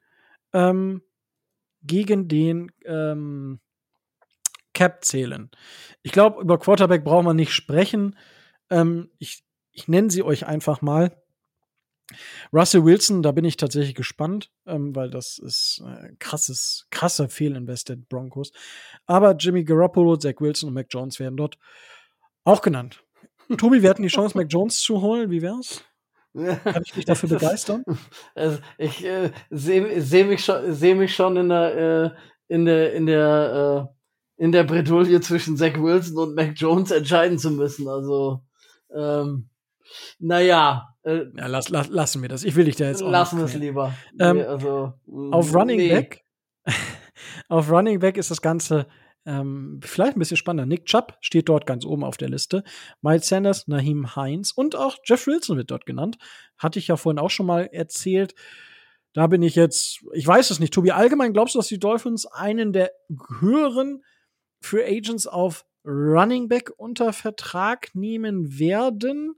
ähm, 0.53 1.03
gegen 1.83 2.29
den 2.29 2.71
ähm, 2.85 3.59
Cap 4.81 5.05
zählen. 5.05 5.51
Ich 6.01 6.11
glaube, 6.11 6.41
über 6.41 6.59
Quarterback 6.59 7.05
braucht 7.05 7.27
man 7.27 7.37
nicht 7.37 7.53
sprechen. 7.53 8.17
Ähm, 8.71 9.11
ich 9.19 9.45
ich 9.73 9.89
nenne 9.89 10.09
sie 10.09 10.23
euch 10.23 10.47
einfach 10.47 10.81
mal. 10.81 11.15
Russell 12.51 12.87
Wilson, 12.87 13.23
da 13.23 13.33
bin 13.33 13.45
ich 13.45 13.59
tatsächlich 13.59 13.95
gespannt, 13.95 14.51
ähm, 14.67 14.97
weil 14.97 15.11
das 15.11 15.39
ist 15.39 15.83
äh, 15.87 16.15
krasses, 16.19 16.87
krasser 16.91 17.29
Fehlinvest 17.29 17.91
der 17.91 17.97
Broncos. 17.97 18.53
Aber 19.05 19.37
Jimmy 19.37 19.65
Garoppolo, 19.65 20.17
Zach 20.17 20.37
Wilson 20.39 20.69
und 20.69 20.75
Mac 20.75 20.87
Jones 20.89 21.21
werden 21.21 21.37
dort 21.37 21.59
auch 22.45 22.63
genannt. 22.63 23.05
Tobi, 23.59 23.83
wir 23.83 23.91
hatten 23.91 24.03
die 24.03 24.09
Chance, 24.09 24.35
Mac 24.39 24.47
Jones 24.49 24.81
zu 24.81 25.03
holen. 25.03 25.31
Wie 25.31 25.43
wär's? 25.43 25.85
Kann 26.35 26.83
ich 26.87 26.93
dich 26.93 27.05
dafür 27.05 27.29
begeistern? 27.39 27.85
Also 28.35 28.61
ich 28.79 29.05
äh, 29.05 29.31
sehe 29.51 30.01
seh 30.01 30.25
mich, 30.25 30.43
schon, 30.43 30.73
seh 30.73 30.95
mich 30.95 31.15
schon 31.15 31.37
in 31.37 31.51
der, 31.51 31.77
äh, 31.77 32.11
in 32.49 32.65
der, 32.65 32.95
in 32.95 33.05
der, 33.05 33.91
äh, 33.93 34.00
in 34.41 34.53
der 34.53 34.65
Bredouille 34.65 35.21
zwischen 35.21 35.59
Zach 35.59 35.79
Wilson 35.79 36.17
und 36.17 36.35
Mac 36.35 36.55
Jones 36.57 36.91
entscheiden 36.91 37.39
zu 37.39 37.51
müssen. 37.51 37.87
Also, 37.89 38.41
ähm, 38.91 39.51
naja. 40.19 40.95
Äh, 41.03 41.27
ja, 41.37 41.47
lass, 41.47 41.69
lass, 41.69 41.89
lassen 41.89 42.23
wir 42.23 42.31
das. 42.31 42.43
Ich 42.45 42.57
will 42.57 42.65
dich 42.65 42.77
da 42.77 42.87
jetzt 42.87 43.03
auch 43.03 43.11
Lassen 43.11 43.37
wir 43.37 43.45
es 43.45 43.55
lieber. 43.55 43.93
Ähm, 44.19 44.39
nee, 44.39 44.43
also, 44.45 44.95
auf 45.31 45.55
Running 45.55 45.77
nee. 45.77 45.91
Back. 45.91 46.25
auf 47.51 47.71
Running 47.71 47.99
Back 47.99 48.17
ist 48.17 48.31
das 48.31 48.41
Ganze 48.41 48.87
ähm, 49.27 49.81
vielleicht 49.85 50.17
ein 50.17 50.19
bisschen 50.19 50.39
spannender. 50.39 50.65
Nick 50.65 50.87
Chubb 50.87 51.19
steht 51.21 51.51
dort 51.51 51.67
ganz 51.67 51.85
oben 51.85 52.03
auf 52.03 52.17
der 52.17 52.31
Liste. 52.31 52.65
Miles 53.03 53.29
Sanders, 53.29 53.69
Naheem 53.69 54.17
Heinz 54.17 54.53
und 54.53 54.75
auch 54.75 54.97
Jeff 55.05 55.27
Wilson 55.27 55.59
wird 55.59 55.71
dort 55.71 55.85
genannt. 55.85 56.17
Hatte 56.57 56.79
ich 56.79 56.89
ja 56.89 56.97
vorhin 56.97 57.19
auch 57.19 57.29
schon 57.29 57.45
mal 57.45 57.69
erzählt. 57.71 58.35
Da 59.13 59.27
bin 59.27 59.43
ich 59.43 59.55
jetzt, 59.55 60.03
ich 60.15 60.27
weiß 60.27 60.51
es 60.51 60.61
nicht. 60.61 60.73
Tobi, 60.73 60.93
allgemein 60.93 61.35
glaubst 61.35 61.55
du, 61.55 61.59
dass 61.59 61.69
die 61.69 61.79
Dolphins 61.79 62.25
einen 62.25 62.73
der 62.73 62.93
höheren 63.41 64.03
Free 64.61 64.85
Agents 64.85 65.27
auf 65.27 65.65
Running 65.85 66.49
Back 66.49 66.71
unter 66.77 67.13
Vertrag 67.13 67.95
nehmen 67.95 68.59
werden? 68.59 69.35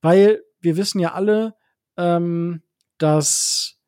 Weil 0.00 0.42
wir 0.60 0.76
wissen 0.76 1.00
ja 1.00 1.12
alle, 1.14 1.54
ähm, 1.96 2.62
dass 2.98 3.78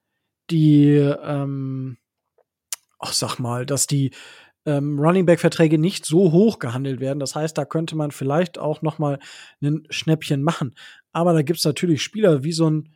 die, 0.50 0.94
ähm, 0.94 1.98
ach 2.98 3.12
sag 3.12 3.38
mal, 3.38 3.66
dass 3.66 3.86
die 3.86 4.10
ähm, 4.66 4.98
Running 4.98 5.26
Back 5.26 5.40
Verträge 5.40 5.78
nicht 5.78 6.04
so 6.04 6.32
hoch 6.32 6.58
gehandelt 6.58 7.00
werden. 7.00 7.18
Das 7.18 7.34
heißt, 7.34 7.56
da 7.56 7.64
könnte 7.64 7.96
man 7.96 8.10
vielleicht 8.10 8.58
auch 8.58 8.82
noch 8.82 8.98
mal 8.98 9.18
ein 9.62 9.84
Schnäppchen 9.90 10.42
machen. 10.42 10.74
Aber 11.12 11.32
da 11.32 11.42
gibt's 11.42 11.64
natürlich 11.64 12.02
Spieler 12.02 12.44
wie 12.44 12.52
so 12.52 12.68
ein 12.68 12.94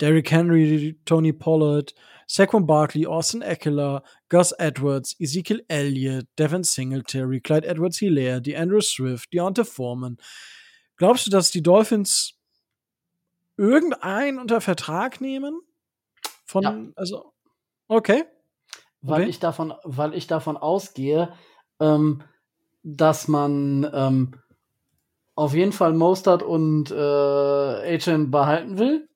Derrick 0.00 0.30
Henry, 0.30 0.98
Tony 1.04 1.32
Pollard, 1.32 1.94
Saquon 2.26 2.66
Barkley, 2.66 3.06
Austin 3.06 3.42
Eckler, 3.42 4.02
Gus 4.28 4.52
Edwards, 4.52 5.14
Ezekiel 5.18 5.64
Elliott, 5.68 6.26
Devin 6.38 6.64
Singletary, 6.64 7.40
Clyde 7.40 7.66
Edwards 7.66 7.98
Hilaire, 7.98 8.40
DeAndre 8.40 8.82
Swift, 8.82 9.32
Deontay 9.32 9.64
Foreman. 9.64 10.18
Glaubst 10.96 11.26
du, 11.26 11.30
dass 11.30 11.50
die 11.50 11.62
Dolphins 11.62 12.34
irgendeinen 13.56 14.38
unter 14.38 14.60
Vertrag 14.60 15.20
nehmen? 15.20 15.60
Von, 16.44 16.62
ja. 16.62 16.78
also, 16.96 17.32
okay 17.88 18.24
weil 19.06 19.22
okay. 19.22 19.30
ich 19.30 19.38
davon, 19.38 19.74
weil 19.84 20.14
ich 20.14 20.26
davon 20.26 20.56
ausgehe, 20.56 21.32
ähm, 21.80 22.22
dass 22.82 23.28
man 23.28 23.88
ähm, 23.92 24.34
auf 25.34 25.54
jeden 25.54 25.72
Fall 25.72 25.92
Mostert 25.92 26.42
und 26.42 26.90
äh, 26.90 27.98
HM 27.98 28.30
behalten 28.30 28.78
will. 28.78 29.08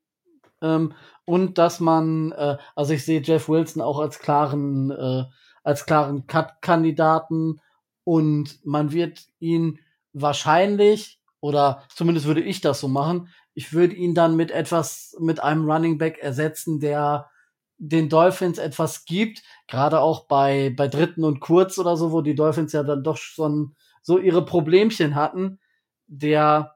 Ähm, 0.63 0.93
und 1.31 1.59
dass 1.59 1.79
man, 1.79 2.33
äh, 2.33 2.57
also 2.75 2.93
ich 2.93 3.05
sehe 3.05 3.23
Jeff 3.23 3.49
Wilson 3.49 3.81
auch 3.81 4.01
als 4.01 4.19
klaren, 4.19 4.91
äh, 4.91 5.25
als 5.63 5.87
klaren 5.87 6.27
Cut-Kandidaten 6.27 7.61
und 8.03 8.59
man 8.67 8.91
wird 8.91 9.29
ihn 9.39 9.79
wahrscheinlich, 10.13 11.21
oder 11.39 11.85
zumindest 11.95 12.27
würde 12.27 12.41
ich 12.41 12.61
das 12.61 12.81
so 12.81 12.89
machen, 12.89 13.29
ich 13.55 13.73
würde 13.73 13.95
ihn 13.95 14.13
dann 14.13 14.35
mit 14.35 14.51
etwas, 14.51 15.17
mit 15.21 15.41
einem 15.41 15.71
Running 15.71 15.99
Back 15.99 16.19
ersetzen, 16.19 16.81
der 16.81 17.31
den 17.79 18.09
Dolphins 18.09 18.59
etwas 18.59 19.05
gibt, 19.05 19.45
gerade 19.69 20.01
auch 20.01 20.27
bei, 20.27 20.75
bei 20.77 20.89
Dritten 20.89 21.23
und 21.23 21.39
Kurz 21.39 21.79
oder 21.79 21.97
so, 21.97 22.11
wo 22.11 22.23
die 22.23 22.35
Dolphins 22.35 22.73
ja 22.73 22.83
dann 22.83 23.05
doch 23.05 23.19
schon 23.19 23.77
so 24.03 24.19
ihre 24.19 24.45
Problemchen 24.45 25.15
hatten, 25.15 25.61
der 26.09 26.75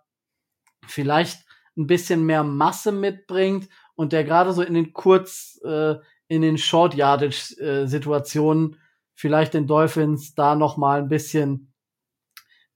vielleicht 0.86 1.44
ein 1.76 1.88
bisschen 1.88 2.24
mehr 2.24 2.44
Masse 2.44 2.92
mitbringt 2.92 3.68
und 3.95 4.12
der 4.12 4.24
gerade 4.24 4.53
so 4.53 4.62
in 4.62 4.74
den 4.74 4.92
Kurz, 4.92 5.61
äh, 5.64 5.97
in 6.28 6.42
den 6.42 6.59
Short 6.59 6.95
Yardage 6.95 7.57
äh, 7.61 7.86
Situationen 7.86 8.76
vielleicht 9.14 9.55
den 9.55 9.66
Dolphins 9.66 10.34
da 10.34 10.55
noch 10.55 10.76
mal 10.76 11.01
ein 11.01 11.09
bisschen 11.09 11.72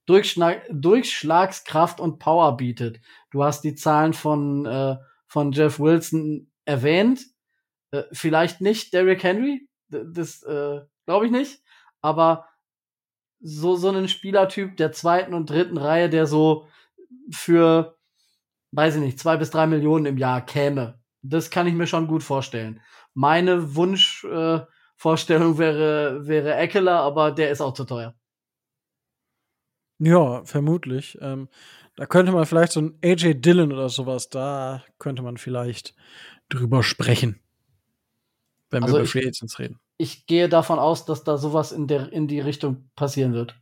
Durchschlag, 0.07 0.63
Durchschlagskraft 0.71 2.01
und 2.01 2.19
Power 2.19 2.57
bietet. 2.57 3.01
Du 3.31 3.45
hast 3.45 3.63
die 3.63 3.75
Zahlen 3.75 4.15
von 4.15 4.65
äh, 4.67 4.97
von 5.27 5.53
Jeff 5.53 5.79
Wilson 5.79 6.51
erwähnt 6.65 7.21
äh, 7.91 8.05
vielleicht 8.13 8.61
nicht 8.61 8.93
Derrick 8.93 9.23
Henry, 9.23 9.69
das 9.89 10.43
äh, 10.43 10.81
glaube 11.07 11.27
ich 11.27 11.33
nicht, 11.33 11.63
aber 12.01 12.47
so, 13.41 13.77
so 13.77 13.89
einen 13.89 14.09
Spielertyp 14.09 14.77
der 14.77 14.93
zweiten 14.93 15.33
und 15.33 15.49
dritten 15.49 15.79
Reihe, 15.79 16.11
der 16.11 16.27
so 16.27 16.67
für, 17.31 17.97
weiß 18.73 18.97
ich 18.97 19.01
nicht, 19.01 19.19
zwei 19.19 19.37
bis 19.37 19.51
drei 19.51 19.67
Millionen 19.67 20.07
im 20.07 20.19
Jahr 20.19 20.45
käme. 20.45 21.01
Das 21.23 21.51
kann 21.51 21.67
ich 21.67 21.75
mir 21.75 21.87
schon 21.87 22.07
gut 22.07 22.23
vorstellen. 22.23 22.81
Meine 23.15 23.75
Wunschvorstellung 23.75 25.55
äh, 25.55 25.59
wäre, 25.59 26.27
wäre 26.27 26.55
Eckler, 26.55 27.01
aber 27.01 27.33
der 27.33 27.51
ist 27.51 27.61
auch 27.61 27.75
zu 27.75 27.85
teuer. 27.85 28.15
Ja, 29.99 30.45
vermutlich. 30.45 31.19
Ähm, 31.21 31.49
da 31.97 32.07
könnte 32.07 32.31
man 32.31 32.47
vielleicht 32.47 32.73
so 32.73 32.81
ein 32.81 32.99
AJ 33.05 33.41
Dillon 33.41 33.73
oder 33.73 33.89
sowas, 33.89 34.29
da 34.29 34.85
könnte 34.99 35.23
man 35.23 35.37
vielleicht 35.37 35.95
drüber 36.49 36.85
sprechen 36.85 37.41
wenn 38.71 38.83
also 38.83 38.97
wir 38.97 39.01
über 39.01 39.09
Free 39.09 39.27
Agents 39.27 39.59
reden. 39.59 39.81
Ich 39.97 40.27
gehe 40.27 40.49
davon 40.49 40.79
aus, 40.79 41.05
dass 41.05 41.25
da 41.25 41.39
sowas 41.39 41.73
in, 41.73 41.87
der, 41.87 42.13
in 42.13 42.29
die 42.29 42.41
Richtung 42.41 42.91
passieren 42.95 43.33
wird. 43.33 43.59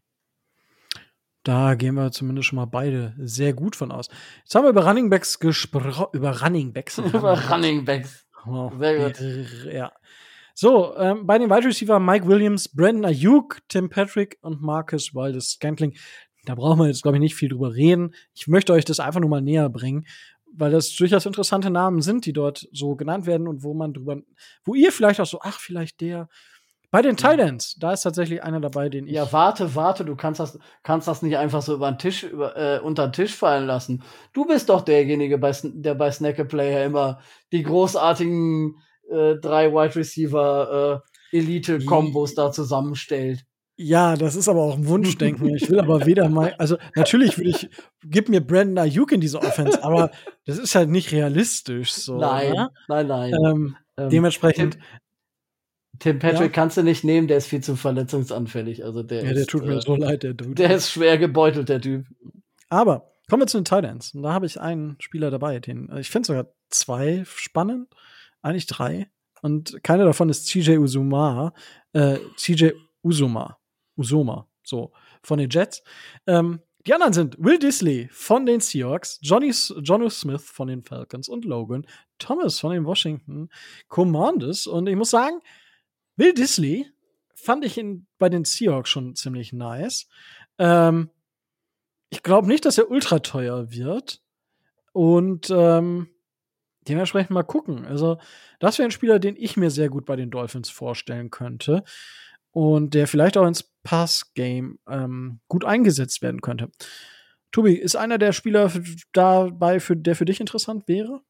Da 1.47 1.77
gehen 1.77 1.95
wir 1.95 2.11
zumindest 2.11 2.49
schon 2.49 2.57
mal 2.57 2.65
beide 2.65 3.15
sehr 3.19 3.53
gut 3.53 3.77
von 3.77 3.93
aus. 3.93 4.09
Jetzt 4.43 4.57
haben 4.57 4.65
wir 4.65 4.71
über 4.71 4.85
Running 4.85 5.09
Backs 5.11 5.39
gesprochen. 5.39 6.09
Über 6.13 6.43
Running 6.43 6.73
Backs. 6.73 6.99
über 7.13 7.41
Running 7.49 7.85
Backs. 7.85 8.27
Oh, 8.45 8.73
sehr 8.77 9.13
gut. 9.13 9.73
Ja. 9.73 9.93
So, 10.55 10.97
ähm, 10.97 11.25
bei 11.25 11.39
den 11.39 11.49
Wide 11.49 11.69
Receiver 11.69 12.01
Mike 12.01 12.27
Williams, 12.27 12.69
Brandon 12.69 13.05
Ayuk, 13.05 13.59
Tim 13.69 13.89
Patrick 13.89 14.39
und 14.41 14.61
Marcus 14.61 15.15
Waldes 15.15 15.51
Scantling. 15.51 15.95
Da 16.47 16.57
brauchen 16.57 16.81
wir 16.81 16.89
jetzt, 16.89 17.03
glaube 17.03 17.19
ich, 17.19 17.21
nicht 17.21 17.37
viel 17.37 17.49
drüber 17.49 17.75
reden. 17.75 18.13
Ich 18.35 18.49
möchte 18.49 18.73
euch 18.73 18.85
das 18.85 18.99
einfach 18.99 19.21
nur 19.21 19.31
mal 19.31 19.41
näher 19.41 19.69
bringen 19.69 20.05
weil 20.59 20.71
das 20.71 20.95
durchaus 20.95 21.27
interessante 21.27 21.71
Namen 21.71 22.01
sind, 22.01 22.25
die 22.25 22.33
dort 22.33 22.67
so 22.73 22.97
genannt 22.97 23.27
werden 23.27 23.47
und 23.47 23.63
wo 23.63 23.75
man 23.75 23.93
drüber, 23.93 24.23
wo 24.65 24.75
ihr 24.75 24.91
vielleicht 24.91 25.21
auch 25.21 25.27
so, 25.27 25.41
ach, 25.43 25.61
vielleicht 25.61 26.01
der. 26.01 26.29
Bei 26.97 27.03
den 27.03 27.19
Titans, 27.19 27.77
da 27.79 27.93
ist 27.93 28.01
tatsächlich 28.01 28.43
einer 28.43 28.59
dabei, 28.59 28.89
den 28.89 29.07
ich. 29.07 29.13
Ja, 29.13 29.31
warte, 29.31 29.75
warte, 29.75 30.03
du 30.03 30.17
kannst 30.17 30.41
das, 30.41 30.59
kannst 30.83 31.07
das 31.07 31.21
nicht 31.21 31.37
einfach 31.37 31.61
so 31.61 31.75
über 31.75 31.93
den 31.93 31.99
Tisch, 31.99 32.23
über, 32.23 32.57
äh, 32.57 32.81
unter 32.81 33.09
den 33.09 33.13
Tisch 33.13 33.35
fallen 33.35 33.67
lassen. 33.67 34.03
Du 34.33 34.47
bist 34.47 34.71
doch 34.71 34.81
derjenige, 34.81 35.37
bei, 35.37 35.53
der 35.63 35.95
bei 35.95 36.11
Snacker 36.11 36.47
Player 36.47 36.87
immer 36.87 37.21
die 37.53 37.65
großartigen 37.65 38.77
äh, 39.11 39.35
drei 39.35 39.73
Wide 39.73 39.95
Receiver 39.95 41.03
äh, 41.33 41.37
Elite-Kombos 41.37 42.35
da 42.35 42.51
zusammenstellt. 42.51 43.45
Ja, 43.77 44.17
das 44.17 44.35
ist 44.35 44.49
aber 44.49 44.63
auch 44.63 44.79
ein 44.79 44.89
Wunschdenken. 44.89 45.55
Ich 45.55 45.69
will 45.69 45.81
aber 45.81 46.07
weder 46.07 46.31
mal, 46.31 46.55
also 46.57 46.79
natürlich 46.95 47.37
würde 47.37 47.51
ich, 47.51 47.69
gib 48.07 48.31
mir 48.31 48.41
Brandon 48.41 48.79
Ayuk 48.79 49.13
in 49.13 49.21
diese 49.21 49.43
Offense, 49.43 49.85
aber 49.85 50.13
das 50.47 50.57
ist 50.57 50.75
halt 50.75 50.89
nicht 50.89 51.13
realistisch. 51.13 51.93
So, 51.93 52.17
nein, 52.17 52.53
oder? 52.53 52.71
nein, 52.89 53.07
nein. 53.07 53.35
Ähm, 53.35 53.77
ähm, 53.99 54.09
dementsprechend. 54.09 54.79
Tim, 55.99 56.19
Patrick 56.19 56.41
ja? 56.41 56.49
kannst 56.49 56.77
du 56.77 56.83
nicht 56.83 57.05
nehmen, 57.05 57.29
der 57.29 57.39
ist 57.39 57.47
viel 57.47 57.63
zu 57.63 57.77
verletzungsanfällig. 57.77 58.85
Also 58.85 59.03
der 59.03 59.25
ja, 59.25 59.33
der 59.33 59.43
ist, 59.43 59.51
tut 59.51 59.65
mir 59.65 59.77
äh, 59.77 59.81
so 59.81 59.97
leid, 59.97 60.23
der 60.23 60.35
Dude. 60.35 60.55
Der 60.55 60.75
ist 60.75 60.91
schwer 60.91 61.19
gebeutelt, 61.19 61.69
der 61.69 61.81
Typ. 61.81 62.07
Aber 62.69 63.11
kommen 63.29 63.43
wir 63.43 63.47
zu 63.47 63.59
den 63.59 63.65
Titans. 63.65 64.15
Und 64.15 64.23
da 64.23 64.33
habe 64.33 64.47
ich 64.47 64.61
einen 64.61 64.97
Spieler 65.01 65.31
dabei, 65.31 65.61
den 65.61 65.91
ich 65.99 66.11
finde 66.11 66.27
sogar 66.27 66.47
zwei 66.71 67.23
spannend, 67.27 67.89
eigentlich 68.43 68.67
drei. 68.67 69.09
Und 69.43 69.83
keiner 69.83 70.05
davon 70.05 70.29
ist 70.29 70.47
CJ 70.47 70.79
Uzuma. 70.79 71.53
Äh, 71.93 72.19
CJ 72.37 72.71
Uzuma. 73.03 73.59
Usoma. 73.97 74.49
So. 74.63 74.93
von 75.23 75.39
den 75.39 75.51
Jets. 75.51 75.83
Ähm, 76.27 76.61
die 76.87 76.95
anderen 76.95 77.13
sind 77.13 77.37
Will 77.39 77.59
Disley 77.59 78.09
von 78.13 78.47
den 78.47 78.61
Seahawks, 78.61 79.19
Johnny, 79.21 79.53
Jono 79.83 80.09
Smith 80.09 80.45
von 80.45 80.69
den 80.69 80.85
Falcons 80.85 81.29
und 81.29 81.45
Logan 81.45 81.85
Thomas 82.19 82.61
von 82.61 82.73
den 82.73 82.85
Washington 82.85 83.49
Commanders. 83.89 84.69
Und 84.69 84.89
ich 84.89 84.95
muss 84.95 85.11
sagen, 85.11 85.41
Will 86.17 86.35
Disley 86.35 86.91
fand 87.35 87.65
ich 87.65 87.79
ihn 87.79 88.07
bei 88.19 88.29
den 88.29 88.45
Seahawks 88.45 88.91
schon 88.91 89.15
ziemlich 89.15 89.53
nice. 89.53 90.09
Ähm, 90.59 91.11
ich 92.11 92.23
glaube 92.23 92.49
nicht, 92.49 92.65
dass 92.65 92.79
er 92.79 92.91
ultra 92.91 93.19
teuer 93.21 93.71
wird. 93.71 94.23
Und 94.93 95.51
ähm, 95.51 96.09
dementsprechend 96.89 97.31
mal 97.31 97.43
gucken. 97.43 97.85
Also, 97.85 98.19
das 98.61 98.79
wäre 98.79 98.89
ein 98.89 98.93
Spieler, 98.93 99.19
den 99.19 99.37
ich 99.37 99.57
mir 99.57 99.71
sehr 99.71 99.89
gut 99.89 100.07
bei 100.07 100.17
den 100.17 100.31
Dolphins 100.31 100.71
vorstellen 100.71 101.31
könnte. 101.31 101.85
Und 102.51 102.95
der 102.95 103.07
vielleicht 103.07 103.37
auch 103.37 103.47
ins 103.47 103.63
Pass-Game 103.83 104.79
ähm, 104.89 105.41
gut 105.49 105.65
eingesetzt 105.65 106.23
werden 106.23 106.41
könnte. 106.41 106.71
Tobi, 107.53 107.75
ist 107.75 107.97
einer 107.97 108.19
der 108.19 108.33
Spieler 108.33 108.73
dabei, 109.13 109.79
für, 109.81 109.97
der 109.97 110.17
für 110.17 110.25
dich 110.25 110.41
interessant 110.41 110.89
wäre? 110.89 111.21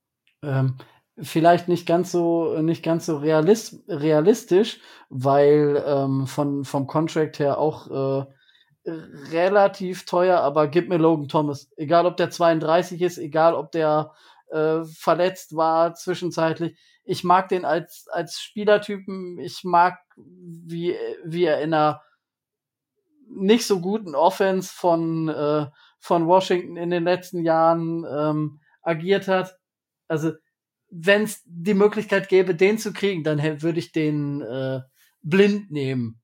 Ähm, 0.42 0.76
vielleicht 1.18 1.68
nicht 1.68 1.86
ganz 1.86 2.12
so 2.12 2.60
nicht 2.60 2.82
ganz 2.82 3.06
so 3.06 3.16
realist, 3.16 3.82
realistisch, 3.88 4.80
weil 5.09 5.82
ähm, 5.86 6.26
von 6.26 6.64
vom 6.64 6.86
Contract 6.86 7.38
her 7.38 7.59
auch 7.59 7.90
äh, 7.90 8.26
relativ 9.32 10.05
teuer, 10.05 10.40
aber 10.40 10.68
gib 10.68 10.88
mir 10.88 10.98
Logan 10.98 11.28
Thomas. 11.28 11.70
Egal, 11.76 12.06
ob 12.06 12.16
der 12.16 12.30
32 12.30 13.02
ist, 13.02 13.18
egal, 13.18 13.55
ob 13.55 13.72
der 13.72 14.12
äh, 14.51 14.84
verletzt 14.84 15.56
war 15.56 15.94
zwischenzeitlich. 15.94 16.78
Ich 17.05 17.24
mag 17.24 17.48
den 17.48 17.64
als, 17.64 18.09
als 18.09 18.40
Spielertypen. 18.40 19.38
Ich 19.38 19.64
mag, 19.64 19.98
wie, 20.16 20.97
wie 21.24 21.44
er 21.44 21.60
in 21.62 21.74
einer 21.74 22.02
nicht 23.28 23.66
so 23.66 23.80
guten 23.80 24.14
Offense 24.14 24.72
von, 24.72 25.28
äh, 25.28 25.66
von 25.98 26.26
Washington 26.26 26.76
in 26.76 26.90
den 26.90 27.05
letzten 27.05 27.43
Jahren 27.43 28.05
ähm, 28.09 28.60
agiert 28.82 29.26
hat. 29.26 29.59
Also, 30.09 30.32
wenn 30.98 31.23
es 31.23 31.43
die 31.44 31.74
Möglichkeit 31.74 32.28
gäbe, 32.28 32.55
den 32.55 32.78
zu 32.78 32.93
kriegen, 32.93 33.23
dann 33.23 33.43
würde 33.62 33.78
ich 33.78 33.93
den 33.93 34.40
äh, 34.40 34.81
blind 35.23 35.70
nehmen. 35.70 36.20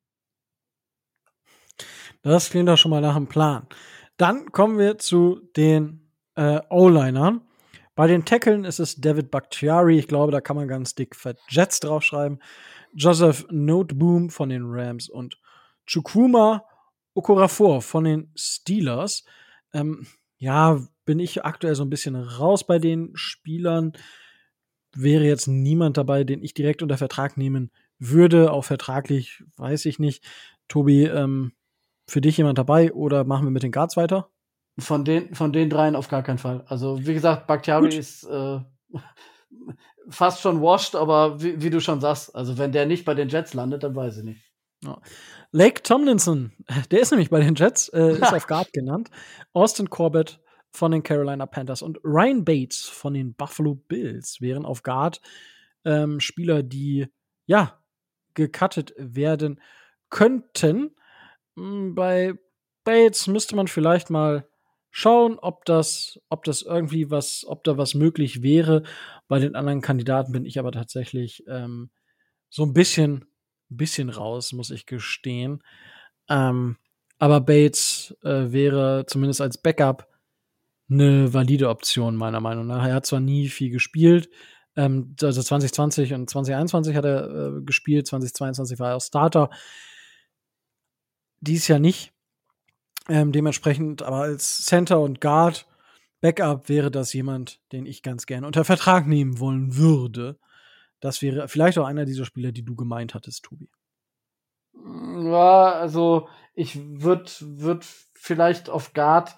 Das 2.22 2.50
klingt 2.50 2.68
doch 2.68 2.78
schon 2.78 2.90
mal 2.90 3.00
nach 3.00 3.16
einem 3.16 3.26
Plan. 3.26 3.66
Dann 4.16 4.52
kommen 4.52 4.78
wir 4.78 4.98
zu 4.98 5.40
den 5.56 6.08
äh, 6.36 6.60
O-Linern. 6.70 7.42
Bei 7.94 8.06
den 8.06 8.24
Tackeln 8.24 8.64
ist 8.64 8.78
es 8.78 8.96
David 8.96 9.30
Bakhtiari. 9.30 9.98
Ich 9.98 10.08
glaube, 10.08 10.32
da 10.32 10.40
kann 10.40 10.56
man 10.56 10.68
ganz 10.68 10.94
dick 10.94 11.16
Fat 11.16 11.38
Jets 11.48 11.80
draufschreiben. 11.80 12.40
Joseph 12.94 13.46
Noteboom 13.50 14.30
von 14.30 14.48
den 14.48 14.62
Rams 14.64 15.08
und 15.08 15.38
Chukwuma 15.86 16.64
Okorafor 17.14 17.82
von 17.82 18.04
den 18.04 18.32
Steelers. 18.34 19.24
Ähm, 19.74 20.06
ja, 20.38 20.80
bin 21.04 21.18
ich 21.18 21.44
aktuell 21.44 21.74
so 21.74 21.84
ein 21.84 21.90
bisschen 21.90 22.16
raus 22.16 22.66
bei 22.66 22.78
den 22.78 23.10
Spielern. 23.14 23.92
Wäre 24.94 25.24
jetzt 25.24 25.46
niemand 25.46 25.96
dabei, 25.96 26.24
den 26.24 26.42
ich 26.42 26.54
direkt 26.54 26.82
unter 26.82 26.98
Vertrag 26.98 27.36
nehmen 27.36 27.70
würde. 27.98 28.52
Auch 28.52 28.64
vertraglich 28.64 29.42
weiß 29.56 29.86
ich 29.86 29.98
nicht. 29.98 30.24
Tobi, 30.68 31.04
ähm, 31.04 31.52
für 32.06 32.20
dich 32.20 32.36
jemand 32.36 32.58
dabei 32.58 32.92
oder 32.92 33.24
machen 33.24 33.46
wir 33.46 33.50
mit 33.50 33.62
den 33.62 33.72
Guards 33.72 33.96
weiter? 33.96 34.28
Von 34.78 35.04
den, 35.04 35.34
von 35.34 35.52
den 35.52 35.70
dreien 35.70 35.96
auf 35.96 36.08
gar 36.08 36.22
keinen 36.22 36.38
Fall. 36.38 36.64
Also, 36.66 37.06
wie 37.06 37.14
gesagt, 37.14 37.46
Bakhtiari 37.46 37.90
Gut. 37.90 37.94
ist 37.94 38.24
äh, 38.24 38.60
fast 40.08 40.40
schon 40.40 40.62
washed, 40.62 40.96
aber 40.96 41.42
wie, 41.42 41.62
wie, 41.62 41.70
du 41.70 41.80
schon 41.80 42.00
sagst, 42.00 42.34
also 42.34 42.58
wenn 42.58 42.72
der 42.72 42.86
nicht 42.86 43.04
bei 43.04 43.14
den 43.14 43.28
Jets 43.28 43.54
landet, 43.54 43.82
dann 43.82 43.94
weiß 43.94 44.18
ich 44.18 44.24
nicht. 44.24 44.50
Ja. 44.82 45.00
Lake 45.52 45.82
Tomlinson, 45.82 46.52
der 46.90 47.00
ist 47.00 47.10
nämlich 47.10 47.30
bei 47.30 47.40
den 47.40 47.54
Jets, 47.54 47.88
äh, 47.90 48.12
ist 48.12 48.22
auf 48.32 48.46
Guard 48.46 48.72
genannt. 48.72 49.10
Austin 49.52 49.90
Corbett 49.90 50.40
von 50.72 50.92
den 50.92 51.02
Carolina 51.02 51.46
Panthers 51.46 51.82
und 51.82 51.98
Ryan 52.02 52.44
Bates 52.44 52.88
von 52.88 53.14
den 53.14 53.34
Buffalo 53.34 53.74
Bills 53.74 54.40
wären 54.40 54.64
auf 54.64 54.82
Guard 54.82 55.20
ähm, 55.84 56.18
Spieler, 56.20 56.62
die 56.62 57.08
ja 57.46 57.82
gecuttet 58.34 58.94
werden 58.96 59.60
könnten. 60.08 60.94
Hm, 61.56 61.94
bei 61.94 62.34
Bates 62.84 63.26
müsste 63.26 63.54
man 63.54 63.68
vielleicht 63.68 64.10
mal 64.10 64.48
schauen, 64.90 65.38
ob 65.38 65.64
das, 65.64 66.20
ob 66.28 66.44
das 66.44 66.62
irgendwie 66.62 67.10
was, 67.10 67.44
ob 67.46 67.64
da 67.64 67.76
was 67.76 67.94
möglich 67.94 68.42
wäre. 68.42 68.82
Bei 69.28 69.38
den 69.38 69.54
anderen 69.54 69.80
Kandidaten 69.80 70.32
bin 70.32 70.44
ich 70.44 70.58
aber 70.58 70.72
tatsächlich 70.72 71.44
ähm, 71.48 71.90
so 72.48 72.64
ein 72.64 72.74
bisschen, 72.74 73.24
bisschen 73.68 74.10
raus, 74.10 74.52
muss 74.52 74.70
ich 74.70 74.86
gestehen. 74.86 75.62
Ähm, 76.28 76.76
aber 77.18 77.40
Bates 77.40 78.16
äh, 78.22 78.52
wäre 78.52 79.04
zumindest 79.06 79.40
als 79.40 79.58
Backup 79.58 80.11
eine 80.92 81.32
valide 81.32 81.68
Option, 81.68 82.16
meiner 82.16 82.40
Meinung 82.40 82.66
nach. 82.66 82.86
Er 82.86 82.94
hat 82.94 83.06
zwar 83.06 83.20
nie 83.20 83.48
viel 83.48 83.70
gespielt, 83.70 84.28
ähm, 84.76 85.14
also 85.20 85.42
2020 85.42 86.14
und 86.14 86.30
2021 86.30 86.96
hat 86.96 87.04
er 87.04 87.28
äh, 87.28 87.62
gespielt, 87.62 88.06
2022 88.06 88.78
war 88.78 88.90
er 88.90 88.96
auch 88.96 89.02
Starter. 89.02 89.50
Dies 91.40 91.68
Jahr 91.68 91.78
nicht. 91.78 92.12
Ähm, 93.08 93.32
dementsprechend, 93.32 94.02
aber 94.02 94.18
als 94.18 94.64
Center 94.64 95.00
und 95.00 95.20
Guard 95.20 95.66
Backup 96.20 96.68
wäre 96.68 96.90
das 96.90 97.12
jemand, 97.12 97.60
den 97.72 97.84
ich 97.84 98.02
ganz 98.02 98.26
gerne 98.26 98.46
unter 98.46 98.64
Vertrag 98.64 99.08
nehmen 99.08 99.40
wollen 99.40 99.76
würde. 99.76 100.38
Das 101.00 101.20
wäre 101.20 101.48
vielleicht 101.48 101.78
auch 101.78 101.86
einer 101.86 102.04
dieser 102.04 102.24
Spieler, 102.24 102.52
die 102.52 102.64
du 102.64 102.76
gemeint 102.76 103.14
hattest, 103.14 103.44
Tobi. 103.44 103.68
Ja, 104.72 105.72
also 105.72 106.28
ich 106.54 106.78
würde 107.02 107.30
würd 107.40 107.84
vielleicht 108.14 108.70
auf 108.70 108.92
Guard 108.94 109.36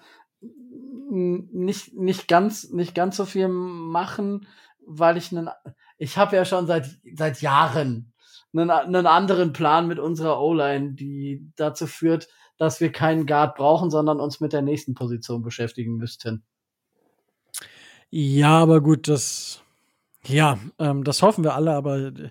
nicht, 1.09 1.93
nicht 1.93 2.27
ganz, 2.27 2.69
nicht 2.71 2.95
ganz 2.95 3.17
so 3.17 3.25
viel 3.25 3.47
machen, 3.47 4.47
weil 4.85 5.17
ich 5.17 5.31
einen, 5.31 5.49
ich 5.97 6.17
habe 6.17 6.35
ja 6.35 6.45
schon 6.45 6.67
seit, 6.67 6.89
seit 7.15 7.41
Jahren 7.41 8.13
einen, 8.53 8.69
einen 8.69 9.07
anderen 9.07 9.53
Plan 9.53 9.87
mit 9.87 9.99
unserer 9.99 10.39
O-Line, 10.41 10.93
die 10.93 11.51
dazu 11.55 11.87
führt, 11.87 12.27
dass 12.57 12.79
wir 12.79 12.91
keinen 12.91 13.25
Guard 13.25 13.55
brauchen, 13.55 13.89
sondern 13.89 14.19
uns 14.19 14.39
mit 14.39 14.53
der 14.53 14.61
nächsten 14.61 14.95
Position 14.95 15.41
beschäftigen 15.41 15.97
müssten. 15.97 16.43
Ja, 18.09 18.59
aber 18.59 18.81
gut, 18.81 19.07
das, 19.07 19.61
ja, 20.25 20.57
ähm, 20.79 21.03
das 21.03 21.21
hoffen 21.21 21.43
wir 21.43 21.55
alle, 21.55 21.73
aber 21.73 21.97
äh, 21.97 22.29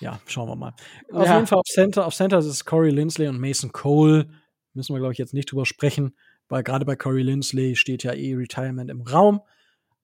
ja, 0.00 0.20
schauen 0.26 0.48
wir 0.48 0.56
mal. 0.56 0.74
Auf 1.12 1.26
ja. 1.26 1.36
jeden 1.36 1.46
Fall 1.46 1.58
auf 1.58 1.66
Center, 1.66 2.06
auf 2.06 2.14
Center 2.14 2.38
ist 2.38 2.46
es 2.46 2.64
Corey 2.64 2.90
Lindsley 2.90 3.28
und 3.28 3.40
Mason 3.40 3.72
Cole. 3.72 4.28
Müssen 4.74 4.94
wir, 4.94 5.00
glaube 5.00 5.12
ich, 5.12 5.18
jetzt 5.18 5.34
nicht 5.34 5.50
drüber 5.50 5.66
sprechen, 5.66 6.14
weil 6.48 6.62
gerade 6.62 6.84
bei 6.84 6.96
Corey 6.96 7.22
Lindsley 7.22 7.76
steht 7.76 8.02
ja 8.02 8.12
eh 8.12 8.34
Retirement 8.34 8.90
im 8.90 9.02
Raum. 9.02 9.40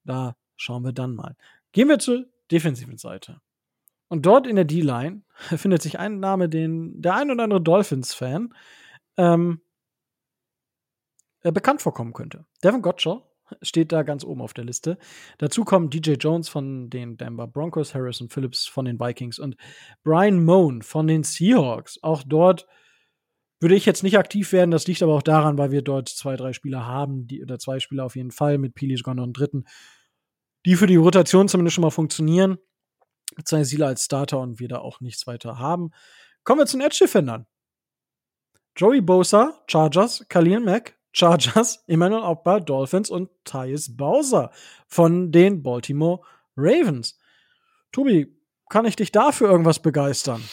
Da 0.03 0.35
schauen 0.57 0.83
wir 0.83 0.93
dann 0.93 1.15
mal. 1.15 1.35
Gehen 1.71 1.89
wir 1.89 1.99
zur 1.99 2.25
defensiven 2.51 2.97
Seite. 2.97 3.41
Und 4.07 4.25
dort 4.25 4.47
in 4.47 4.55
der 4.55 4.65
D-Line 4.65 5.23
findet 5.57 5.81
sich 5.81 5.99
ein 5.99 6.19
Name, 6.19 6.49
den 6.49 7.01
der 7.01 7.15
ein 7.15 7.31
oder 7.31 7.43
andere 7.43 7.61
Dolphins-Fan 7.61 8.53
ähm, 9.17 9.61
äh, 11.41 11.51
bekannt 11.51 11.81
vorkommen 11.81 12.13
könnte. 12.13 12.45
Devin 12.63 12.81
Gottschall 12.81 13.21
steht 13.61 13.91
da 13.91 14.03
ganz 14.03 14.23
oben 14.23 14.41
auf 14.41 14.53
der 14.53 14.65
Liste. 14.65 14.97
Dazu 15.37 15.63
kommen 15.63 15.89
DJ 15.89 16.13
Jones 16.13 16.49
von 16.49 16.89
den 16.89 17.17
Denver 17.17 17.47
Broncos, 17.47 17.93
Harrison 17.93 18.29
Phillips 18.29 18.65
von 18.65 18.85
den 18.85 18.99
Vikings 18.99 19.39
und 19.39 19.55
Brian 20.03 20.43
Moan 20.43 20.81
von 20.81 21.07
den 21.07 21.23
Seahawks. 21.23 22.01
Auch 22.01 22.23
dort 22.23 22.67
würde 23.59 23.75
ich 23.75 23.85
jetzt 23.85 24.03
nicht 24.03 24.17
aktiv 24.17 24.51
werden. 24.51 24.71
Das 24.71 24.87
liegt 24.87 25.01
aber 25.01 25.13
auch 25.13 25.21
daran, 25.21 25.57
weil 25.57 25.71
wir 25.71 25.81
dort 25.81 26.09
zwei, 26.09 26.35
drei 26.35 26.53
Spieler 26.53 26.85
haben, 26.85 27.27
die, 27.27 27.41
oder 27.41 27.57
zwei 27.59 27.79
Spieler 27.79 28.05
auf 28.05 28.15
jeden 28.15 28.31
Fall, 28.31 28.57
mit 28.57 28.75
Pili 28.75 28.97
sogar 28.97 29.15
noch 29.15 29.23
einen 29.23 29.33
dritten, 29.33 29.65
die 30.65 30.75
für 30.75 30.87
die 30.87 30.95
Rotation 30.95 31.47
zumindest 31.47 31.75
schon 31.75 31.83
mal 31.83 31.91
funktionieren. 31.91 32.57
Zwei 33.43 33.63
Sieler 33.63 33.87
als 33.87 34.05
Starter 34.05 34.39
und 34.39 34.59
wir 34.59 34.67
da 34.67 34.79
auch 34.79 34.99
nichts 35.01 35.27
weiter 35.27 35.59
haben. 35.59 35.91
Kommen 36.43 36.59
wir 36.59 36.65
zu 36.65 36.77
den 36.77 36.85
Edge-Defendern. 36.85 37.47
Joey 38.77 39.01
Bosa, 39.01 39.63
Chargers, 39.67 40.25
Khalil 40.27 40.59
Mack, 40.59 40.97
Chargers, 41.11 41.83
Emmanuel 41.87 42.23
Ogba, 42.23 42.59
Dolphins 42.59 43.09
und 43.09 43.29
Tyus 43.45 43.95
Bowser 43.95 44.51
von 44.87 45.31
den 45.31 45.63
Baltimore 45.63 46.21
Ravens. 46.57 47.17
Tobi, 47.91 48.35
kann 48.69 48.85
ich 48.85 48.95
dich 48.95 49.11
dafür 49.11 49.49
irgendwas 49.49 49.79
begeistern? 49.79 50.43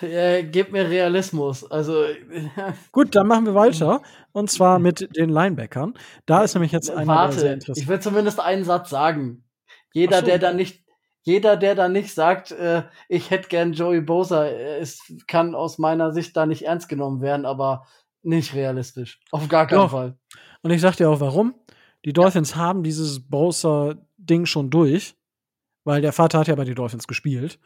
Ja, 0.00 0.42
gib 0.42 0.72
mir 0.72 0.88
Realismus. 0.88 1.68
Also 1.70 2.04
gut, 2.92 3.14
dann 3.14 3.26
machen 3.26 3.46
wir 3.46 3.54
weiter 3.54 4.02
und 4.32 4.50
zwar 4.50 4.78
mit 4.78 5.16
den 5.16 5.30
Linebackern. 5.30 5.94
Da 6.26 6.42
ist 6.42 6.54
nämlich 6.54 6.72
jetzt 6.72 6.90
einer 6.90 7.06
Warte, 7.06 7.40
sehr 7.40 7.54
interessant. 7.54 7.82
Ich 7.82 7.88
will 7.88 8.00
zumindest 8.00 8.40
einen 8.40 8.64
Satz 8.64 8.90
sagen. 8.90 9.44
Jeder, 9.92 10.20
so. 10.20 10.26
der 10.26 10.38
da 10.38 10.52
nicht 10.52 10.84
jeder, 11.22 11.58
der 11.58 11.74
da 11.74 11.88
nicht 11.88 12.14
sagt, 12.14 12.52
äh, 12.52 12.84
ich 13.06 13.30
hätte 13.30 13.48
gern 13.48 13.74
Joey 13.74 14.00
Bosa, 14.00 14.46
es 14.46 15.12
kann 15.26 15.54
aus 15.54 15.76
meiner 15.78 16.12
Sicht 16.12 16.34
da 16.36 16.46
nicht 16.46 16.62
ernst 16.62 16.88
genommen 16.88 17.20
werden, 17.20 17.44
aber 17.44 17.86
nicht 18.22 18.54
realistisch. 18.54 19.20
Auf 19.30 19.46
gar 19.48 19.66
keinen 19.66 19.80
Doch. 19.80 19.90
Fall. 19.90 20.16
Und 20.62 20.70
ich 20.70 20.80
sag 20.80 20.96
dir 20.96 21.10
auch 21.10 21.20
warum. 21.20 21.54
Die 22.04 22.14
Dolphins 22.14 22.52
ja. 22.52 22.56
haben 22.56 22.82
dieses 22.82 23.28
Bosa-Ding 23.28 24.46
schon 24.46 24.70
durch, 24.70 25.16
weil 25.84 26.00
der 26.00 26.12
Vater 26.12 26.38
hat 26.38 26.48
ja 26.48 26.54
bei 26.54 26.64
den 26.64 26.74
Dolphins 26.74 27.06
gespielt. 27.06 27.58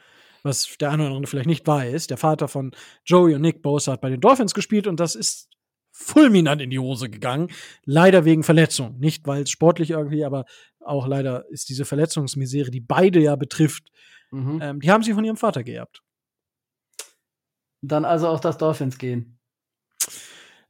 Was 0.43 0.77
der 0.81 0.91
eine 0.91 1.05
oder 1.07 1.15
andere 1.15 1.31
vielleicht 1.31 1.49
nicht 1.49 1.67
weiß, 1.67 2.07
der 2.07 2.17
Vater 2.17 2.49
von 2.49 2.73
Joey 3.05 3.35
und 3.35 3.43
Nick 3.43 3.63
Bosa 3.63 3.93
hat 3.93 4.01
bei 4.01 4.11
den 4.11 4.21
Dolphins 4.21 4.55
gespielt 4.55 4.87
und 4.87 4.99
das 4.99 5.15
ist 5.15 5.49
fulminant 5.93 6.61
in 6.61 6.71
die 6.71 6.79
Hose 6.79 7.11
gegangen. 7.11 7.49
Leider 7.85 8.25
wegen 8.25 8.43
Verletzung. 8.43 8.99
Nicht, 8.99 9.27
weil 9.27 9.43
es 9.43 9.51
sportlich 9.51 9.91
irgendwie, 9.91 10.25
aber 10.25 10.47
auch 10.81 11.07
leider 11.07 11.49
ist 11.51 11.69
diese 11.69 11.85
Verletzungsmisere, 11.85 12.71
die 12.71 12.81
beide 12.81 13.21
ja 13.21 13.37
betrifft, 13.37 13.91
mhm. 14.31 14.59
ähm, 14.61 14.81
die 14.81 14.91
haben 14.91 15.03
sie 15.03 15.13
von 15.13 15.25
ihrem 15.25 15.37
Vater 15.37 15.63
geerbt. 15.63 16.03
Dann 17.83 18.05
also 18.05 18.29
auch 18.29 18.41
das 18.41 18.59
Dolphins 18.59 18.99
gehen. 18.99 19.39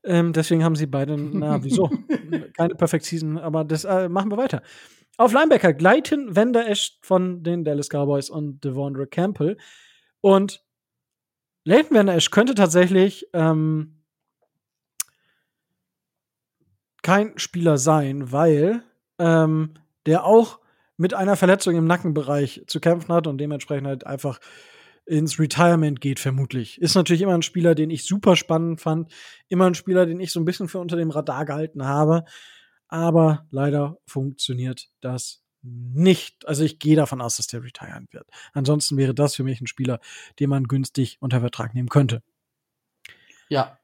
Ähm, 0.05 0.33
deswegen 0.33 0.65
haben 0.65 0.75
sie 0.75 0.87
beide, 0.87 1.17
na, 1.17 1.63
wieso? 1.63 1.89
Keine 2.57 2.75
Perfect 2.75 3.05
Season, 3.05 3.39
aber 3.39 3.65
das 3.65 3.85
äh, 3.85 4.09
machen 4.09 4.31
wir 4.31 4.37
weiter. 4.37 4.63
Auf 5.19 5.33
Linebacker 5.33 5.73
gleiten 5.75 6.35
Wender 6.35 6.69
Esch 6.69 6.99
von 7.03 7.43
den 7.43 7.65
Dallas 7.65 7.89
Cowboys 7.89 8.31
und 8.31 8.65
Devondre 8.65 9.07
Campbell. 9.07 9.57
Und 10.21 10.65
Leighton 11.65 11.97
Wender 11.97 12.15
Esch 12.15 12.31
könnte 12.31 12.55
tatsächlich 12.55 13.27
ähm, 13.33 14.03
kein 17.03 17.39
Spieler 17.39 17.79
sein, 17.79 18.33
weil 18.33 18.83
ähm, 19.19 19.75
der 20.07 20.25
auch 20.25 20.61
mit 20.97 21.15
einer 21.15 21.37
Verletzung 21.37 21.77
im 21.77 21.87
Nackenbereich 21.87 22.65
zu 22.67 22.81
kämpfen 22.81 23.13
hat 23.13 23.27
und 23.27 23.39
dementsprechend 23.39 23.87
halt 23.87 24.07
einfach 24.07 24.41
ins 25.05 25.39
Retirement 25.39 26.01
geht, 26.01 26.21
vermutlich. 26.21 26.81
Ist 26.81 26.95
natürlich 26.95 27.23
immer 27.23 27.35
ein 27.35 27.43
Spieler, 27.43 27.75
den 27.75 27.91
ich 27.91 28.05
super 28.05 28.37
spannend 28.37 28.81
fand. 28.81 29.13
Immer 29.49 29.67
ein 29.67 29.75
Spieler, 29.75 30.07
den 30.07 30.21
ich 30.21 30.31
so 30.31 30.41
ein 30.41 30.45
bisschen 30.45 30.69
für 30.69 30.79
unter 30.79 30.97
dem 30.97 31.11
Radar 31.11 31.45
gehalten 31.45 31.85
habe. 31.85 32.25
Aber 32.93 33.47
leider 33.51 33.97
funktioniert 34.07 34.91
das 35.01 35.43
nicht. 35.63 36.47
Also 36.47 36.63
ich 36.63 36.79
gehe 36.79 36.95
davon 36.95 37.23
aus, 37.23 37.39
dass 37.39 37.47
der 37.47 37.63
retiren 37.63 38.07
wird. 38.11 38.29
Ansonsten 38.53 38.99
wäre 38.99 39.15
das 39.15 39.35
für 39.35 39.45
mich 39.45 39.63
ein 39.63 39.67
Spieler, 39.67 39.99
den 40.39 40.51
man 40.51 40.65
günstig 40.65 41.17
unter 41.21 41.41
Vertrag 41.41 41.73
nehmen 41.75 41.89
könnte. 41.89 42.23
Ja. 43.49 43.79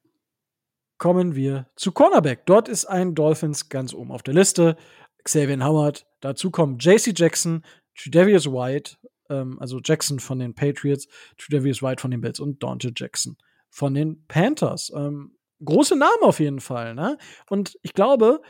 Kommen 0.99 1.35
wir 1.35 1.71
zu 1.75 1.93
Cornerback. 1.93 2.45
Dort 2.45 2.69
ist 2.69 2.85
ein 2.85 3.15
Dolphins 3.15 3.71
ganz 3.71 3.95
oben 3.95 4.13
auf 4.13 4.23
der 4.23 4.35
Liste. 4.35 4.77
Xavier 5.25 5.65
Howard. 5.65 6.07
Dazu 6.21 6.51
kommen 6.51 6.77
JC 6.79 7.19
Jackson, 7.19 7.65
Tredavious 7.97 8.45
White, 8.45 8.99
ähm, 9.31 9.59
also 9.59 9.81
Jackson 9.83 10.21
von 10.21 10.39
den 10.39 10.55
Patriots, 10.55 11.09
Tredavious 11.39 11.83
White 11.83 12.03
von 12.03 12.11
den 12.11 12.21
Bills 12.21 12.41
und 12.41 12.63
Dante 12.63 12.93
Jackson 12.95 13.39
von 13.71 13.95
den 13.95 14.27
Panthers. 14.27 14.93
Ähm, 14.95 15.39
große 15.65 15.97
Namen 15.97 16.23
auf 16.25 16.41
jeden 16.41 16.61
Fall, 16.61 16.95
ne? 16.95 17.17
Und 17.49 17.79
ich 17.81 17.95
glaube, 17.95 18.43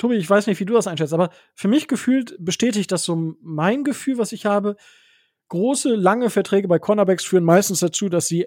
Tobi, 0.00 0.16
ich 0.16 0.30
weiß 0.30 0.46
nicht, 0.46 0.58
wie 0.58 0.64
du 0.64 0.72
das 0.72 0.86
einschätzt, 0.86 1.12
aber 1.12 1.28
für 1.54 1.68
mich 1.68 1.86
gefühlt 1.86 2.34
bestätigt 2.38 2.90
das 2.90 3.04
so 3.04 3.34
mein 3.42 3.84
Gefühl, 3.84 4.16
was 4.16 4.32
ich 4.32 4.46
habe. 4.46 4.76
Große, 5.48 5.94
lange 5.94 6.30
Verträge 6.30 6.68
bei 6.68 6.78
Cornerbacks 6.78 7.24
führen 7.24 7.44
meistens 7.44 7.80
dazu, 7.80 8.08
dass 8.08 8.26
sie 8.26 8.46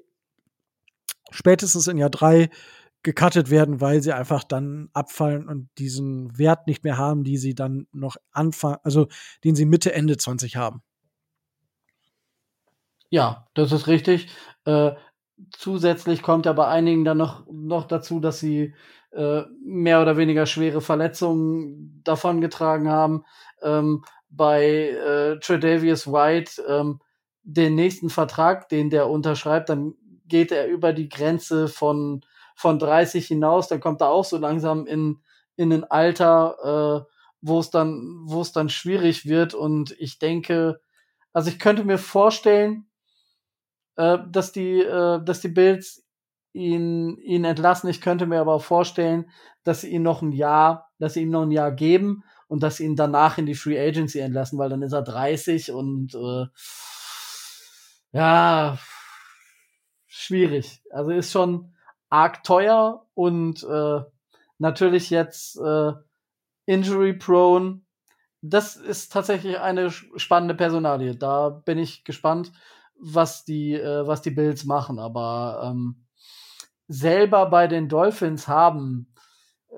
spätestens 1.29 1.87
in 1.87 1.99
Jahr 1.99 2.09
drei 2.09 2.49
gecuttet 3.03 3.51
werden, 3.51 3.81
weil 3.81 4.01
sie 4.01 4.13
einfach 4.13 4.43
dann 4.43 4.89
abfallen 4.93 5.47
und 5.47 5.69
diesen 5.77 6.35
Wert 6.39 6.65
nicht 6.65 6.83
mehr 6.83 6.97
haben, 6.97 7.23
die 7.23 7.37
sie 7.37 7.53
dann 7.53 7.85
noch 7.91 8.15
anfangen, 8.31 8.77
also 8.81 9.07
den 9.43 9.55
sie 9.55 9.65
Mitte, 9.65 9.93
Ende 9.93 10.17
20 10.17 10.55
haben. 10.55 10.81
Ja, 13.09 13.47
das 13.53 13.71
ist 13.71 13.85
richtig. 13.85 14.27
Äh, 14.65 14.93
zusätzlich 15.51 16.23
kommt 16.23 16.47
ja 16.47 16.53
bei 16.53 16.67
einigen 16.67 17.05
dann 17.05 17.17
noch, 17.17 17.45
noch 17.51 17.85
dazu, 17.85 18.19
dass 18.19 18.39
sie 18.39 18.73
äh, 19.15 19.43
mehr 19.63 20.01
oder 20.01 20.17
weniger 20.17 20.45
schwere 20.45 20.81
Verletzungen 20.81 22.01
davongetragen 22.03 22.89
haben. 22.89 23.25
Ähm, 23.61 24.03
bei 24.29 24.89
äh, 24.89 25.39
Tredavious 25.39 26.07
White 26.07 26.63
ähm, 26.67 26.99
den 27.43 27.75
nächsten 27.75 28.09
Vertrag, 28.09 28.69
den 28.69 28.89
der 28.89 29.09
unterschreibt, 29.09 29.69
dann 29.69 29.93
geht 30.25 30.51
er 30.51 30.67
über 30.67 30.93
die 30.93 31.09
Grenze 31.09 31.67
von, 31.67 32.21
von 32.55 32.79
30 32.79 33.27
hinaus. 33.27 33.67
Dann 33.67 33.79
kommt 33.79 34.01
er 34.01 34.09
auch 34.09 34.25
so 34.25 34.37
langsam 34.37 34.87
in, 34.87 35.21
in 35.55 35.71
ein 35.71 35.83
Alter, 35.83 37.05
äh, 37.05 37.13
wo 37.41 37.59
es 37.59 37.69
dann, 37.69 38.23
wo 38.25 38.41
es 38.41 38.51
dann 38.51 38.69
schwierig 38.69 39.27
wird. 39.27 39.53
Und 39.53 39.95
ich 39.99 40.17
denke, 40.17 40.79
also 41.33 41.49
ich 41.49 41.59
könnte 41.59 41.83
mir 41.83 41.97
vorstellen, 41.97 42.87
äh, 43.97 44.17
dass 44.27 44.51
die, 44.51 44.79
äh, 44.79 45.23
dass 45.23 45.41
die 45.41 45.49
Bills 45.49 46.02
ihn, 46.53 47.17
ihn 47.17 47.45
entlassen. 47.45 47.89
Ich 47.89 48.01
könnte 48.01 48.25
mir 48.25 48.39
aber 48.39 48.59
vorstellen, 48.59 49.29
dass 49.63 49.81
sie 49.81 49.89
ihn 49.89 50.03
noch 50.03 50.21
ein 50.21 50.31
Jahr, 50.31 50.91
dass 50.99 51.13
sie 51.13 51.21
ihm 51.21 51.29
noch 51.29 51.43
ein 51.43 51.51
Jahr 51.51 51.71
geben 51.71 52.23
und 52.47 52.63
dass 52.63 52.77
sie 52.77 52.85
ihn 52.85 52.95
danach 52.95 53.37
in 53.37 53.45
die 53.45 53.55
Free 53.55 53.79
Agency 53.79 54.19
entlassen, 54.19 54.59
weil 54.59 54.69
dann 54.69 54.81
ist 54.81 54.93
er 54.93 55.01
30 55.01 55.71
und 55.71 56.13
äh, 56.15 56.45
ja, 58.11 58.77
schwierig. 60.07 60.81
Also 60.91 61.11
ist 61.11 61.31
schon 61.31 61.73
arg 62.09 62.43
teuer 62.43 63.05
und 63.15 63.63
äh, 63.63 64.01
natürlich 64.59 65.09
jetzt 65.09 65.59
äh, 65.59 65.93
injury 66.65 67.13
prone. 67.13 67.81
Das 68.41 68.75
ist 68.75 69.11
tatsächlich 69.11 69.59
eine 69.59 69.89
spannende 69.91 70.53
Personalie. 70.53 71.15
Da 71.15 71.49
bin 71.49 71.77
ich 71.77 72.03
gespannt 72.03 72.51
was 73.03 73.43
die, 73.43 73.73
äh, 73.73 74.07
was 74.07 74.21
die 74.21 74.31
Bills 74.31 74.65
machen. 74.65 74.99
Aber 74.99 75.61
ähm, 75.65 76.02
selber 76.87 77.49
bei 77.49 77.67
den 77.67 77.89
Dolphins 77.89 78.47
haben 78.47 79.13
äh, 79.69 79.75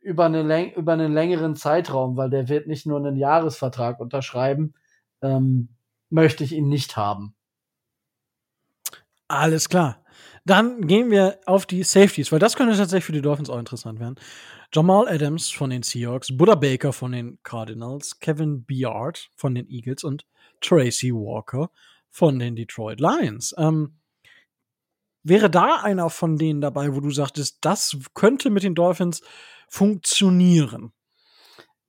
über, 0.00 0.26
eine 0.26 0.74
über 0.74 0.92
einen 0.92 1.12
längeren 1.12 1.56
Zeitraum, 1.56 2.16
weil 2.16 2.30
der 2.30 2.48
wird 2.48 2.66
nicht 2.66 2.86
nur 2.86 2.98
einen 2.98 3.16
Jahresvertrag 3.16 4.00
unterschreiben, 4.00 4.74
ähm, 5.22 5.68
möchte 6.10 6.44
ich 6.44 6.52
ihn 6.52 6.68
nicht 6.68 6.96
haben. 6.96 7.34
Alles 9.28 9.68
klar. 9.68 10.04
Dann 10.44 10.86
gehen 10.86 11.10
wir 11.10 11.38
auf 11.46 11.64
die 11.64 11.82
Safeties, 11.82 12.30
weil 12.30 12.38
das 12.38 12.54
könnte 12.54 12.76
tatsächlich 12.76 13.06
für 13.06 13.12
die 13.12 13.22
Dolphins 13.22 13.48
auch 13.48 13.58
interessant 13.58 13.98
werden. 13.98 14.16
Jamal 14.72 15.08
Adams 15.08 15.50
von 15.50 15.70
den 15.70 15.82
Seahawks, 15.82 16.36
Buddha 16.36 16.54
Baker 16.54 16.92
von 16.92 17.12
den 17.12 17.38
Cardinals, 17.42 18.20
Kevin 18.20 18.64
Biard 18.64 19.30
von 19.36 19.54
den 19.54 19.68
Eagles 19.70 20.04
und 20.04 20.26
Tracy 20.60 21.12
Walker 21.14 21.70
von 22.10 22.38
den 22.38 22.56
Detroit 22.56 23.00
Lions. 23.00 23.54
Ähm, 23.56 23.98
wäre 25.24 25.50
da 25.50 25.80
einer 25.82 26.10
von 26.10 26.36
denen 26.36 26.60
dabei, 26.60 26.94
wo 26.94 27.00
du 27.00 27.10
sagtest, 27.10 27.58
das 27.62 27.96
könnte 28.14 28.50
mit 28.50 28.62
den 28.62 28.74
Dolphins 28.74 29.22
funktionieren? 29.68 30.92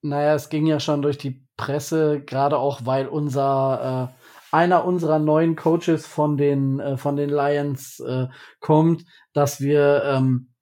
Naja, 0.01 0.35
es 0.35 0.49
ging 0.49 0.65
ja 0.65 0.79
schon 0.79 1.01
durch 1.01 1.17
die 1.17 1.45
Presse, 1.57 2.21
gerade 2.21 2.57
auch, 2.57 2.85
weil 2.85 3.07
unser 3.07 4.13
äh, 4.13 4.55
einer 4.55 4.85
unserer 4.85 5.19
neuen 5.19 5.55
Coaches 5.55 6.07
von 6.07 6.37
den 6.37 6.79
äh, 6.79 6.97
von 6.97 7.15
den 7.15 7.29
Lions 7.29 7.99
äh, 7.99 8.27
kommt, 8.59 9.05
dass 9.33 9.61
wir 9.61 10.03
ähm, 10.05 10.53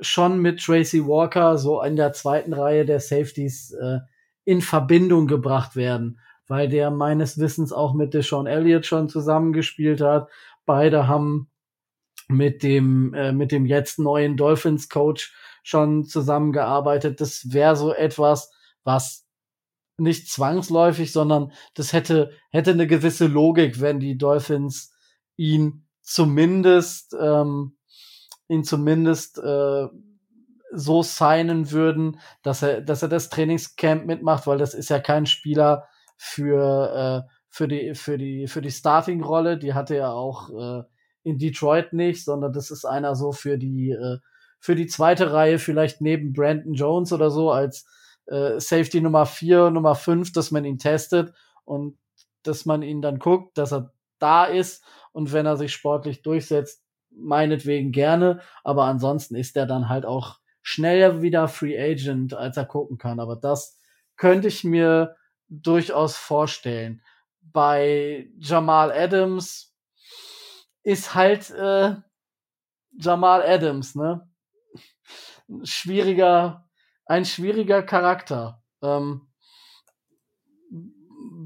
schon 0.00 0.38
mit 0.40 0.60
Tracy 0.60 1.06
Walker 1.06 1.58
so 1.58 1.82
in 1.82 1.96
der 1.96 2.12
zweiten 2.12 2.52
Reihe 2.52 2.84
der 2.84 3.00
Safeties 3.00 3.72
äh, 3.72 3.98
in 4.44 4.60
Verbindung 4.60 5.26
gebracht 5.26 5.76
werden 5.76 6.18
weil 6.52 6.68
der 6.68 6.90
meines 6.90 7.38
Wissens 7.38 7.72
auch 7.72 7.94
mit 7.94 8.12
Deshaun 8.12 8.46
Elliott 8.46 8.84
schon 8.84 9.08
zusammengespielt 9.08 10.02
hat. 10.02 10.28
Beide 10.66 11.08
haben 11.08 11.48
mit 12.28 12.62
dem, 12.62 13.14
äh, 13.14 13.32
mit 13.32 13.52
dem 13.52 13.66
jetzt 13.66 13.98
neuen 13.98 14.36
Dolphins 14.36 14.88
Coach 14.88 15.34
schon 15.62 16.04
zusammengearbeitet. 16.04 17.20
Das 17.20 17.52
wäre 17.52 17.76
so 17.76 17.92
etwas, 17.92 18.50
was 18.84 19.26
nicht 19.98 20.30
zwangsläufig, 20.30 21.12
sondern 21.12 21.52
das 21.74 21.92
hätte, 21.92 22.32
hätte 22.50 22.72
eine 22.72 22.86
gewisse 22.86 23.26
Logik, 23.26 23.80
wenn 23.80 24.00
die 24.00 24.18
Dolphins 24.18 24.92
ihn 25.36 25.86
zumindest, 26.00 27.14
ähm, 27.20 27.76
ihn 28.48 28.64
zumindest 28.64 29.38
äh, 29.38 29.86
so 30.74 31.02
signen 31.02 31.70
würden, 31.70 32.18
dass 32.42 32.62
er, 32.62 32.80
dass 32.80 33.02
er 33.02 33.08
das 33.08 33.28
Trainingscamp 33.28 34.06
mitmacht, 34.06 34.46
weil 34.46 34.58
das 34.58 34.74
ist 34.74 34.88
ja 34.88 34.98
kein 34.98 35.26
Spieler, 35.26 35.86
für, 36.24 37.26
äh, 37.26 37.32
für 37.48 37.66
die, 37.66 37.94
für 37.94 38.16
die, 38.16 38.46
für 38.46 38.62
die 38.62 38.70
Starting-Rolle. 38.70 39.58
Die 39.58 39.74
hatte 39.74 39.96
er 39.96 40.14
auch 40.14 40.50
äh, 40.50 40.84
in 41.22 41.38
Detroit 41.38 41.92
nicht, 41.92 42.24
sondern 42.24 42.52
das 42.52 42.70
ist 42.70 42.84
einer 42.84 43.14
so 43.14 43.32
für 43.32 43.58
die, 43.58 43.90
äh, 43.90 44.18
für 44.58 44.74
die 44.74 44.86
zweite 44.86 45.32
Reihe, 45.32 45.58
vielleicht 45.58 46.00
neben 46.00 46.32
Brandon 46.32 46.74
Jones 46.74 47.12
oder 47.12 47.30
so, 47.30 47.50
als 47.50 47.86
äh, 48.26 48.60
Safety 48.60 49.00
Nummer 49.00 49.26
vier, 49.26 49.70
Nummer 49.70 49.94
fünf, 49.94 50.32
dass 50.32 50.50
man 50.50 50.64
ihn 50.64 50.78
testet 50.78 51.32
und 51.64 51.98
dass 52.42 52.66
man 52.66 52.82
ihn 52.82 53.02
dann 53.02 53.18
guckt, 53.18 53.58
dass 53.58 53.72
er 53.72 53.92
da 54.18 54.44
ist 54.44 54.84
und 55.12 55.32
wenn 55.32 55.46
er 55.46 55.56
sich 55.56 55.72
sportlich 55.72 56.22
durchsetzt, 56.22 56.82
meinetwegen 57.10 57.92
gerne, 57.92 58.40
aber 58.64 58.84
ansonsten 58.84 59.34
ist 59.36 59.56
er 59.56 59.66
dann 59.66 59.88
halt 59.88 60.06
auch 60.06 60.38
schneller 60.62 61.22
wieder 61.22 61.48
Free 61.48 61.78
Agent, 61.78 62.34
als 62.34 62.56
er 62.56 62.64
gucken 62.64 62.98
kann. 62.98 63.20
Aber 63.20 63.36
das 63.36 63.78
könnte 64.16 64.48
ich 64.48 64.64
mir 64.64 65.16
durchaus 65.48 66.16
vorstellen. 66.16 67.02
Bei 67.40 68.28
Jamal 68.38 68.92
Adams 68.92 69.71
ist 70.82 71.14
halt 71.14 71.50
äh, 71.50 71.96
Jamal 72.98 73.42
Adams, 73.42 73.94
ne? 73.94 74.28
Schwieriger, 75.64 76.68
ein 77.06 77.24
schwieriger 77.24 77.82
Charakter. 77.82 78.62
Ähm, 78.82 79.28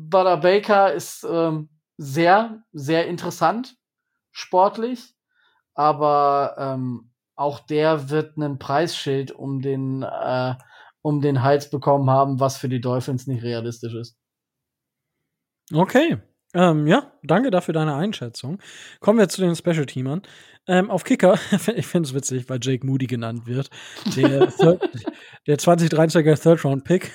Butter 0.09 0.37
Baker 0.37 0.93
ist, 0.93 1.25
ähm, 1.29 1.69
sehr, 1.99 2.63
sehr 2.73 3.07
interessant, 3.07 3.77
sportlich, 4.31 5.15
aber 5.75 6.57
ähm, 6.59 7.13
auch 7.37 7.61
der 7.61 8.11
wird 8.11 8.37
einen 8.37 8.59
Preisschild 8.59 9.33
um 9.33 9.61
den, 9.61 10.03
äh, 10.03 10.55
um 11.03 11.21
den 11.21 11.43
Hals 11.43 11.71
bekommen 11.71 12.11
haben, 12.11 12.41
was 12.41 12.57
für 12.57 12.69
die 12.69 12.81
Dolphins 12.81 13.27
nicht 13.27 13.43
realistisch 13.43 13.95
ist. 13.95 14.19
Okay. 15.73 16.19
Ähm, 16.57 16.87
ja, 16.87 17.13
danke 17.23 17.51
dafür 17.51 17.75
deine 17.75 17.95
Einschätzung. 17.97 18.59
Kommen 19.01 19.19
wir 19.19 19.29
zu 19.29 19.43
den 19.43 19.55
Special-Teamern. 19.55 20.23
Ähm, 20.67 20.91
auf 20.91 21.05
Kicker, 21.05 21.39
ich 21.77 21.87
finde 21.87 22.09
es 22.09 22.15
witzig, 22.15 22.49
weil 22.49 22.61
Jake 22.63 22.87
Moody 22.87 23.07
genannt 23.07 23.47
wird. 23.47 23.69
Der, 24.17 24.47
der 25.47 25.59
2023er 25.59 26.43
Third-Round-Pick. 26.43 27.13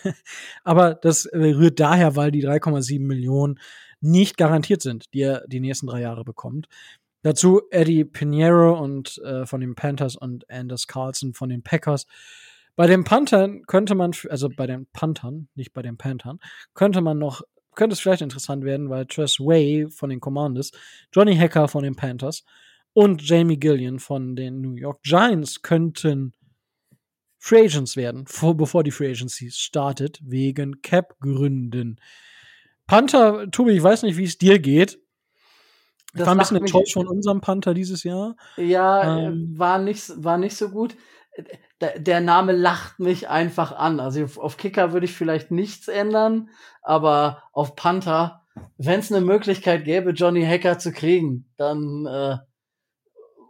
Aber 0.64 0.94
das 0.94 1.28
rührt 1.34 1.80
daher, 1.80 2.16
weil 2.16 2.30
die 2.30 2.46
3,7 2.46 3.00
Millionen 3.02 3.60
nicht 4.00 4.38
garantiert 4.38 4.84
sind, 4.84 5.12
die 5.16 5.22
er 5.22 5.44
die 5.48 5.60
nächsten 5.60 5.88
drei 5.88 6.02
Jahre 6.02 6.24
bekommt. 6.24 6.68
Dazu 7.24 7.62
Eddie 7.72 8.06
Pinheiro 8.06 8.80
und 8.80 9.18
äh, 9.24 9.48
von 9.48 9.60
den 9.62 9.74
Panthers 9.74 10.16
und 10.16 10.48
Anders 10.52 10.86
Carlson 10.86 11.34
von 11.34 11.50
den 11.50 11.64
Packers. 11.64 12.06
Bei 12.76 12.86
den 12.86 13.04
Panthern 13.04 13.64
könnte 13.66 13.96
man, 13.96 14.12
also 14.30 14.50
bei 14.50 14.68
den 14.68 14.86
Panthern, 14.94 15.50
nicht 15.56 15.74
bei 15.74 15.82
den 15.82 15.98
Panthern, 15.98 16.40
könnte 16.76 17.02
man 17.02 17.18
noch, 17.18 17.42
könnte 17.76 17.94
es 17.94 18.00
vielleicht 18.00 18.22
interessant 18.22 18.64
werden, 18.64 18.90
weil 18.90 19.06
Tress 19.06 19.40
Way 19.40 19.88
von 19.90 20.10
den 20.10 20.20
Commanders, 20.20 20.72
Johnny 21.14 21.36
Hacker 21.36 21.68
von 21.68 21.84
den 21.84 21.96
Panthers 21.96 22.44
und 22.94 23.28
Jamie 23.28 23.58
Gillian 23.58 24.00
von 24.00 24.36
den 24.36 24.62
New 24.62 24.76
York 24.76 25.02
Giants 25.04 25.62
könnten 25.62 26.34
Free 27.38 27.66
Agents 27.66 27.96
werden, 27.96 28.26
vor, 28.28 28.56
bevor 28.56 28.84
die 28.84 28.92
Free 28.92 29.12
Agency 29.12 29.52
startet, 29.52 30.20
wegen 30.24 30.82
Cap-Gründen. 30.82 32.00
Panther, 32.88 33.50
Tobi, 33.52 33.72
ich 33.72 33.84
weiß 33.84 34.04
nicht, 34.04 34.18
wie 34.18 34.26
es 34.26 34.38
dir 34.38 34.60
geht. 34.60 35.00
Ich 36.14 36.18
das 36.18 36.28
war 36.28 36.36
ein 36.36 36.40
bisschen 36.40 36.58
enttäuscht 36.58 36.94
von 36.94 37.08
unserem 37.08 37.40
Panther 37.40 37.74
dieses 37.74 38.04
Jahr. 38.04 38.36
Ja, 38.58 39.28
ähm, 39.28 39.58
war, 39.58 39.80
nicht, 39.80 40.12
war 40.18 40.38
nicht 40.38 40.58
so 40.58 40.70
gut. 40.70 40.98
Der, 41.98 42.22
Name 42.22 42.52
lacht 42.52 43.00
mich 43.00 43.30
einfach 43.30 43.72
an. 43.72 44.00
Also 44.00 44.26
auf, 44.40 44.58
Kicker 44.58 44.94
würde 44.94 45.06
ich 45.06 45.14
vielleicht 45.14 45.50
nichts 45.50 45.88
ändern, 45.88 46.50
aber 46.82 47.44
auf 47.54 47.76
Panther, 47.76 48.46
wenn 48.78 49.00
es 49.00 49.12
eine 49.12 49.26
Möglichkeit 49.26 49.86
gäbe, 49.86 50.12
Johnny 50.12 50.46
Hacker 50.46 50.78
zu 50.78 50.92
kriegen, 50.92 51.52
dann 51.58 52.06
äh, 52.06 52.38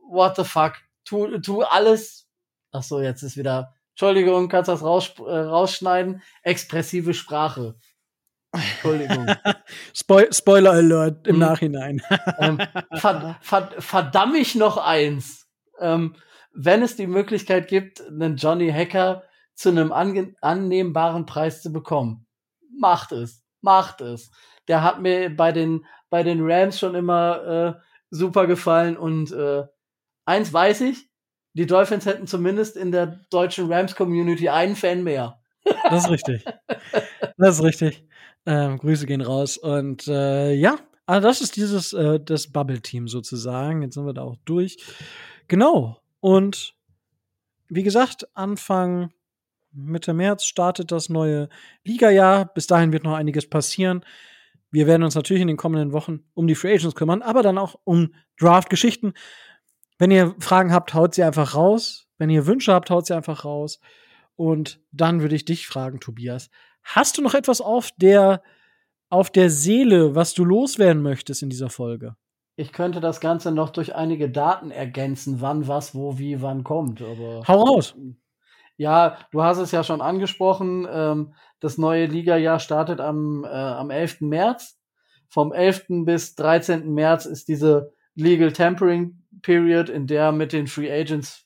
what 0.09 0.35
the 0.35 0.43
fuck? 0.43 0.73
Tu, 1.05 1.39
tu 1.39 1.63
alles. 1.63 2.27
Ach 2.71 2.83
so, 2.83 3.01
jetzt 3.01 3.23
ist 3.23 3.35
wieder. 3.35 3.73
Entschuldigung, 3.91 4.47
kannst 4.47 4.69
das 4.69 4.83
raus, 4.83 5.13
äh, 5.19 5.37
rausschneiden? 5.37 6.21
Expressive 6.43 7.13
Sprache. 7.13 7.75
Entschuldigung. 8.51 9.27
Spoil 9.93 10.31
Spoiler 10.33 10.71
Alert 10.71 11.27
im 11.27 11.35
hm. 11.35 11.39
Nachhinein. 11.39 12.01
ähm, 12.39 12.57
ver 12.93 13.37
ver 13.41 13.69
verdammt 13.79 14.35
ich 14.35 14.55
noch 14.55 14.77
eins. 14.77 15.47
Ähm, 15.79 16.15
wenn 16.53 16.81
es 16.81 16.95
die 16.95 17.07
Möglichkeit 17.07 17.67
gibt, 17.67 18.05
einen 18.05 18.37
Johnny 18.37 18.71
Hacker 18.71 19.23
zu 19.53 19.69
einem 19.69 19.91
annehmbaren 19.91 21.25
Preis 21.25 21.61
zu 21.61 21.71
bekommen, 21.71 22.25
macht 22.77 23.11
es. 23.11 23.43
Macht 23.61 24.01
es. 24.01 24.31
Der 24.67 24.83
hat 24.83 25.01
mir 25.01 25.35
bei 25.35 25.51
den, 25.51 25.85
bei 26.09 26.23
den 26.23 26.39
Rams 26.41 26.79
schon 26.79 26.95
immer 26.95 27.77
äh, 27.77 27.81
super 28.09 28.47
gefallen 28.47 28.97
und 28.97 29.31
äh, 29.31 29.63
eins 30.25 30.51
weiß 30.51 30.81
ich, 30.81 31.09
die 31.53 31.65
Dolphins 31.65 32.05
hätten 32.05 32.27
zumindest 32.27 32.77
in 32.77 32.91
der 32.91 33.19
deutschen 33.29 33.71
Rams-Community 33.71 34.49
einen 34.49 34.75
Fan 34.75 35.03
mehr. 35.03 35.41
Das 35.89 36.05
ist 36.05 36.09
richtig. 36.09 36.45
Das 37.37 37.57
ist 37.57 37.63
richtig. 37.63 38.05
Ähm, 38.45 38.77
Grüße 38.77 39.05
gehen 39.05 39.21
raus. 39.21 39.57
Und 39.57 40.07
äh, 40.07 40.53
ja, 40.53 40.77
also 41.05 41.27
das 41.27 41.41
ist 41.41 41.55
dieses, 41.55 41.93
äh, 41.93 42.19
das 42.19 42.51
Bubble-Team 42.51 43.07
sozusagen. 43.07 43.81
Jetzt 43.81 43.95
sind 43.95 44.05
wir 44.05 44.13
da 44.13 44.23
auch 44.23 44.37
durch. 44.45 44.77
Genau. 45.47 46.00
Und 46.21 46.75
wie 47.67 47.83
gesagt, 47.83 48.27
Anfang 48.35 49.11
Mitte 49.73 50.13
März 50.13 50.45
startet 50.45 50.91
das 50.91 51.09
neue 51.09 51.49
Liga-Jahr. 51.83 52.45
Bis 52.45 52.67
dahin 52.67 52.93
wird 52.93 53.03
noch 53.03 53.13
einiges 53.13 53.49
passieren. 53.49 54.05
Wir 54.69 54.87
werden 54.87 55.03
uns 55.03 55.15
natürlich 55.15 55.41
in 55.41 55.49
den 55.49 55.57
kommenden 55.57 55.91
Wochen 55.91 56.23
um 56.33 56.47
die 56.47 56.55
Free 56.55 56.73
Agents 56.73 56.95
kümmern, 56.95 57.21
aber 57.21 57.43
dann 57.43 57.57
auch 57.57 57.75
um 57.83 58.13
Draft-Geschichten. 58.39 59.13
Wenn 59.97 60.11
ihr 60.11 60.33
Fragen 60.39 60.71
habt, 60.71 60.93
haut 60.93 61.13
sie 61.13 61.23
einfach 61.23 61.55
raus. 61.55 62.07
Wenn 62.17 62.29
ihr 62.29 62.47
Wünsche 62.47 62.73
habt, 62.73 62.89
haut 62.89 63.05
sie 63.05 63.15
einfach 63.15 63.43
raus. 63.43 63.79
Und 64.35 64.79
dann 64.91 65.21
würde 65.21 65.35
ich 65.35 65.43
dich 65.43 65.67
fragen, 65.67 65.99
Tobias, 65.99 66.49
Hast 66.83 67.17
du 67.17 67.21
noch 67.21 67.33
etwas 67.33 67.61
auf 67.61 67.91
der, 67.97 68.41
auf 69.09 69.29
der 69.29 69.49
Seele, 69.49 70.15
was 70.15 70.33
du 70.33 70.43
loswerden 70.43 71.01
möchtest 71.01 71.43
in 71.43 71.49
dieser 71.49 71.69
Folge? 71.69 72.15
Ich 72.55 72.73
könnte 72.73 72.99
das 72.99 73.19
Ganze 73.19 73.51
noch 73.51 73.69
durch 73.69 73.95
einige 73.95 74.29
Daten 74.29 74.71
ergänzen, 74.71 75.41
wann 75.41 75.67
was, 75.67 75.95
wo, 75.95 76.17
wie, 76.17 76.41
wann 76.41 76.63
kommt. 76.63 77.01
Aber 77.01 77.43
Hau 77.47 77.63
raus! 77.63 77.95
Ja, 78.77 79.17
du 79.31 79.43
hast 79.43 79.59
es 79.59 79.71
ja 79.71 79.83
schon 79.83 80.01
angesprochen. 80.01 80.87
Ähm, 80.91 81.33
das 81.59 81.77
neue 81.77 82.07
Liga-Jahr 82.07 82.59
startet 82.59 82.99
am, 82.99 83.43
äh, 83.43 83.47
am 83.47 83.89
11. 83.89 84.21
März. 84.21 84.79
Vom 85.29 85.53
11. 85.53 86.03
bis 86.05 86.35
13. 86.35 86.91
März 86.93 87.25
ist 87.25 87.47
diese 87.47 87.93
Legal 88.15 88.51
Tampering 88.51 89.23
Period, 89.41 89.89
in 89.89 90.07
der 90.07 90.31
mit 90.31 90.51
den 90.51 90.67
Free 90.67 90.91
Agents 90.91 91.45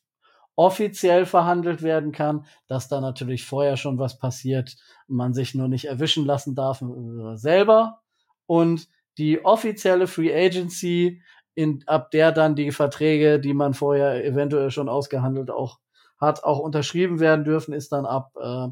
offiziell 0.56 1.26
verhandelt 1.26 1.84
werden 1.84 2.12
kann, 2.12 2.46
dass 2.68 2.88
da 2.88 3.02
natürlich 3.02 3.46
vorher 3.46 3.78
schon 3.78 4.00
was 4.00 4.18
passiert, 4.18 4.76
man 5.08 5.34
sich 5.34 5.54
nur 5.54 5.68
nicht 5.68 5.86
erwischen 5.86 6.26
lassen 6.26 6.56
darf 6.56 6.82
äh, 6.82 7.36
selber 7.36 8.02
und 8.46 8.88
die 9.18 9.44
offizielle 9.44 10.08
Free 10.08 10.34
Agency, 10.34 11.22
in, 11.56 11.84
ab 11.88 12.12
der 12.12 12.32
dann 12.32 12.56
die 12.56 12.72
Verträge, 12.72 13.40
die 13.40 13.54
man 13.54 13.74
vorher 13.74 14.24
eventuell 14.26 14.72
schon 14.72 14.90
ausgehandelt 14.90 15.50
auch 15.50 15.80
hat, 16.20 16.44
auch 16.44 16.60
unterschrieben 16.60 17.20
werden 17.20 17.46
dürfen, 17.46 17.74
ist 17.74 17.92
dann 17.92 18.06
ab 18.06 18.34
äh, 18.40 18.68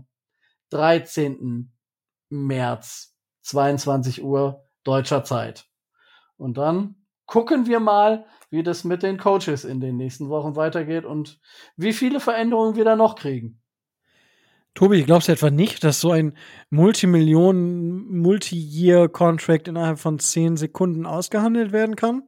13. 0.70 1.72
März 2.30 3.16
22 3.44 4.24
Uhr 4.24 4.66
deutscher 4.84 5.24
Zeit. 5.24 5.68
Und 6.38 6.58
dann 6.58 6.96
gucken 7.26 7.68
wir 7.68 7.80
mal, 7.80 8.26
wie 8.50 8.64
das 8.64 8.84
mit 8.84 9.02
den 9.02 9.18
Coaches 9.18 9.64
in 9.64 9.80
den 9.80 9.98
nächsten 9.98 10.30
Wochen 10.30 10.56
weitergeht 10.56 11.06
und 11.06 11.40
wie 11.78 11.94
viele 11.94 12.20
Veränderungen 12.20 12.76
wir 12.76 12.86
da 12.86 12.96
noch 12.96 13.16
kriegen. 13.16 13.63
Tobi, 14.74 15.04
glaubst 15.04 15.28
du 15.28 15.32
etwa 15.32 15.52
nicht, 15.52 15.84
dass 15.84 16.02
so 16.02 16.12
ein 16.12 16.36
Multimillionen, 16.72 18.20
Multi-Year-Contract 18.20 19.68
innerhalb 19.68 20.00
von 20.00 20.18
zehn 20.18 20.58
Sekunden 20.58 21.06
ausgehandelt 21.06 21.72
werden 21.72 21.96
kann? 21.96 22.24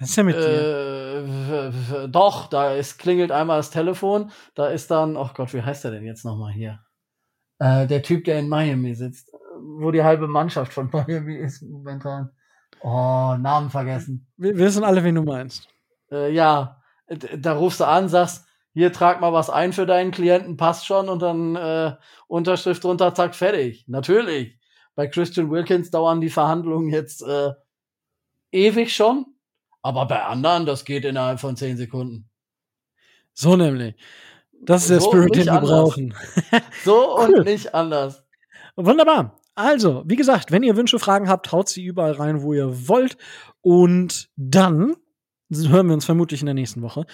Was 0.00 0.08
ist 0.08 0.18
denn 0.18 0.26
mit 0.26 0.36
dir? 0.36 1.72
Äh, 1.72 2.08
doch, 2.08 2.48
da 2.48 2.72
ist, 2.72 2.98
klingelt 2.98 3.30
einmal 3.30 3.58
das 3.58 3.70
Telefon, 3.70 4.32
da 4.54 4.68
ist 4.68 4.90
dann, 4.90 5.16
oh 5.16 5.30
Gott, 5.34 5.54
wie 5.54 5.62
heißt 5.62 5.84
der 5.84 5.92
denn 5.92 6.04
jetzt 6.04 6.24
nochmal 6.24 6.52
hier? 6.52 6.80
Äh, 7.58 7.86
der 7.86 8.02
Typ, 8.02 8.24
der 8.24 8.38
in 8.40 8.48
Miami 8.48 8.94
sitzt, 8.94 9.30
wo 9.60 9.90
die 9.92 10.02
halbe 10.02 10.26
Mannschaft 10.26 10.72
von 10.72 10.90
Miami 10.92 11.36
ist 11.36 11.62
momentan. 11.62 12.30
Oh, 12.80 13.36
Namen 13.38 13.70
vergessen. 13.70 14.26
Wir 14.38 14.56
wissen 14.56 14.82
alle, 14.82 15.04
wen 15.04 15.14
du 15.14 15.22
meinst. 15.22 15.68
Äh, 16.10 16.32
ja, 16.32 16.82
da 17.06 17.52
rufst 17.52 17.80
du 17.80 17.84
an, 17.86 18.08
sagst, 18.08 18.46
hier 18.72 18.92
trag 18.92 19.20
mal 19.20 19.32
was 19.32 19.50
ein 19.50 19.72
für 19.72 19.86
deinen 19.86 20.12
Klienten, 20.12 20.56
passt 20.56 20.86
schon 20.86 21.08
und 21.08 21.20
dann 21.22 21.56
äh, 21.56 21.96
Unterschrift 22.28 22.84
drunter, 22.84 23.14
zack, 23.14 23.34
fertig. 23.34 23.84
Natürlich. 23.88 24.58
Bei 24.94 25.06
Christian 25.06 25.50
Wilkins 25.50 25.90
dauern 25.90 26.20
die 26.20 26.30
Verhandlungen 26.30 26.90
jetzt 26.90 27.22
äh, 27.22 27.52
ewig 28.52 28.94
schon, 28.94 29.26
aber 29.82 30.06
bei 30.06 30.22
anderen, 30.22 30.66
das 30.66 30.84
geht 30.84 31.04
innerhalb 31.04 31.40
von 31.40 31.56
zehn 31.56 31.76
Sekunden. 31.76 32.28
So 33.32 33.56
nämlich. 33.56 33.94
Das 34.62 34.82
ist 34.82 34.90
der 34.90 35.00
so 35.00 35.10
Spirit, 35.10 35.36
den 35.36 35.46
wir 35.46 35.60
brauchen. 35.60 36.14
so 36.84 37.16
cool. 37.18 37.38
und 37.38 37.44
nicht 37.46 37.74
anders. 37.74 38.24
Wunderbar. 38.76 39.40
Also, 39.54 40.02
wie 40.06 40.16
gesagt, 40.16 40.52
wenn 40.52 40.62
ihr 40.62 40.76
Wünsche, 40.76 40.98
Fragen 40.98 41.28
habt, 41.28 41.50
haut 41.50 41.68
sie 41.68 41.84
überall 41.84 42.12
rein, 42.12 42.42
wo 42.42 42.52
ihr 42.52 42.88
wollt. 42.88 43.16
Und 43.62 44.30
dann 44.36 44.96
hören 45.50 45.86
wir 45.86 45.94
uns 45.94 46.04
vermutlich 46.04 46.40
in 46.40 46.46
der 46.46 46.54
nächsten 46.54 46.82
Woche 46.82 47.06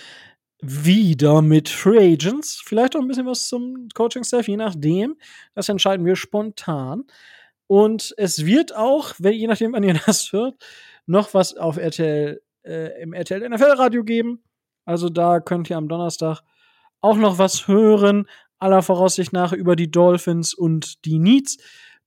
wieder 0.60 1.42
mit 1.42 1.68
Free 1.68 2.14
Agents. 2.14 2.62
Vielleicht 2.64 2.96
auch 2.96 3.00
ein 3.00 3.08
bisschen 3.08 3.26
was 3.26 3.48
zum 3.48 3.88
Coaching-Staff, 3.94 4.48
je 4.48 4.56
nachdem. 4.56 5.16
Das 5.54 5.68
entscheiden 5.68 6.06
wir 6.06 6.16
spontan. 6.16 7.04
Und 7.66 8.14
es 8.16 8.44
wird 8.46 8.74
auch, 8.74 9.14
wenn, 9.18 9.34
je 9.34 9.46
nachdem, 9.46 9.72
wann 9.72 9.82
ihr 9.82 9.94
das 10.06 10.32
hört, 10.32 10.54
noch 11.06 11.34
was 11.34 11.56
auf 11.56 11.76
RTL, 11.76 12.40
äh, 12.64 13.02
im 13.02 13.12
RTL 13.12 13.48
NFL-Radio 13.48 14.04
geben. 14.04 14.42
Also 14.84 15.08
da 15.08 15.40
könnt 15.40 15.70
ihr 15.70 15.76
am 15.76 15.88
Donnerstag 15.88 16.42
auch 17.00 17.16
noch 17.16 17.38
was 17.38 17.68
hören, 17.68 18.26
aller 18.58 18.82
Voraussicht 18.82 19.32
nach 19.32 19.52
über 19.52 19.76
die 19.76 19.90
Dolphins 19.90 20.54
und 20.54 21.04
die 21.04 21.18
Needs 21.18 21.58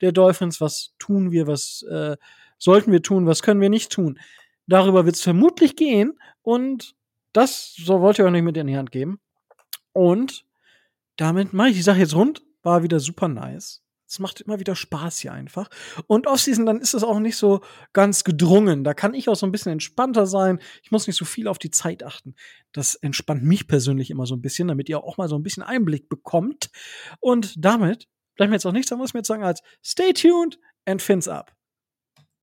der 0.02 0.12
Dolphins, 0.12 0.62
was 0.62 0.94
tun 0.98 1.32
wir, 1.32 1.48
was 1.48 1.84
äh, 1.84 2.18
sollten 2.58 2.92
wir 2.92 3.02
tun, 3.02 3.26
was 3.26 3.44
können 3.44 3.62
wir 3.62 3.70
nicht 3.70 3.92
tun. 3.92 4.20
Darüber 4.66 5.06
wird 5.06 5.16
es 5.16 5.22
vermutlich 5.22 5.76
gehen 5.76 6.18
und 6.42 6.96
das 7.34 7.74
so 7.76 8.02
wollte 8.02 8.22
ich 8.22 8.26
euch 8.26 8.32
nicht 8.32 8.44
mit 8.44 8.58
in 8.58 8.68
die 8.68 8.78
Hand 8.78 8.92
geben. 8.92 9.20
Und 9.94 10.46
damit 11.18 11.54
mache 11.54 11.70
ich 11.70 11.76
die 11.76 11.82
Sache 11.82 12.00
jetzt 12.00 12.16
rund. 12.16 12.42
War 12.64 12.84
wieder 12.84 13.00
super 13.00 13.28
nice. 13.28 13.84
Es 14.10 14.18
macht 14.18 14.42
immer 14.42 14.60
wieder 14.60 14.76
Spaß 14.76 15.20
hier 15.20 15.34
einfach. 15.34 15.70
Und 16.08 16.26
Offseason, 16.26 16.66
dann 16.66 16.82
ist 16.82 16.96
es 16.96 17.04
auch 17.04 17.20
nicht 17.20 17.38
so 17.38 17.62
ganz 17.94 18.24
gedrungen. 18.24 18.84
Da 18.84 18.96
kann 18.96 19.14
ich 19.14 19.30
auch 19.30 19.36
so 19.36 19.46
ein 19.46 19.52
bisschen 19.52 19.72
entspannter 19.72 20.26
sein. 20.26 20.60
Ich 20.82 20.90
muss 20.90 21.06
nicht 21.06 21.16
so 21.16 21.26
viel 21.26 21.48
auf 21.48 21.60
die 21.60 21.70
Zeit 21.70 22.04
achten. 22.04 22.34
Das 22.72 22.96
entspannt 22.96 23.44
mich 23.44 23.68
persönlich 23.68 24.10
immer 24.10 24.26
so 24.26 24.36
ein 24.36 24.42
bisschen, 24.42 24.68
damit 24.68 24.90
ihr 24.90 25.04
auch 25.04 25.18
mal 25.18 25.30
so 25.30 25.36
ein 25.36 25.44
bisschen 25.44 25.62
Einblick 25.62 26.10
bekommt. 26.10 26.72
Und 27.20 27.54
damit 27.64 28.08
bleibt 28.36 28.50
mir 28.50 28.56
jetzt 28.56 28.66
auch 28.66 28.72
nichts 28.72 28.92
anderes 28.92 29.14
mehr 29.14 29.22
zu 29.22 29.34
sagen 29.34 29.44
als 29.44 29.62
stay 29.86 30.12
tuned 30.12 30.60
and 30.86 31.04
fins 31.04 31.28
up. 31.28 31.59